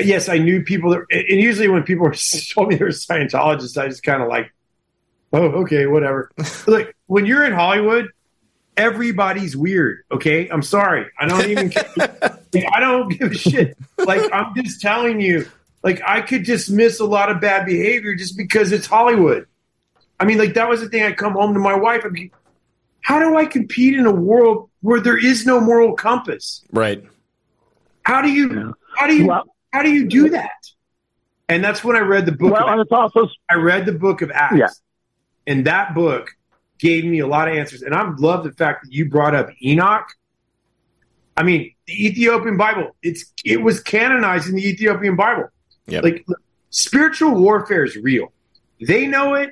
Yes, 0.00 0.28
I 0.28 0.38
knew 0.38 0.62
people 0.62 0.90
that, 0.90 1.04
and 1.10 1.40
usually 1.40 1.68
when 1.68 1.84
people 1.84 2.04
were 2.04 2.14
told 2.54 2.68
me 2.68 2.76
they 2.76 2.84
were 2.84 2.90
Scientologists, 2.90 3.80
I 3.80 3.88
just 3.88 4.02
kind 4.02 4.22
of 4.22 4.28
like, 4.28 4.52
oh, 5.32 5.62
okay, 5.62 5.86
whatever. 5.86 6.30
like 6.66 6.96
when 7.06 7.26
you're 7.26 7.44
in 7.44 7.52
Hollywood, 7.52 8.08
everybody's 8.76 9.56
weird. 9.56 10.04
Okay, 10.10 10.48
I'm 10.48 10.62
sorry, 10.62 11.06
I 11.18 11.26
don't 11.26 11.48
even. 11.48 11.72
I 12.72 12.78
don't 12.78 13.08
give 13.08 13.32
a 13.32 13.34
shit. 13.34 13.76
Like 13.98 14.32
I'm 14.32 14.54
just 14.54 14.80
telling 14.80 15.20
you, 15.20 15.48
like 15.82 16.00
I 16.06 16.20
could 16.20 16.44
dismiss 16.44 17.00
a 17.00 17.04
lot 17.04 17.30
of 17.30 17.40
bad 17.40 17.66
behavior 17.66 18.14
just 18.14 18.36
because 18.36 18.72
it's 18.72 18.86
Hollywood. 18.86 19.46
I 20.20 20.24
mean, 20.24 20.38
like 20.38 20.54
that 20.54 20.68
was 20.68 20.80
the 20.80 20.88
thing. 20.88 21.02
I 21.02 21.12
come 21.12 21.32
home 21.32 21.54
to 21.54 21.60
my 21.60 21.74
wife. 21.74 22.04
I'm, 22.04 22.14
like, 22.14 22.32
how 23.00 23.18
do 23.18 23.36
I 23.36 23.46
compete 23.46 23.94
in 23.94 24.06
a 24.06 24.12
world 24.12 24.70
where 24.80 25.00
there 25.00 25.18
is 25.18 25.46
no 25.46 25.60
moral 25.60 25.94
compass? 25.94 26.64
Right. 26.72 27.04
How 28.02 28.22
do 28.22 28.30
you? 28.30 28.74
How 28.96 29.06
do 29.06 29.16
you? 29.16 29.26
Well- 29.26 29.53
how 29.74 29.82
do 29.82 29.90
you 29.90 30.06
do 30.06 30.28
that? 30.30 30.52
And 31.48 31.64
that's 31.64 31.82
when 31.82 31.96
I 31.96 31.98
read 31.98 32.26
the 32.26 32.32
book. 32.32 32.52
Well, 32.52 32.68
and 32.68 32.80
of, 32.80 32.84
it's 32.84 32.92
also 32.92 33.28
I 33.50 33.56
read 33.56 33.86
the 33.86 33.92
book 33.92 34.22
of 34.22 34.30
Acts, 34.30 34.56
Yeah. 34.56 34.68
and 35.48 35.66
that 35.66 35.96
book 35.96 36.30
gave 36.78 37.04
me 37.04 37.18
a 37.18 37.26
lot 37.26 37.48
of 37.48 37.56
answers. 37.56 37.82
And 37.82 37.92
I 37.92 38.08
love 38.18 38.44
the 38.44 38.52
fact 38.52 38.84
that 38.84 38.92
you 38.92 39.10
brought 39.10 39.34
up 39.34 39.48
Enoch. 39.60 40.06
I 41.36 41.42
mean, 41.42 41.74
the 41.86 42.06
Ethiopian 42.06 42.56
Bible. 42.56 42.94
It's 43.02 43.32
it 43.44 43.62
was 43.62 43.80
canonized 43.80 44.48
in 44.48 44.54
the 44.54 44.66
Ethiopian 44.66 45.16
Bible. 45.16 45.48
Yep. 45.88 46.04
Like 46.04 46.24
spiritual 46.70 47.34
warfare 47.34 47.84
is 47.84 47.96
real. 47.96 48.32
They 48.80 49.08
know 49.08 49.34
it, 49.34 49.50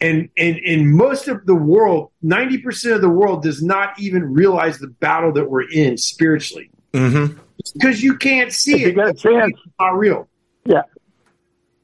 and 0.00 0.28
and 0.38 0.56
in 0.58 0.96
most 0.96 1.26
of 1.26 1.46
the 1.46 1.56
world, 1.56 2.12
ninety 2.22 2.58
percent 2.58 2.94
of 2.94 3.00
the 3.00 3.10
world 3.10 3.42
does 3.42 3.60
not 3.60 3.98
even 3.98 4.32
realize 4.32 4.78
the 4.78 4.86
battle 4.86 5.32
that 5.32 5.50
we're 5.50 5.68
in 5.68 5.98
spiritually 5.98 6.70
Mm-hmm. 6.94 7.38
because 7.74 8.02
you 8.02 8.16
can't 8.16 8.52
see 8.52 8.72
if 8.74 8.78
see 8.78 8.82
you 8.84 8.88
it. 8.90 8.94
get 8.94 9.08
a 9.08 9.14
chance, 9.14 9.52
It's 9.66 9.74
not 9.80 9.98
real. 9.98 10.28
Yeah. 10.64 10.82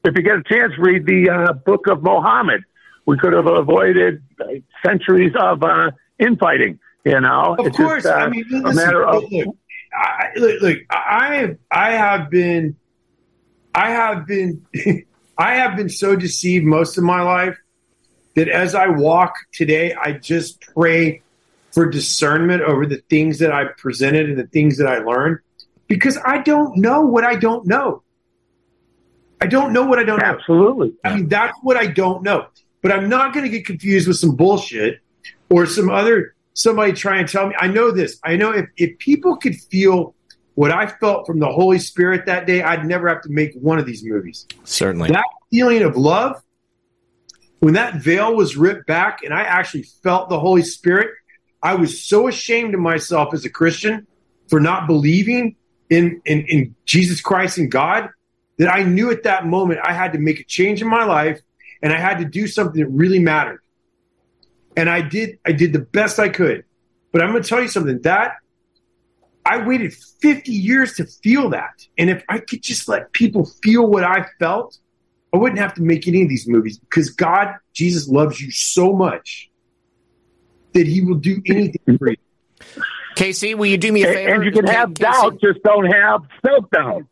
If 0.03 0.15
you 0.15 0.23
get 0.23 0.37
a 0.37 0.43
chance, 0.43 0.73
read 0.79 1.05
the 1.05 1.29
uh, 1.29 1.53
book 1.53 1.87
of 1.87 2.01
Mohammed. 2.01 2.61
We 3.05 3.17
could 3.17 3.33
have 3.33 3.45
avoided 3.47 4.23
uh, 4.39 4.45
centuries 4.85 5.33
of 5.39 5.61
uh, 5.63 5.91
infighting. 6.19 6.79
You 7.03 7.19
know, 7.19 7.55
Of 7.59 7.67
It's 7.67 7.77
course, 7.77 8.03
just, 8.03 8.13
uh, 8.15 8.19
I 8.19 8.29
mean, 8.29 8.45
a 8.65 8.73
matter 8.73 9.03
of 9.05 9.23
look, 9.31 9.55
I, 9.93 10.27
look, 10.35 10.61
look, 10.61 10.77
I 10.89 11.35
have, 11.35 11.57
I 11.71 11.91
have 11.93 12.29
been, 12.29 12.75
I 13.75 13.89
have 13.91 14.27
been, 14.27 14.65
I 15.37 15.55
have 15.55 15.75
been 15.75 15.89
so 15.89 16.15
deceived 16.15 16.63
most 16.65 16.97
of 16.99 17.03
my 17.03 17.21
life 17.23 17.57
that 18.35 18.47
as 18.47 18.75
I 18.75 18.87
walk 18.87 19.33
today, 19.51 19.93
I 19.93 20.13
just 20.13 20.61
pray 20.61 21.21
for 21.73 21.89
discernment 21.89 22.61
over 22.61 22.85
the 22.85 22.97
things 23.09 23.39
that 23.39 23.51
I 23.51 23.65
presented 23.65 24.29
and 24.29 24.37
the 24.37 24.47
things 24.47 24.77
that 24.77 24.87
I 24.87 24.99
learned, 24.99 25.39
because 25.87 26.17
I 26.23 26.41
don't 26.41 26.77
know 26.77 27.01
what 27.01 27.23
I 27.23 27.35
don't 27.35 27.65
know. 27.65 28.03
I 29.41 29.47
don't 29.47 29.73
know 29.73 29.85
what 29.85 29.97
I 29.97 30.03
don't 30.03 30.19
know. 30.19 30.25
absolutely. 30.25 30.93
I 31.03 31.15
mean, 31.15 31.27
that's 31.27 31.57
what 31.63 31.75
I 31.75 31.87
don't 31.87 32.21
know. 32.21 32.47
But 32.81 32.91
I'm 32.91 33.09
not 33.09 33.33
going 33.33 33.43
to 33.43 33.49
get 33.49 33.65
confused 33.65 34.07
with 34.07 34.17
some 34.17 34.35
bullshit 34.35 34.99
or 35.49 35.65
some 35.65 35.89
other 35.89 36.35
somebody 36.53 36.93
try 36.93 37.17
and 37.17 37.27
tell 37.27 37.47
me. 37.47 37.55
I 37.59 37.67
know 37.67 37.91
this. 37.91 38.19
I 38.23 38.35
know 38.35 38.51
if, 38.51 38.67
if 38.77 38.97
people 38.99 39.37
could 39.37 39.55
feel 39.55 40.15
what 40.55 40.71
I 40.71 40.87
felt 40.87 41.25
from 41.25 41.39
the 41.39 41.49
Holy 41.49 41.79
Spirit 41.79 42.25
that 42.25 42.45
day, 42.45 42.61
I'd 42.61 42.85
never 42.85 43.07
have 43.07 43.21
to 43.21 43.29
make 43.29 43.53
one 43.55 43.79
of 43.79 43.85
these 43.85 44.03
movies. 44.03 44.47
Certainly. 44.63 45.09
That 45.11 45.25
feeling 45.49 45.81
of 45.81 45.95
love, 45.95 46.41
when 47.59 47.75
that 47.75 47.95
veil 47.95 48.35
was 48.35 48.57
ripped 48.57 48.87
back 48.87 49.23
and 49.23 49.33
I 49.33 49.41
actually 49.43 49.83
felt 50.03 50.29
the 50.29 50.39
Holy 50.39 50.63
Spirit, 50.63 51.11
I 51.63 51.75
was 51.75 52.01
so 52.03 52.27
ashamed 52.27 52.73
of 52.73 52.79
myself 52.79 53.33
as 53.33 53.45
a 53.45 53.49
Christian 53.49 54.07
for 54.49 54.59
not 54.59 54.87
believing 54.87 55.55
in, 55.89 56.21
in, 56.25 56.45
in 56.47 56.75
Jesus 56.85 57.21
Christ 57.21 57.57
and 57.57 57.71
God 57.71 58.09
that 58.57 58.73
I 58.73 58.83
knew 58.83 59.11
at 59.11 59.23
that 59.23 59.45
moment 59.45 59.79
I 59.83 59.93
had 59.93 60.13
to 60.13 60.19
make 60.19 60.39
a 60.39 60.43
change 60.43 60.81
in 60.81 60.87
my 60.87 61.03
life 61.03 61.39
and 61.81 61.93
I 61.93 61.99
had 61.99 62.19
to 62.19 62.25
do 62.25 62.47
something 62.47 62.81
that 62.81 62.89
really 62.89 63.19
mattered. 63.19 63.61
And 64.75 64.89
I 64.89 65.01
did 65.01 65.39
I 65.45 65.51
did 65.51 65.73
the 65.73 65.79
best 65.79 66.19
I 66.19 66.29
could. 66.29 66.63
But 67.11 67.21
I'm 67.21 67.31
going 67.31 67.43
to 67.43 67.49
tell 67.49 67.61
you 67.61 67.67
something 67.67 68.01
that 68.03 68.35
I 69.45 69.65
waited 69.65 69.93
50 69.93 70.51
years 70.51 70.93
to 70.95 71.05
feel 71.05 71.49
that. 71.49 71.85
And 71.97 72.09
if 72.09 72.23
I 72.29 72.39
could 72.39 72.61
just 72.61 72.87
let 72.87 73.11
people 73.11 73.45
feel 73.63 73.85
what 73.85 74.03
I 74.03 74.27
felt, 74.39 74.77
I 75.33 75.37
wouldn't 75.37 75.59
have 75.59 75.73
to 75.75 75.81
make 75.81 76.07
any 76.07 76.21
of 76.23 76.29
these 76.29 76.47
movies 76.47 76.77
because 76.77 77.09
God, 77.09 77.55
Jesus 77.73 78.07
loves 78.07 78.39
you 78.39 78.51
so 78.51 78.93
much 78.93 79.50
that 80.73 80.87
he 80.87 81.01
will 81.01 81.15
do 81.15 81.41
anything 81.47 81.97
for 81.97 82.09
you. 82.09 82.17
Casey, 83.15 83.55
will 83.55 83.65
you 83.67 83.77
do 83.77 83.91
me 83.91 84.03
a 84.03 84.07
favor? 84.07 84.33
And 84.35 84.45
you 84.45 84.51
can 84.51 84.65
have 84.67 84.93
Casey, 84.93 85.03
doubt, 85.11 85.41
just 85.41 85.61
don't 85.63 85.85
have 85.85 86.21
self-doubt. 86.45 87.03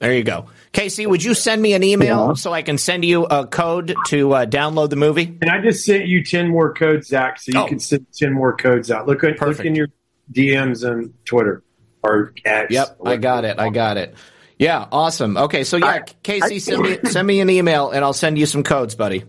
There 0.00 0.12
you 0.14 0.24
go. 0.24 0.46
Casey, 0.72 1.06
would 1.06 1.22
you 1.22 1.34
send 1.34 1.62
me 1.62 1.72
an 1.74 1.82
email 1.82 2.28
Yeah. 2.28 2.34
so 2.34 2.52
I 2.52 2.62
can 2.62 2.78
send 2.78 3.04
you 3.04 3.24
a 3.24 3.46
code 3.46 3.94
to 4.08 4.32
uh, 4.34 4.46
download 4.46 4.90
the 4.90 4.96
movie? 4.96 5.38
And 5.40 5.50
I 5.50 5.60
just 5.60 5.84
sent 5.84 6.06
you 6.06 6.24
10 6.24 6.48
more 6.48 6.72
codes, 6.74 7.08
Zak, 7.08 7.38
so 7.40 7.52
you 7.52 7.58
Oh. 7.60 7.66
can 7.66 7.78
send 7.78 8.06
10 8.14 8.32
more 8.32 8.56
codes 8.56 8.90
out. 8.90 9.06
Look, 9.06 9.22
at, 9.24 9.40
look 9.40 9.60
in 9.60 9.74
your 9.74 9.88
DMs 10.32 10.88
on 10.88 11.14
Twitter 11.24 11.62
or 12.02 12.32
X. 12.44 12.72
Yep, 12.72 12.98
I 13.04 13.16
got 13.16 13.44
it. 13.44 13.58
I 13.58 13.68
got 13.70 13.96
it. 13.96 14.14
Yeah, 14.58 14.86
awesome. 14.90 15.36
Okay, 15.36 15.64
so 15.64 15.76
yeah, 15.76 16.00
Casey, 16.22 16.58
send 16.58 16.82
me 16.82 16.98
send 17.04 17.26
me 17.26 17.40
an 17.40 17.50
email 17.50 17.90
and 17.90 18.04
I'll 18.04 18.12
send 18.12 18.38
you 18.38 18.46
some 18.46 18.62
codes, 18.62 18.94
buddy. 18.94 19.24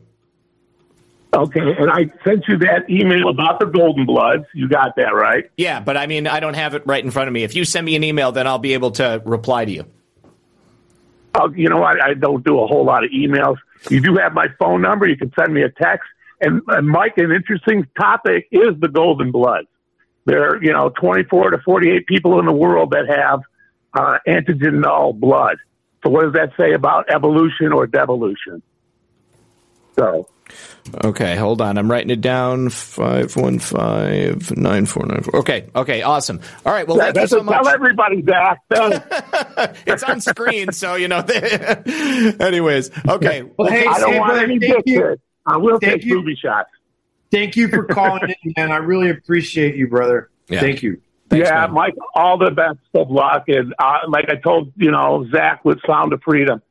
Okay, 1.35 1.75
and 1.77 1.91
I 1.91 2.09
sent 2.23 2.47
you 2.47 2.57
that 2.59 2.89
email 2.89 3.27
about 3.27 3.59
the 3.59 3.65
Golden 3.65 4.05
Bloods. 4.05 4.45
You 4.53 4.69
got 4.69 4.95
that 4.95 5.13
right? 5.13 5.51
Yeah, 5.57 5.81
but 5.81 5.97
I 5.97 6.07
mean, 6.07 6.27
I 6.27 6.39
don't 6.39 6.53
have 6.53 6.75
it 6.75 6.83
right 6.85 7.03
in 7.03 7.11
front 7.11 7.27
of 7.27 7.33
me. 7.33 7.43
If 7.43 7.55
you 7.55 7.65
send 7.65 7.85
me 7.85 7.97
an 7.97 8.05
email, 8.05 8.31
then 8.31 8.47
I'll 8.47 8.59
be 8.59 8.73
able 8.73 8.91
to 8.91 9.21
reply 9.25 9.65
to 9.65 9.71
you. 9.71 9.85
Oh, 11.33 11.51
you 11.53 11.67
know 11.67 11.79
what? 11.79 12.01
I 12.01 12.13
don't 12.13 12.45
do 12.45 12.61
a 12.61 12.67
whole 12.67 12.85
lot 12.85 13.03
of 13.03 13.11
emails. 13.11 13.57
You 13.89 13.99
do 13.99 14.15
have 14.15 14.33
my 14.33 14.47
phone 14.57 14.81
number. 14.81 15.07
You 15.07 15.17
can 15.17 15.33
send 15.37 15.53
me 15.53 15.63
a 15.63 15.69
text. 15.69 16.07
And, 16.39 16.61
and 16.69 16.87
Mike, 16.87 17.17
an 17.17 17.33
interesting 17.33 17.85
topic 17.99 18.47
is 18.51 18.79
the 18.79 18.87
Golden 18.87 19.31
Bloods. 19.31 19.67
There 20.23 20.51
are, 20.51 20.63
you 20.63 20.71
know, 20.71 20.89
24 20.89 21.51
to 21.51 21.57
48 21.59 22.07
people 22.07 22.39
in 22.39 22.45
the 22.45 22.53
world 22.53 22.91
that 22.91 23.09
have 23.09 23.41
uh, 23.93 24.19
antigen 24.25 24.79
null 24.81 25.11
blood. 25.11 25.57
So 26.03 26.09
what 26.09 26.23
does 26.23 26.33
that 26.33 26.53
say 26.57 26.73
about 26.73 27.11
evolution 27.11 27.73
or 27.73 27.87
devolution? 27.87 28.61
So 29.97 30.29
Okay, 31.03 31.35
hold 31.35 31.61
on. 31.61 31.77
I'm 31.77 31.89
writing 31.89 32.09
it 32.11 32.21
down. 32.21 32.69
Five 32.69 33.35
one 33.35 33.59
five 33.59 34.55
nine 34.55 34.85
four 34.85 35.05
nine 35.05 35.21
four. 35.23 35.39
Okay, 35.39 35.67
okay, 35.75 36.01
awesome. 36.03 36.39
All 36.65 36.71
right, 36.73 36.87
well, 36.87 36.97
Yeah, 36.97 37.05
thank 37.11 37.15
you 37.15 37.21
that's 37.21 37.31
so 37.31 37.41
what- 37.43 37.51
tell 37.53 37.63
much. 37.63 37.73
everybody, 37.73 38.23
Zak. 38.23 38.59
Tell- 38.73 39.73
it's 39.87 40.03
on 40.03 40.21
screen, 40.21 40.71
so 40.71 40.95
you 40.95 41.07
know. 41.07 41.19
anyways, 42.39 42.91
okay. 43.07 43.43
Well, 43.57 43.69
hey, 43.69 43.81
I 43.85 43.99
don't 43.99 44.11
Sam, 44.11 44.19
want 44.19 44.29
brother, 44.33 44.43
any 44.43 44.59
thank 44.59 44.83
you. 44.85 45.17
I 45.45 45.57
will 45.57 45.79
Thank 45.79 45.93
take 46.01 46.05
you. 46.05 46.15
booby 46.15 46.35
shots. 46.35 46.69
Thank 47.31 47.55
you 47.55 47.67
for 47.67 47.83
calling 47.85 48.21
in, 48.43 48.53
man. 48.57 48.71
I 48.71 48.77
really 48.77 49.09
appreciate 49.09 49.75
you, 49.75 49.87
brother. 49.87 50.29
Yeah. 50.47 50.59
Thank 50.61 50.83
you. 50.83 51.01
yeah, 51.31 51.67
Mike, 51.67 51.95
all 52.15 52.37
the 52.37 52.51
best 52.51 52.77
of 52.93 53.09
luck. 53.09 53.45
And 53.47 53.73
uh, 53.79 53.99
like 54.07 54.29
I 54.29 54.35
told, 54.35 54.71
you 54.77 54.91
know, 54.91 55.27
Zak 55.31 55.65
with 55.65 55.79
Sound 55.85 56.13
of 56.13 56.21
Freedom, 56.23 56.61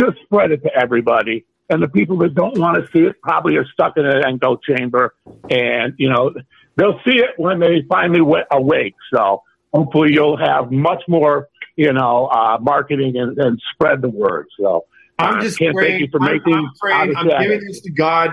just 0.00 0.16
spread 0.24 0.50
it 0.52 0.62
to 0.62 0.70
everybody. 0.74 1.44
And 1.70 1.82
the 1.82 1.88
people 1.88 2.18
that 2.18 2.34
don't 2.34 2.58
want 2.58 2.82
to 2.84 2.90
see 2.92 3.04
it 3.04 3.16
probably 3.22 3.56
are 3.56 3.64
stuck 3.72 3.96
in 3.96 4.04
an 4.04 4.22
echo 4.24 4.56
chamber. 4.56 5.14
And, 5.48 5.94
you 5.98 6.10
know, 6.10 6.32
they'll 6.76 7.00
see 7.04 7.16
it 7.16 7.30
when 7.36 7.58
they 7.58 7.82
finally 7.88 8.20
wa- 8.20 8.44
awake. 8.50 8.94
So 9.12 9.42
hopefully 9.72 10.12
you'll 10.12 10.36
have 10.36 10.70
much 10.70 11.02
more, 11.08 11.48
you 11.76 11.92
know, 11.92 12.26
uh, 12.26 12.58
marketing 12.60 13.16
and, 13.16 13.38
and 13.38 13.60
spread 13.72 14.02
the 14.02 14.10
word. 14.10 14.46
So 14.60 14.84
I'm 15.18 15.36
I 15.36 15.40
just 15.40 15.58
can't 15.58 15.74
praying. 15.74 15.92
thank 15.92 16.00
you 16.02 16.08
for 16.10 16.22
I'm- 16.22 16.32
making 16.32 16.70
I'm. 16.92 17.16
I'm 17.16 17.28
shadow. 17.28 17.42
giving 17.42 17.66
this 17.66 17.80
to 17.82 17.90
God. 17.92 18.30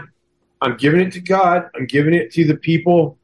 I'm 0.62 0.78
giving 0.78 0.99
it 1.02 1.12
to 1.14 1.22
God. 1.22 1.70
I'm 1.76 1.86
giving 1.86 2.14
it 2.14 2.32
to 2.34 2.45
the 2.45 2.56
people, 2.56 3.18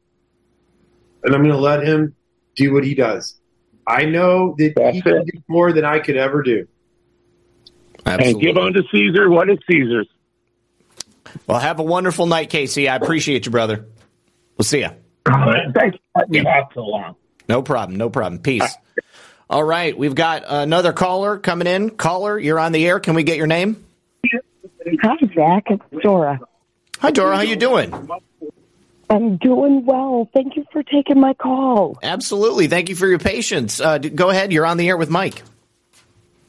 and 1.22 1.34
I'm 1.34 1.42
going 1.42 1.54
to 1.54 1.60
let 1.60 1.84
Him 1.86 2.16
do 2.56 2.72
what 2.72 2.82
He 2.84 2.94
does. 2.94 3.38
I 3.86 4.06
know 4.06 4.54
that 4.58 4.74
He 4.92 5.02
can 5.02 5.24
do 5.24 5.40
more 5.48 5.72
than 5.72 5.84
I 5.84 5.98
could 6.00 6.16
ever 6.16 6.42
do. 6.42 6.66
And 8.06 8.40
give 8.40 8.56
unto 8.56 8.82
Caesar 8.90 9.28
what 9.28 9.50
is 9.50 9.58
Caesar's. 9.70 10.08
Well, 11.46 11.58
have 11.58 11.78
a 11.78 11.82
wonderful 11.82 12.26
night, 12.26 12.50
Casey. 12.50 12.88
I 12.88 12.96
appreciate 12.96 13.46
you, 13.46 13.52
brother. 13.52 13.86
We'll 14.56 14.64
see 14.64 14.80
you. 14.80 14.90
Thanks 15.26 15.96
for 15.96 16.20
letting 16.20 16.44
me 16.44 16.50
have 16.50 16.64
so 16.74 16.80
long. 16.80 17.16
No 17.48 17.62
problem. 17.62 17.98
No 17.98 18.10
problem. 18.10 18.40
Peace. 18.40 18.76
All 19.50 19.64
right, 19.64 19.96
we've 19.96 20.14
got 20.14 20.44
another 20.46 20.92
caller 20.92 21.38
coming 21.38 21.66
in. 21.66 21.90
Caller, 21.90 22.38
you're 22.38 22.58
on 22.58 22.72
the 22.72 22.86
air. 22.86 23.00
Can 23.00 23.14
we 23.14 23.22
get 23.22 23.38
your 23.38 23.46
name? 23.46 23.84
Hi, 25.02 25.16
Zak. 25.34 25.64
It's 25.70 26.02
Dora. 26.02 26.40
Hi, 26.98 27.10
Dora. 27.10 27.36
How 27.36 27.42
you 27.42 27.56
doing? 27.56 28.10
I'm 29.10 29.38
doing 29.38 29.86
well. 29.86 30.28
Thank 30.34 30.56
you 30.56 30.66
for 30.70 30.82
taking 30.82 31.18
my 31.18 31.32
call. 31.32 31.98
Absolutely. 32.02 32.66
Thank 32.66 32.90
you 32.90 32.94
for 32.94 33.06
your 33.06 33.18
patience. 33.18 33.80
Uh, 33.80 33.96
go 33.98 34.28
ahead. 34.28 34.52
You're 34.52 34.66
on 34.66 34.76
the 34.76 34.88
air 34.88 34.98
with 34.98 35.08
Mike. 35.08 35.42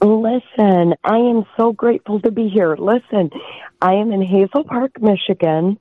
Listen, 0.01 0.93
I 1.03 1.17
am 1.17 1.45
so 1.57 1.73
grateful 1.73 2.21
to 2.21 2.31
be 2.31 2.47
here. 2.47 2.75
Listen, 2.77 3.31
I 3.81 3.95
am 3.95 4.11
in 4.11 4.21
Hazel 4.21 4.63
Park, 4.63 5.01
Michigan. 5.01 5.77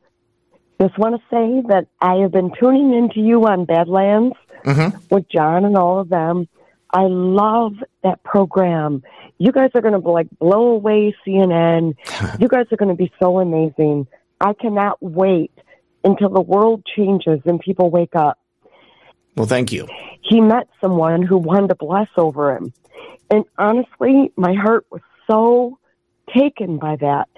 Just 0.81 0.99
want 0.99 1.17
to 1.17 1.23
say 1.31 1.63
that 1.69 1.87
I 2.01 2.17
have 2.23 2.33
been 2.33 2.53
tuning 2.59 2.95
into 2.95 3.21
you 3.21 3.47
on 3.47 3.65
Badlands 3.65 4.37
mm-hmm. 4.65 4.97
with 5.11 5.29
John 5.29 5.65
and 5.65 5.77
all 5.77 6.01
of 6.01 6.09
them. 6.09 6.49
I 6.93 7.03
love 7.03 7.75
that 8.03 8.23
program. 8.25 9.03
You 9.39 9.53
guys 9.53 9.71
are 9.75 9.83
going 9.83 10.01
to 10.01 10.09
like 10.09 10.29
blow 10.39 10.69
away 10.69 11.15
CNN. 11.27 11.97
you 12.41 12.49
guys 12.49 12.67
are 12.73 12.77
going 12.77 12.89
to 12.89 12.95
be 12.95 13.13
so 13.21 13.39
amazing. 13.39 14.07
I 14.41 14.53
cannot 14.53 15.01
wait 15.01 15.53
until 16.05 16.31
the 16.31 16.41
world 16.41 16.85
changes 16.97 17.41
and 17.45 17.61
people 17.61 17.91
wake 17.91 18.17
up. 18.17 18.39
Well, 19.37 19.47
thank 19.47 19.71
you. 19.71 19.87
he 20.23 20.41
met 20.41 20.69
someone 20.81 21.23
who 21.23 21.39
wanted 21.39 21.69
to 21.69 21.77
bless 21.77 22.09
over 22.17 22.57
him. 22.57 22.73
And 23.31 23.45
honestly, 23.59 24.33
my 24.37 24.55
heart 24.55 24.87
was 24.91 25.03
so 25.31 25.79
taken 26.35 26.79
by 26.79 26.97
that 26.97 27.29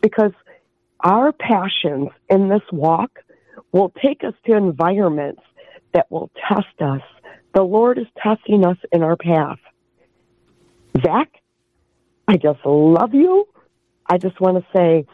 because 0.00 0.32
our 1.00 1.32
passions 1.32 2.08
in 2.28 2.48
this 2.48 2.62
walk 2.72 3.18
will 3.72 3.92
take 4.02 4.24
us 4.24 4.34
to 4.46 4.56
environments 4.56 5.42
that 5.92 6.10
will 6.10 6.30
test 6.48 6.80
us. 6.80 7.02
The 7.54 7.62
Lord 7.62 7.98
is 7.98 8.06
testing 8.22 8.64
us 8.64 8.76
in 8.92 9.02
our 9.02 9.16
path. 9.16 9.58
Zak, 11.02 11.30
I 12.28 12.36
just 12.36 12.60
love 12.64 13.14
you. 13.14 13.48
I 14.06 14.18
just 14.18 14.40
want 14.40 14.58
to 14.58 14.66
say 14.76 15.06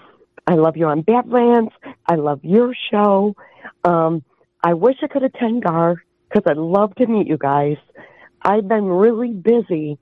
I 0.46 0.54
love 0.54 0.76
you 0.76 0.86
on 0.86 1.02
Badlands. 1.02 1.72
I 2.06 2.16
love 2.16 2.40
your 2.42 2.74
show. 2.90 3.34
Um, 3.84 4.24
I 4.62 4.74
wish 4.74 4.96
I 5.02 5.06
could 5.06 5.22
attend 5.22 5.64
GAR 5.64 6.02
because 6.28 6.42
I'd 6.46 6.56
love 6.56 6.94
to 6.96 7.06
meet 7.06 7.26
you 7.26 7.38
guys. 7.38 7.76
I've 8.42 8.68
been 8.68 8.84
really 8.84 9.32
busy 9.32 9.98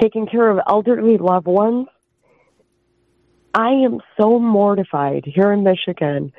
taking 0.00 0.26
care 0.26 0.48
of 0.50 0.58
elderly 0.68 1.18
loved 1.18 1.46
ones. 1.46 1.86
I 3.54 3.70
am 3.70 4.00
so 4.20 4.38
mortified 4.38 5.24
here 5.24 5.52
in 5.52 5.64
Michigan 5.64 6.32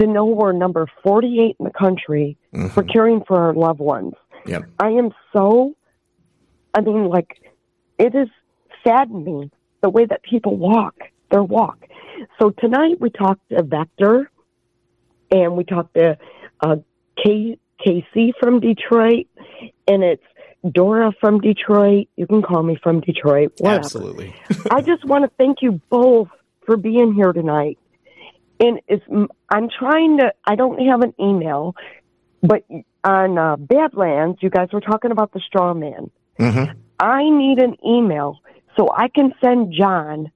to 0.00 0.06
know 0.06 0.26
we're 0.26 0.52
number 0.52 0.86
48 1.02 1.56
in 1.58 1.64
the 1.64 1.70
country 1.70 2.38
for 2.72 2.82
caring 2.82 3.22
for 3.26 3.38
our 3.38 3.54
loved 3.54 3.80
ones. 3.80 4.14
Yep. 4.46 4.64
I 4.78 4.90
am 4.90 5.10
so, 5.32 5.74
I 6.74 6.80
mean, 6.80 7.08
like, 7.08 7.38
it 7.98 8.14
is 8.14 8.28
saddening 8.84 9.50
the 9.82 9.90
way 9.90 10.06
that 10.06 10.22
people 10.22 10.56
walk 10.56 10.94
their 11.30 11.42
walk. 11.42 11.78
So 12.40 12.50
tonight 12.50 13.00
we 13.00 13.10
talked 13.10 13.48
to 13.50 13.62
Vector 13.62 14.30
and 15.30 15.56
we 15.56 15.64
talked 15.64 15.94
to 15.94 16.16
uh, 16.60 16.76
K- 17.22 17.58
Casey 17.84 18.32
from 18.40 18.60
Detroit, 18.60 19.26
and 19.86 20.02
it's 20.02 20.22
Dora 20.70 21.12
from 21.20 21.40
Detroit. 21.40 22.08
You 22.16 22.26
can 22.26 22.42
call 22.42 22.62
me 22.62 22.78
from 22.82 23.00
Detroit. 23.00 23.52
Whatever. 23.58 23.80
Absolutely. 23.80 24.34
I 24.70 24.80
just 24.82 25.04
want 25.04 25.24
to 25.24 25.30
thank 25.36 25.62
you 25.62 25.80
both 25.90 26.28
for 26.64 26.76
being 26.76 27.14
here 27.14 27.32
tonight. 27.32 27.78
And 28.58 28.80
it's, 28.88 29.04
I'm 29.50 29.68
trying 29.68 30.18
to, 30.18 30.32
I 30.44 30.54
don't 30.54 30.80
have 30.86 31.02
an 31.02 31.14
email, 31.20 31.74
but 32.42 32.64
on 33.04 33.38
uh, 33.38 33.56
Badlands, 33.56 34.38
you 34.40 34.50
guys 34.50 34.68
were 34.72 34.80
talking 34.80 35.10
about 35.10 35.32
the 35.32 35.40
straw 35.40 35.74
man. 35.74 36.10
Mm-hmm. 36.38 36.78
I 36.98 37.28
need 37.28 37.58
an 37.58 37.76
email 37.86 38.40
so 38.76 38.90
I 38.90 39.08
can 39.08 39.32
send 39.42 39.74
John 39.78 40.30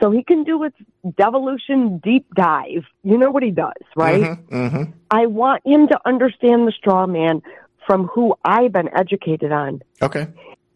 so 0.00 0.10
he 0.10 0.22
can 0.22 0.44
do 0.44 0.62
his 0.62 0.72
devolution 1.16 2.00
deep 2.02 2.26
dive. 2.34 2.84
You 3.02 3.18
know 3.18 3.30
what 3.30 3.42
he 3.42 3.50
does, 3.50 3.72
right? 3.96 4.22
Mm-hmm. 4.22 4.92
I 5.10 5.26
want 5.26 5.62
him 5.64 5.88
to 5.88 5.98
understand 6.04 6.66
the 6.66 6.72
straw 6.72 7.06
man 7.06 7.42
from 7.86 8.06
who 8.06 8.34
I've 8.44 8.72
been 8.72 8.88
educated 8.94 9.52
on. 9.52 9.82
Okay. 10.00 10.26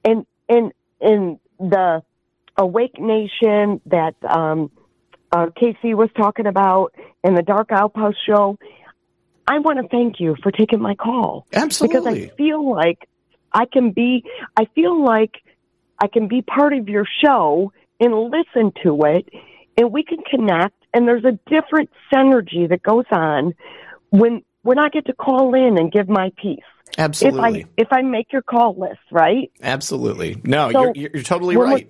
And 0.04 0.26
and 0.48 0.72
in 1.00 1.38
the 1.58 2.02
Awake 2.56 2.98
Nation 2.98 3.80
that 3.86 4.14
um, 4.28 4.70
uh, 5.30 5.46
Casey 5.56 5.94
was 5.94 6.08
talking 6.16 6.46
about 6.46 6.94
and 7.22 7.36
the 7.36 7.42
Dark 7.42 7.70
Outpost 7.70 8.18
show, 8.26 8.58
I 9.46 9.58
want 9.58 9.78
to 9.80 9.88
thank 9.88 10.20
you 10.20 10.36
for 10.42 10.50
taking 10.50 10.80
my 10.80 10.94
call. 10.94 11.46
Absolutely. 11.52 11.98
Because 12.20 12.32
I 12.32 12.36
feel 12.36 12.70
like 12.70 13.08
I 13.52 13.64
can 13.66 13.92
be, 13.92 14.24
I 14.56 14.66
feel 14.74 15.04
like 15.04 15.36
I 15.98 16.06
can 16.06 16.28
be 16.28 16.42
part 16.42 16.72
of 16.72 16.88
your 16.88 17.06
show 17.24 17.72
and 18.00 18.14
listen 18.14 18.72
to 18.82 19.02
it 19.04 19.28
and 19.76 19.92
we 19.92 20.02
can 20.02 20.18
connect 20.30 20.74
and 20.94 21.06
there's 21.06 21.24
a 21.24 21.38
different 21.50 21.90
synergy 22.12 22.68
that 22.68 22.82
goes 22.82 23.04
on 23.10 23.54
when 24.10 24.42
when 24.62 24.78
I 24.78 24.88
get 24.88 25.06
to 25.06 25.12
call 25.12 25.54
in 25.54 25.78
and 25.78 25.90
give 25.90 26.08
my 26.08 26.32
piece. 26.36 26.58
Absolutely. 26.96 27.60
If 27.60 27.66
I 27.66 27.82
if 27.82 27.88
I 27.92 28.02
make 28.02 28.32
your 28.32 28.42
call 28.42 28.74
list, 28.76 29.00
right? 29.10 29.50
Absolutely. 29.62 30.40
No, 30.44 30.70
So, 30.72 30.92
you're, 30.94 31.10
you're 31.14 31.22
totally 31.22 31.56
right. 31.56 31.88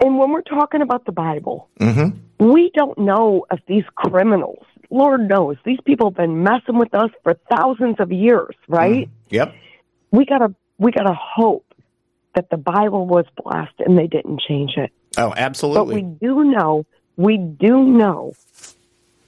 And 0.00 0.18
when 0.18 0.30
we're 0.30 0.42
talking 0.42 0.82
about 0.82 1.04
the 1.06 1.12
Bible, 1.12 1.68
Mm-hmm. 1.80 2.50
we 2.52 2.70
don't 2.74 2.98
know 2.98 3.46
if 3.50 3.60
these 3.66 3.84
criminals 3.94 4.64
Lord 4.90 5.28
knows 5.28 5.56
these 5.64 5.80
people 5.84 6.10
have 6.10 6.16
been 6.16 6.42
messing 6.44 6.78
with 6.78 6.94
us 6.94 7.10
for 7.24 7.34
thousands 7.50 7.96
of 7.98 8.12
years, 8.12 8.54
right? 8.68 9.08
Yep. 9.30 9.54
We 10.12 10.24
gotta 10.26 10.54
we 10.78 10.92
gotta 10.92 11.14
hope 11.14 11.64
that 12.34 12.50
the 12.50 12.56
Bible 12.56 13.06
was 13.06 13.24
blessed 13.42 13.72
and 13.80 13.96
they 13.98 14.06
didn't 14.06 14.40
change 14.46 14.74
it. 14.76 14.92
Oh, 15.18 15.32
absolutely. 15.36 16.02
But 16.02 16.04
we 16.04 16.16
do 16.28 16.44
know, 16.44 16.84
we 17.16 17.38
do 17.38 17.82
know 17.82 18.34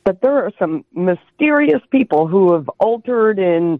that 0.04 0.20
there 0.20 0.44
are 0.44 0.52
some 0.58 0.84
mysterious 0.92 1.80
people 1.90 2.26
who 2.28 2.52
have 2.52 2.68
altered 2.78 3.38
in 3.38 3.78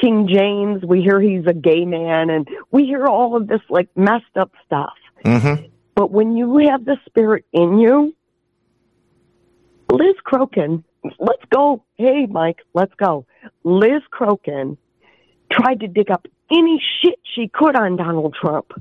King 0.00 0.28
James. 0.28 0.82
We 0.84 1.02
hear 1.02 1.20
he's 1.20 1.46
a 1.46 1.54
gay 1.54 1.84
man, 1.84 2.30
and 2.30 2.48
we 2.70 2.84
hear 2.84 3.06
all 3.06 3.36
of 3.36 3.46
this 3.46 3.60
like 3.68 3.88
messed 3.96 4.36
up 4.36 4.52
stuff. 4.64 4.94
mm-hmm. 5.24 5.66
But 5.94 6.10
when 6.10 6.36
you 6.36 6.58
have 6.68 6.84
the 6.84 6.96
spirit 7.06 7.46
in 7.52 7.78
you, 7.78 8.14
Liz 9.90 10.16
Crokin, 10.26 10.84
let's 11.18 11.42
go. 11.50 11.82
Hey, 11.96 12.26
Mike, 12.26 12.58
let's 12.74 12.92
go. 12.94 13.26
Liz 13.64 14.02
Crokin 14.12 14.76
tried 15.50 15.80
to 15.80 15.88
dig 15.88 16.10
up 16.10 16.26
any 16.50 16.82
shit 17.00 17.18
she 17.34 17.48
could 17.48 17.76
on 17.76 17.96
Donald 17.96 18.36
Trump. 18.38 18.72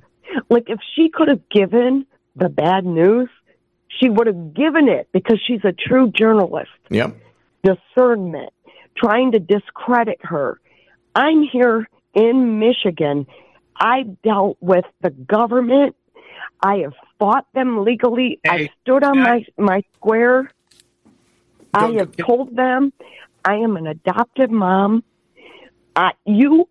Like, 0.50 0.70
if 0.70 0.80
she 0.96 1.10
could 1.10 1.28
have 1.30 1.48
given 1.50 2.06
the 2.36 2.50
bad 2.50 2.86
news, 2.86 3.30
she 3.88 4.10
would 4.10 4.28
have 4.28 4.54
given 4.54 4.90
it 4.90 5.08
because 5.14 5.40
she's 5.46 5.64
a 5.64 5.72
true 5.72 6.12
journalist. 6.12 6.72
Yep. 6.90 7.16
Discernment, 7.64 8.52
trying 8.98 9.32
to 9.32 9.40
discredit 9.40 10.20
her. 10.22 10.60
I'm 11.16 11.44
here 11.44 11.88
in 12.14 12.60
Michigan. 12.60 13.26
I 13.76 14.04
dealt 14.24 14.58
with 14.60 14.86
the 15.02 15.10
government. 15.10 15.96
I 16.62 16.78
have 16.78 16.94
fought 17.20 17.48
them 17.54 17.84
legally. 17.84 18.40
I 18.48 18.70
stood 18.82 19.04
on 19.04 19.20
my, 19.20 19.46
my 19.58 19.82
square. 19.96 20.52
I 21.74 21.92
have 21.94 22.16
told 22.16 22.56
them 22.56 22.94
I 23.44 23.56
am 23.56 23.78
an 23.78 23.88
adoptive 23.88 24.50
mom. 24.50 25.04
Uh, 25.96 26.12
you, 26.26 26.68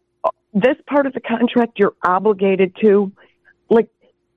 this 0.53 0.77
part 0.87 1.07
of 1.07 1.13
the 1.15 1.21
contract, 1.21 1.79
you're 1.79 1.95
obligated 2.05 2.75
to. 2.83 3.13
Like, 3.71 3.89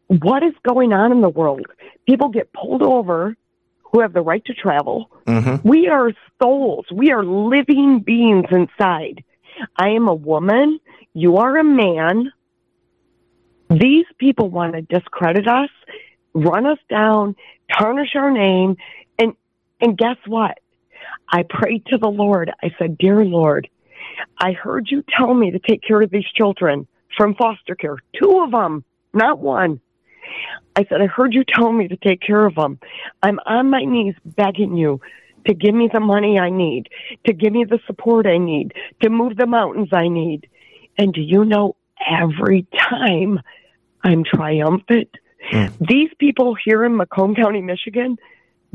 what 0.07 0.43
is 0.43 0.53
going 0.63 0.93
on 0.93 1.11
in 1.11 1.21
the 1.21 1.29
world? 1.29 1.65
People 2.05 2.29
get 2.29 2.51
pulled 2.53 2.81
over 2.81 3.35
who 3.83 4.01
have 4.01 4.13
the 4.13 4.21
right 4.21 4.43
to 4.45 4.53
travel. 4.53 5.09
Mm-hmm. 5.25 5.67
We 5.67 5.87
are 5.87 6.11
souls. 6.41 6.85
We 6.91 7.11
are 7.11 7.23
living 7.23 7.99
beings 7.99 8.47
inside. 8.51 9.23
I 9.75 9.89
am 9.89 10.07
a 10.07 10.13
woman. 10.13 10.79
You 11.13 11.37
are 11.37 11.57
a 11.57 11.63
man. 11.63 12.31
These 13.69 14.05
people 14.17 14.49
want 14.49 14.73
to 14.73 14.81
discredit 14.81 15.47
us, 15.47 15.69
run 16.33 16.65
us 16.65 16.79
down, 16.89 17.35
tarnish 17.77 18.15
our 18.15 18.31
name, 18.31 18.77
and 19.19 19.33
and 19.81 19.97
guess 19.97 20.17
what? 20.25 20.57
I 21.31 21.43
prayed 21.43 21.85
to 21.87 21.97
the 21.97 22.09
Lord. 22.09 22.51
I 22.63 22.71
said, 22.79 22.97
"Dear 22.97 23.25
Lord, 23.25 23.67
I 24.39 24.53
heard 24.53 24.89
you 24.89 25.03
tell 25.17 25.33
me 25.33 25.51
to 25.51 25.59
take 25.59 25.81
care 25.81 26.01
of 26.01 26.09
these 26.09 26.27
children 26.35 26.87
from 27.15 27.35
foster 27.35 27.75
care. 27.75 27.97
Two 28.13 28.41
of 28.41 28.51
them, 28.51 28.83
not 29.13 29.39
one. 29.39 29.81
I 30.75 30.85
said, 30.85 31.01
I 31.01 31.07
heard 31.07 31.33
you 31.33 31.43
tell 31.43 31.71
me 31.71 31.87
to 31.87 31.97
take 31.97 32.21
care 32.21 32.45
of 32.45 32.55
them. 32.55 32.79
I'm 33.23 33.39
on 33.45 33.69
my 33.69 33.83
knees 33.83 34.15
begging 34.25 34.77
you 34.77 35.01
to 35.47 35.53
give 35.53 35.73
me 35.73 35.89
the 35.91 35.99
money 35.99 36.39
I 36.39 36.49
need, 36.49 36.89
to 37.25 37.33
give 37.33 37.53
me 37.53 37.63
the 37.65 37.79
support 37.87 38.27
I 38.27 38.37
need, 38.37 38.73
to 39.01 39.09
move 39.09 39.37
the 39.37 39.47
mountains 39.47 39.89
I 39.91 40.07
need. 40.07 40.47
And 40.97 41.13
do 41.13 41.21
you 41.21 41.45
know, 41.45 41.75
every 42.09 42.67
time 42.77 43.39
I'm 44.03 44.23
triumphant, 44.23 45.09
hmm. 45.49 45.65
these 45.79 46.09
people 46.19 46.55
here 46.63 46.83
in 46.85 46.95
Macomb 46.95 47.35
County, 47.35 47.61
Michigan, 47.61 48.17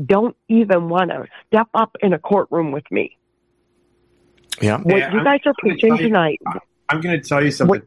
don't 0.03 0.35
even 0.49 0.89
want 0.89 1.11
to 1.11 1.27
step 1.47 1.67
up 1.73 1.95
in 2.01 2.13
a 2.13 2.19
courtroom 2.19 2.71
with 2.71 2.89
me. 2.91 3.17
Yeah. 4.61 4.77
What 4.79 4.97
Yeah, 4.97 5.11
you 5.11 5.17
I'm- 5.19 5.23
guys 5.25 5.39
are 5.45 5.49
I'm 5.49 5.53
gonna 5.53 5.53
preaching 5.59 5.89
tell 5.89 5.97
you- 6.01 6.07
tonight, 6.07 6.41
I'm 6.89 7.01
going 7.01 7.19
to 7.21 7.27
tell 7.27 7.43
you 7.43 7.51
something. 7.51 7.81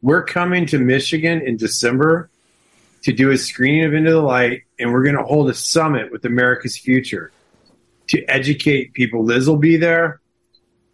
We're 0.00 0.24
coming 0.24 0.66
to 0.66 0.78
Michigan 0.78 1.40
in 1.42 1.56
December 1.56 2.30
to 3.02 3.12
do 3.12 3.30
a 3.30 3.36
screening 3.36 3.84
of 3.84 3.94
Into 3.94 4.12
the 4.12 4.20
Light, 4.20 4.62
and 4.78 4.92
we're 4.92 5.02
going 5.02 5.16
to 5.16 5.24
hold 5.24 5.50
a 5.50 5.54
summit 5.54 6.12
with 6.12 6.24
America's 6.24 6.76
Future 6.78 7.32
to 8.08 8.24
educate 8.24 8.92
people. 8.94 9.24
Liz 9.24 9.48
will 9.48 9.56
be 9.56 9.76
there, 9.76 10.20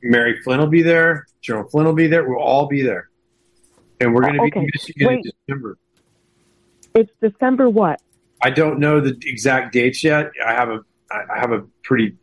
Mary 0.03 0.41
Flynn 0.43 0.61
will 0.61 0.67
be 0.67 0.83
there, 0.83 1.27
General 1.41 1.69
Flynn 1.69 1.87
will 1.87 1.95
be 1.95 2.07
there. 2.07 2.29
We'll 2.29 2.41
all 2.43 2.67
be 2.67 2.83
there, 2.83 3.09
and 4.01 4.15
we're 4.15 4.23
going 4.23 4.35
to 4.35 4.41
be 4.41 4.47
in 4.47 4.59
Okay. 4.59 4.71
Michigan 4.75 5.13
in 5.15 5.23
December. 5.47 5.79
it's 6.95 7.11
December 7.21 7.69
what? 7.71 8.01
I 8.43 8.51
don't 8.51 8.79
know 8.79 9.01
the 9.01 9.17
exact 9.25 9.73
dates 9.73 10.05
yet. 10.05 10.31
I 10.45 10.53
have 10.53 10.69
a 10.69 10.81
I 11.11 11.39
have 11.39 11.53
a 11.53 11.63
pretty 11.83 12.17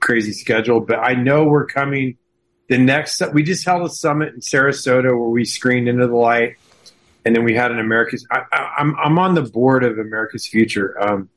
crazy 0.00 0.32
schedule, 0.32 0.80
but 0.80 0.98
I 0.98 1.14
know 1.14 1.44
we're 1.44 1.66
coming. 1.66 2.16
The 2.68 2.78
next 2.78 3.20
we 3.32 3.42
just 3.42 3.64
held 3.66 3.82
a 3.84 3.90
summit 3.90 4.32
in 4.34 4.40
Sarasota 4.40 5.04
where 5.16 5.28
we 5.28 5.44
screened 5.44 5.88
into 5.88 6.06
the 6.06 6.14
light, 6.16 6.56
and 7.24 7.36
then 7.36 7.44
we 7.44 7.54
had 7.54 7.70
an 7.70 7.78
America's. 7.78 8.26
I, 8.30 8.42
I, 8.52 8.74
I'm 8.78 8.96
I'm 8.96 9.18
on 9.18 9.34
the 9.34 9.42
board 9.42 9.84
of 9.84 9.98
America's 9.98 10.46
Future. 10.46 10.96
Um, 11.00 11.28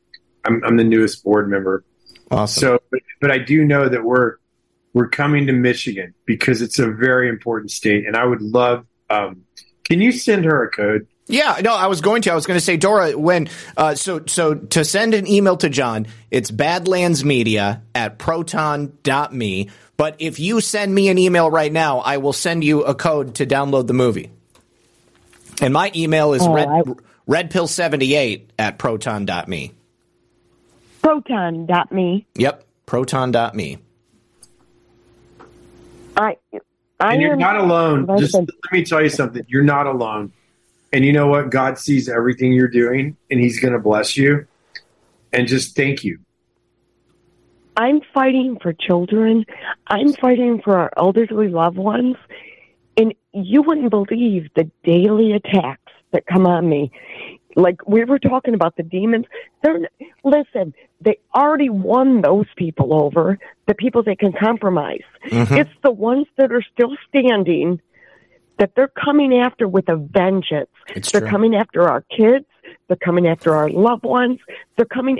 I'm 0.45 0.63
I'm 0.63 0.77
the 0.77 0.84
newest 0.84 1.23
board 1.23 1.49
member. 1.49 1.84
Awesome. 2.31 2.61
So, 2.61 2.79
but, 2.91 2.99
but 3.21 3.31
I 3.31 3.37
do 3.37 3.63
know 3.65 3.87
that 3.89 4.03
we're 4.03 4.37
we're 4.93 5.09
coming 5.09 5.47
to 5.47 5.53
Michigan 5.53 6.13
because 6.25 6.61
it's 6.61 6.79
a 6.79 6.87
very 6.89 7.29
important 7.29 7.71
state, 7.71 8.05
and 8.05 8.15
I 8.15 8.25
would 8.25 8.41
love. 8.41 8.85
Um, 9.09 9.43
can 9.83 10.01
you 10.01 10.11
send 10.11 10.45
her 10.45 10.63
a 10.63 10.69
code? 10.71 11.07
Yeah, 11.27 11.59
no, 11.63 11.73
I 11.73 11.87
was 11.87 12.01
going 12.01 12.21
to. 12.23 12.31
I 12.31 12.35
was 12.35 12.45
going 12.45 12.57
to 12.59 12.63
say, 12.65 12.75
Dora, 12.77 13.17
when 13.17 13.49
uh, 13.77 13.95
so 13.95 14.23
so 14.27 14.55
to 14.55 14.83
send 14.83 15.13
an 15.13 15.25
email 15.27 15.55
to 15.57 15.69
John, 15.69 16.07
it's 16.31 16.51
badlandsmedia 16.51 17.81
at 17.95 18.17
proton.me. 18.19 19.69
But 19.95 20.15
if 20.19 20.39
you 20.39 20.59
send 20.59 20.93
me 20.93 21.09
an 21.09 21.17
email 21.17 21.49
right 21.49 21.71
now, 21.71 21.99
I 21.99 22.17
will 22.17 22.33
send 22.33 22.63
you 22.63 22.83
a 22.83 22.95
code 22.95 23.35
to 23.35 23.45
download 23.45 23.87
the 23.87 23.93
movie. 23.93 24.31
And 25.61 25.73
my 25.73 25.91
email 25.95 26.33
is 26.33 26.41
Oh, 26.41 26.53
red, 26.53 26.67
I- 26.67 26.81
redpill78 27.29 28.45
at 28.57 28.77
proton.me. 28.79 29.71
Proton.me. 31.03 32.25
Yep, 32.35 32.65
proton.me. 32.85 33.77
I, 36.15 36.38
I 36.99 37.13
and 37.13 37.21
you're 37.21 37.35
not 37.35 37.57
alone. 37.57 38.05
Listen. 38.05 38.45
Just 38.45 38.57
let 38.63 38.71
me 38.71 38.85
tell 38.85 39.01
you 39.01 39.09
something. 39.09 39.45
You're 39.47 39.63
not 39.63 39.85
alone. 39.85 40.31
And 40.91 41.03
you 41.03 41.11
know 41.11 41.27
what? 41.27 41.49
God 41.49 41.77
sees 41.77 42.07
everything 42.07 42.53
you're 42.53 42.67
doing, 42.67 43.17
and 43.30 43.39
He's 43.39 43.59
going 43.59 43.73
to 43.73 43.80
bless 43.80 44.15
you. 44.15 44.47
And 45.31 45.47
just 45.47 45.75
thank 45.75 46.03
you. 46.03 46.19
I'm 47.75 48.01
fighting 48.13 48.59
for 48.61 48.71
children. 48.71 49.45
I'm 49.88 50.13
fighting 50.13 50.61
for 50.61 50.77
our 50.77 50.93
elderly 50.95 51.47
loved 51.47 51.77
ones. 51.77 52.15
And 52.95 53.15
you 53.34 53.63
wouldn't 53.63 53.89
believe 53.89 54.49
the 54.55 54.69
daily 54.84 55.31
attacks 55.34 55.91
that 56.11 56.27
come 56.27 56.45
on 56.45 56.69
me. 56.69 56.91
Like 57.55 57.88
we 57.88 58.03
were 58.03 58.19
talking 58.19 58.53
about 58.53 58.75
the 58.77 58.84
demons. 58.84 59.25
They're 59.63 59.89
listen. 60.23 60.73
They 61.01 61.19
already 61.35 61.69
won 61.69 62.21
those 62.21 62.47
people 62.55 62.93
over. 62.93 63.39
The 63.67 63.75
people 63.75 64.03
they 64.03 64.15
can 64.15 64.34
compromise. 64.34 65.03
Mm-hmm. 65.27 65.53
It's 65.55 65.71
the 65.84 65.91
ones 65.91 66.27
that 66.38 66.51
are 66.51 66.63
still 66.73 66.95
standing 67.07 67.81
that 68.57 68.71
they're 68.75 68.88
coming 68.88 69.39
after 69.39 69.67
with 69.67 69.89
a 69.89 69.95
vengeance. 69.95 70.69
It's 70.95 71.11
they're 71.11 71.21
true. 71.21 71.30
coming 71.30 71.55
after 71.55 71.89
our 71.89 72.01
kids. 72.01 72.45
They're 72.88 72.97
coming 72.97 73.27
after 73.27 73.55
our 73.55 73.69
loved 73.69 74.03
ones. 74.03 74.39
They're 74.75 74.85
coming. 74.85 75.19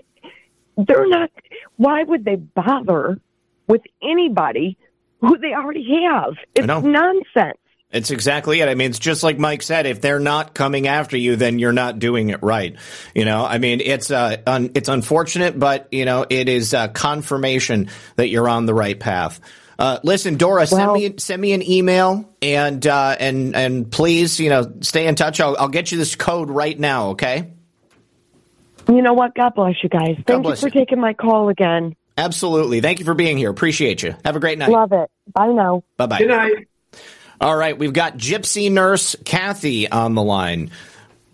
They're 0.78 1.08
not. 1.08 1.32
Why 1.78 2.04
would 2.04 2.26
they 2.26 2.36
bother 2.36 3.20
with 3.68 3.82
anybody 4.02 4.78
who 5.22 5.38
they 5.38 5.54
already 5.54 6.04
have? 6.06 6.34
It's 6.56 6.68
nonsense. 6.68 7.58
It's 7.94 8.12
exactly 8.12 8.60
it. 8.60 8.68
I 8.68 8.76
mean, 8.76 8.90
it's 8.90 9.00
just 9.00 9.24
like 9.24 9.38
Mike 9.38 9.62
said. 9.62 9.86
If 9.86 10.02
they're 10.02 10.20
not 10.20 10.54
coming 10.54 10.88
after 10.88 11.16
you, 11.16 11.36
then 11.36 11.60
you're 11.60 11.72
not 11.72 12.00
doing 12.00 12.30
it 12.30 12.42
right. 12.42 12.76
You 13.14 13.24
know, 13.24 13.46
I 13.46 13.60
mean, 13.60 13.82
it's 13.82 14.10
uh, 14.10 14.38
un- 14.48 14.72
it's 14.74 14.90
unfortunate, 14.90 15.58
but 15.58 15.88
you 15.92 16.06
know, 16.06 16.26
it 16.28 16.50
is 16.50 16.74
uh, 16.74 16.88
confirmation 16.88 17.90
that 18.16 18.30
you're 18.30 18.50
on 18.50 18.66
the 18.66 18.74
right 18.74 19.00
path. 19.00 19.40
Uh, 19.78 20.00
listen, 20.04 20.38
Dora, 20.38 20.66
send 20.66 20.94
me 20.94 21.14
send 21.18 21.42
me 21.42 21.54
an 21.54 21.62
email 21.62 22.34
and 22.42 22.86
uh, 22.86 23.16
and 23.20 23.56
and 23.56 23.92
please, 23.92 24.40
you 24.40 24.50
know, 24.50 24.74
stay 24.82 25.08
in 25.08 25.16
touch. 25.16 25.40
I'll, 25.40 25.56
I'll 25.58 25.70
get 25.70 25.92
you 25.92 25.98
this 25.98 26.16
code 26.16 26.50
right 26.50 26.80
now. 26.80 27.10
Okay. 27.10 27.54
You 28.88 29.02
know 29.02 29.14
what? 29.14 29.34
God 29.34 29.56
bless 29.56 29.76
you 29.82 29.90
guys. 29.90 30.18
Thank 30.26 30.46
you 30.46 30.56
for 30.56 30.68
you. 30.68 30.72
taking 30.72 31.00
my 31.00 31.14
call 31.14 31.50
again. 31.50 31.96
Absolutely. 32.18 32.82
Thank 32.82 33.00
you 33.00 33.06
for 33.06 33.14
being 33.14 33.38
here. 33.38 33.50
Appreciate 33.50 34.04
you. 34.04 34.16
Have 34.26 34.36
a 34.36 34.40
great 34.40 34.58
night. 34.58 34.70
Love 34.70 34.92
it. 34.92 35.10
Bye 35.34 35.48
now. 35.48 35.84
Bye 35.98 36.08
bye. 36.08 36.20
Good 36.20 36.28
night. 36.28 36.68
All 37.42 37.56
right, 37.56 37.78
we've 37.78 37.94
got 37.94 38.18
Gypsy 38.18 38.72
Nurse 38.72 39.16
Kathy 39.26 39.90
on 39.90 40.16
the 40.16 40.24
line. 40.24 40.72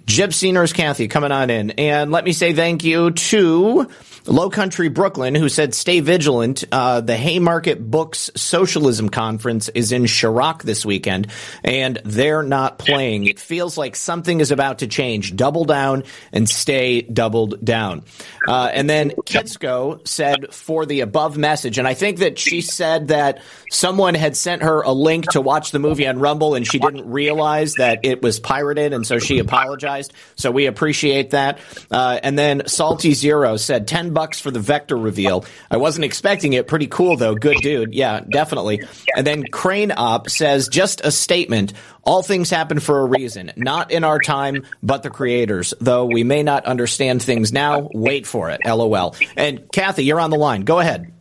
Gypsy 0.05 0.51
Nurse 0.51 0.73
Kathy 0.73 1.07
coming 1.07 1.31
on 1.31 1.49
in. 1.49 1.71
And 1.71 2.11
let 2.11 2.26
me 2.26 2.34
say 2.34 2.53
thank 2.53 2.84
you 2.84 3.11
to 3.11 3.89
Low 4.25 4.49
Country 4.49 4.89
Brooklyn, 4.89 5.35
who 5.35 5.49
said, 5.49 5.73
stay 5.73 5.99
vigilant. 5.99 6.63
Uh, 6.71 7.01
the 7.01 7.15
Haymarket 7.15 7.79
Books 7.89 8.29
Socialism 8.35 9.09
Conference 9.09 9.69
is 9.69 9.91
in 9.91 10.03
Chiraq 10.03 10.63
this 10.63 10.85
weekend, 10.85 11.27
and 11.63 12.01
they're 12.05 12.43
not 12.43 12.79
playing. 12.79 13.25
It 13.25 13.39
feels 13.39 13.77
like 13.77 13.95
something 13.95 14.39
is 14.39 14.51
about 14.51 14.79
to 14.79 14.87
change. 14.87 15.35
Double 15.35 15.65
down 15.65 16.03
and 16.31 16.47
stay 16.49 17.01
doubled 17.01 17.63
down. 17.63 18.03
Uh, 18.47 18.69
and 18.73 18.89
then 18.89 19.11
Kitsko 19.11 20.07
said, 20.07 20.53
for 20.53 20.85
the 20.85 21.01
above 21.01 21.37
message, 21.37 21.77
and 21.77 21.87
I 21.87 21.93
think 21.93 22.19
that 22.19 22.37
she 22.39 22.61
said 22.61 23.09
that 23.09 23.41
someone 23.71 24.15
had 24.15 24.35
sent 24.35 24.63
her 24.63 24.81
a 24.81 24.91
link 24.91 25.29
to 25.31 25.41
watch 25.41 25.71
the 25.71 25.79
movie 25.79 26.07
on 26.07 26.19
Rumble, 26.19 26.55
and 26.55 26.67
she 26.67 26.79
didn't 26.79 27.09
realize 27.09 27.73
that 27.75 27.99
it 28.03 28.21
was 28.21 28.39
pirated, 28.39 28.93
and 28.93 29.05
so 29.05 29.19
she 29.19 29.39
apologized. 29.39 30.13
So 30.35 30.51
we 30.51 30.65
appreciate 30.65 31.31
that. 31.31 31.59
Uh, 31.89 32.19
and 32.21 32.37
then 32.37 32.67
Salty 32.67 33.13
Zero 33.13 33.57
said, 33.57 33.87
10 34.10 34.14
bucks 34.14 34.40
for 34.40 34.52
the 34.52 34.60
Vector 34.60 34.98
reveal. 34.98 35.45
I 35.69 35.77
wasn't 35.77 36.06
expecting 36.06 36.53
it. 36.53 36.68
Pretty 36.68 36.88
cool 36.88 37.15
though. 37.15 37.36
Good 37.36 37.57
dude. 37.61 37.94
Yeah, 37.94 38.22
definitely. 38.22 38.81
And 39.15 39.26
then 39.26 39.44
Crane 39.44 39.91
Up 39.91 40.30
says 40.30 40.68
just 40.68 41.02
a 41.03 41.11
statement. 41.11 41.73
All 42.03 42.23
things 42.23 42.49
happen 42.49 42.80
for 42.80 43.02
a 43.02 43.06
reason. 43.06 43.52
Not 43.56 43.91
in 43.91 44.03
our 44.03 44.19
time, 44.19 44.65
but 44.81 45.03
the 45.03 45.10
creators. 45.10 45.73
Though 45.80 46.06
we 46.06 46.23
may 46.23 46.44
not 46.44 46.65
understand 46.65 47.22
things 47.22 47.53
now, 47.53 47.90
wait 47.94 48.26
for 48.26 48.49
it. 48.49 48.61
LOL. 48.65 49.15
And 49.38 49.72
Kathy, 49.72 50.06
you're 50.06 50.19
on 50.19 50.31
the 50.31 50.38
line. 50.38 50.61
Go 50.61 50.80
ahead. 50.80 51.14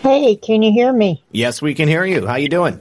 Hey, 0.00 0.36
can 0.36 0.62
you 0.62 0.72
hear 0.72 0.92
me? 0.92 1.22
Yes, 1.30 1.60
we 1.60 1.74
can 1.74 1.88
hear 1.88 2.04
you. 2.04 2.26
How 2.26 2.36
you 2.36 2.48
doing? 2.48 2.80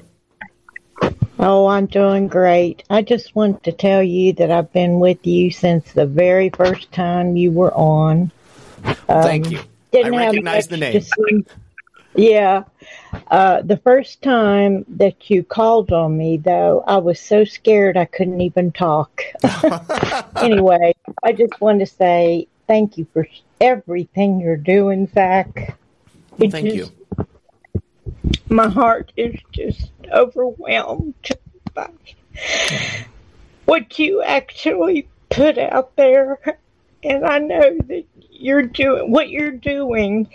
Oh, 1.41 1.67
I'm 1.67 1.85
doing 1.85 2.27
great. 2.27 2.83
I 2.89 3.01
just 3.01 3.33
want 3.33 3.63
to 3.63 3.71
tell 3.71 4.03
you 4.03 4.33
that 4.33 4.51
I've 4.51 4.73
been 4.73 4.99
with 4.99 5.25
you 5.25 5.51
since 5.51 5.93
the 5.93 6.05
very 6.05 6.49
first 6.49 6.91
time 6.91 7.37
you 7.37 7.51
were 7.51 7.73
on. 7.73 8.31
Um, 8.83 8.95
Thank 9.07 9.49
you. 9.49 9.61
Didn't 9.91 10.15
I 10.15 10.27
recognize 10.27 10.67
the 10.67 10.77
name. 10.77 11.45
Yeah. 12.13 12.63
Uh, 13.31 13.61
the 13.61 13.77
first 13.77 14.21
time 14.21 14.83
that 14.89 15.29
you 15.29 15.43
called 15.43 15.93
on 15.93 16.17
me, 16.17 16.37
though, 16.37 16.83
I 16.85 16.97
was 16.97 17.19
so 17.21 17.45
scared 17.45 17.95
I 17.95 18.05
couldn't 18.05 18.41
even 18.41 18.73
talk. 18.73 19.23
anyway, 20.35 20.93
I 21.23 21.31
just 21.31 21.61
want 21.61 21.79
to 21.79 21.85
say 21.85 22.47
thank 22.67 22.97
you 22.97 23.07
for 23.13 23.25
everything 23.61 24.41
you're 24.41 24.57
doing, 24.57 25.07
Zak. 25.13 25.77
It 26.37 26.51
Thank 26.51 26.67
just- 26.67 26.91
you. 27.17 27.25
my 28.49 28.67
heart 28.67 29.13
is 29.15 29.39
just 29.51 29.91
overwhelmed 30.11 31.29
by 31.73 31.89
what 33.65 33.99
you 33.99 34.21
actually 34.23 35.07
put 35.29 35.57
out 35.57 35.95
there. 35.95 36.39
And 37.03 37.25
I 37.25 37.39
know 37.39 37.77
that 37.87 38.05
you're 38.31 38.63
doing 38.63 39.11
what 39.11 39.29
you're 39.29 39.51
doing. 39.51 40.27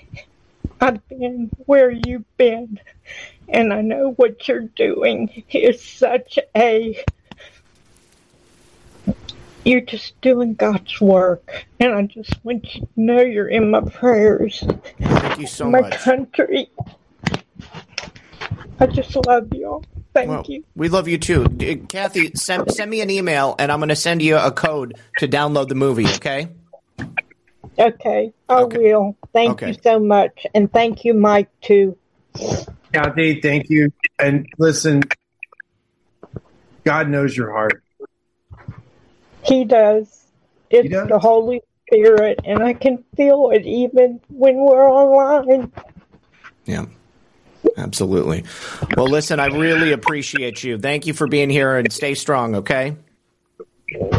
I've 0.81 1.07
been 1.09 1.51
where 1.67 1.91
you've 1.91 2.37
been, 2.37 2.81
and 3.49 3.73
I 3.73 3.81
know 3.81 4.13
what 4.13 4.47
you're 4.49 4.61
doing 4.61 5.45
is 5.51 5.83
such 5.83 6.39
a. 6.57 7.03
You're 9.65 9.81
just 9.81 10.21
doing 10.21 10.55
God's 10.55 11.01
work, 11.01 11.67
and 11.81 11.95
I 11.95 12.03
just 12.03 12.45
want 12.45 12.75
you 12.75 12.83
to 12.83 12.89
know 12.97 13.21
you're 13.23 13.49
in 13.49 13.71
my 13.71 13.81
prayers. 13.81 14.63
Thank 15.01 15.41
you 15.41 15.47
so 15.47 15.71
my 15.71 15.81
much. 15.81 15.91
My 15.91 15.97
country. 15.97 16.71
I 18.81 18.87
just 18.87 19.15
love 19.27 19.53
y'all. 19.53 19.85
Thank 20.13 20.29
Well, 20.31 20.45
you. 20.49 20.65
We 20.77 20.89
love 20.89 21.09
you 21.09 21.19
too. 21.19 21.45
Kathy, 21.89 22.33
send, 22.35 22.71
send 22.71 22.91
me 22.91 23.01
an 23.01 23.11
email 23.11 23.55
and 23.59 23.71
I'm 23.71 23.79
going 23.79 23.89
to 23.89 23.97
send 23.97 24.23
you 24.23 24.37
a 24.37 24.51
code 24.51 24.99
to 25.19 25.29
download 25.29 25.69
the 25.69 25.75
movie, 25.75 26.07
okay? 26.15 26.49
Okay, 27.79 28.33
I 28.49 28.65
will. 28.65 29.17
Thank 29.33 29.55
Okay. 29.55 29.69
you 29.69 29.77
so 29.83 29.99
much, 29.99 30.47
and 30.55 30.73
thank 30.73 31.05
you, 31.05 31.13
Mike, 31.13 31.49
too. 31.61 31.99
Kathy, 32.93 33.41
thank 33.41 33.69
you. 33.69 33.93
And 34.19 34.47
listen, 34.59 35.03
God 36.85 37.09
knows 37.09 37.37
your 37.37 37.51
heart. 37.51 37.83
He 39.43 39.65
does. 39.65 40.27
It's 40.71 41.09
the 41.09 41.19
Holy 41.19 41.63
Spirit, 41.87 42.41
and 42.45 42.63
I 42.63 42.75
can 42.75 43.05
feel 43.17 43.51
it 43.51 43.67
even 43.67 44.21
when 44.29 44.57
we're 44.57 44.89
online. 44.89 45.73
Yeah. 46.65 46.87
Absolutely. 47.77 48.45
Well, 48.97 49.09
listen, 49.09 49.41
I 49.41 49.47
really 49.47 49.93
appreciate 49.93 50.63
you. 50.63 50.79
Thank 50.79 51.07
you 51.07 51.15
for 51.15 51.27
being 51.27 51.51
here 51.51 51.77
and 51.77 51.93
stay 51.93 52.15
strong, 52.15 52.57
okay? 52.57 52.97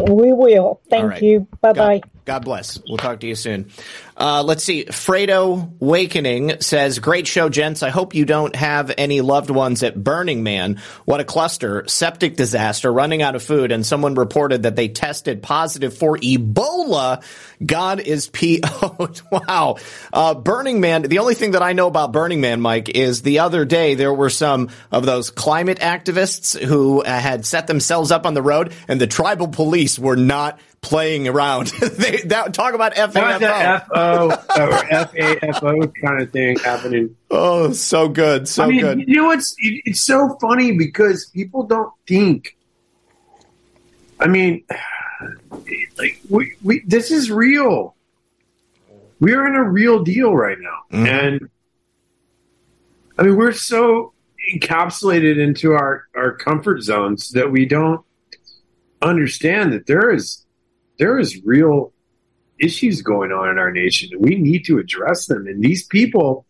We 0.10 0.34
will. 0.34 0.82
Thank 0.90 1.10
right. 1.10 1.22
you. 1.22 1.48
Bye 1.62 1.74
bye. 1.74 2.02
God 2.26 2.44
bless. 2.44 2.82
We'll 2.88 2.98
talk 2.98 3.20
to 3.20 3.28
you 3.28 3.36
soon. 3.36 3.70
Uh, 4.18 4.42
let's 4.42 4.64
see. 4.64 4.86
Fredo 4.86 5.72
Wakening 5.80 6.60
says, 6.60 6.98
Great 6.98 7.28
show, 7.28 7.50
gents. 7.50 7.84
I 7.84 7.90
hope 7.90 8.16
you 8.16 8.26
don't 8.26 8.56
have 8.56 8.92
any 8.98 9.22
loved 9.22 9.52
ones 9.52 9.84
at 9.84 10.02
Burning 10.02 10.42
Man. 10.42 10.82
What 11.06 11.20
a 11.20 11.24
cluster. 11.24 11.88
Septic 11.88 12.36
disaster, 12.36 12.92
running 12.92 13.22
out 13.22 13.36
of 13.36 13.44
food, 13.44 13.72
and 13.72 13.86
someone 13.86 14.16
reported 14.16 14.64
that 14.64 14.76
they 14.76 14.88
tested 14.88 15.44
positive 15.44 15.96
for 15.96 16.18
Ebola. 16.18 17.24
God 17.64 18.00
is 18.00 18.28
PO'd. 18.28 19.22
wow. 19.32 19.76
Uh, 20.12 20.34
Burning 20.34 20.80
Man, 20.80 21.04
the 21.04 21.20
only 21.20 21.36
thing 21.36 21.52
that 21.52 21.62
I 21.62 21.74
know 21.74 21.88
about 21.88 22.12
Burning 22.12 22.42
Man, 22.42 22.60
Mike, 22.60 22.90
is 22.90 23.22
the 23.22 23.40
other 23.40 23.66
day 23.66 23.94
there 23.94 24.14
were 24.14 24.32
some 24.32 24.70
of 24.92 25.06
those 25.06 25.30
climate 25.30 25.80
activists 25.80 26.60
who 26.60 27.04
uh, 27.04 27.20
had 27.20 27.46
set 27.46 27.68
themselves 27.68 28.10
up 28.10 28.26
on 28.26 28.34
the 28.34 28.42
road, 28.42 28.74
and 28.88 29.00
the 29.00 29.06
tribal 29.06 29.48
police 29.48 30.00
were 30.00 30.18
not 30.18 30.60
playing 30.86 31.28
around. 31.28 31.68
they 31.82 32.18
that, 32.26 32.54
talk 32.54 32.74
about 32.76 32.94
FAFO. 32.94 34.30
Or 34.30 34.78
FAFO 35.08 35.94
kind 36.02 36.22
of 36.22 36.32
thing 36.32 36.58
happening. 36.60 37.16
Oh, 37.32 37.72
so 37.74 38.08
good, 38.08 38.48
so 38.48 38.64
I 38.64 38.68
mean, 38.68 38.82
good. 38.82 39.00
you 39.08 39.16
know 39.18 39.26
what's 39.26 39.56
it- 39.58 39.82
it's 39.86 40.02
so 40.02 40.38
funny 40.40 40.78
because 40.78 41.26
people 41.34 41.64
don't 41.64 41.92
think. 42.08 42.56
I 44.20 44.28
mean, 44.28 44.64
like 45.98 46.22
we, 46.30 46.54
we 46.64 46.84
this 46.86 47.12
is 47.12 47.32
real. 47.32 47.96
We're 49.20 49.48
in 49.48 49.56
a 49.56 49.64
real 49.64 50.04
deal 50.04 50.36
right 50.36 50.58
now, 50.60 50.98
Mm-hmm. 50.98 51.06
and 51.08 51.50
I 53.18 53.24
mean 53.24 53.36
we're 53.38 53.54
so 53.54 54.14
encapsulated 54.54 55.38
into 55.40 55.74
our 55.74 56.04
our 56.16 56.36
comfort 56.36 56.82
zones 56.84 57.32
that 57.32 57.52
we 57.52 57.66
don't 57.66 58.02
understand 59.02 59.74
that 59.74 59.86
there 59.88 60.12
is 60.14 60.45
there 60.98 61.20
is 61.20 61.42
real 61.44 61.94
issues 62.60 63.02
going 63.02 63.32
on 63.32 63.50
in 63.50 63.58
our 63.58 63.72
nation 63.72 64.10
and 64.14 64.22
we 64.22 64.36
need 64.36 64.66
to 64.66 64.78
address 64.78 65.26
them. 65.28 65.48
And 65.48 65.64
these 65.64 65.86
people 65.86 66.46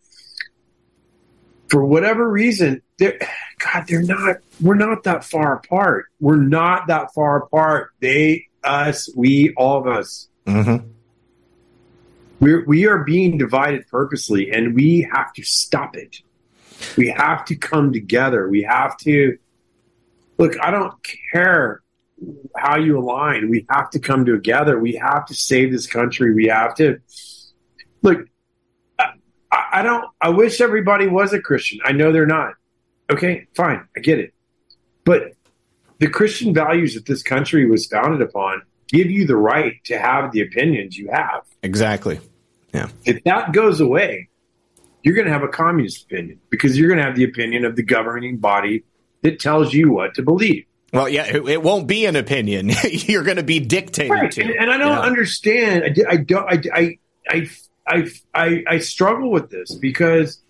for 1.68 1.84
whatever 1.84 2.30
reason 2.30 2.80
they're 2.98 3.18
god 3.58 3.84
they're 3.88 4.02
not 4.02 4.36
we're 4.60 4.74
not 4.74 5.04
that 5.04 5.24
far 5.24 5.56
apart. 5.56 6.06
We're 6.20 6.36
not 6.36 6.86
that 6.88 7.12
far 7.14 7.42
apart. 7.42 7.90
They 8.00 8.46
us 8.62 9.10
we 9.16 9.52
all 9.56 9.80
of 9.80 9.86
us. 9.86 10.28
Mm-hmm. 10.46 10.86
we're, 12.38 12.64
we 12.66 12.86
are 12.86 12.98
being 12.98 13.36
divided 13.36 13.88
purposely 13.88 14.52
and 14.52 14.74
we 14.76 15.08
have 15.12 15.32
to 15.32 15.42
stop 15.42 15.96
it. 15.96 16.18
We 16.96 17.08
have 17.08 17.44
to 17.46 17.56
come 17.56 17.92
together. 17.92 18.48
We 18.48 18.62
have 18.62 18.96
to 18.98 19.38
look 20.38 20.58
i 20.60 20.70
don't 20.70 20.94
care 21.32 21.82
how 22.56 22.76
you 22.76 22.98
align. 22.98 23.50
We 23.50 23.66
have 23.70 23.90
to 23.90 23.98
come 23.98 24.24
together. 24.24 24.78
We 24.78 24.94
have 24.94 25.26
to 25.26 25.34
save 25.34 25.72
this 25.72 25.86
country. 25.86 26.34
We 26.34 26.46
have 26.46 26.74
to 26.76 26.98
look 28.02 28.26
I, 28.98 29.12
I 29.50 29.82
don't 29.82 30.04
i 30.20 30.28
wish 30.28 30.60
everybody 30.60 31.06
was 31.06 31.32
a 31.32 31.40
christian. 31.40 31.80
I 31.84 31.92
know 31.92 32.12
they're 32.12 32.26
not. 32.26 32.54
Okay 33.10 33.46
fine. 33.54 33.86
I 33.96 34.00
get 34.00 34.18
it. 34.18 34.32
But 35.04 35.32
the 35.98 36.08
christian 36.08 36.54
values 36.54 36.94
that 36.94 37.06
this 37.06 37.22
country 37.22 37.68
was 37.68 37.86
founded 37.86 38.22
upon 38.22 38.62
give 38.88 39.10
you 39.10 39.26
the 39.26 39.36
right 39.36 39.82
to 39.84 39.98
have 39.98 40.32
the 40.32 40.40
opinions 40.42 40.96
you 40.96 41.10
have. 41.10 41.42
Exactly. 41.62 42.20
Yeah. 42.72 42.88
if 43.06 43.24
that 43.24 43.52
goes 43.52 43.80
away, 43.80 44.28
you're 45.02 45.14
going 45.14 45.26
to 45.26 45.32
have 45.32 45.42
a 45.42 45.48
communist 45.48 46.04
opinion 46.04 46.40
because 46.50 46.78
you're 46.78 46.88
going 46.88 46.98
to 46.98 47.04
have 47.04 47.16
the 47.16 47.24
opinion 47.24 47.64
of 47.64 47.74
the 47.74 47.82
governing 47.82 48.36
body 48.36 48.84
that 49.22 49.40
tells 49.40 49.72
you 49.72 49.90
what 49.90 50.14
to 50.14 50.22
believe. 50.22 50.65
Well, 50.92 51.08
yeah, 51.08 51.24
it, 51.26 51.48
it 51.48 51.62
won't 51.62 51.86
be 51.86 52.06
an 52.06 52.16
opinion. 52.16 52.70
You're 52.90 53.24
going 53.24 53.36
to 53.38 53.42
be 53.42 53.60
dictated 53.60 54.10
Right. 54.12 54.30
to. 54.32 54.42
And, 54.42 54.50
and 54.52 54.70
I 54.70 54.78
don't 54.78 54.92
Yeah. 54.92 55.00
understand. 55.00 55.84
I, 56.08 56.12
I 56.12 56.16
don't. 56.16 56.46
I, 56.46 56.62
I, 56.72 56.98
I, 57.28 57.48
I, 57.88 58.06
I, 58.34 58.64
I 58.68 58.78
struggle 58.78 59.30
with 59.30 59.50
this 59.50 59.74
because 59.74 60.40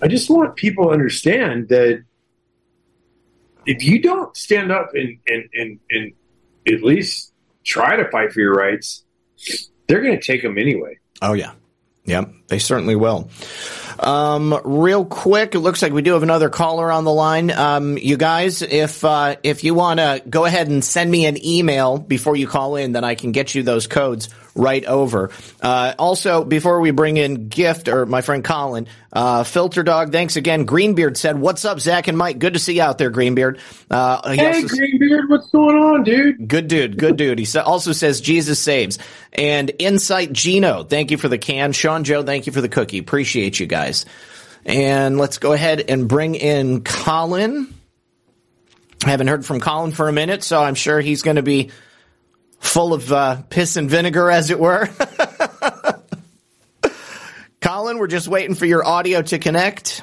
I 0.00 0.08
just 0.08 0.30
want 0.30 0.56
people 0.56 0.84
to 0.86 0.90
understand 0.90 1.68
that 1.68 2.02
if 3.66 3.82
you 3.82 4.00
don't 4.00 4.36
stand 4.36 4.70
up 4.72 4.90
and 4.94 5.18
and 5.26 5.44
and, 5.52 5.80
and 5.90 6.12
at 6.66 6.82
least 6.82 7.32
try 7.64 7.96
to 7.96 8.08
fight 8.10 8.32
for 8.32 8.40
your 8.40 8.54
rights, 8.54 9.04
they're 9.88 10.00
going 10.00 10.18
to 10.18 10.24
take 10.24 10.42
them 10.42 10.58
anyway. 10.58 10.96
Oh 11.20 11.32
yeah, 11.34 11.52
yeah, 12.04 12.24
they 12.48 12.58
certainly 12.58 12.96
will. 12.96 13.30
Um, 13.98 14.58
real 14.64 15.04
quick, 15.04 15.54
it 15.54 15.60
looks 15.60 15.82
like 15.82 15.92
we 15.92 16.02
do 16.02 16.12
have 16.12 16.22
another 16.22 16.48
caller 16.48 16.90
on 16.90 17.04
the 17.04 17.12
line. 17.12 17.50
Um, 17.50 17.98
you 17.98 18.16
guys, 18.16 18.62
if 18.62 19.04
uh, 19.04 19.36
if 19.42 19.64
you 19.64 19.74
want 19.74 20.00
to 20.00 20.22
go 20.28 20.44
ahead 20.44 20.68
and 20.68 20.84
send 20.84 21.10
me 21.10 21.26
an 21.26 21.44
email 21.44 21.98
before 21.98 22.36
you 22.36 22.46
call 22.46 22.76
in, 22.76 22.92
then 22.92 23.04
I 23.04 23.14
can 23.14 23.32
get 23.32 23.54
you 23.54 23.62
those 23.62 23.86
codes 23.86 24.28
right 24.58 24.84
over. 24.84 25.30
Uh, 25.62 25.94
also, 25.98 26.44
before 26.44 26.80
we 26.80 26.90
bring 26.90 27.16
in 27.16 27.48
Gift 27.48 27.88
or 27.88 28.04
my 28.04 28.20
friend 28.20 28.44
Colin, 28.44 28.88
uh, 29.12 29.44
Filter 29.44 29.82
Dog, 29.82 30.12
thanks 30.12 30.36
again. 30.36 30.64
Greenbeard 30.64 31.16
said, 31.16 31.38
"What's 31.38 31.64
up, 31.64 31.80
Zak 31.80 32.08
and 32.08 32.18
Mike? 32.18 32.38
Good 32.38 32.54
to 32.54 32.58
see 32.58 32.74
you 32.74 32.82
out 32.82 32.98
there, 32.98 33.10
Greenbeard." 33.10 33.58
Uh, 33.90 34.34
hey, 34.34 34.62
also, 34.62 34.68
Greenbeard, 34.68 35.30
what's 35.30 35.48
going 35.50 35.76
on, 35.76 36.02
dude? 36.02 36.48
Good 36.48 36.68
dude, 36.68 36.98
good 36.98 37.16
dude. 37.16 37.38
He 37.38 37.58
also 37.58 37.92
says, 37.92 38.20
"Jesus 38.20 38.58
saves." 38.58 38.98
And 39.32 39.70
Insight 39.78 40.32
Gino, 40.32 40.82
thank 40.82 41.10
you 41.10 41.16
for 41.16 41.28
the 41.28 41.38
can. 41.38 41.72
Sean 41.72 42.04
Joe, 42.04 42.22
thank 42.22 42.46
you 42.46 42.52
for 42.52 42.60
the 42.60 42.68
cookie. 42.68 42.98
Appreciate 42.98 43.60
you 43.60 43.66
guys. 43.66 44.04
And 44.66 45.16
let's 45.16 45.38
go 45.38 45.52
ahead 45.52 45.84
and 45.88 46.08
bring 46.08 46.34
in 46.34 46.82
Colin. 46.82 47.72
I 49.04 49.10
haven't 49.10 49.28
heard 49.28 49.46
from 49.46 49.60
Colin 49.60 49.92
for 49.92 50.08
a 50.08 50.12
minute, 50.12 50.42
so 50.42 50.60
I'm 50.62 50.74
sure 50.74 51.00
he's 51.00 51.22
going 51.22 51.36
to 51.36 51.42
be 51.42 51.70
full 52.58 52.92
of 52.92 53.12
uh, 53.12 53.42
piss 53.48 53.76
and 53.76 53.88
vinegar, 53.88 54.30
as 54.30 54.50
it 54.50 54.58
were. 54.58 54.88
Colin, 57.60 57.98
we're 57.98 58.06
just 58.06 58.28
waiting 58.28 58.54
for 58.54 58.66
your 58.66 58.84
audio 58.86 59.22
to 59.22 59.38
connect. 59.38 60.02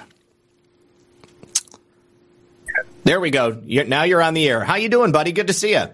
There 3.04 3.20
we 3.20 3.30
go. 3.30 3.62
You're, 3.66 3.86
now 3.86 4.04
you're 4.04 4.22
on 4.22 4.34
the 4.34 4.48
air. 4.50 4.64
How 4.64 4.76
you 4.76 4.90
doing, 4.90 5.12
buddy? 5.12 5.32
Good 5.32 5.48
to 5.48 5.54
see 5.54 5.72
you. 5.72 5.86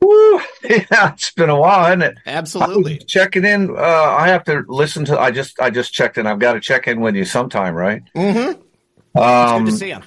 Woo! 0.00 0.40
Yeah, 0.68 1.12
it's 1.14 1.30
been 1.30 1.48
a 1.48 1.58
while, 1.58 1.84
hasn't 1.84 2.02
it? 2.02 2.18
Absolutely. 2.26 2.98
Checking 2.98 3.44
in. 3.44 3.70
Uh, 3.70 3.80
I 3.80 4.28
have 4.28 4.44
to 4.44 4.64
listen 4.66 5.04
to. 5.06 5.18
I 5.18 5.30
just 5.30 5.58
I 5.60 5.70
just 5.70 5.94
checked 5.94 6.18
in. 6.18 6.26
I've 6.26 6.40
got 6.40 6.54
to 6.54 6.60
check 6.60 6.88
in 6.88 7.00
with 7.00 7.14
you 7.14 7.24
sometime, 7.24 7.74
right? 7.74 8.02
Mm-hmm. 8.14 9.18
Um, 9.18 9.64
good 9.64 9.70
to 9.70 9.76
see 9.76 9.88
you. 9.88 10.00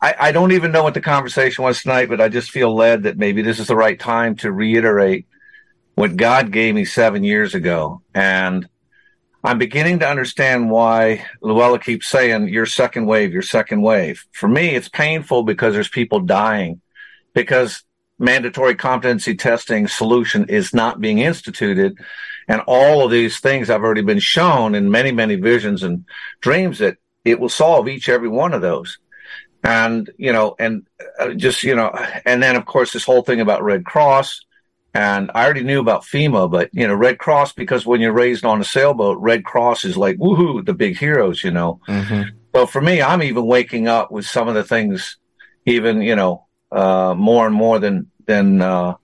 I, 0.00 0.14
I 0.18 0.32
don't 0.32 0.52
even 0.52 0.72
know 0.72 0.82
what 0.82 0.94
the 0.94 1.00
conversation 1.00 1.62
was 1.62 1.82
tonight, 1.82 2.08
but 2.08 2.20
I 2.20 2.28
just 2.28 2.50
feel 2.50 2.74
led 2.74 3.04
that 3.04 3.16
maybe 3.16 3.42
this 3.42 3.60
is 3.60 3.68
the 3.68 3.76
right 3.76 3.98
time 3.98 4.34
to 4.36 4.50
reiterate 4.50 5.26
what 5.94 6.16
God 6.16 6.50
gave 6.50 6.74
me 6.74 6.84
seven 6.84 7.24
years 7.24 7.54
ago. 7.54 8.02
And 8.14 8.68
I'm 9.44 9.58
beginning 9.58 9.98
to 10.00 10.08
understand 10.08 10.70
why 10.70 11.26
Luella 11.40 11.78
keeps 11.78 12.08
saying, 12.08 12.48
your 12.48 12.66
second 12.66 13.06
wave, 13.06 13.32
your 13.32 13.42
second 13.42 13.82
wave. 13.82 14.24
For 14.32 14.48
me, 14.48 14.74
it's 14.74 14.88
painful 14.88 15.42
because 15.42 15.74
there's 15.74 15.88
people 15.88 16.20
dying 16.20 16.80
because 17.34 17.82
mandatory 18.18 18.74
competency 18.74 19.34
testing 19.34 19.88
solution 19.88 20.48
is 20.48 20.72
not 20.72 21.00
being 21.00 21.18
instituted. 21.18 21.98
And 22.46 22.62
all 22.66 23.04
of 23.04 23.10
these 23.10 23.40
things 23.40 23.68
I've 23.68 23.82
already 23.82 24.02
been 24.02 24.20
shown 24.20 24.74
in 24.74 24.90
many, 24.90 25.10
many 25.10 25.34
visions 25.34 25.82
and 25.82 26.04
dreams 26.40 26.78
that 26.78 26.98
it 27.24 27.40
will 27.40 27.48
solve 27.48 27.88
each, 27.88 28.08
every 28.08 28.28
one 28.28 28.54
of 28.54 28.60
those. 28.60 28.98
And, 29.64 30.10
you 30.18 30.32
know, 30.32 30.54
and 30.58 30.86
uh, 31.18 31.30
just, 31.34 31.62
you 31.62 31.74
know, 31.74 31.90
and 32.24 32.42
then 32.42 32.56
of 32.56 32.64
course 32.64 32.92
this 32.92 33.04
whole 33.04 33.22
thing 33.22 33.40
about 33.40 33.62
Red 33.62 33.84
Cross, 33.84 34.40
and 34.94 35.30
I 35.34 35.44
already 35.44 35.62
knew 35.62 35.80
about 35.80 36.02
FEMA, 36.02 36.50
but 36.50 36.68
you 36.72 36.86
know, 36.86 36.94
Red 36.94 37.18
Cross, 37.18 37.54
because 37.54 37.86
when 37.86 38.00
you're 38.00 38.12
raised 38.12 38.44
on 38.44 38.60
a 38.60 38.64
sailboat, 38.64 39.18
Red 39.18 39.44
Cross 39.44 39.84
is 39.84 39.96
like, 39.96 40.18
woohoo, 40.18 40.64
the 40.64 40.74
big 40.74 40.98
heroes, 40.98 41.42
you 41.42 41.50
know. 41.50 41.80
Mm-hmm. 41.88 42.36
So 42.54 42.66
for 42.66 42.82
me, 42.82 43.00
I'm 43.00 43.22
even 43.22 43.46
waking 43.46 43.88
up 43.88 44.10
with 44.10 44.26
some 44.26 44.48
of 44.48 44.54
the 44.54 44.64
things, 44.64 45.16
even, 45.64 46.02
you 46.02 46.14
know, 46.14 46.46
uh, 46.70 47.14
more 47.16 47.46
and 47.46 47.54
more 47.54 47.78
than, 47.78 48.10
than, 48.26 48.60
uh, 48.60 48.94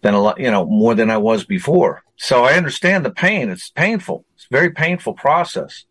than 0.00 0.14
a 0.14 0.20
lot, 0.20 0.40
you 0.40 0.50
know, 0.50 0.64
more 0.64 0.94
than 0.94 1.10
I 1.10 1.18
was 1.18 1.44
before. 1.44 2.02
So 2.16 2.44
I 2.44 2.54
understand 2.54 3.04
the 3.04 3.10
pain. 3.10 3.50
It's 3.50 3.70
painful. 3.70 4.24
It's 4.34 4.46
a 4.50 4.54
very 4.54 4.70
painful 4.70 5.12
process. 5.12 5.84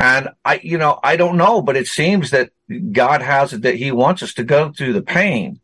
And 0.00 0.30
I, 0.44 0.60
you 0.62 0.78
know, 0.78 1.00
I 1.02 1.16
don't 1.16 1.36
know, 1.36 1.60
but 1.60 1.76
it 1.76 1.88
seems 1.88 2.30
that 2.30 2.50
God 2.92 3.20
has 3.20 3.52
it 3.52 3.62
that 3.62 3.74
he 3.74 3.90
wants 3.90 4.22
us 4.22 4.32
to 4.34 4.44
go 4.44 4.72
through 4.72 4.92
the 4.92 5.02
pain 5.02 5.60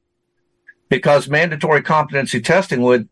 because 0.88 1.28
mandatory 1.28 1.82
competency 1.82 2.40
testing 2.40 2.82
would 2.82 3.08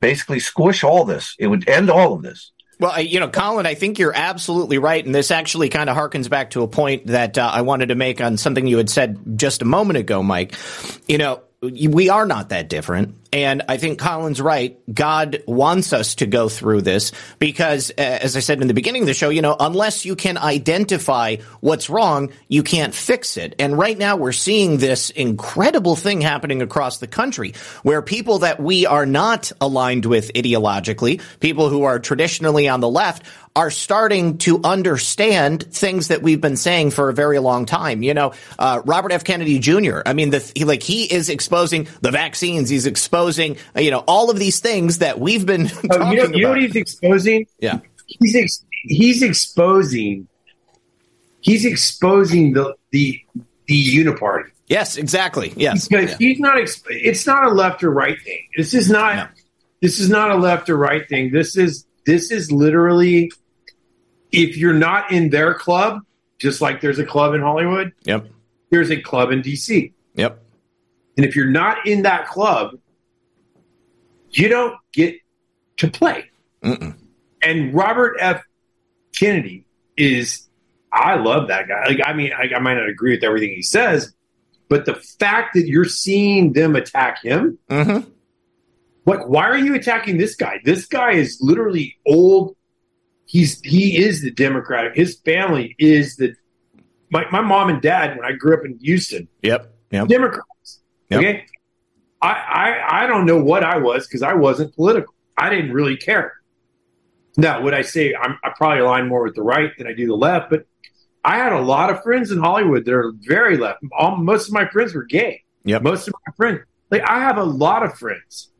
basically 0.00 0.40
squish 0.40 0.84
all 0.84 1.04
this. 1.04 1.34
It 1.38 1.46
would 1.46 1.68
end 1.68 1.90
all 1.90 2.14
of 2.14 2.22
this. 2.22 2.52
Well, 2.80 3.00
you 3.00 3.20
know, 3.20 3.28
Colin, 3.28 3.64
I 3.64 3.74
think 3.74 4.00
you're 4.00 4.14
absolutely 4.14 4.78
right. 4.78 5.04
And 5.04 5.14
this 5.14 5.30
actually 5.30 5.68
kind 5.68 5.88
of 5.88 5.96
harkens 5.96 6.28
back 6.28 6.50
to 6.50 6.62
a 6.62 6.68
point 6.68 7.06
that 7.06 7.38
uh, 7.38 7.48
I 7.52 7.62
wanted 7.62 7.90
to 7.90 7.94
make 7.94 8.20
on 8.20 8.36
something 8.36 8.66
you 8.66 8.78
had 8.78 8.90
said 8.90 9.38
just 9.38 9.62
a 9.62 9.64
moment 9.64 9.98
ago, 9.98 10.22
Mike. 10.22 10.56
You 11.06 11.18
know, 11.18 11.42
we 11.60 12.08
are 12.08 12.26
not 12.26 12.48
that 12.48 12.68
different. 12.68 13.21
And 13.32 13.62
I 13.66 13.78
think 13.78 13.98
Colin's 13.98 14.42
right. 14.42 14.78
God 14.92 15.42
wants 15.46 15.94
us 15.94 16.16
to 16.16 16.26
go 16.26 16.50
through 16.50 16.82
this 16.82 17.12
because, 17.38 17.90
uh, 17.90 18.02
as 18.02 18.36
I 18.36 18.40
said 18.40 18.60
in 18.60 18.68
the 18.68 18.74
beginning 18.74 19.02
of 19.02 19.06
the 19.06 19.14
show, 19.14 19.30
you 19.30 19.40
know, 19.40 19.56
unless 19.58 20.04
you 20.04 20.16
can 20.16 20.36
identify 20.36 21.36
what's 21.60 21.88
wrong, 21.88 22.30
you 22.48 22.62
can't 22.62 22.94
fix 22.94 23.38
it. 23.38 23.54
And 23.58 23.78
right 23.78 23.96
now 23.96 24.16
we're 24.16 24.32
seeing 24.32 24.76
this 24.76 25.08
incredible 25.08 25.96
thing 25.96 26.20
happening 26.20 26.60
across 26.60 26.98
the 26.98 27.06
country 27.06 27.54
where 27.82 28.02
people 28.02 28.40
that 28.40 28.60
we 28.60 28.84
are 28.84 29.06
not 29.06 29.50
aligned 29.62 30.04
with 30.04 30.30
ideologically, 30.34 31.22
people 31.40 31.70
who 31.70 31.84
are 31.84 31.98
traditionally 31.98 32.68
on 32.68 32.80
the 32.80 32.88
left, 32.88 33.24
are 33.54 33.70
starting 33.70 34.38
to 34.38 34.60
understand 34.64 35.62
things 35.62 36.08
that 36.08 36.22
we've 36.22 36.40
been 36.40 36.56
saying 36.56 36.90
for 36.90 37.10
a 37.10 37.14
very 37.14 37.38
long 37.38 37.66
time. 37.66 38.02
You 38.02 38.14
know, 38.14 38.32
uh, 38.58 38.80
Robert 38.84 39.12
F. 39.12 39.24
Kennedy 39.24 39.58
Jr. 39.58 40.00
I 40.06 40.14
mean, 40.14 40.30
the, 40.30 40.52
he, 40.54 40.64
like 40.64 40.82
he 40.82 41.04
is 41.04 41.28
exposing 41.28 41.86
the 42.00 42.10
vaccines. 42.10 42.70
He's 42.70 42.86
exposing, 42.86 43.21
you 43.30 43.90
know, 43.90 44.04
all 44.06 44.30
of 44.30 44.38
these 44.38 44.60
things 44.60 44.98
that 44.98 45.18
we've 45.18 45.44
been. 45.46 45.70
Oh, 45.90 46.10
you, 46.10 46.16
know, 46.16 46.34
you 46.34 46.42
know 46.42 46.48
what 46.50 46.60
he's 46.60 46.76
exposing? 46.76 47.46
Yeah, 47.58 47.80
he's 48.06 48.36
ex- 48.36 48.64
he's 48.84 49.22
exposing. 49.22 50.28
He's 51.40 51.64
exposing 51.64 52.52
the 52.52 52.74
the 52.90 53.20
the 53.66 53.96
uniparty. 53.96 54.50
Yes, 54.66 54.96
exactly. 54.96 55.52
Yes, 55.56 55.88
because 55.88 56.10
yeah. 56.10 56.16
he's 56.18 56.38
not. 56.38 56.56
Exp- 56.56 56.84
it's 56.88 57.26
not 57.26 57.46
a 57.46 57.50
left 57.50 57.82
or 57.82 57.90
right 57.90 58.20
thing. 58.22 58.40
This 58.56 58.74
is 58.74 58.90
not. 58.90 59.16
No. 59.16 59.26
This 59.80 59.98
is 59.98 60.08
not 60.08 60.30
a 60.30 60.36
left 60.36 60.70
or 60.70 60.76
right 60.76 61.06
thing. 61.08 61.32
This 61.32 61.56
is 61.56 61.86
this 62.06 62.30
is 62.30 62.50
literally 62.52 63.30
if 64.32 64.56
you're 64.56 64.72
not 64.72 65.12
in 65.12 65.30
their 65.30 65.54
club, 65.54 66.00
just 66.38 66.60
like 66.60 66.80
there's 66.80 66.98
a 66.98 67.06
club 67.06 67.34
in 67.34 67.40
Hollywood, 67.42 67.92
Yep. 68.04 68.26
there's 68.70 68.90
a 68.90 69.00
club 69.00 69.30
in 69.30 69.42
DC. 69.42 69.92
Yep. 70.14 70.42
And 71.16 71.26
if 71.26 71.36
you're 71.36 71.50
not 71.50 71.86
in 71.86 72.02
that 72.02 72.26
club, 72.26 72.78
you 74.32 74.48
don't 74.48 74.74
get 74.92 75.16
to 75.78 75.88
play. 75.90 76.24
Mm-mm. 76.62 76.96
And 77.42 77.74
Robert 77.74 78.16
F. 78.20 78.42
Kennedy 79.16 79.66
is, 79.96 80.48
I 80.92 81.16
love 81.16 81.48
that 81.48 81.68
guy. 81.68 81.86
Like, 81.86 82.00
I 82.04 82.12
mean, 82.12 82.32
I, 82.36 82.54
I 82.54 82.58
might 82.60 82.74
not 82.74 82.88
agree 82.88 83.14
with 83.14 83.24
everything 83.24 83.50
he 83.50 83.62
says, 83.62 84.14
but 84.68 84.84
the 84.86 84.94
fact 84.94 85.54
that 85.54 85.66
you're 85.66 85.84
seeing 85.84 86.52
them 86.52 86.76
attack 86.76 87.22
him, 87.22 87.58
Mm-hmm. 87.68 88.08
like, 89.06 89.26
why 89.28 89.44
are 89.48 89.58
you 89.58 89.74
attacking 89.74 90.18
this 90.18 90.34
guy? 90.36 90.60
This 90.64 90.86
guy 90.86 91.12
is 91.12 91.38
literally 91.40 91.96
old. 92.06 92.56
He's 93.26 93.60
he 93.62 93.96
is 94.02 94.22
the 94.22 94.30
Democratic. 94.30 94.94
His 94.94 95.16
family 95.24 95.74
is 95.78 96.16
the 96.16 96.34
my, 97.10 97.24
my 97.30 97.40
mom 97.40 97.68
and 97.70 97.80
dad 97.82 98.16
when 98.16 98.24
I 98.26 98.32
grew 98.32 98.54
up 98.56 98.64
in 98.64 98.78
Houston, 98.78 99.28
Yep. 99.42 99.72
Yep. 99.90 100.08
Democrats. 100.08 100.80
Yep. 101.10 101.18
Okay. 101.18 101.46
I, 102.22 102.28
I 102.30 103.04
I 103.04 103.06
don't 103.06 103.26
know 103.26 103.42
what 103.42 103.64
I 103.64 103.78
was 103.78 104.06
because 104.06 104.22
I 104.22 104.34
wasn't 104.34 104.74
political. 104.74 105.14
I 105.36 105.50
didn't 105.50 105.72
really 105.72 105.96
care. 105.96 106.34
Now, 107.36 107.62
would 107.62 107.74
I 107.74 107.82
say 107.82 108.14
I'm, 108.14 108.38
I 108.44 108.50
probably 108.56 108.80
align 108.80 109.08
more 109.08 109.22
with 109.22 109.34
the 109.34 109.42
right 109.42 109.70
than 109.78 109.86
I 109.86 109.92
do 109.94 110.06
the 110.06 110.14
left? 110.14 110.50
But 110.50 110.66
I 111.24 111.38
had 111.38 111.52
a 111.52 111.60
lot 111.60 111.90
of 111.90 112.02
friends 112.02 112.30
in 112.30 112.38
Hollywood 112.38 112.84
that 112.84 112.92
are 112.92 113.12
very 113.22 113.56
left. 113.56 113.80
All, 113.92 114.16
most 114.16 114.48
of 114.48 114.54
my 114.54 114.68
friends 114.68 114.94
were 114.94 115.04
gay. 115.04 115.42
Yeah, 115.64 115.78
Most 115.78 116.08
of 116.08 116.14
my 116.26 116.32
friends, 116.36 116.60
like 116.90 117.02
I 117.08 117.20
have 117.20 117.38
a 117.38 117.44
lot 117.44 117.84
of 117.84 117.96
friends 117.98 118.50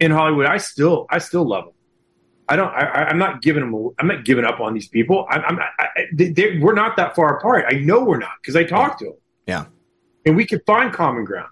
in 0.00 0.10
Hollywood. 0.10 0.46
I 0.46 0.58
still 0.58 1.06
I 1.10 1.18
still 1.18 1.46
love 1.46 1.64
them. 1.64 1.74
I 2.48 2.56
don't. 2.56 2.68
I, 2.68 3.06
I'm 3.06 3.18
not 3.18 3.42
giving 3.42 3.70
them. 3.70 3.90
I'm 3.98 4.06
not 4.06 4.24
giving 4.24 4.44
up 4.44 4.60
on 4.60 4.74
these 4.74 4.88
people. 4.88 5.26
I'm. 5.30 5.42
I'm 5.44 5.58
I, 5.58 5.88
they, 6.12 6.30
they, 6.30 6.58
we're 6.58 6.74
not 6.74 6.96
that 6.96 7.16
far 7.16 7.38
apart. 7.38 7.64
I 7.68 7.74
know 7.74 8.04
we're 8.04 8.18
not 8.18 8.32
because 8.40 8.56
I 8.56 8.64
talk 8.64 8.98
to 8.98 9.06
them. 9.06 9.14
Yeah. 9.46 9.64
And 10.26 10.36
we 10.36 10.46
could 10.46 10.62
find 10.66 10.92
common 10.92 11.24
ground. 11.24 11.48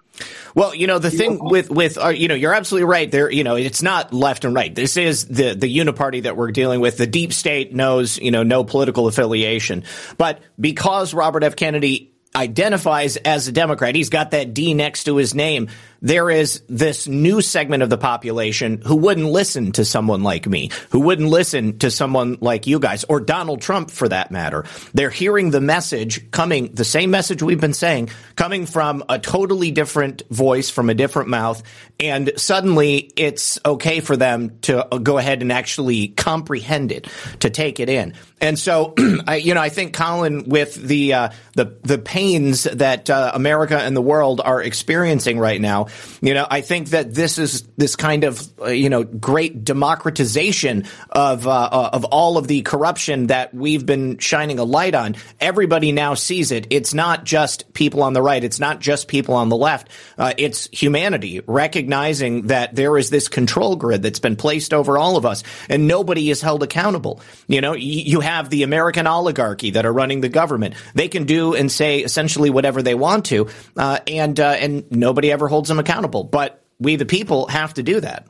Well, 0.55 0.75
you 0.75 0.85
know 0.85 0.99
the 0.99 1.09
thing 1.09 1.39
with 1.41 1.71
with 1.71 1.97
uh, 1.97 2.09
you 2.09 2.27
know 2.27 2.35
you're 2.35 2.53
absolutely 2.53 2.85
right. 2.85 3.09
There, 3.09 3.31
you 3.31 3.43
know, 3.43 3.55
it's 3.55 3.81
not 3.81 4.13
left 4.13 4.45
and 4.45 4.53
right. 4.53 4.73
This 4.73 4.97
is 4.97 5.25
the 5.25 5.55
the 5.55 5.77
uniparty 5.77 6.23
that 6.23 6.37
we're 6.37 6.51
dealing 6.51 6.79
with. 6.79 6.97
The 6.97 7.07
deep 7.07 7.33
state 7.33 7.73
knows 7.73 8.19
you 8.19 8.29
know 8.29 8.43
no 8.43 8.63
political 8.63 9.07
affiliation, 9.07 9.83
but 10.17 10.41
because 10.59 11.13
Robert 11.13 11.43
F. 11.43 11.55
Kennedy 11.55 12.13
identifies 12.35 13.17
as 13.17 13.47
a 13.47 13.51
Democrat, 13.51 13.95
he's 13.95 14.09
got 14.09 14.31
that 14.31 14.53
D 14.53 14.73
next 14.73 15.05
to 15.05 15.15
his 15.17 15.33
name. 15.33 15.69
There 16.03 16.29
is 16.29 16.61
this 16.67 17.07
new 17.07 17.41
segment 17.41 17.81
of 17.81 17.89
the 17.89 17.97
population 17.97 18.81
who 18.85 18.97
wouldn't 18.97 19.29
listen 19.29 19.71
to 19.71 19.85
someone 19.85 20.21
like 20.21 20.45
me, 20.45 20.69
who 20.91 20.99
wouldn't 20.99 21.29
listen 21.29 21.79
to 21.79 21.89
someone 21.89 22.37
like 22.41 22.67
you 22.67 22.77
guys, 22.77 23.05
or 23.05 23.21
Donald 23.21 23.61
Trump 23.61 23.89
for 23.89 24.09
that 24.09 24.29
matter. 24.29 24.65
They're 24.93 25.09
hearing 25.09 25.49
the 25.49 25.61
message 25.61 26.29
coming, 26.29 26.73
the 26.73 26.83
same 26.83 27.09
message 27.09 27.41
we've 27.41 27.61
been 27.61 27.73
saying, 27.73 28.09
coming 28.35 28.65
from 28.65 29.03
a 29.07 29.17
totally 29.17 29.71
different 29.71 30.23
voice, 30.29 30.69
from 30.69 30.89
a 30.89 30.93
different 30.93 31.29
mouth, 31.29 31.63
and 31.99 32.33
suddenly 32.35 33.11
it's 33.15 33.57
okay 33.65 34.01
for 34.01 34.17
them 34.17 34.59
to 34.63 34.85
go 35.01 35.17
ahead 35.17 35.41
and 35.41 35.53
actually 35.53 36.09
comprehend 36.09 36.91
it, 36.91 37.07
to 37.39 37.49
take 37.49 37.79
it 37.79 37.89
in. 37.89 38.13
And 38.41 38.59
so, 38.59 38.93
I, 39.27 39.37
you 39.37 39.53
know, 39.53 39.61
I 39.61 39.69
think 39.69 39.93
Colin, 39.93 40.49
with 40.49 40.75
the 40.75 41.13
uh, 41.13 41.29
the 41.55 41.77
the 41.83 41.97
pains 41.97 42.63
that 42.63 43.09
uh, 43.09 43.31
America 43.33 43.77
and 43.79 43.95
the 43.95 44.01
world 44.01 44.41
are 44.43 44.61
experiencing 44.61 45.39
right 45.39 45.61
now, 45.61 45.87
you 46.21 46.33
know, 46.33 46.45
I 46.49 46.61
think 46.61 46.89
that 46.89 47.13
this 47.13 47.37
is 47.37 47.63
this 47.77 47.95
kind 47.95 48.23
of 48.23 48.41
uh, 48.61 48.67
you 48.67 48.89
know 48.89 49.03
great 49.03 49.63
democratization 49.63 50.85
of 51.09 51.47
uh, 51.47 51.51
uh, 51.51 51.89
of 51.93 52.05
all 52.05 52.37
of 52.37 52.47
the 52.47 52.61
corruption 52.61 53.27
that 53.27 53.53
we've 53.53 53.85
been 53.85 54.17
shining 54.19 54.59
a 54.59 54.63
light 54.63 54.95
on. 54.95 55.15
Everybody 55.39 55.91
now 55.91 56.13
sees 56.13 56.51
it. 56.51 56.67
It's 56.69 56.93
not 56.93 57.23
just 57.23 57.73
people 57.73 58.03
on 58.03 58.13
the 58.13 58.21
right. 58.21 58.43
It's 58.43 58.59
not 58.59 58.81
just 58.81 59.07
people 59.07 59.35
on 59.35 59.49
the 59.49 59.57
left. 59.57 59.89
Uh, 60.17 60.33
it's 60.37 60.67
humanity 60.71 61.41
recognizing 61.47 62.47
that 62.47 62.75
there 62.75 62.97
is 62.97 63.09
this 63.09 63.29
control 63.29 63.75
grid 63.75 64.03
that's 64.03 64.19
been 64.19 64.35
placed 64.35 64.73
over 64.73 64.97
all 64.97 65.17
of 65.17 65.25
us, 65.25 65.43
and 65.69 65.87
nobody 65.87 66.29
is 66.29 66.41
held 66.41 66.61
accountable. 66.61 67.21
You 67.47 67.61
know, 67.61 67.73
you 67.73 68.19
have 68.19 68.33
have 68.33 68.49
the 68.49 68.63
American 68.63 69.07
oligarchy 69.07 69.71
that 69.71 69.85
are 69.85 69.93
running 69.93 70.21
the 70.21 70.29
government. 70.29 70.75
They 70.93 71.07
can 71.07 71.25
do 71.25 71.55
and 71.55 71.71
say 71.71 71.99
essentially 71.99 72.49
whatever 72.49 72.81
they 72.81 72.95
want 72.95 73.25
to, 73.25 73.47
uh, 73.77 73.99
and 74.07 74.39
uh, 74.39 74.57
and 74.59 74.89
nobody 74.91 75.31
ever 75.31 75.47
holds 75.47 75.69
them 75.69 75.79
accountable. 75.83 76.23
But 76.23 76.63
we, 76.79 76.95
the 76.95 77.05
people, 77.05 77.47
have 77.47 77.73
to 77.75 77.83
do 77.83 77.99
that. 77.99 78.27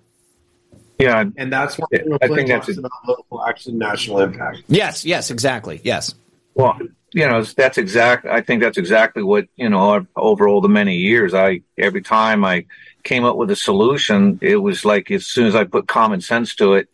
Yeah, 1.00 1.26
and 1.38 1.52
that's 1.52 1.78
why 1.78 1.88
I 2.22 2.28
think 2.28 2.48
that's 2.48 2.78
about 2.78 2.92
local 3.08 3.44
action, 3.46 3.78
national 3.78 4.20
impact. 4.20 4.64
Yes, 4.68 5.04
yes, 5.06 5.32
exactly. 5.32 5.82
Yes. 5.84 6.14
Well, 6.54 6.78
you 7.14 7.28
know, 7.28 7.42
that's 7.44 7.78
exact. 7.78 8.26
I 8.26 8.42
think 8.42 8.62
that's 8.62 8.78
exactly 8.78 9.24
what 9.24 9.48
you 9.56 9.70
know. 9.70 10.06
Over 10.16 10.48
all 10.48 10.62
the 10.62 10.70
many 10.70 10.98
years, 10.98 11.34
I 11.34 11.62
every 11.78 12.02
time 12.02 12.46
I 12.46 12.66
came 13.04 13.26
up 13.26 13.38
with 13.38 13.50
a 13.50 13.56
solution, 13.56 14.40
it 14.42 14.58
was 14.58 14.86
like 14.86 15.10
as 15.10 15.26
soon 15.26 15.48
as 15.48 15.56
I 15.56 15.64
put 15.64 15.88
common 15.88 16.22
sense 16.22 16.56
to 16.56 16.74
it, 16.74 16.90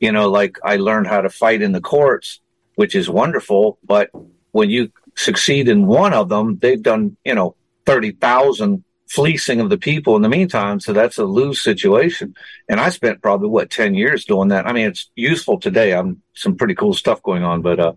you 0.00 0.10
know, 0.10 0.30
like 0.30 0.58
I 0.64 0.76
learned 0.76 1.06
how 1.06 1.20
to 1.20 1.28
fight 1.28 1.60
in 1.60 1.72
the 1.72 1.82
courts 1.82 2.40
which 2.76 2.94
is 2.94 3.08
wonderful. 3.08 3.78
But 3.84 4.10
when 4.52 4.70
you 4.70 4.90
succeed 5.16 5.68
in 5.68 5.86
one 5.86 6.12
of 6.12 6.28
them, 6.28 6.58
they've 6.58 6.82
done, 6.82 7.16
you 7.24 7.34
know, 7.34 7.56
30,000 7.86 8.83
fleecing 9.08 9.60
of 9.60 9.70
the 9.70 9.78
people 9.78 10.16
in 10.16 10.22
the 10.22 10.28
meantime. 10.28 10.80
So 10.80 10.92
that's 10.92 11.18
a 11.18 11.24
lose 11.24 11.62
situation. 11.62 12.34
And 12.68 12.80
I 12.80 12.88
spent 12.88 13.22
probably 13.22 13.48
what, 13.48 13.70
10 13.70 13.94
years 13.94 14.24
doing 14.24 14.48
that. 14.48 14.66
I 14.66 14.72
mean, 14.72 14.86
it's 14.86 15.10
useful 15.14 15.60
today. 15.60 15.92
I'm 15.92 16.22
some 16.34 16.56
pretty 16.56 16.74
cool 16.74 16.94
stuff 16.94 17.22
going 17.22 17.44
on, 17.44 17.62
but, 17.62 17.78
uh, 17.78 17.92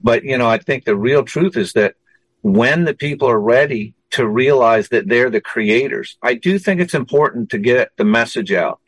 but, 0.00 0.24
you 0.24 0.36
know, 0.36 0.48
I 0.48 0.58
think 0.58 0.84
the 0.84 0.96
real 0.96 1.24
truth 1.24 1.56
is 1.56 1.72
that 1.72 1.94
when 2.42 2.84
the 2.84 2.94
people 2.94 3.28
are 3.28 3.40
ready 3.40 3.94
to 4.10 4.28
realize 4.28 4.90
that 4.90 5.08
they're 5.08 5.30
the 5.30 5.40
creators, 5.40 6.18
I 6.22 6.34
do 6.34 6.58
think 6.58 6.80
it's 6.80 6.94
important 6.94 7.50
to 7.50 7.58
get 7.58 7.90
the 7.96 8.04
message 8.04 8.52
out 8.52 8.80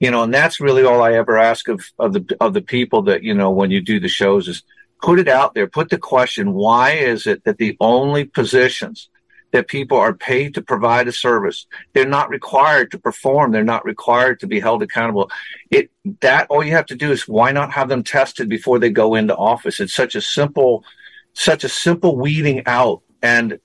you 0.00 0.10
know, 0.10 0.22
and 0.22 0.32
that's 0.32 0.60
really 0.60 0.82
all 0.82 1.02
I 1.02 1.12
ever 1.12 1.38
ask 1.38 1.68
of, 1.68 1.84
of 1.98 2.14
the, 2.14 2.36
of 2.40 2.54
the 2.54 2.62
people 2.62 3.02
that, 3.02 3.22
you 3.22 3.34
know, 3.34 3.50
when 3.50 3.70
you 3.70 3.82
do 3.82 4.00
the 4.00 4.08
shows 4.08 4.48
is 4.48 4.62
put 5.02 5.18
it 5.18 5.28
out 5.28 5.54
there, 5.54 5.66
put 5.66 5.90
the 5.90 5.98
question, 5.98 6.54
why 6.54 6.92
is 6.92 7.26
it 7.26 7.44
that 7.44 7.58
the 7.58 7.76
only 7.80 8.24
positions 8.24 9.10
that 9.52 9.68
people 9.68 9.96
are 9.98 10.14
paid 10.14 10.54
to 10.54 10.62
provide 10.62 11.08
a 11.08 11.12
service, 11.12 11.66
they're 11.92 12.06
not 12.06 12.30
required 12.30 12.90
to 12.90 12.98
perform. 12.98 13.52
They're 13.52 13.64
not 13.64 13.84
required 13.84 14.40
to 14.40 14.46
be 14.46 14.60
held 14.60 14.82
accountable. 14.82 15.30
It, 15.70 15.90
that 16.20 16.46
all 16.50 16.64
you 16.64 16.72
have 16.72 16.86
to 16.86 16.94
do 16.94 17.10
is 17.10 17.26
why 17.26 17.52
not 17.52 17.72
have 17.72 17.88
them 17.88 18.04
tested 18.04 18.48
before 18.48 18.78
they 18.78 18.90
go 18.90 19.14
into 19.14 19.36
office? 19.36 19.80
It's 19.80 19.94
such 19.94 20.14
a 20.14 20.20
simple, 20.20 20.84
such 21.32 21.64
a 21.64 21.68
simple 21.68 22.16
weeding 22.16 22.62
out 22.66 23.02
and 23.22 23.58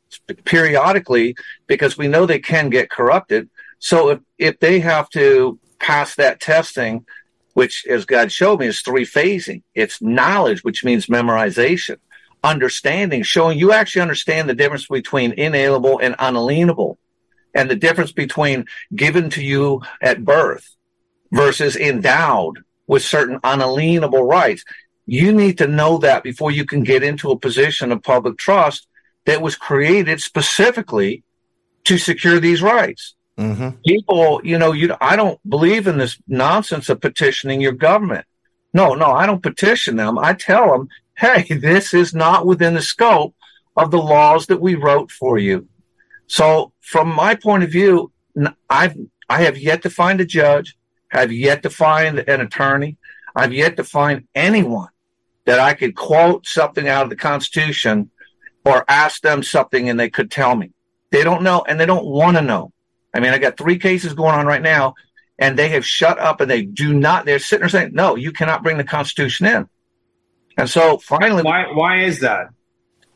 periodically 0.44 1.36
because 1.68 1.98
we 1.98 2.08
know 2.08 2.26
they 2.26 2.40
can 2.40 2.70
get 2.70 2.90
corrupted. 2.90 3.50
So 3.80 4.10
if, 4.10 4.20
if 4.38 4.60
they 4.60 4.80
have 4.80 5.10
to 5.12 5.60
pass 5.80 6.16
that 6.16 6.40
testing, 6.40 7.06
which 7.54 7.86
as 7.88 8.06
God 8.06 8.32
showed 8.32 8.60
me 8.60 8.68
is 8.68 8.82
three 8.82 9.06
phasing. 9.06 9.64
It's 9.74 10.02
knowledge, 10.02 10.64
which 10.64 10.84
means 10.84 11.06
memorization, 11.06 11.98
understanding, 12.46 13.24
showing 13.24 13.60
you 13.60 13.72
actually 13.72 14.04
understand 14.04 14.48
the 14.48 14.54
difference 14.54 14.88
between 14.88 15.34
inalienable 15.34 16.00
and 16.00 16.16
unalienable 16.20 16.98
and 17.54 17.70
the 17.70 17.76
difference 17.76 18.12
between 18.12 18.66
given 18.96 19.30
to 19.32 19.44
you 19.44 19.82
at 20.02 20.24
birth 20.24 20.76
versus 21.32 21.76
endowed 21.76 22.64
with 22.88 23.04
certain 23.04 23.40
unalienable 23.44 24.24
rights. 24.24 24.64
You 25.06 25.32
need 25.32 25.58
to 25.58 25.68
know 25.68 25.98
that 26.00 26.24
before 26.24 26.52
you 26.52 26.66
can 26.66 26.84
get 26.84 27.04
into 27.04 27.32
a 27.32 27.40
position 27.40 27.92
of 27.92 28.04
public 28.04 28.38
trust 28.38 28.88
that 29.26 29.42
was 29.42 29.56
created 29.56 30.22
specifically 30.22 31.24
to 31.86 31.98
secure 31.98 32.40
these 32.40 32.62
rights. 32.62 33.16
Mm-hmm. 33.38 33.70
People, 33.86 34.42
you 34.44 34.58
know, 34.58 34.72
you 34.72 34.96
I 35.02 35.16
don't 35.16 35.40
believe 35.48 35.88
in 35.88 35.98
this 35.98 36.18
nonsense 36.28 36.90
of 36.90 37.02
petitioning 37.02 37.60
your 37.60 37.74
government. 37.74 38.26
No, 38.74 38.94
no, 38.94 39.06
I 39.06 39.26
don't 39.26 39.44
petition 39.44 39.96
them. 39.96 40.18
I 40.18 40.34
tell 40.34 40.72
them, 40.72 40.90
hey, 41.18 41.44
this 41.44 41.94
is 41.94 42.14
not 42.14 42.46
within 42.46 42.74
the 42.74 42.82
scope 42.82 43.36
of 43.76 43.92
the 43.92 44.02
laws 44.02 44.48
that 44.48 44.62
we 44.62 44.76
wrote 44.76 45.12
for 45.12 45.38
you. 45.38 45.68
So, 46.28 46.74
from 46.80 47.14
my 47.14 47.36
point 47.36 47.64
of 47.64 47.72
view, 47.72 48.12
I've 48.70 48.96
I 49.30 49.42
have 49.44 49.58
yet 49.58 49.82
to 49.84 49.90
find 49.90 50.22
a 50.22 50.26
judge, 50.26 50.76
have 51.10 51.32
yet 51.32 51.64
to 51.64 51.70
find 51.70 52.20
an 52.20 52.42
attorney, 52.42 52.98
I've 53.36 53.54
yet 53.54 53.78
to 53.78 53.84
find 53.84 54.28
anyone 54.34 54.90
that 55.46 55.60
I 55.60 55.74
could 55.74 55.96
quote 55.96 56.48
something 56.48 56.88
out 56.88 57.04
of 57.04 57.10
the 57.10 57.16
Constitution 57.16 58.12
or 58.64 58.86
ask 58.88 59.22
them 59.22 59.44
something 59.44 59.90
and 59.90 60.00
they 60.00 60.10
could 60.10 60.32
tell 60.32 60.56
me. 60.56 60.72
They 61.12 61.24
don't 61.24 61.44
know 61.44 61.64
and 61.68 61.80
they 61.80 61.86
don't 61.86 62.06
want 62.06 62.38
to 62.38 62.42
know. 62.42 62.72
I 63.14 63.20
mean, 63.20 63.32
I 63.32 63.38
got 63.38 63.58
three 63.58 63.78
cases 63.78 64.14
going 64.14 64.36
on 64.36 64.46
right 64.46 64.62
now, 64.62 64.96
and 65.40 65.58
they 65.58 65.70
have 65.70 65.86
shut 65.86 66.20
up 66.20 66.42
and 66.42 66.52
they 66.52 66.64
do 66.64 66.94
not. 66.94 67.26
They're 67.26 67.40
sitting 67.40 67.62
there 67.62 67.70
saying, 67.70 67.92
"No, 67.94 68.16
you 68.16 68.32
cannot 68.32 68.64
bring 68.64 68.78
the 68.78 68.84
Constitution 68.84 69.46
in." 69.46 69.70
And 70.58 70.70
so 70.70 70.98
finally, 70.98 71.44
why 71.44 71.66
why 71.72 72.04
is 72.04 72.20
that? 72.20 72.50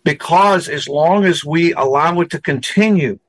Because 0.04 0.68
as 0.70 0.88
long 0.88 1.26
as 1.26 1.46
we 1.46 1.74
allow 1.74 2.20
it 2.22 2.32
to 2.32 2.42
continue, 2.42 3.20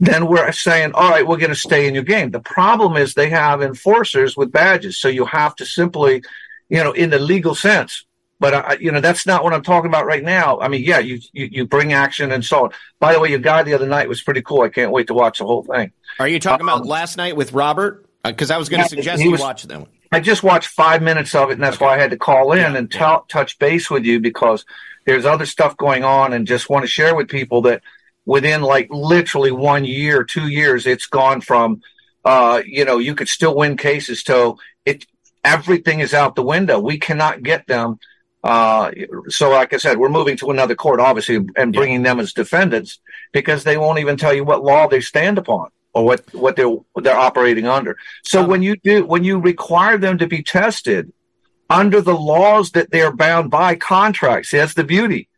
then 0.00 0.26
we're 0.26 0.52
saying, 0.52 0.92
"All 0.94 1.10
right, 1.10 1.26
we're 1.26 1.38
going 1.38 1.50
to 1.50 1.56
stay 1.56 1.86
in 1.86 1.94
your 1.94 2.04
game." 2.04 2.30
The 2.30 2.40
problem 2.40 2.96
is 2.96 3.14
they 3.14 3.30
have 3.30 3.62
enforcers 3.62 4.36
with 4.36 4.52
badges, 4.52 4.98
so 4.98 5.08
you 5.08 5.24
have 5.26 5.54
to 5.56 5.66
simply, 5.66 6.22
you 6.68 6.82
know, 6.82 6.92
in 6.92 7.10
the 7.10 7.18
legal 7.18 7.54
sense, 7.54 8.04
but 8.40 8.54
I, 8.54 8.76
you 8.80 8.90
know, 8.90 9.00
that's 9.00 9.26
not 9.26 9.44
what 9.44 9.54
I'm 9.54 9.62
talking 9.62 9.88
about 9.88 10.06
right 10.06 10.22
now. 10.22 10.60
I 10.60 10.68
mean, 10.68 10.82
yeah, 10.82 10.98
you, 10.98 11.20
you, 11.32 11.48
you 11.50 11.66
bring 11.66 11.92
action 11.92 12.32
and 12.32 12.44
so 12.44 12.64
on. 12.64 12.70
By 12.98 13.12
the 13.12 13.20
way, 13.20 13.30
your 13.30 13.38
guy 13.38 13.62
the 13.62 13.74
other 13.74 13.86
night 13.86 14.08
was 14.08 14.22
pretty 14.22 14.42
cool. 14.42 14.62
I 14.62 14.68
can't 14.68 14.90
wait 14.90 15.06
to 15.06 15.14
watch 15.14 15.38
the 15.38 15.46
whole 15.46 15.62
thing. 15.62 15.92
Are 16.18 16.28
you 16.28 16.40
talking 16.40 16.68
um, 16.68 16.68
about 16.68 16.86
last 16.86 17.16
night 17.16 17.36
with 17.36 17.52
Robert? 17.52 18.06
Because 18.22 18.50
uh, 18.50 18.56
I 18.56 18.58
was 18.58 18.68
going 18.68 18.80
to 18.80 18.84
yeah, 18.84 19.02
suggest 19.02 19.22
you 19.22 19.30
was, 19.30 19.40
watch 19.40 19.62
them. 19.62 19.86
I 20.14 20.20
just 20.20 20.42
watched 20.42 20.68
five 20.68 21.02
minutes 21.02 21.34
of 21.34 21.50
it, 21.50 21.54
and 21.54 21.62
that's 21.62 21.76
okay. 21.76 21.84
why 21.84 21.94
I 21.94 21.98
had 21.98 22.10
to 22.10 22.16
call 22.16 22.52
in 22.52 22.58
yeah, 22.58 22.76
and 22.76 22.90
t- 22.90 22.98
yeah. 22.98 23.18
touch 23.28 23.58
base 23.58 23.90
with 23.90 24.04
you 24.04 24.20
because 24.20 24.64
there's 25.04 25.24
other 25.24 25.46
stuff 25.46 25.76
going 25.76 26.04
on, 26.04 26.32
and 26.32 26.46
just 26.46 26.70
want 26.70 26.84
to 26.84 26.90
share 26.90 27.14
with 27.14 27.28
people 27.28 27.62
that 27.62 27.82
within 28.24 28.62
like 28.62 28.88
literally 28.90 29.50
one 29.50 29.84
year, 29.84 30.24
two 30.24 30.48
years, 30.48 30.86
it's 30.86 31.06
gone 31.06 31.40
from, 31.40 31.82
uh, 32.24 32.62
you 32.64 32.84
know, 32.84 32.98
you 32.98 33.14
could 33.14 33.28
still 33.28 33.54
win 33.54 33.76
cases 33.76 34.22
to 34.24 34.56
it. 34.84 35.06
Everything 35.42 36.00
is 36.00 36.14
out 36.14 36.36
the 36.36 36.42
window. 36.42 36.78
We 36.78 36.98
cannot 36.98 37.42
get 37.42 37.66
them 37.66 37.98
uh, 38.44 38.90
so, 39.28 39.48
like 39.48 39.72
I 39.72 39.78
said, 39.78 39.96
we're 39.96 40.10
moving 40.10 40.36
to 40.36 40.50
another 40.50 40.74
court, 40.74 41.00
obviously, 41.00 41.46
and 41.56 41.72
bringing 41.72 42.04
yeah. 42.04 42.10
them 42.10 42.20
as 42.20 42.34
defendants 42.34 42.98
because 43.32 43.64
they 43.64 43.78
won't 43.78 44.00
even 44.00 44.18
tell 44.18 44.34
you 44.34 44.44
what 44.44 44.62
law 44.62 44.86
they 44.86 45.00
stand 45.00 45.38
upon 45.38 45.70
or 45.94 46.04
what 46.04 46.34
what 46.34 46.56
they're 46.56 46.76
they're 46.96 47.16
operating 47.16 47.66
under. 47.66 47.96
So 48.24 48.42
um, 48.42 48.48
when 48.48 48.62
you 48.62 48.76
do 48.76 49.04
when 49.04 49.24
you 49.24 49.38
require 49.38 49.98
them 49.98 50.18
to 50.18 50.26
be 50.26 50.42
tested 50.42 51.12
under 51.70 52.00
the 52.00 52.14
laws 52.14 52.72
that 52.72 52.90
they 52.90 53.00
are 53.00 53.12
bound 53.12 53.50
by 53.50 53.76
contracts, 53.76 54.50
that's 54.50 54.74
the 54.74 54.84
beauty. 54.84 55.28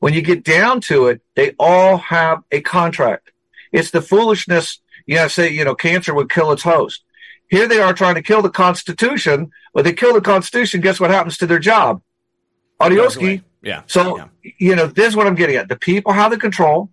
When 0.00 0.14
you 0.14 0.22
get 0.22 0.44
down 0.44 0.80
to 0.82 1.06
it, 1.08 1.22
they 1.34 1.54
all 1.58 1.98
have 1.98 2.42
a 2.50 2.60
contract. 2.60 3.32
It's 3.72 3.90
the 3.90 4.02
foolishness. 4.02 4.80
You 5.06 5.16
know, 5.16 5.28
say 5.28 5.50
you 5.50 5.64
know, 5.64 5.74
cancer 5.74 6.14
would 6.14 6.30
kill 6.30 6.52
its 6.52 6.62
host. 6.62 7.02
Here 7.48 7.66
they 7.66 7.80
are 7.80 7.92
trying 7.92 8.14
to 8.14 8.22
kill 8.22 8.42
the 8.42 8.50
Constitution. 8.50 9.50
But 9.72 9.84
they 9.84 9.92
kill 9.92 10.14
the 10.14 10.20
Constitution. 10.20 10.80
Guess 10.80 11.00
what 11.00 11.10
happens 11.10 11.38
to 11.38 11.46
their 11.46 11.58
job? 11.58 12.02
Adioski. 12.80 13.42
Yeah. 13.62 13.82
So, 13.86 14.16
yeah. 14.16 14.28
you 14.58 14.74
know, 14.74 14.86
this 14.86 15.08
is 15.08 15.16
what 15.16 15.26
I'm 15.26 15.34
getting 15.34 15.56
at. 15.56 15.68
The 15.68 15.76
people 15.76 16.12
have 16.12 16.30
the 16.30 16.38
control. 16.38 16.90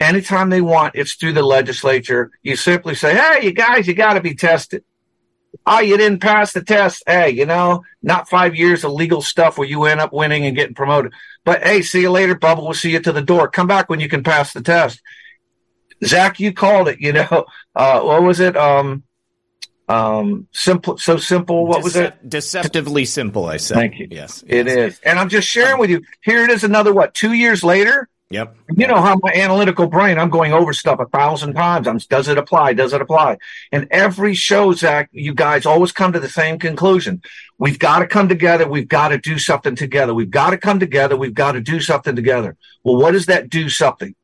Anytime 0.00 0.50
they 0.50 0.60
want, 0.60 0.94
it's 0.94 1.14
through 1.14 1.32
the 1.32 1.42
legislature. 1.42 2.30
You 2.42 2.54
simply 2.54 2.94
say, 2.94 3.14
hey, 3.16 3.44
you 3.44 3.52
guys, 3.52 3.88
you 3.88 3.94
got 3.94 4.14
to 4.14 4.20
be 4.20 4.34
tested. 4.34 4.84
Oh, 5.66 5.80
you 5.80 5.96
didn't 5.96 6.20
pass 6.20 6.52
the 6.52 6.62
test. 6.62 7.02
Hey, 7.06 7.30
you 7.30 7.46
know, 7.46 7.82
not 8.02 8.28
five 8.28 8.54
years 8.54 8.84
of 8.84 8.92
legal 8.92 9.22
stuff 9.22 9.58
where 9.58 9.66
you 9.66 9.84
end 9.84 10.00
up 10.00 10.12
winning 10.12 10.44
and 10.44 10.56
getting 10.56 10.74
promoted. 10.74 11.12
But 11.44 11.62
hey, 11.62 11.82
see 11.82 12.02
you 12.02 12.10
later, 12.10 12.36
Bubba. 12.36 12.62
We'll 12.62 12.74
see 12.74 12.92
you 12.92 13.00
to 13.00 13.12
the 13.12 13.22
door. 13.22 13.48
Come 13.48 13.66
back 13.66 13.88
when 13.88 13.98
you 13.98 14.08
can 14.08 14.22
pass 14.22 14.52
the 14.52 14.62
test. 14.62 15.02
Zak, 16.04 16.38
you 16.38 16.52
called 16.52 16.88
it. 16.88 17.00
You 17.00 17.12
know, 17.14 17.46
uh, 17.74 18.00
what 18.00 18.22
was 18.22 18.40
it? 18.40 18.56
Um, 18.56 19.02
um, 19.88 20.46
simple, 20.52 20.98
so 20.98 21.16
simple. 21.16 21.66
What 21.66 21.82
was 21.82 21.96
it? 21.96 22.28
Deceptively 22.28 23.04
simple. 23.06 23.46
I 23.46 23.56
said. 23.56 23.76
Thank 23.76 23.98
you. 23.98 24.08
Yes, 24.10 24.44
It 24.46 24.68
is, 24.68 25.00
and 25.02 25.18
I'm 25.18 25.30
just 25.30 25.48
sharing 25.48 25.80
with 25.80 25.90
you. 25.90 26.02
Here 26.22 26.44
it 26.44 26.50
is. 26.50 26.62
Another 26.62 26.92
what? 26.92 27.14
Two 27.14 27.32
years 27.32 27.64
later. 27.64 28.08
Yep. 28.30 28.56
You 28.76 28.86
know 28.86 29.00
how 29.00 29.18
my 29.22 29.32
analytical 29.32 29.86
brain, 29.86 30.18
I'm 30.18 30.28
going 30.28 30.52
over 30.52 30.74
stuff 30.74 31.00
a 31.00 31.06
thousand 31.06 31.54
times. 31.54 31.88
I'm, 31.88 31.96
does 31.96 32.28
it 32.28 32.36
apply? 32.36 32.74
Does 32.74 32.92
it 32.92 33.00
apply? 33.00 33.38
And 33.72 33.88
every 33.90 34.34
show, 34.34 34.72
Zak, 34.72 35.08
you 35.12 35.32
guys 35.32 35.64
always 35.64 35.92
come 35.92 36.12
to 36.12 36.20
the 36.20 36.28
same 36.28 36.58
conclusion. 36.58 37.22
We've 37.56 37.78
got 37.78 38.00
to 38.00 38.06
come 38.06 38.28
together. 38.28 38.68
We've 38.68 38.86
got 38.86 39.08
to 39.08 39.18
do 39.18 39.38
something 39.38 39.74
together. 39.74 40.12
We've 40.12 40.30
got 40.30 40.50
to 40.50 40.58
come 40.58 40.78
together. 40.78 41.16
We've 41.16 41.32
got 41.32 41.52
to 41.52 41.62
do 41.62 41.80
something 41.80 42.14
together. 42.14 42.54
Well, 42.84 42.96
what 42.96 43.12
does 43.12 43.26
that 43.26 43.48
do 43.48 43.70
something? 43.70 44.14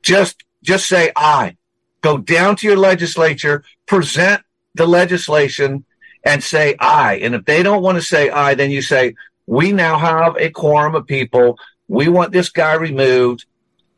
Just, 0.00 0.44
just 0.62 0.86
say 0.86 1.10
I. 1.16 1.56
Go 2.02 2.18
down 2.18 2.54
to 2.56 2.68
your 2.68 2.76
legislature, 2.76 3.64
present 3.86 4.42
the 4.76 4.86
legislation 4.86 5.84
and 6.24 6.42
say 6.42 6.76
I. 6.78 7.16
And 7.16 7.34
if 7.34 7.46
they 7.46 7.64
don't 7.64 7.82
want 7.82 7.96
to 7.96 8.02
say 8.02 8.30
I, 8.30 8.54
then 8.54 8.70
you 8.70 8.80
say, 8.80 9.16
we 9.46 9.72
now 9.72 9.98
have 9.98 10.36
a 10.36 10.50
quorum 10.50 10.94
of 10.94 11.06
people 11.06 11.58
we 11.88 12.08
want 12.08 12.32
this 12.32 12.48
guy 12.48 12.74
removed. 12.74 13.44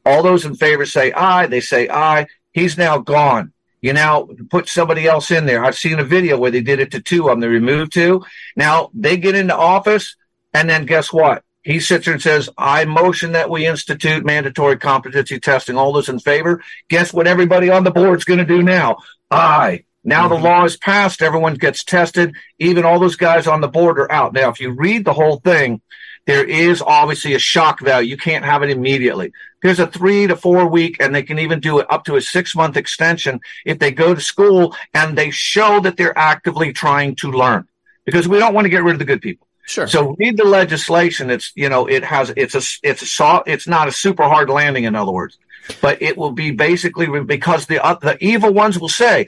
All 0.05 0.23
those 0.23 0.45
in 0.45 0.55
favor 0.55 0.87
say 0.87 1.13
aye. 1.13 1.47
They 1.47 1.61
say 1.61 1.89
aye. 1.89 2.27
He's 2.53 2.79
now 2.79 2.99
gone. 2.99 3.53
You 3.81 3.93
now 3.93 4.29
put 4.51 4.69
somebody 4.69 5.07
else 5.07 5.31
in 5.31 5.47
there. 5.47 5.65
I've 5.65 5.77
seen 5.77 5.99
a 5.99 6.05
video 6.05 6.39
where 6.39 6.51
they 6.51 6.63
did 6.63 6.81
it 6.81 6.93
to 6.93 7.01
two 7.01 7.29
of 7.29 7.33
them. 7.33 7.41
They 7.41 7.49
removed 7.49 7.93
two. 7.93 8.25
Now 8.57 8.91
they 8.95 9.17
get 9.17 9.35
into 9.35 9.57
office, 9.57 10.17
and 10.55 10.69
then 10.69 10.87
guess 10.87 11.13
what? 11.13 11.45
He 11.63 11.81
sits 11.81 12.05
there 12.05 12.15
and 12.15 12.23
says, 12.23 12.49
I 12.57 12.85
motion 12.85 13.33
that 13.33 13.51
we 13.51 13.67
institute 13.67 14.25
mandatory 14.25 14.77
competency 14.77 15.41
testing. 15.41 15.77
All 15.77 15.93
those 15.93 16.09
in 16.09 16.21
favor? 16.21 16.63
Guess 16.89 17.13
what 17.13 17.27
everybody 17.27 17.71
on 17.71 17.83
the 17.83 17.91
board's 17.91 18.25
going 18.25 18.39
to 18.39 18.45
do 18.45 18.63
now? 18.63 18.99
Aye. 19.33 19.85
Now 20.05 20.29
mm-hmm. 20.29 20.35
the 20.35 20.49
law 20.49 20.65
is 20.65 20.77
passed. 20.77 21.23
Everyone 21.23 21.55
gets 21.55 21.83
tested. 21.83 22.37
Even 22.61 22.85
all 22.85 23.01
those 23.01 23.17
guys 23.17 23.49
on 23.49 23.61
the 23.61 23.69
board 23.69 23.99
are 23.99 24.11
out. 24.13 24.33
Now, 24.33 24.49
if 24.51 24.61
you 24.61 24.71
read 24.71 25.05
the 25.05 25.13
whole 25.13 25.39
thing, 25.41 25.81
there 26.27 26.44
is 26.44 26.82
obviously 26.82 27.35
a 27.35 27.39
shock 27.39 27.81
value. 27.81 28.11
You 28.11 28.16
can't 28.16 28.44
have 28.44 28.62
it 28.62 28.70
immediately. 28.70 29.32
There's 29.62 29.78
a 29.78 29.86
three 29.86 30.27
to 30.27 30.36
four 30.36 30.66
week, 30.69 30.97
and 31.01 31.15
they 31.15 31.23
can 31.23 31.39
even 31.39 31.61
do 31.61 31.78
it 31.78 31.86
up 31.90 32.05
to 32.05 32.16
a 32.16 32.20
six 32.20 32.55
month 32.55 32.77
extension 32.77 33.40
if 33.65 33.78
they 33.78 33.93
go 33.93 34.15
to 34.15 34.20
school 34.20 34.74
and 34.93 35.16
they 35.16 35.31
show 35.31 35.81
that 35.81 35.97
they're 35.97 36.16
actively 36.19 36.73
trying 36.73 37.15
to 37.16 37.31
learn 37.31 37.66
because 38.05 38.28
we 38.28 38.39
don't 38.39 38.55
want 38.55 38.65
to 38.65 38.70
get 38.70 38.82
rid 38.82 38.94
of 38.94 38.98
the 38.98 39.05
good 39.05 39.23
people. 39.23 39.47
Sure. 39.66 39.89
So 39.89 40.15
read 40.19 40.36
the 40.36 40.44
legislation. 40.44 41.31
It's, 41.31 41.53
you 41.57 41.69
know, 41.69 41.86
it 41.86 42.05
has, 42.05 42.32
it's 42.36 42.55
a, 42.55 42.62
it's 42.89 43.03
a 43.03 43.07
soft, 43.07 43.48
it's 43.48 43.66
not 43.66 43.89
a 43.89 43.93
super 43.93 44.23
hard 44.23 44.48
landing, 44.48 44.85
in 44.85 44.94
other 44.94 45.11
words, 45.11 45.39
but 45.81 46.01
it 46.01 46.16
will 46.16 46.31
be 46.31 46.53
basically 46.53 47.09
because 47.24 47.66
the, 47.66 47.85
uh, 47.85 47.94
the 47.94 48.16
evil 48.24 48.53
ones 48.53 48.78
will 48.78 48.89
say, 48.89 49.27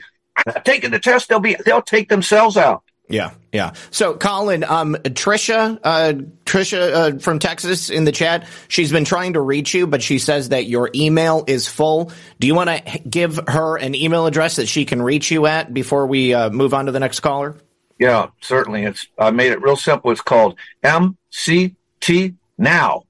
taking 0.63 0.91
the 0.91 0.99
test, 0.99 1.27
they'll 1.27 1.41
be, 1.41 1.57
they'll 1.65 1.81
take 1.81 2.07
themselves 2.07 2.55
out. 2.55 2.83
Yeah, 3.09 3.31
yeah. 3.51 3.73
So, 3.89 4.13
Colin, 4.13 4.63
um, 4.63 4.95
Trisha, 4.95 5.79
uh, 5.83 6.13
Trisha 6.45 6.93
uh, 6.93 7.19
from 7.19 7.39
Texas 7.39 7.89
in 7.89 8.05
the 8.05 8.11
chat, 8.11 8.47
she's 8.67 8.91
been 8.91 9.03
trying 9.03 9.33
to 9.33 9.41
reach 9.41 9.73
you, 9.73 9.87
but 9.87 10.03
she 10.03 10.19
says 10.19 10.49
that 10.49 10.67
your 10.67 10.91
email 10.93 11.43
is 11.47 11.67
full. 11.67 12.11
Do 12.39 12.45
you 12.45 12.53
want 12.53 12.69
to 12.69 12.99
give 12.99 13.39
her 13.47 13.77
an 13.77 13.95
email 13.95 14.27
address 14.27 14.57
that 14.57 14.67
she 14.67 14.85
can 14.85 15.01
reach 15.01 15.31
you 15.31 15.47
at 15.47 15.73
before 15.73 16.05
we 16.05 16.35
uh, 16.35 16.51
move 16.51 16.73
on 16.75 16.85
to 16.85 16.91
the 16.91 16.99
next 16.99 17.21
caller? 17.21 17.55
Yeah, 17.97 18.27
certainly. 18.41 18.83
It's 18.85 19.07
I 19.17 19.31
made 19.31 19.51
it 19.51 19.61
real 19.61 19.75
simple. 19.75 20.11
It's 20.11 20.21
called 20.21 20.55
MCT 20.83 22.35
Now. 22.57 23.03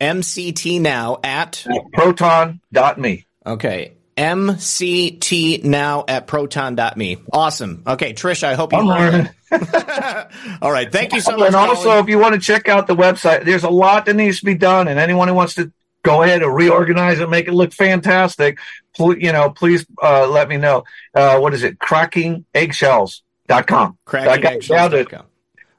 MCT 0.00 0.80
Now 0.80 1.18
at, 1.22 1.64
at 1.66 1.92
proton.me. 1.92 3.26
Okay. 3.46 3.92
MCT 4.16 5.64
now 5.64 6.04
at 6.06 6.26
proton.me. 6.26 7.18
Awesome. 7.32 7.82
Okay, 7.86 8.12
Trish, 8.12 8.42
I 8.42 8.54
hope 8.54 8.72
you 8.72 8.78
I'm 8.78 8.86
learning. 8.86 9.28
All 10.62 10.72
right. 10.72 10.90
Thank 10.90 11.12
you 11.12 11.20
so 11.20 11.36
much. 11.36 11.48
And 11.48 11.56
also, 11.56 11.98
if 11.98 12.08
you 12.08 12.18
want 12.18 12.34
to 12.34 12.40
check 12.40 12.68
out 12.68 12.86
the 12.86 12.96
website, 12.96 13.44
there's 13.44 13.64
a 13.64 13.70
lot 13.70 14.06
that 14.06 14.14
needs 14.14 14.40
to 14.40 14.44
be 14.44 14.54
done. 14.54 14.88
And 14.88 14.98
anyone 14.98 15.28
who 15.28 15.34
wants 15.34 15.54
to 15.54 15.72
go 16.02 16.22
ahead 16.22 16.42
and 16.42 16.54
reorganize 16.54 17.20
it, 17.20 17.30
make 17.30 17.48
it 17.48 17.52
look 17.52 17.72
fantastic, 17.72 18.58
you 18.98 19.32
know, 19.32 19.50
please 19.50 19.86
uh, 20.02 20.28
let 20.28 20.48
me 20.48 20.56
know. 20.56 20.84
Uh, 21.14 21.38
what 21.38 21.54
is 21.54 21.62
it? 21.62 21.78
Crackingeggshells.com. 21.78 23.98
Crackingeggshells.com. 24.06 25.26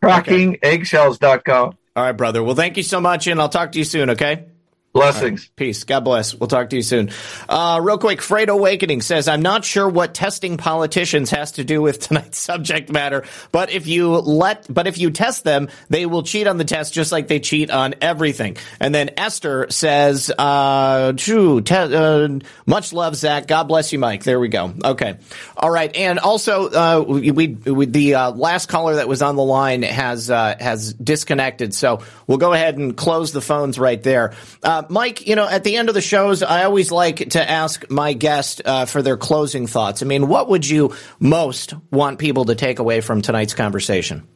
Crackingeggshells.com. 0.03 1.77
All 1.95 2.03
right, 2.03 2.11
brother. 2.13 2.43
Well, 2.43 2.55
thank 2.55 2.77
you 2.77 2.83
so 2.83 2.99
much, 2.99 3.27
and 3.27 3.39
I'll 3.39 3.49
talk 3.49 3.73
to 3.73 3.77
you 3.77 3.85
soon, 3.85 4.09
okay? 4.11 4.45
Blessings. 4.93 5.41
Right. 5.41 5.55
Peace. 5.55 5.83
God 5.85 6.01
bless. 6.01 6.35
We'll 6.35 6.47
talk 6.47 6.69
to 6.69 6.75
you 6.75 6.83
soon. 6.83 7.09
Uh, 7.49 7.79
real 7.81 7.97
quick, 7.97 8.21
Freight 8.21 8.49
Awakening 8.49 9.01
says, 9.01 9.27
I'm 9.27 9.41
not 9.41 9.65
sure 9.65 9.89
what 9.89 10.13
testing 10.13 10.55
politicians 10.57 11.31
has 11.31 11.53
to 11.53 11.63
do 11.63 11.81
with 11.81 11.99
tonight's 12.07 12.37
subject 12.37 12.91
matter, 12.91 13.23
but 13.51 13.71
if 13.71 13.87
you 13.87 14.11
let, 14.11 14.71
but 14.71 14.85
if 14.85 14.99
you 14.99 15.09
test 15.09 15.43
them, 15.43 15.69
they 15.89 16.05
will 16.05 16.21
cheat 16.21 16.45
on 16.45 16.57
the 16.57 16.63
test 16.63 16.93
just 16.93 17.11
like 17.11 17.27
they 17.27 17.39
cheat 17.39 17.71
on 17.71 17.95
everything. 18.01 18.55
And 18.79 18.93
then 18.93 19.09
Esther 19.17 19.65
says, 19.71 20.31
uh, 20.37 21.13
true, 21.13 21.61
te- 21.61 21.73
uh, 21.75 22.39
much 22.67 22.93
love, 22.93 23.15
Zak. 23.15 23.47
God 23.47 23.63
bless 23.63 23.93
you, 23.93 23.97
Mike. 23.97 24.23
There 24.23 24.39
we 24.39 24.47
go. 24.47 24.75
Okay. 24.85 25.17
All 25.57 25.71
right. 25.71 25.93
And 25.95 26.19
also, 26.19 26.69
uh, 26.69 27.03
we, 27.07 27.31
we, 27.31 27.85
the, 27.87 28.13
uh, 28.13 28.31
last 28.31 28.67
caller 28.67 28.95
that 28.97 29.07
was 29.07 29.23
on 29.23 29.37
the 29.37 29.43
line 29.43 29.81
has, 29.81 30.29
uh, 30.29 30.55
has 30.59 30.93
disconnected. 30.93 31.73
So 31.73 32.03
we'll 32.27 32.37
go 32.37 32.53
ahead 32.53 32.77
and 32.77 32.95
close 32.95 33.31
the 33.31 33.41
phones 33.41 33.79
right 33.79 34.01
there. 34.03 34.35
Uh, 34.83 34.87
Mike, 34.89 35.27
you 35.27 35.35
know, 35.35 35.47
at 35.47 35.63
the 35.63 35.75
end 35.75 35.89
of 35.89 35.95
the 35.95 36.01
shows, 36.01 36.43
I 36.43 36.63
always 36.63 36.91
like 36.91 37.29
to 37.31 37.49
ask 37.49 37.89
my 37.89 38.13
guest 38.13 38.61
uh, 38.65 38.85
for 38.85 39.01
their 39.01 39.17
closing 39.17 39.67
thoughts. 39.67 40.01
I 40.01 40.05
mean, 40.05 40.27
what 40.27 40.49
would 40.49 40.67
you 40.67 40.95
most 41.19 41.73
want 41.91 42.19
people 42.19 42.45
to 42.45 42.55
take 42.55 42.79
away 42.79 43.01
from 43.01 43.21
tonight's 43.21 43.53
conversation? 43.53 44.27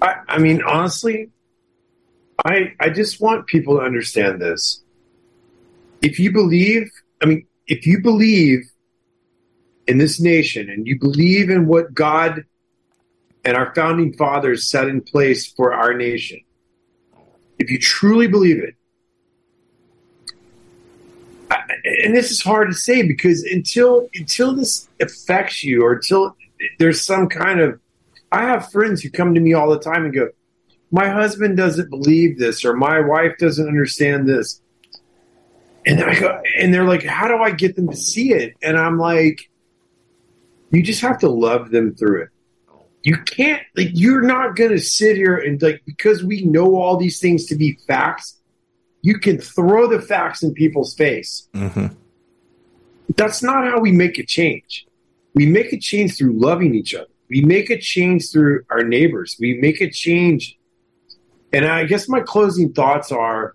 I, 0.00 0.16
I 0.28 0.38
mean, 0.38 0.62
honestly, 0.62 1.30
I 2.44 2.74
I 2.78 2.90
just 2.90 3.20
want 3.20 3.46
people 3.46 3.78
to 3.78 3.82
understand 3.82 4.40
this. 4.40 4.82
If 6.00 6.18
you 6.20 6.32
believe, 6.32 6.90
I 7.22 7.26
mean, 7.26 7.46
if 7.66 7.86
you 7.86 8.00
believe 8.00 8.70
in 9.86 9.98
this 9.98 10.20
nation 10.20 10.70
and 10.70 10.86
you 10.86 10.98
believe 10.98 11.50
in 11.50 11.66
what 11.66 11.92
God 11.92 12.44
and 13.44 13.56
our 13.56 13.74
founding 13.74 14.12
fathers 14.12 14.68
set 14.70 14.88
in 14.88 15.00
place 15.00 15.50
for 15.52 15.72
our 15.72 15.94
nation, 15.94 16.40
if 17.58 17.70
you 17.70 17.78
truly 17.78 18.28
believe 18.28 18.62
it, 18.62 18.76
and 22.04 22.14
this 22.14 22.30
is 22.30 22.42
hard 22.42 22.68
to 22.68 22.74
say 22.74 23.06
because 23.06 23.42
until 23.44 24.08
until 24.14 24.54
this 24.54 24.88
affects 25.00 25.64
you 25.64 25.82
or 25.84 25.94
until 25.94 26.36
there's 26.78 27.04
some 27.04 27.28
kind 27.28 27.60
of 27.60 27.80
I 28.30 28.42
have 28.42 28.70
friends 28.70 29.00
who 29.00 29.10
come 29.10 29.34
to 29.34 29.40
me 29.40 29.54
all 29.54 29.70
the 29.70 29.78
time 29.78 30.04
and 30.04 30.14
go, 30.14 30.28
My 30.90 31.08
husband 31.08 31.56
doesn't 31.56 31.90
believe 31.90 32.38
this 32.38 32.64
or 32.64 32.74
my 32.74 33.00
wife 33.00 33.38
doesn't 33.38 33.66
understand 33.66 34.28
this. 34.28 34.60
And 35.86 36.02
I 36.02 36.18
go 36.18 36.42
and 36.58 36.72
they're 36.72 36.84
like, 36.84 37.04
How 37.04 37.28
do 37.28 37.38
I 37.38 37.50
get 37.50 37.76
them 37.76 37.88
to 37.88 37.96
see 37.96 38.32
it? 38.32 38.54
And 38.62 38.76
I'm 38.76 38.98
like, 38.98 39.50
You 40.70 40.82
just 40.82 41.00
have 41.00 41.18
to 41.20 41.30
love 41.30 41.70
them 41.70 41.94
through 41.94 42.22
it. 42.22 42.28
You 43.02 43.16
can't 43.16 43.62
like 43.76 43.90
you're 43.92 44.22
not 44.22 44.56
gonna 44.56 44.78
sit 44.78 45.16
here 45.16 45.36
and 45.36 45.62
like 45.62 45.82
because 45.86 46.22
we 46.22 46.44
know 46.44 46.76
all 46.76 46.96
these 46.96 47.20
things 47.20 47.46
to 47.46 47.56
be 47.56 47.78
facts 47.86 48.37
you 49.02 49.18
can 49.18 49.38
throw 49.38 49.88
the 49.88 50.00
facts 50.00 50.42
in 50.42 50.54
people's 50.54 50.94
face. 50.94 51.48
Mm-hmm. 51.54 51.86
That's 53.16 53.42
not 53.42 53.64
how 53.64 53.80
we 53.80 53.92
make 53.92 54.18
a 54.18 54.24
change. 54.24 54.86
We 55.34 55.46
make 55.46 55.72
a 55.72 55.78
change 55.78 56.16
through 56.16 56.32
loving 56.32 56.74
each 56.74 56.94
other. 56.94 57.06
We 57.30 57.42
make 57.42 57.70
a 57.70 57.78
change 57.78 58.30
through 58.30 58.64
our 58.70 58.82
neighbors. 58.82 59.36
We 59.38 59.54
make 59.54 59.80
a 59.80 59.90
change. 59.90 60.58
And 61.52 61.64
I 61.64 61.84
guess 61.84 62.08
my 62.08 62.20
closing 62.20 62.72
thoughts 62.72 63.12
are 63.12 63.54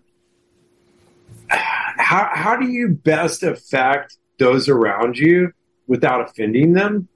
how, 1.48 2.30
how 2.32 2.56
do 2.56 2.68
you 2.68 2.88
best 2.88 3.42
affect 3.42 4.16
those 4.38 4.68
around 4.68 5.18
you 5.18 5.52
without 5.86 6.20
offending 6.28 6.72
them? 6.72 7.08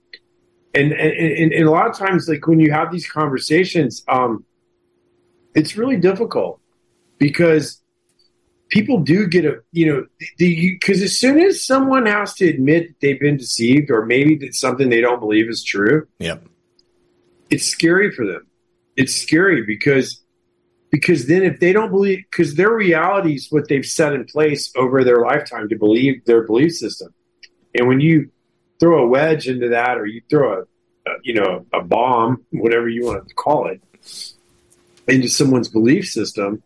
And, 0.74 0.92
and, 0.92 1.52
and 1.52 1.66
a 1.66 1.70
lot 1.70 1.88
of 1.88 1.96
times, 1.96 2.28
like 2.28 2.46
when 2.46 2.60
you 2.60 2.70
have 2.72 2.92
these 2.92 3.08
conversations, 3.08 4.04
um, 4.06 4.44
it's 5.54 5.76
really 5.76 5.96
difficult 5.96 6.60
because 7.18 7.82
people 8.68 9.00
do 9.00 9.26
get 9.26 9.44
a 9.44 9.60
you 9.72 9.86
know 9.86 10.06
because 10.38 11.02
as 11.02 11.18
soon 11.18 11.40
as 11.40 11.64
someone 11.64 12.06
has 12.06 12.34
to 12.34 12.48
admit 12.48 12.94
they've 13.00 13.20
been 13.20 13.36
deceived 13.36 13.90
or 13.90 14.04
maybe 14.04 14.36
that 14.36 14.54
something 14.54 14.88
they 14.88 15.00
don't 15.00 15.20
believe 15.20 15.48
is 15.48 15.62
true 15.62 16.06
yep. 16.18 16.42
it's 17.50 17.64
scary 17.64 18.10
for 18.10 18.26
them. 18.26 18.46
It's 18.96 19.14
scary 19.14 19.64
because 19.64 20.22
because 20.90 21.26
then 21.26 21.42
if 21.42 21.60
they 21.60 21.72
don't 21.72 21.90
believe 21.90 22.24
because 22.30 22.54
their 22.54 22.72
reality 22.72 23.34
is 23.34 23.48
what 23.50 23.68
they've 23.68 23.86
set 23.86 24.12
in 24.12 24.24
place 24.24 24.72
over 24.76 25.04
their 25.04 25.20
lifetime 25.20 25.68
to 25.68 25.76
believe 25.76 26.24
their 26.24 26.44
belief 26.44 26.72
system. 26.72 27.14
And 27.74 27.86
when 27.88 28.00
you 28.00 28.30
throw 28.80 29.04
a 29.04 29.06
wedge 29.06 29.48
into 29.48 29.68
that 29.70 29.98
or 29.98 30.06
you 30.06 30.22
throw 30.28 30.60
a, 30.60 30.62
a 31.10 31.14
you 31.22 31.34
know 31.34 31.66
a 31.72 31.80
bomb 31.80 32.44
whatever 32.50 32.88
you 32.88 33.06
want 33.06 33.28
to 33.28 33.34
call 33.34 33.68
it 33.68 33.80
into 35.06 35.28
someone's 35.28 35.68
belief 35.68 36.08
system 36.08 36.62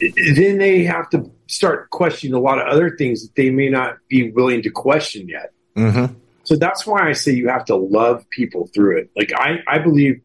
then 0.00 0.58
they 0.58 0.84
have 0.84 1.10
to 1.10 1.30
start 1.46 1.90
questioning 1.90 2.34
a 2.34 2.38
lot 2.38 2.58
of 2.58 2.66
other 2.68 2.96
things 2.96 3.22
that 3.22 3.34
they 3.34 3.50
may 3.50 3.68
not 3.68 3.96
be 4.08 4.30
willing 4.30 4.62
to 4.62 4.70
question 4.70 5.28
yet. 5.28 5.52
Mm-hmm. 5.76 6.14
So 6.44 6.56
that's 6.56 6.86
why 6.86 7.08
I 7.08 7.12
say 7.12 7.32
you 7.32 7.48
have 7.48 7.64
to 7.66 7.76
love 7.76 8.28
people 8.30 8.68
through 8.74 8.98
it. 8.98 9.10
Like 9.16 9.32
I, 9.34 9.58
I 9.66 9.78
believe, 9.78 10.20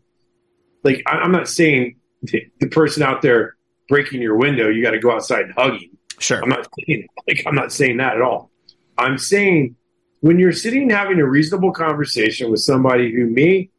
like 0.84 1.04
I, 1.06 1.18
I'm 1.18 1.32
not 1.32 1.48
saying 1.48 1.98
the, 2.22 2.46
the 2.60 2.68
person 2.68 3.04
out 3.04 3.22
there 3.22 3.56
breaking 3.90 4.22
your 4.22 4.38
window, 4.38 4.70
you 4.70 4.82
got 4.82 4.92
to 4.92 5.00
go 5.00 5.12
outside 5.12 5.46
and 5.46 5.54
hug 5.54 5.74
him. 5.74 5.98
Sure. 6.20 6.42
I'm 6.42 6.50
not 6.50 6.68
saying 6.80 7.08
like 7.28 7.44
I'm 7.46 7.56
not 7.56 7.72
saying 7.72 7.98
that 7.98 8.16
at 8.16 8.22
all. 8.22 8.52
I'm 8.98 9.18
saying 9.18 9.76
when 10.22 10.40
you're 10.40 10.54
sitting 10.54 10.90
having 10.90 11.20
a 11.20 11.28
reasonable 11.28 11.74
conversation 11.74 12.50
with 12.50 12.62
somebody 12.62 13.14
who 13.14 13.28
may 13.28 13.70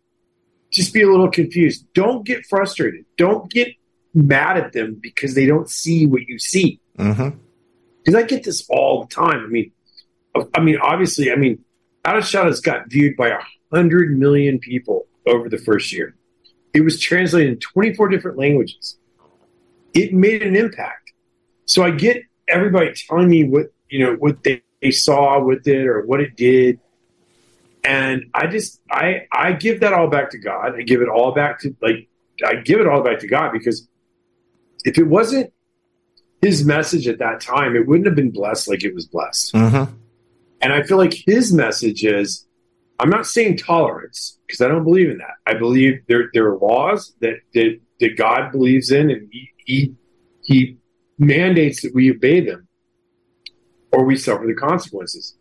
just 0.70 0.92
be 0.92 1.02
a 1.02 1.08
little 1.08 1.30
confused, 1.30 1.86
don't 1.94 2.26
get 2.26 2.44
frustrated. 2.46 3.06
Don't 3.16 3.50
get 3.50 3.68
mad 4.15 4.57
at 4.57 4.73
them 4.73 4.99
because 5.01 5.35
they 5.35 5.47
don't 5.47 5.69
see 5.69 6.07
what 6.07 6.23
you 6.23 6.39
see. 6.39 6.81
Mm-hmm. 6.99 7.36
Because 7.99 8.23
I 8.23 8.27
get 8.27 8.45
this 8.45 8.66
all 8.69 9.05
the 9.05 9.15
time. 9.15 9.45
I 9.45 9.49
mean, 9.49 9.73
I 10.55 10.61
mean, 10.61 10.78
obviously, 10.78 11.32
I 11.32 11.36
mean, 11.36 11.65
Out 12.05 12.16
of 12.16 12.27
Shadows 12.27 12.61
got 12.61 12.91
viewed 12.91 13.16
by 13.16 13.28
a 13.28 13.39
hundred 13.73 14.16
million 14.19 14.59
people 14.59 15.07
over 15.27 15.49
the 15.49 15.59
first 15.59 15.93
year. 15.93 16.15
It 16.73 16.82
was 16.82 17.01
translated 17.01 17.53
in 17.53 17.59
24 17.61 18.09
different 18.09 18.39
languages. 18.39 18.99
It 19.95 20.12
made 20.12 20.43
an 20.43 20.57
impact. 20.57 21.12
So 21.66 21.82
I 21.82 21.91
get 21.91 22.23
everybody 22.49 22.93
telling 23.09 23.28
me 23.28 23.45
what 23.45 23.66
you 23.89 24.01
know 24.01 24.15
what 24.15 24.43
they, 24.43 24.62
they 24.82 24.91
saw 24.91 25.43
with 25.43 25.66
it 25.66 25.86
or 25.86 26.05
what 26.05 26.20
it 26.20 26.36
did, 26.36 26.81
and 27.85 28.24
I 28.35 28.49
just 28.49 28.81
I 28.91 29.27
I 29.32 29.53
give 29.53 29.81
that 29.81 29.93
all 29.93 30.09
back 30.09 30.31
to 30.31 30.39
God. 30.39 30.74
I 30.77 30.82
give 30.82 31.01
it 31.01 31.09
all 31.09 31.32
back 31.32 31.61
to 31.61 31.74
like 31.81 32.09
I 32.45 32.57
give 32.57 32.81
it 32.81 32.86
all 32.86 33.03
back 33.03 33.20
to 33.20 33.28
God 33.28 33.53
because 33.53 33.89
if 34.85 34.98
it 34.98 35.05
wasn't 35.05 35.52
his 36.43 36.65
message 36.65 37.09
at 37.09 37.19
that 37.19 37.40
time, 37.40 37.74
it 37.74 37.86
wouldn't 37.86 38.06
have 38.06 38.15
been 38.15 38.31
blessed 38.31 38.69
like 38.69 38.85
it 38.85 38.94
was 38.94 39.06
blessed. 39.06 39.55
Mm-hmm. 39.55 39.94
And 40.61 40.73
I 40.73 40.82
feel 40.82 40.98
like 40.98 41.15
his 41.15 41.52
message 41.52 42.05
is 42.05 42.47
I'm 42.98 43.11
not 43.11 43.27
saying 43.27 43.56
tolerance 43.56 44.39
because 44.47 44.61
I 44.61 44.69
don't 44.69 44.85
believe 44.85 45.11
in 45.11 45.19
that. 45.19 45.35
I 45.47 45.55
believe 45.55 46.02
there 46.06 46.31
there 46.32 46.48
are 46.51 46.59
laws 46.59 47.15
that 47.20 47.40
that, 47.55 47.81
that 48.01 48.16
God 48.16 48.52
believes 48.52 48.90
in 48.90 49.11
and 49.11 49.28
he, 49.32 49.51
he 49.65 49.94
he 50.43 50.77
mandates 51.19 51.82
that 51.82 51.94
we 51.94 52.11
obey 52.11 52.40
them 52.40 52.69
or 53.93 54.05
we 54.05 54.16
suffer 54.16 54.47
the 54.47 54.55
consequences. 54.55 55.36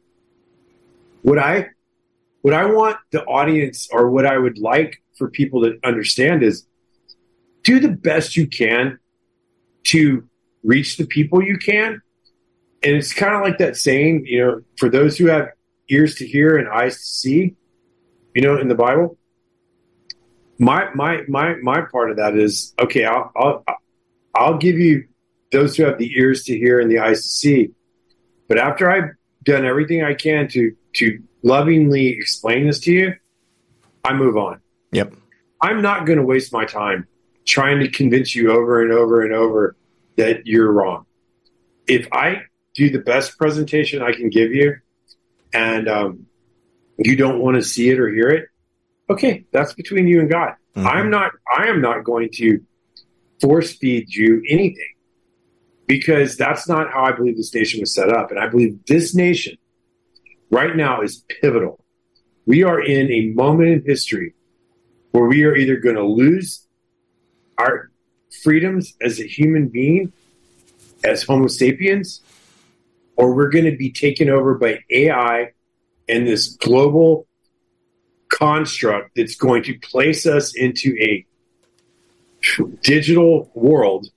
What 1.22 1.38
I 1.38 1.70
what 2.42 2.54
I 2.54 2.66
want 2.66 2.98
the 3.12 3.24
audience 3.24 3.88
or 3.92 4.10
what 4.10 4.26
I 4.26 4.38
would 4.38 4.58
like 4.58 5.02
for 5.18 5.30
people 5.30 5.62
to 5.64 5.78
understand 5.84 6.44
is 6.44 6.66
do 7.64 7.80
the 7.80 7.90
best 7.90 8.36
you 8.36 8.48
can 8.48 9.00
to 9.86 10.28
reach 10.64 10.98
the 10.98 11.06
people 11.06 11.44
you 11.44 11.58
can. 11.58 12.02
And 12.82 12.96
it's 12.96 13.14
kind 13.14 13.36
of 13.36 13.42
like 13.42 13.58
that 13.60 13.78
saying, 13.78 14.26
you 14.26 14.40
know, 14.40 14.62
for 14.78 14.90
those 14.90 15.18
who 15.18 15.28
have 15.28 15.50
ears 15.90 16.16
to 16.16 16.28
hear 16.28 16.58
and 16.58 16.68
eyes 16.68 16.98
to 16.98 17.04
see, 17.04 17.56
you 18.34 18.42
know, 18.42 18.58
in 18.58 18.68
the 18.68 18.76
Bible. 18.76 19.18
My 20.60 20.94
my 20.94 21.22
my 21.28 21.56
my 21.56 21.82
part 21.82 22.12
of 22.12 22.18
that 22.18 22.38
is 22.38 22.74
okay. 22.80 23.06
I'll 23.06 23.32
I'll 23.36 23.66
I'll 24.36 24.58
give 24.58 24.78
you 24.78 25.08
those 25.52 25.76
who 25.76 25.84
have 25.84 25.98
the 25.98 26.12
ears 26.16 26.44
to 26.46 26.58
hear 26.58 26.80
and 26.80 26.90
the 26.92 27.00
eyes 27.00 27.22
to 27.22 27.28
see. 27.28 27.72
But 28.48 28.60
after 28.60 28.90
I've 28.90 29.12
done 29.44 29.66
everything 29.66 30.04
I 30.04 30.14
can 30.14 30.48
to 30.50 30.76
to 30.96 31.20
lovingly 31.42 32.10
explain 32.10 32.68
this 32.68 32.80
to 32.82 32.92
you, 32.92 33.14
I 34.04 34.14
move 34.14 34.38
on. 34.38 34.62
Yep. 34.92 35.14
I'm 35.62 35.82
not 35.82 36.06
going 36.06 36.20
to 36.20 36.26
waste 36.26 36.54
my 36.54 36.66
time 36.66 37.08
trying 37.46 37.80
to 37.80 37.90
convince 37.90 38.36
you 38.36 38.52
over 38.52 38.82
and 38.82 38.92
over 38.92 39.24
and 39.24 39.34
over 39.34 39.76
that 40.18 40.46
you're 40.46 40.72
wrong. 40.72 41.06
If 41.88 42.08
I 42.12 42.44
do 42.74 42.90
the 42.90 43.00
best 43.00 43.38
presentation 43.38 44.02
I 44.02 44.14
can 44.14 44.30
give 44.30 44.52
you, 44.52 44.76
and 45.54 45.88
um, 45.88 46.26
you 46.98 47.16
don't 47.16 47.40
want 47.40 47.56
to 47.56 47.64
see 47.64 47.90
it 47.90 48.00
or 48.00 48.10
hear 48.10 48.30
it, 48.30 48.48
okay, 49.10 49.46
that's 49.52 49.74
between 49.74 50.08
you 50.08 50.20
and 50.20 50.30
God. 50.30 50.54
Mm-hmm. 50.76 50.88
I'm 50.88 51.10
not. 51.10 51.32
I 51.56 51.68
am 51.68 51.82
not 51.82 52.04
going 52.04 52.30
to 52.36 52.62
force 53.42 53.76
feed 53.76 54.14
you 54.14 54.42
anything 54.48 54.94
because 55.86 56.38
that's 56.38 56.68
not 56.68 56.92
how 56.92 57.04
I 57.04 57.12
believe 57.12 57.38
this 57.38 57.54
nation 57.54 57.82
was 57.82 57.94
set 57.94 58.10
up, 58.10 58.32
and 58.32 58.40
I 58.40 58.48
believe 58.48 58.80
this 58.88 59.14
nation 59.14 59.58
right 60.50 60.76
now 60.76 61.02
is 61.02 61.24
pivotal. 61.42 61.84
We 62.46 62.64
are 62.64 62.82
in 62.82 63.12
a 63.12 63.28
moment 63.34 63.70
in 63.70 63.84
history 63.86 64.34
where 65.12 65.26
we 65.26 65.44
are 65.44 65.56
either 65.56 65.78
going 65.78 65.96
to 65.96 66.06
lose 66.06 66.63
our 67.58 67.92
freedoms 68.42 68.94
as 69.02 69.20
a 69.20 69.28
human 69.28 69.68
being, 69.68 70.12
as 71.04 71.24
Homo 71.24 71.48
sapiens, 71.48 72.22
or 73.16 73.34
we're 73.34 73.50
going 73.50 73.66
to 73.66 73.78
be 73.78 73.92
taken 73.92 74.30
over 74.30 74.56
by 74.56 74.80
AI 74.90 75.52
and 76.10 76.28
this 76.28 76.56
global 76.56 77.28
construct 78.30 79.12
that's 79.16 79.36
going 79.36 79.64
to 79.64 79.78
place 79.80 80.26
us 80.26 80.56
into 80.56 80.96
a 81.00 81.26
digital 82.82 83.50
world 83.54 84.08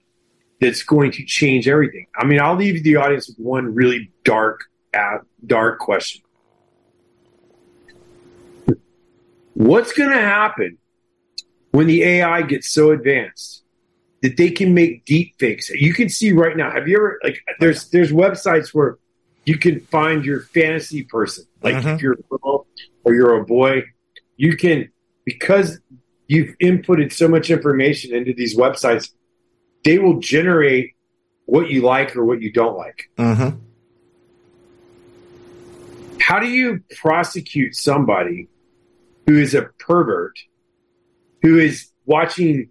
that's 0.60 0.82
going 0.82 1.12
to 1.12 1.24
change 1.24 1.68
everything. 1.68 2.06
I 2.16 2.24
mean, 2.24 2.40
I'll 2.40 2.56
leave 2.56 2.82
the 2.82 2.96
audience 2.96 3.28
with 3.28 3.38
one 3.38 3.74
really 3.74 4.10
dark, 4.24 4.64
uh, 4.94 5.18
dark 5.44 5.78
question. 5.78 6.22
What's 9.52 9.92
going 9.92 10.10
to 10.10 10.20
happen 10.20 10.78
when 11.76 11.86
the 11.86 12.02
AI 12.04 12.40
gets 12.40 12.70
so 12.70 12.90
advanced 12.90 13.62
that 14.22 14.38
they 14.38 14.50
can 14.50 14.72
make 14.72 15.04
deep 15.04 15.34
fakes? 15.38 15.68
You 15.68 15.92
can 15.92 16.08
see 16.08 16.32
right 16.32 16.56
now. 16.56 16.70
Have 16.70 16.88
you 16.88 16.96
ever 16.96 17.20
like? 17.22 17.38
There's 17.60 17.90
there's 17.90 18.12
websites 18.12 18.72
where 18.72 18.96
you 19.44 19.58
can 19.58 19.80
find 19.80 20.24
your 20.24 20.40
fantasy 20.40 21.02
person. 21.02 21.44
Like 21.62 21.84
if 21.84 22.00
you're 22.00 22.14
a 22.14 22.38
girl 22.38 22.66
or 23.04 23.12
you're 23.12 23.36
a 23.36 23.44
boy, 23.44 23.82
you 24.38 24.56
can 24.56 24.90
because 25.26 25.78
you've 26.28 26.56
inputted 26.62 27.12
so 27.12 27.28
much 27.28 27.50
information 27.50 28.14
into 28.14 28.32
these 28.32 28.56
websites, 28.56 29.10
they 29.84 29.98
will 29.98 30.18
generate 30.18 30.94
what 31.44 31.68
you 31.68 31.82
like 31.82 32.16
or 32.16 32.24
what 32.24 32.40
you 32.40 32.50
don't 32.50 32.78
like. 32.78 33.10
Mm-hmm. 33.18 33.58
How 36.20 36.38
do 36.40 36.48
you 36.48 36.82
prosecute 36.96 37.76
somebody 37.76 38.48
who 39.26 39.38
is 39.38 39.54
a 39.54 39.68
pervert 39.78 40.38
who 41.46 41.58
is 41.60 41.90
watching 42.06 42.68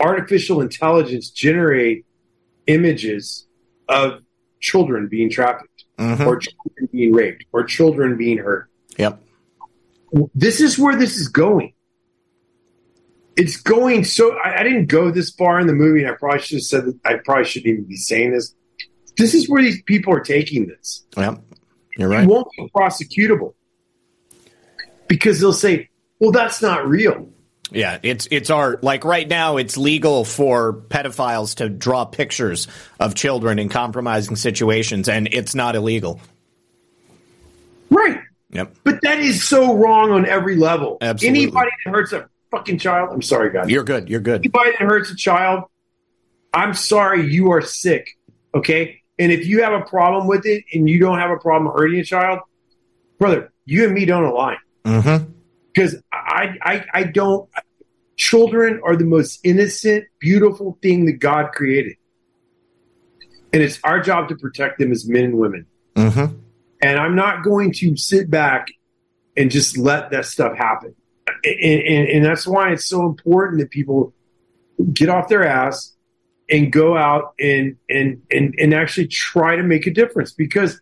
artificial 0.00 0.60
intelligence 0.60 1.30
generate 1.30 2.04
images 2.66 3.46
of 3.88 4.20
children 4.60 5.08
being 5.08 5.30
trafficked 5.30 5.84
Mhm. 5.98 6.26
or 6.26 6.36
children 6.36 6.88
being 6.92 7.12
raped 7.14 7.44
or 7.52 7.64
children 7.64 8.16
being 8.18 8.36
hurt? 8.38 8.68
Yep. 8.98 9.22
This 10.34 10.60
is 10.60 10.78
where 10.78 10.94
this 10.96 11.16
is 11.16 11.28
going. 11.28 11.72
It's 13.36 13.56
going 13.56 14.04
so. 14.04 14.36
I, 14.36 14.60
I 14.60 14.62
didn't 14.62 14.86
go 14.86 15.10
this 15.10 15.30
far 15.30 15.58
in 15.58 15.66
the 15.66 15.72
movie, 15.72 16.00
and 16.04 16.10
I 16.10 16.14
probably 16.14 16.40
should 16.40 16.58
have 16.58 16.62
said 16.64 16.84
that. 16.84 16.98
I 17.04 17.14
probably 17.24 17.44
shouldn't 17.44 17.72
even 17.72 17.84
be 17.84 17.96
saying 17.96 18.32
this. 18.32 18.54
This 19.16 19.34
is 19.34 19.48
where 19.48 19.62
these 19.62 19.82
people 19.82 20.12
are 20.14 20.20
taking 20.20 20.66
this. 20.66 21.04
Yep. 21.16 21.42
You're 21.96 22.08
right. 22.10 22.24
It 22.24 22.28
won't 22.28 22.46
be 22.56 22.68
prosecutable 22.76 23.54
because 25.08 25.40
they'll 25.40 25.52
say, 25.52 25.88
"Well, 26.20 26.30
that's 26.30 26.62
not 26.62 26.86
real." 26.88 27.28
Yeah, 27.74 27.98
it's 28.02 28.28
it's 28.30 28.50
our 28.50 28.78
like 28.82 29.04
right 29.04 29.26
now 29.26 29.56
it's 29.56 29.76
legal 29.76 30.24
for 30.24 30.72
pedophiles 30.72 31.56
to 31.56 31.68
draw 31.68 32.04
pictures 32.04 32.68
of 33.00 33.14
children 33.14 33.58
in 33.58 33.68
compromising 33.68 34.36
situations 34.36 35.08
and 35.08 35.28
it's 35.32 35.54
not 35.54 35.76
illegal. 35.76 36.20
Right. 37.90 38.20
Yep. 38.50 38.76
But 38.84 39.00
that 39.02 39.18
is 39.18 39.46
so 39.46 39.74
wrong 39.74 40.10
on 40.10 40.26
every 40.26 40.56
level. 40.56 40.98
Absolutely. 41.00 41.42
Anybody 41.42 41.70
that 41.84 41.90
hurts 41.90 42.12
a 42.12 42.28
fucking 42.50 42.78
child, 42.78 43.10
I'm 43.12 43.22
sorry, 43.22 43.52
guys. 43.52 43.68
You're 43.68 43.84
good. 43.84 44.08
You're 44.08 44.20
good. 44.20 44.40
Anybody 44.40 44.70
that 44.70 44.80
hurts 44.80 45.10
a 45.10 45.16
child, 45.16 45.64
I'm 46.52 46.74
sorry, 46.74 47.30
you 47.30 47.50
are 47.50 47.60
sick. 47.60 48.16
Okay? 48.54 49.00
And 49.18 49.32
if 49.32 49.46
you 49.46 49.62
have 49.62 49.72
a 49.72 49.84
problem 49.84 50.26
with 50.26 50.46
it 50.46 50.64
and 50.72 50.88
you 50.88 50.98
don't 50.98 51.18
have 51.18 51.30
a 51.30 51.36
problem 51.36 51.72
hurting 51.72 52.00
a 52.00 52.04
child, 52.04 52.40
brother, 53.18 53.52
you 53.64 53.84
and 53.84 53.92
me 53.92 54.04
don't 54.04 54.24
align. 54.24 54.56
Mm-hmm. 54.84 55.30
Because 55.72 56.00
I, 56.12 56.56
I, 56.62 56.84
I 56.94 57.02
don't. 57.04 57.48
Children 58.16 58.80
are 58.84 58.96
the 58.96 59.04
most 59.04 59.40
innocent, 59.42 60.04
beautiful 60.20 60.78
thing 60.82 61.06
that 61.06 61.14
God 61.14 61.52
created, 61.52 61.96
and 63.52 63.62
it's 63.62 63.80
our 63.84 64.00
job 64.00 64.28
to 64.28 64.36
protect 64.36 64.78
them 64.78 64.92
as 64.92 65.08
men 65.08 65.24
and 65.24 65.38
women. 65.38 65.66
Mm-hmm. 65.96 66.36
And 66.82 66.98
I'm 66.98 67.16
not 67.16 67.42
going 67.44 67.72
to 67.74 67.96
sit 67.96 68.30
back 68.30 68.68
and 69.36 69.50
just 69.50 69.78
let 69.78 70.10
that 70.10 70.26
stuff 70.26 70.56
happen. 70.56 70.94
And, 71.44 71.82
and, 71.82 72.08
and 72.08 72.24
that's 72.24 72.46
why 72.46 72.72
it's 72.72 72.86
so 72.86 73.06
important 73.06 73.60
that 73.60 73.70
people 73.70 74.12
get 74.92 75.08
off 75.08 75.28
their 75.28 75.46
ass 75.46 75.94
and 76.50 76.70
go 76.70 76.96
out 76.96 77.34
and 77.40 77.76
and 77.88 78.22
and 78.30 78.54
and 78.58 78.74
actually 78.74 79.06
try 79.06 79.56
to 79.56 79.62
make 79.62 79.86
a 79.86 79.90
difference 79.90 80.32
because 80.32 80.80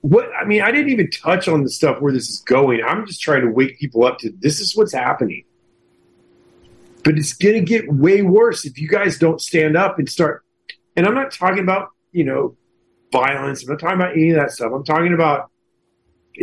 what 0.00 0.28
I 0.40 0.44
mean 0.44 0.62
I 0.62 0.70
didn't 0.70 0.90
even 0.90 1.10
touch 1.10 1.48
on 1.48 1.64
the 1.64 1.70
stuff 1.70 2.00
where 2.00 2.12
this 2.12 2.28
is 2.28 2.40
going. 2.40 2.82
I'm 2.86 3.06
just 3.06 3.20
trying 3.20 3.42
to 3.42 3.50
wake 3.50 3.78
people 3.78 4.04
up 4.04 4.18
to 4.18 4.32
this 4.38 4.60
is 4.60 4.76
what's 4.76 4.92
happening. 4.92 5.44
But 7.04 7.18
it's 7.18 7.32
going 7.32 7.54
to 7.54 7.60
get 7.60 7.92
way 7.92 8.22
worse 8.22 8.64
if 8.64 8.78
you 8.78 8.88
guys 8.88 9.18
don't 9.18 9.40
stand 9.40 9.76
up 9.76 9.98
and 9.98 10.08
start 10.08 10.44
and 10.96 11.06
I'm 11.06 11.14
not 11.14 11.32
talking 11.32 11.60
about 11.60 11.88
you 12.12 12.24
know, 12.24 12.56
violence. 13.10 13.62
I'm 13.62 13.70
not 13.70 13.80
talking 13.80 13.96
about 13.96 14.12
any 14.12 14.30
of 14.30 14.36
that 14.36 14.50
stuff. 14.50 14.70
I'm 14.74 14.84
talking 14.84 15.14
about 15.14 15.50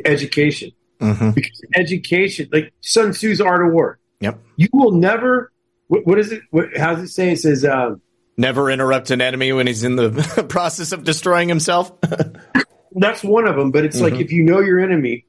education. 0.04 0.72
Mm-hmm. 1.00 1.32
Because 1.32 1.62
education, 1.76 2.50
like 2.52 2.74
Sun 2.82 3.14
Tzu's 3.14 3.40
Art 3.40 3.66
of 3.66 3.72
War. 3.72 4.00
Yep. 4.20 4.40
You 4.58 4.68
will 4.74 4.92
never. 4.92 5.52
What, 5.88 6.06
what 6.06 6.20
is 6.20 6.32
it? 6.32 6.42
What, 6.52 6.76
how 6.76 6.96
does 6.96 7.04
it 7.04 7.10
say? 7.10 7.32
It 7.32 7.40
says, 7.40 7.64
uh, 7.64 7.96
Never 8.36 8.70
interrupt 8.70 9.12
an 9.12 9.22
enemy 9.22 9.54
when 9.54 9.68
he's 9.68 9.84
in 9.84 9.96
the 9.96 10.46
process 10.50 10.92
of 10.92 11.04
destroying 11.04 11.50
himself. 11.50 11.92
that's 12.96 13.24
one 13.24 13.48
of 13.48 13.56
them. 13.56 13.72
But 13.72 13.86
it's 13.86 14.02
like 14.02 14.14
Mhm. 14.14 14.22
if 14.22 14.32
you 14.32 14.44
know 14.44 14.60
your 14.60 14.80
enemy, 14.80 15.26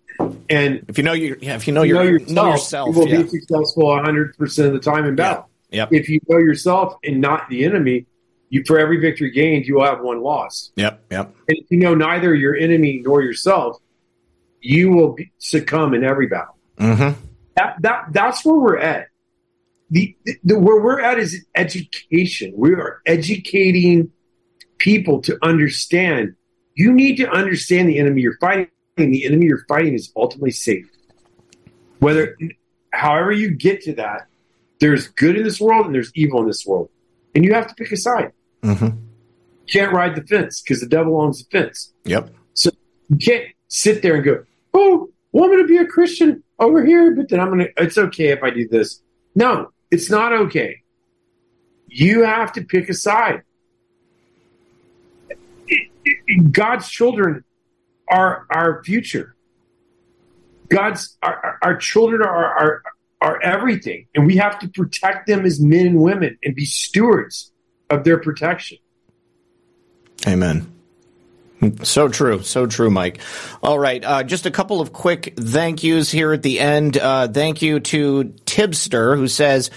and 0.48 0.84
if 0.88 0.98
you 0.98 1.04
know 1.04 1.12
your, 1.12 1.36
yeah, 1.38 1.56
if 1.56 1.66
you 1.66 1.72
know 1.72 1.82
your, 1.82 2.18
know 2.20 2.50
yourself, 2.50 2.94
you 2.94 3.00
will 3.00 3.08
yeah. 3.08 3.22
be 3.22 3.28
successful 3.28 3.86
100 3.86 4.36
percent 4.36 4.68
of 4.68 4.74
the 4.74 4.80
time 4.80 5.06
in 5.06 5.14
battle. 5.14 5.48
Yep. 5.70 5.92
If 5.92 6.08
you 6.08 6.20
know 6.28 6.38
yourself 6.38 6.94
and 7.04 7.20
not 7.20 7.48
the 7.48 7.64
enemy, 7.64 8.06
you 8.48 8.64
for 8.66 8.78
every 8.78 8.98
victory 8.98 9.30
gained, 9.30 9.66
you 9.66 9.76
will 9.76 9.84
have 9.84 10.00
one 10.00 10.22
loss. 10.22 10.72
Yep. 10.76 11.04
Yep. 11.10 11.34
And 11.48 11.58
if 11.58 11.66
you 11.70 11.78
know 11.78 11.94
neither 11.94 12.34
your 12.34 12.56
enemy 12.56 13.00
nor 13.04 13.22
yourself, 13.22 13.76
you 14.60 14.90
will 14.90 15.12
be, 15.12 15.32
succumb 15.38 15.94
in 15.94 16.04
every 16.04 16.26
battle. 16.26 16.56
Mm-hmm. 16.76 17.20
That 17.56 17.76
that 17.80 18.04
that's 18.10 18.44
where 18.44 18.58
we're 18.58 18.78
at. 18.78 19.06
The, 19.90 20.16
the 20.44 20.58
where 20.58 20.80
we're 20.80 21.00
at 21.00 21.18
is 21.18 21.44
education. 21.54 22.52
We 22.56 22.74
are 22.74 23.00
educating 23.06 24.10
people 24.78 25.20
to 25.22 25.38
understand. 25.42 26.34
You 26.74 26.92
need 26.92 27.16
to 27.16 27.28
understand 27.28 27.88
the 27.88 27.98
enemy 27.98 28.22
you're 28.22 28.38
fighting. 28.38 28.68
The 29.08 29.24
enemy 29.24 29.46
you're 29.46 29.64
fighting 29.68 29.94
is 29.94 30.12
ultimately 30.14 30.50
safe. 30.50 30.86
Whether, 32.00 32.36
however, 32.92 33.32
you 33.32 33.50
get 33.50 33.82
to 33.82 33.94
that, 33.94 34.26
there's 34.80 35.08
good 35.08 35.36
in 35.36 35.44
this 35.44 35.60
world 35.60 35.86
and 35.86 35.94
there's 35.94 36.10
evil 36.14 36.40
in 36.40 36.46
this 36.46 36.66
world, 36.66 36.90
and 37.34 37.44
you 37.44 37.54
have 37.54 37.66
to 37.68 37.74
pick 37.74 37.92
a 37.92 37.96
side. 37.96 38.32
Mm-hmm. 38.62 38.86
You 38.86 39.72
can't 39.72 39.92
ride 39.92 40.16
the 40.16 40.22
fence 40.22 40.60
because 40.60 40.80
the 40.80 40.86
devil 40.86 41.20
owns 41.20 41.44
the 41.44 41.58
fence. 41.58 41.92
Yep. 42.04 42.30
So 42.54 42.70
you 43.08 43.16
can't 43.16 43.44
sit 43.68 44.02
there 44.02 44.16
and 44.16 44.24
go, 44.24 44.44
"Oh, 44.74 45.10
well, 45.32 45.44
I'm 45.44 45.50
going 45.50 45.62
to 45.62 45.68
be 45.68 45.78
a 45.78 45.86
Christian 45.86 46.42
over 46.58 46.84
here, 46.84 47.14
but 47.14 47.28
then 47.28 47.40
I'm 47.40 47.48
going 47.48 47.60
to." 47.60 47.72
It's 47.76 47.98
okay 47.98 48.28
if 48.28 48.42
I 48.42 48.50
do 48.50 48.66
this. 48.68 49.02
No, 49.34 49.70
it's 49.90 50.10
not 50.10 50.32
okay. 50.32 50.82
You 51.86 52.24
have 52.24 52.52
to 52.54 52.62
pick 52.62 52.88
a 52.88 52.94
side. 52.94 53.42
God's 56.50 56.88
children 56.88 57.44
are 58.10 58.46
our 58.50 58.82
future. 58.84 59.34
God's 60.68 61.16
our, 61.22 61.58
our 61.62 61.76
children 61.76 62.22
are, 62.22 62.44
are 62.44 62.82
are 63.20 63.42
everything, 63.42 64.06
and 64.14 64.26
we 64.26 64.36
have 64.36 64.58
to 64.60 64.68
protect 64.68 65.26
them 65.26 65.44
as 65.44 65.60
men 65.60 65.86
and 65.86 66.00
women 66.00 66.38
and 66.42 66.54
be 66.54 66.64
stewards 66.64 67.52
of 67.90 68.04
their 68.04 68.18
protection. 68.18 68.78
Amen. 70.26 70.72
So 71.82 72.08
true, 72.08 72.42
so 72.42 72.66
true, 72.66 72.90
Mike. 72.90 73.20
All 73.62 73.78
right, 73.78 74.02
uh, 74.02 74.22
just 74.22 74.46
a 74.46 74.50
couple 74.50 74.80
of 74.80 74.94
quick 74.94 75.34
thank 75.36 75.82
yous 75.82 76.10
here 76.10 76.32
at 76.32 76.42
the 76.42 76.58
end. 76.58 76.96
Uh, 76.96 77.28
thank 77.28 77.60
you 77.60 77.80
to 77.80 78.32
Tibster 78.46 79.16
who 79.16 79.28
says, 79.28 79.70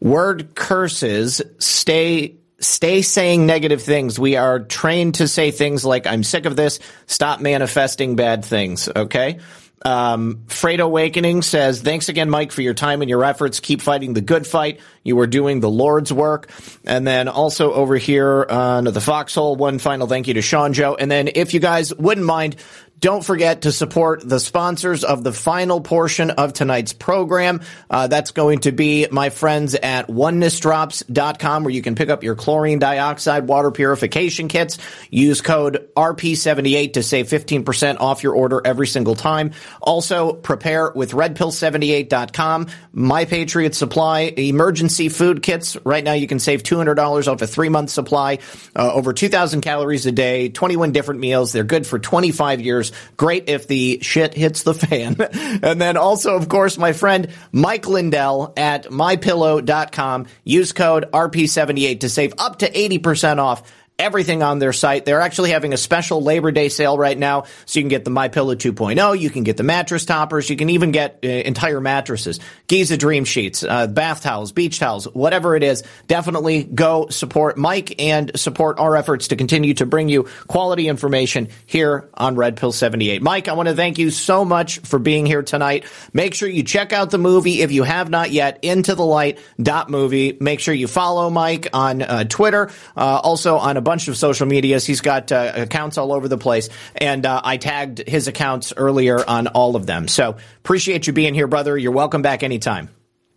"Word 0.00 0.54
curses 0.54 1.42
stay." 1.58 2.36
Stay 2.58 3.02
saying 3.02 3.44
negative 3.44 3.82
things. 3.82 4.18
We 4.18 4.36
are 4.36 4.60
trained 4.60 5.16
to 5.16 5.28
say 5.28 5.50
things 5.50 5.84
like, 5.84 6.06
I'm 6.06 6.22
sick 6.22 6.46
of 6.46 6.56
this. 6.56 6.78
Stop 7.06 7.40
manifesting 7.40 8.16
bad 8.16 8.44
things. 8.44 8.88
Okay. 8.88 9.40
Um, 9.84 10.44
Freight 10.48 10.80
Awakening 10.80 11.42
says, 11.42 11.82
thanks 11.82 12.08
again, 12.08 12.30
Mike, 12.30 12.50
for 12.50 12.62
your 12.62 12.74
time 12.74 13.02
and 13.02 13.10
your 13.10 13.22
efforts. 13.22 13.60
Keep 13.60 13.82
fighting 13.82 14.14
the 14.14 14.20
good 14.20 14.46
fight. 14.46 14.80
You 15.04 15.20
are 15.20 15.26
doing 15.26 15.60
the 15.60 15.70
Lord's 15.70 16.12
work. 16.12 16.50
And 16.84 17.06
then 17.06 17.28
also 17.28 17.72
over 17.72 17.96
here 17.96 18.46
on 18.48 18.84
the 18.84 19.00
Foxhole, 19.00 19.54
one 19.54 19.78
final 19.78 20.06
thank 20.06 20.26
you 20.28 20.34
to 20.34 20.42
Sean 20.42 20.72
Joe. 20.72 20.96
And 20.96 21.10
then 21.10 21.28
if 21.32 21.54
you 21.54 21.60
guys 21.60 21.94
wouldn't 21.94 22.26
mind, 22.26 22.56
don't 22.98 23.24
forget 23.24 23.62
to 23.62 23.72
support 23.72 24.26
the 24.26 24.40
sponsors 24.40 25.04
of 25.04 25.22
the 25.22 25.32
final 25.32 25.80
portion 25.80 26.30
of 26.30 26.54
tonight's 26.54 26.92
program. 26.92 27.60
Uh, 27.90 28.06
that's 28.06 28.30
going 28.30 28.60
to 28.60 28.72
be 28.72 29.06
my 29.10 29.28
friends 29.28 29.74
at 29.74 30.08
onenessdrops.com 30.08 31.64
where 31.64 31.72
you 31.72 31.82
can 31.82 31.94
pick 31.94 32.08
up 32.08 32.22
your 32.22 32.34
chlorine 32.34 32.78
dioxide 32.78 33.46
water 33.46 33.70
purification 33.70 34.48
kits. 34.48 34.78
Use 35.10 35.42
code 35.42 35.88
RP78 35.94 36.94
to 36.94 37.02
save 37.02 37.28
15% 37.28 38.00
off 38.00 38.22
your 38.22 38.34
order 38.34 38.62
every 38.64 38.86
single 38.86 39.14
time. 39.14 39.52
Also, 39.82 40.32
prepare 40.32 40.90
with 40.90 41.12
redpill78.com. 41.12 42.68
My 42.92 43.26
Patriot 43.26 43.74
Supply 43.74 44.32
emergency 44.36 45.10
food 45.10 45.42
kits. 45.42 45.76
Right 45.84 46.02
now 46.02 46.12
you 46.12 46.26
can 46.26 46.38
save 46.38 46.62
$200 46.62 47.30
off 47.30 47.42
a 47.42 47.46
three 47.46 47.68
month 47.68 47.90
supply, 47.90 48.38
uh, 48.74 48.92
over 48.92 49.12
2,000 49.12 49.60
calories 49.60 50.06
a 50.06 50.12
day, 50.12 50.48
21 50.48 50.92
different 50.92 51.20
meals. 51.20 51.52
They're 51.52 51.64
good 51.64 51.86
for 51.86 51.98
25 51.98 52.60
years. 52.62 52.85
Great 53.16 53.48
if 53.48 53.66
the 53.66 53.98
shit 54.02 54.34
hits 54.34 54.62
the 54.62 54.74
fan. 54.74 55.16
and 55.62 55.80
then 55.80 55.96
also, 55.96 56.36
of 56.36 56.48
course, 56.48 56.78
my 56.78 56.92
friend 56.92 57.28
Mike 57.52 57.86
Lindell 57.86 58.52
at 58.56 58.84
mypillow.com. 58.84 60.26
Use 60.44 60.72
code 60.72 61.10
RP78 61.12 62.00
to 62.00 62.08
save 62.08 62.34
up 62.38 62.60
to 62.60 62.70
80% 62.70 63.38
off 63.38 63.62
everything 63.98 64.42
on 64.42 64.58
their 64.58 64.72
site. 64.72 65.04
They're 65.04 65.20
actually 65.20 65.50
having 65.50 65.72
a 65.72 65.76
special 65.76 66.22
Labor 66.22 66.52
Day 66.52 66.68
sale 66.68 66.98
right 66.98 67.16
now, 67.16 67.44
so 67.64 67.78
you 67.78 67.82
can 67.82 67.88
get 67.88 68.04
the 68.04 68.10
My 68.10 68.28
Pillow 68.28 68.54
2.0, 68.54 69.18
you 69.18 69.30
can 69.30 69.42
get 69.42 69.56
the 69.56 69.62
mattress 69.62 70.04
toppers, 70.04 70.50
you 70.50 70.56
can 70.56 70.68
even 70.70 70.92
get 70.92 71.20
uh, 71.24 71.28
entire 71.28 71.80
mattresses, 71.80 72.38
Giza 72.66 72.98
Dream 72.98 73.24
Sheets, 73.24 73.62
uh, 73.62 73.86
bath 73.86 74.22
towels, 74.22 74.52
beach 74.52 74.78
towels, 74.78 75.06
whatever 75.06 75.56
it 75.56 75.62
is. 75.62 75.82
Definitely 76.08 76.64
go 76.64 77.08
support 77.08 77.56
Mike 77.56 78.00
and 78.00 78.38
support 78.38 78.78
our 78.78 78.96
efforts 78.96 79.28
to 79.28 79.36
continue 79.36 79.72
to 79.74 79.86
bring 79.86 80.08
you 80.10 80.24
quality 80.46 80.88
information 80.88 81.48
here 81.64 82.10
on 82.14 82.36
Red 82.36 82.56
Pill 82.56 82.72
78. 82.72 83.22
Mike, 83.22 83.48
I 83.48 83.54
want 83.54 83.68
to 83.68 83.74
thank 83.74 83.98
you 83.98 84.10
so 84.10 84.44
much 84.44 84.80
for 84.80 84.98
being 84.98 85.24
here 85.24 85.42
tonight. 85.42 85.86
Make 86.12 86.34
sure 86.34 86.48
you 86.48 86.64
check 86.64 86.92
out 86.92 87.10
the 87.10 87.18
movie 87.18 87.62
if 87.62 87.72
you 87.72 87.82
have 87.82 88.10
not 88.10 88.30
yet, 88.30 88.58
Into 88.62 88.94
the 88.94 89.06
Light 89.06 89.38
dot 89.60 89.88
movie. 89.88 90.36
Make 90.38 90.60
sure 90.60 90.74
you 90.74 90.86
follow 90.86 91.30
Mike 91.30 91.68
on 91.72 92.02
uh, 92.02 92.24
Twitter, 92.24 92.70
uh, 92.94 93.20
also 93.22 93.56
on 93.56 93.78
a 93.78 93.85
bunch 93.86 94.08
of 94.08 94.16
social 94.16 94.48
medias. 94.48 94.84
He's 94.84 95.00
got 95.00 95.30
uh, 95.30 95.52
accounts 95.54 95.96
all 95.96 96.12
over 96.12 96.26
the 96.26 96.36
place, 96.36 96.68
and 96.96 97.24
uh, 97.24 97.40
I 97.44 97.56
tagged 97.56 97.98
his 97.98 98.26
accounts 98.26 98.74
earlier 98.76 99.24
on 99.24 99.46
all 99.46 99.76
of 99.76 99.86
them. 99.86 100.08
So 100.08 100.36
appreciate 100.58 101.06
you 101.06 101.12
being 101.12 101.34
here, 101.34 101.46
brother. 101.46 101.78
You're 101.78 101.92
welcome 101.92 102.20
back 102.20 102.42
anytime. 102.42 102.88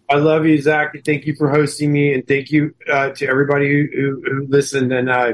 I 0.10 0.16
love 0.16 0.48
you, 0.48 0.60
Zak. 0.60 0.96
Thank 1.06 1.28
you 1.28 1.36
for 1.36 1.52
hosting 1.52 1.92
me, 1.92 2.16
and 2.16 2.28
thank 2.28 2.50
you 2.50 2.74
uh, 2.92 3.12
to 3.12 3.28
everybody 3.28 3.70
who, 3.70 4.22
who, 4.26 4.48
listened. 4.50 4.92
And 4.92 5.08
uh, 5.08 5.34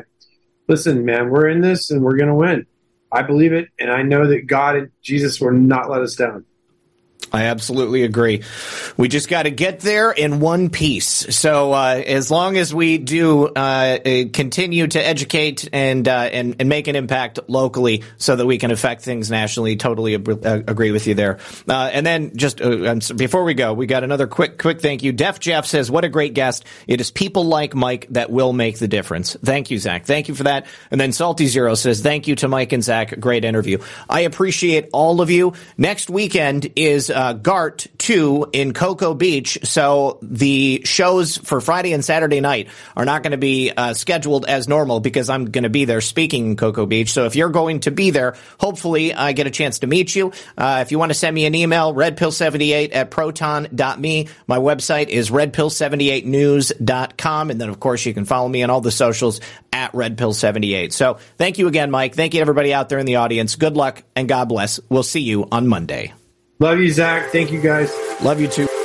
listen, 0.68 1.06
man, 1.06 1.30
we're 1.30 1.48
in 1.48 1.62
this, 1.62 1.92
and 1.92 2.02
we're 2.02 2.18
going 2.18 2.28
to 2.28 2.36
win. 2.36 2.66
I 3.10 3.22
believe 3.22 3.54
it, 3.54 3.70
and 3.80 3.90
I 3.90 4.02
know 4.02 4.28
that 4.28 4.48
God 4.48 4.76
and 4.76 4.92
Jesus 5.02 5.40
will 5.40 5.54
not 5.54 5.90
let 5.90 6.02
us 6.02 6.16
down. 6.16 6.44
I 7.36 7.48
absolutely 7.48 8.04
agree. 8.04 8.44
We 8.96 9.10
just 9.10 9.28
got 9.28 9.44
to 9.44 9.52
get 9.52 9.82
there 9.82 10.12
in 10.12 10.40
one 10.40 10.70
piece. 10.70 11.36
So 11.36 11.74
uh, 11.74 12.02
as 12.06 12.32
long 12.32 12.56
as 12.56 12.74
we 12.74 12.98
do 12.98 13.48
uh, 13.48 13.50
uh, 13.50 14.24
continue 14.32 14.88
to 14.88 15.06
educate 15.06 15.68
and, 15.74 16.08
uh, 16.08 16.30
and 16.32 16.56
and 16.60 16.70
make 16.70 16.88
an 16.88 16.96
impact 16.96 17.40
locally, 17.48 18.04
so 18.18 18.38
that 18.38 18.46
we 18.46 18.58
can 18.58 18.72
affect 18.72 19.02
things 19.02 19.30
nationally, 19.30 19.76
totally 19.76 20.16
ab- 20.16 20.46
uh, 20.46 20.62
agree 20.66 20.92
with 20.92 21.08
you 21.08 21.14
there. 21.14 21.40
Uh, 21.68 21.90
and 21.92 22.06
then 22.06 22.36
just 22.38 22.60
before 23.18 23.44
we 23.44 23.54
go, 23.54 23.74
we 23.74 23.86
got 23.86 24.04
another 24.06 24.28
quick 24.28 24.58
quick 24.58 24.80
thank 24.80 25.04
you. 25.04 25.12
Def 25.12 25.40
Jeff 25.42 25.66
says, 25.66 25.92
"What 25.92 26.06
a 26.06 26.10
great 26.10 26.34
guest! 26.34 26.64
It 26.88 27.02
is 27.02 27.12
people 27.12 27.44
like 27.44 27.76
Mike 27.76 28.08
that 28.12 28.30
will 28.30 28.54
make 28.54 28.80
the 28.80 28.88
difference." 28.88 29.36
Thank 29.44 29.72
you, 29.72 29.78
Zak. 29.78 30.06
Thank 30.06 30.30
you 30.30 30.36
for 30.36 30.44
that. 30.44 30.68
And 30.90 31.02
then 31.02 31.12
Salty 31.12 31.48
Zero 31.48 31.76
says, 31.76 32.02
"Thank 32.02 32.28
you 32.28 32.36
to 32.36 32.48
Mike 32.48 32.72
and 32.72 32.84
Zak. 32.84 33.20
Great 33.20 33.44
interview. 33.44 33.80
I 34.10 34.22
appreciate 34.22 34.90
all 34.94 35.20
of 35.20 35.30
you. 35.30 35.54
Next 35.78 36.10
weekend 36.10 36.72
is." 36.78 37.12
Uh, 37.26 37.34
Gart 37.34 37.88
2 37.98 38.50
in 38.54 38.74
Cocoa 38.74 39.16
Beach. 39.16 39.58
So 39.64 40.20
the 40.22 40.84
shows 40.86 41.38
for 41.38 41.60
Friday 41.60 41.92
and 41.94 42.06
Saturday 42.06 42.40
night 42.40 42.68
are 42.96 43.06
not 43.06 43.24
going 43.24 43.32
to 43.32 43.38
be 43.38 43.72
uh, 43.76 43.96
scheduled 43.96 44.46
as 44.46 44.68
normal 44.68 45.00
because 45.00 45.28
I'm 45.28 45.46
going 45.46 45.64
to 45.64 45.72
be 45.72 45.86
there 45.86 46.02
speaking 46.02 46.46
in 46.46 46.56
Cocoa 46.56 46.86
Beach. 46.86 47.12
So 47.12 47.26
if 47.26 47.36
you're 47.36 47.50
going 47.50 47.80
to 47.82 47.90
be 47.90 48.12
there, 48.12 48.36
hopefully 48.60 49.16
I 49.16 49.32
get 49.32 49.48
a 49.48 49.52
chance 49.52 49.80
to 49.80 49.88
meet 49.88 50.16
you. 50.16 50.34
Uh, 50.56 50.84
if 50.86 50.92
you 50.92 51.00
want 51.00 51.10
to 51.10 51.16
send 51.16 51.34
me 51.34 51.48
an 51.48 51.56
email, 51.56 51.96
redpill78 51.96 52.94
at 52.94 53.10
proton.me. 53.10 54.28
My 54.46 54.58
website 54.58 55.08
is 55.08 55.32
redpill78news.com. 55.32 57.50
And 57.50 57.60
then, 57.60 57.70
of 57.70 57.80
course, 57.80 58.06
you 58.06 58.14
can 58.14 58.26
follow 58.26 58.48
me 58.48 58.62
on 58.62 58.70
all 58.70 58.82
the 58.82 58.92
socials 58.92 59.42
at 59.74 59.94
redpill78. 59.94 60.94
So 60.94 61.18
thank 61.40 61.58
you 61.58 61.68
again, 61.68 61.90
Mike. 61.90 62.14
Thank 62.14 62.36
you 62.36 62.42
everybody 62.42 62.72
out 62.72 62.90
there 62.90 63.00
in 63.00 63.08
the 63.08 63.16
audience. 63.16 63.56
Good 63.56 63.76
luck 63.76 64.04
and 64.16 64.30
God 64.30 64.48
bless. 64.48 64.80
We'll 64.90 65.02
see 65.02 65.22
you 65.22 65.48
on 65.52 65.68
Monday. 65.68 66.14
Love 66.60 66.80
you, 66.80 66.90
Zak. 66.92 67.32
Thank 67.32 67.52
you, 67.52 67.62
guys. 67.62 67.94
Love 68.22 68.40
you 68.40 68.48
too. 68.48 68.85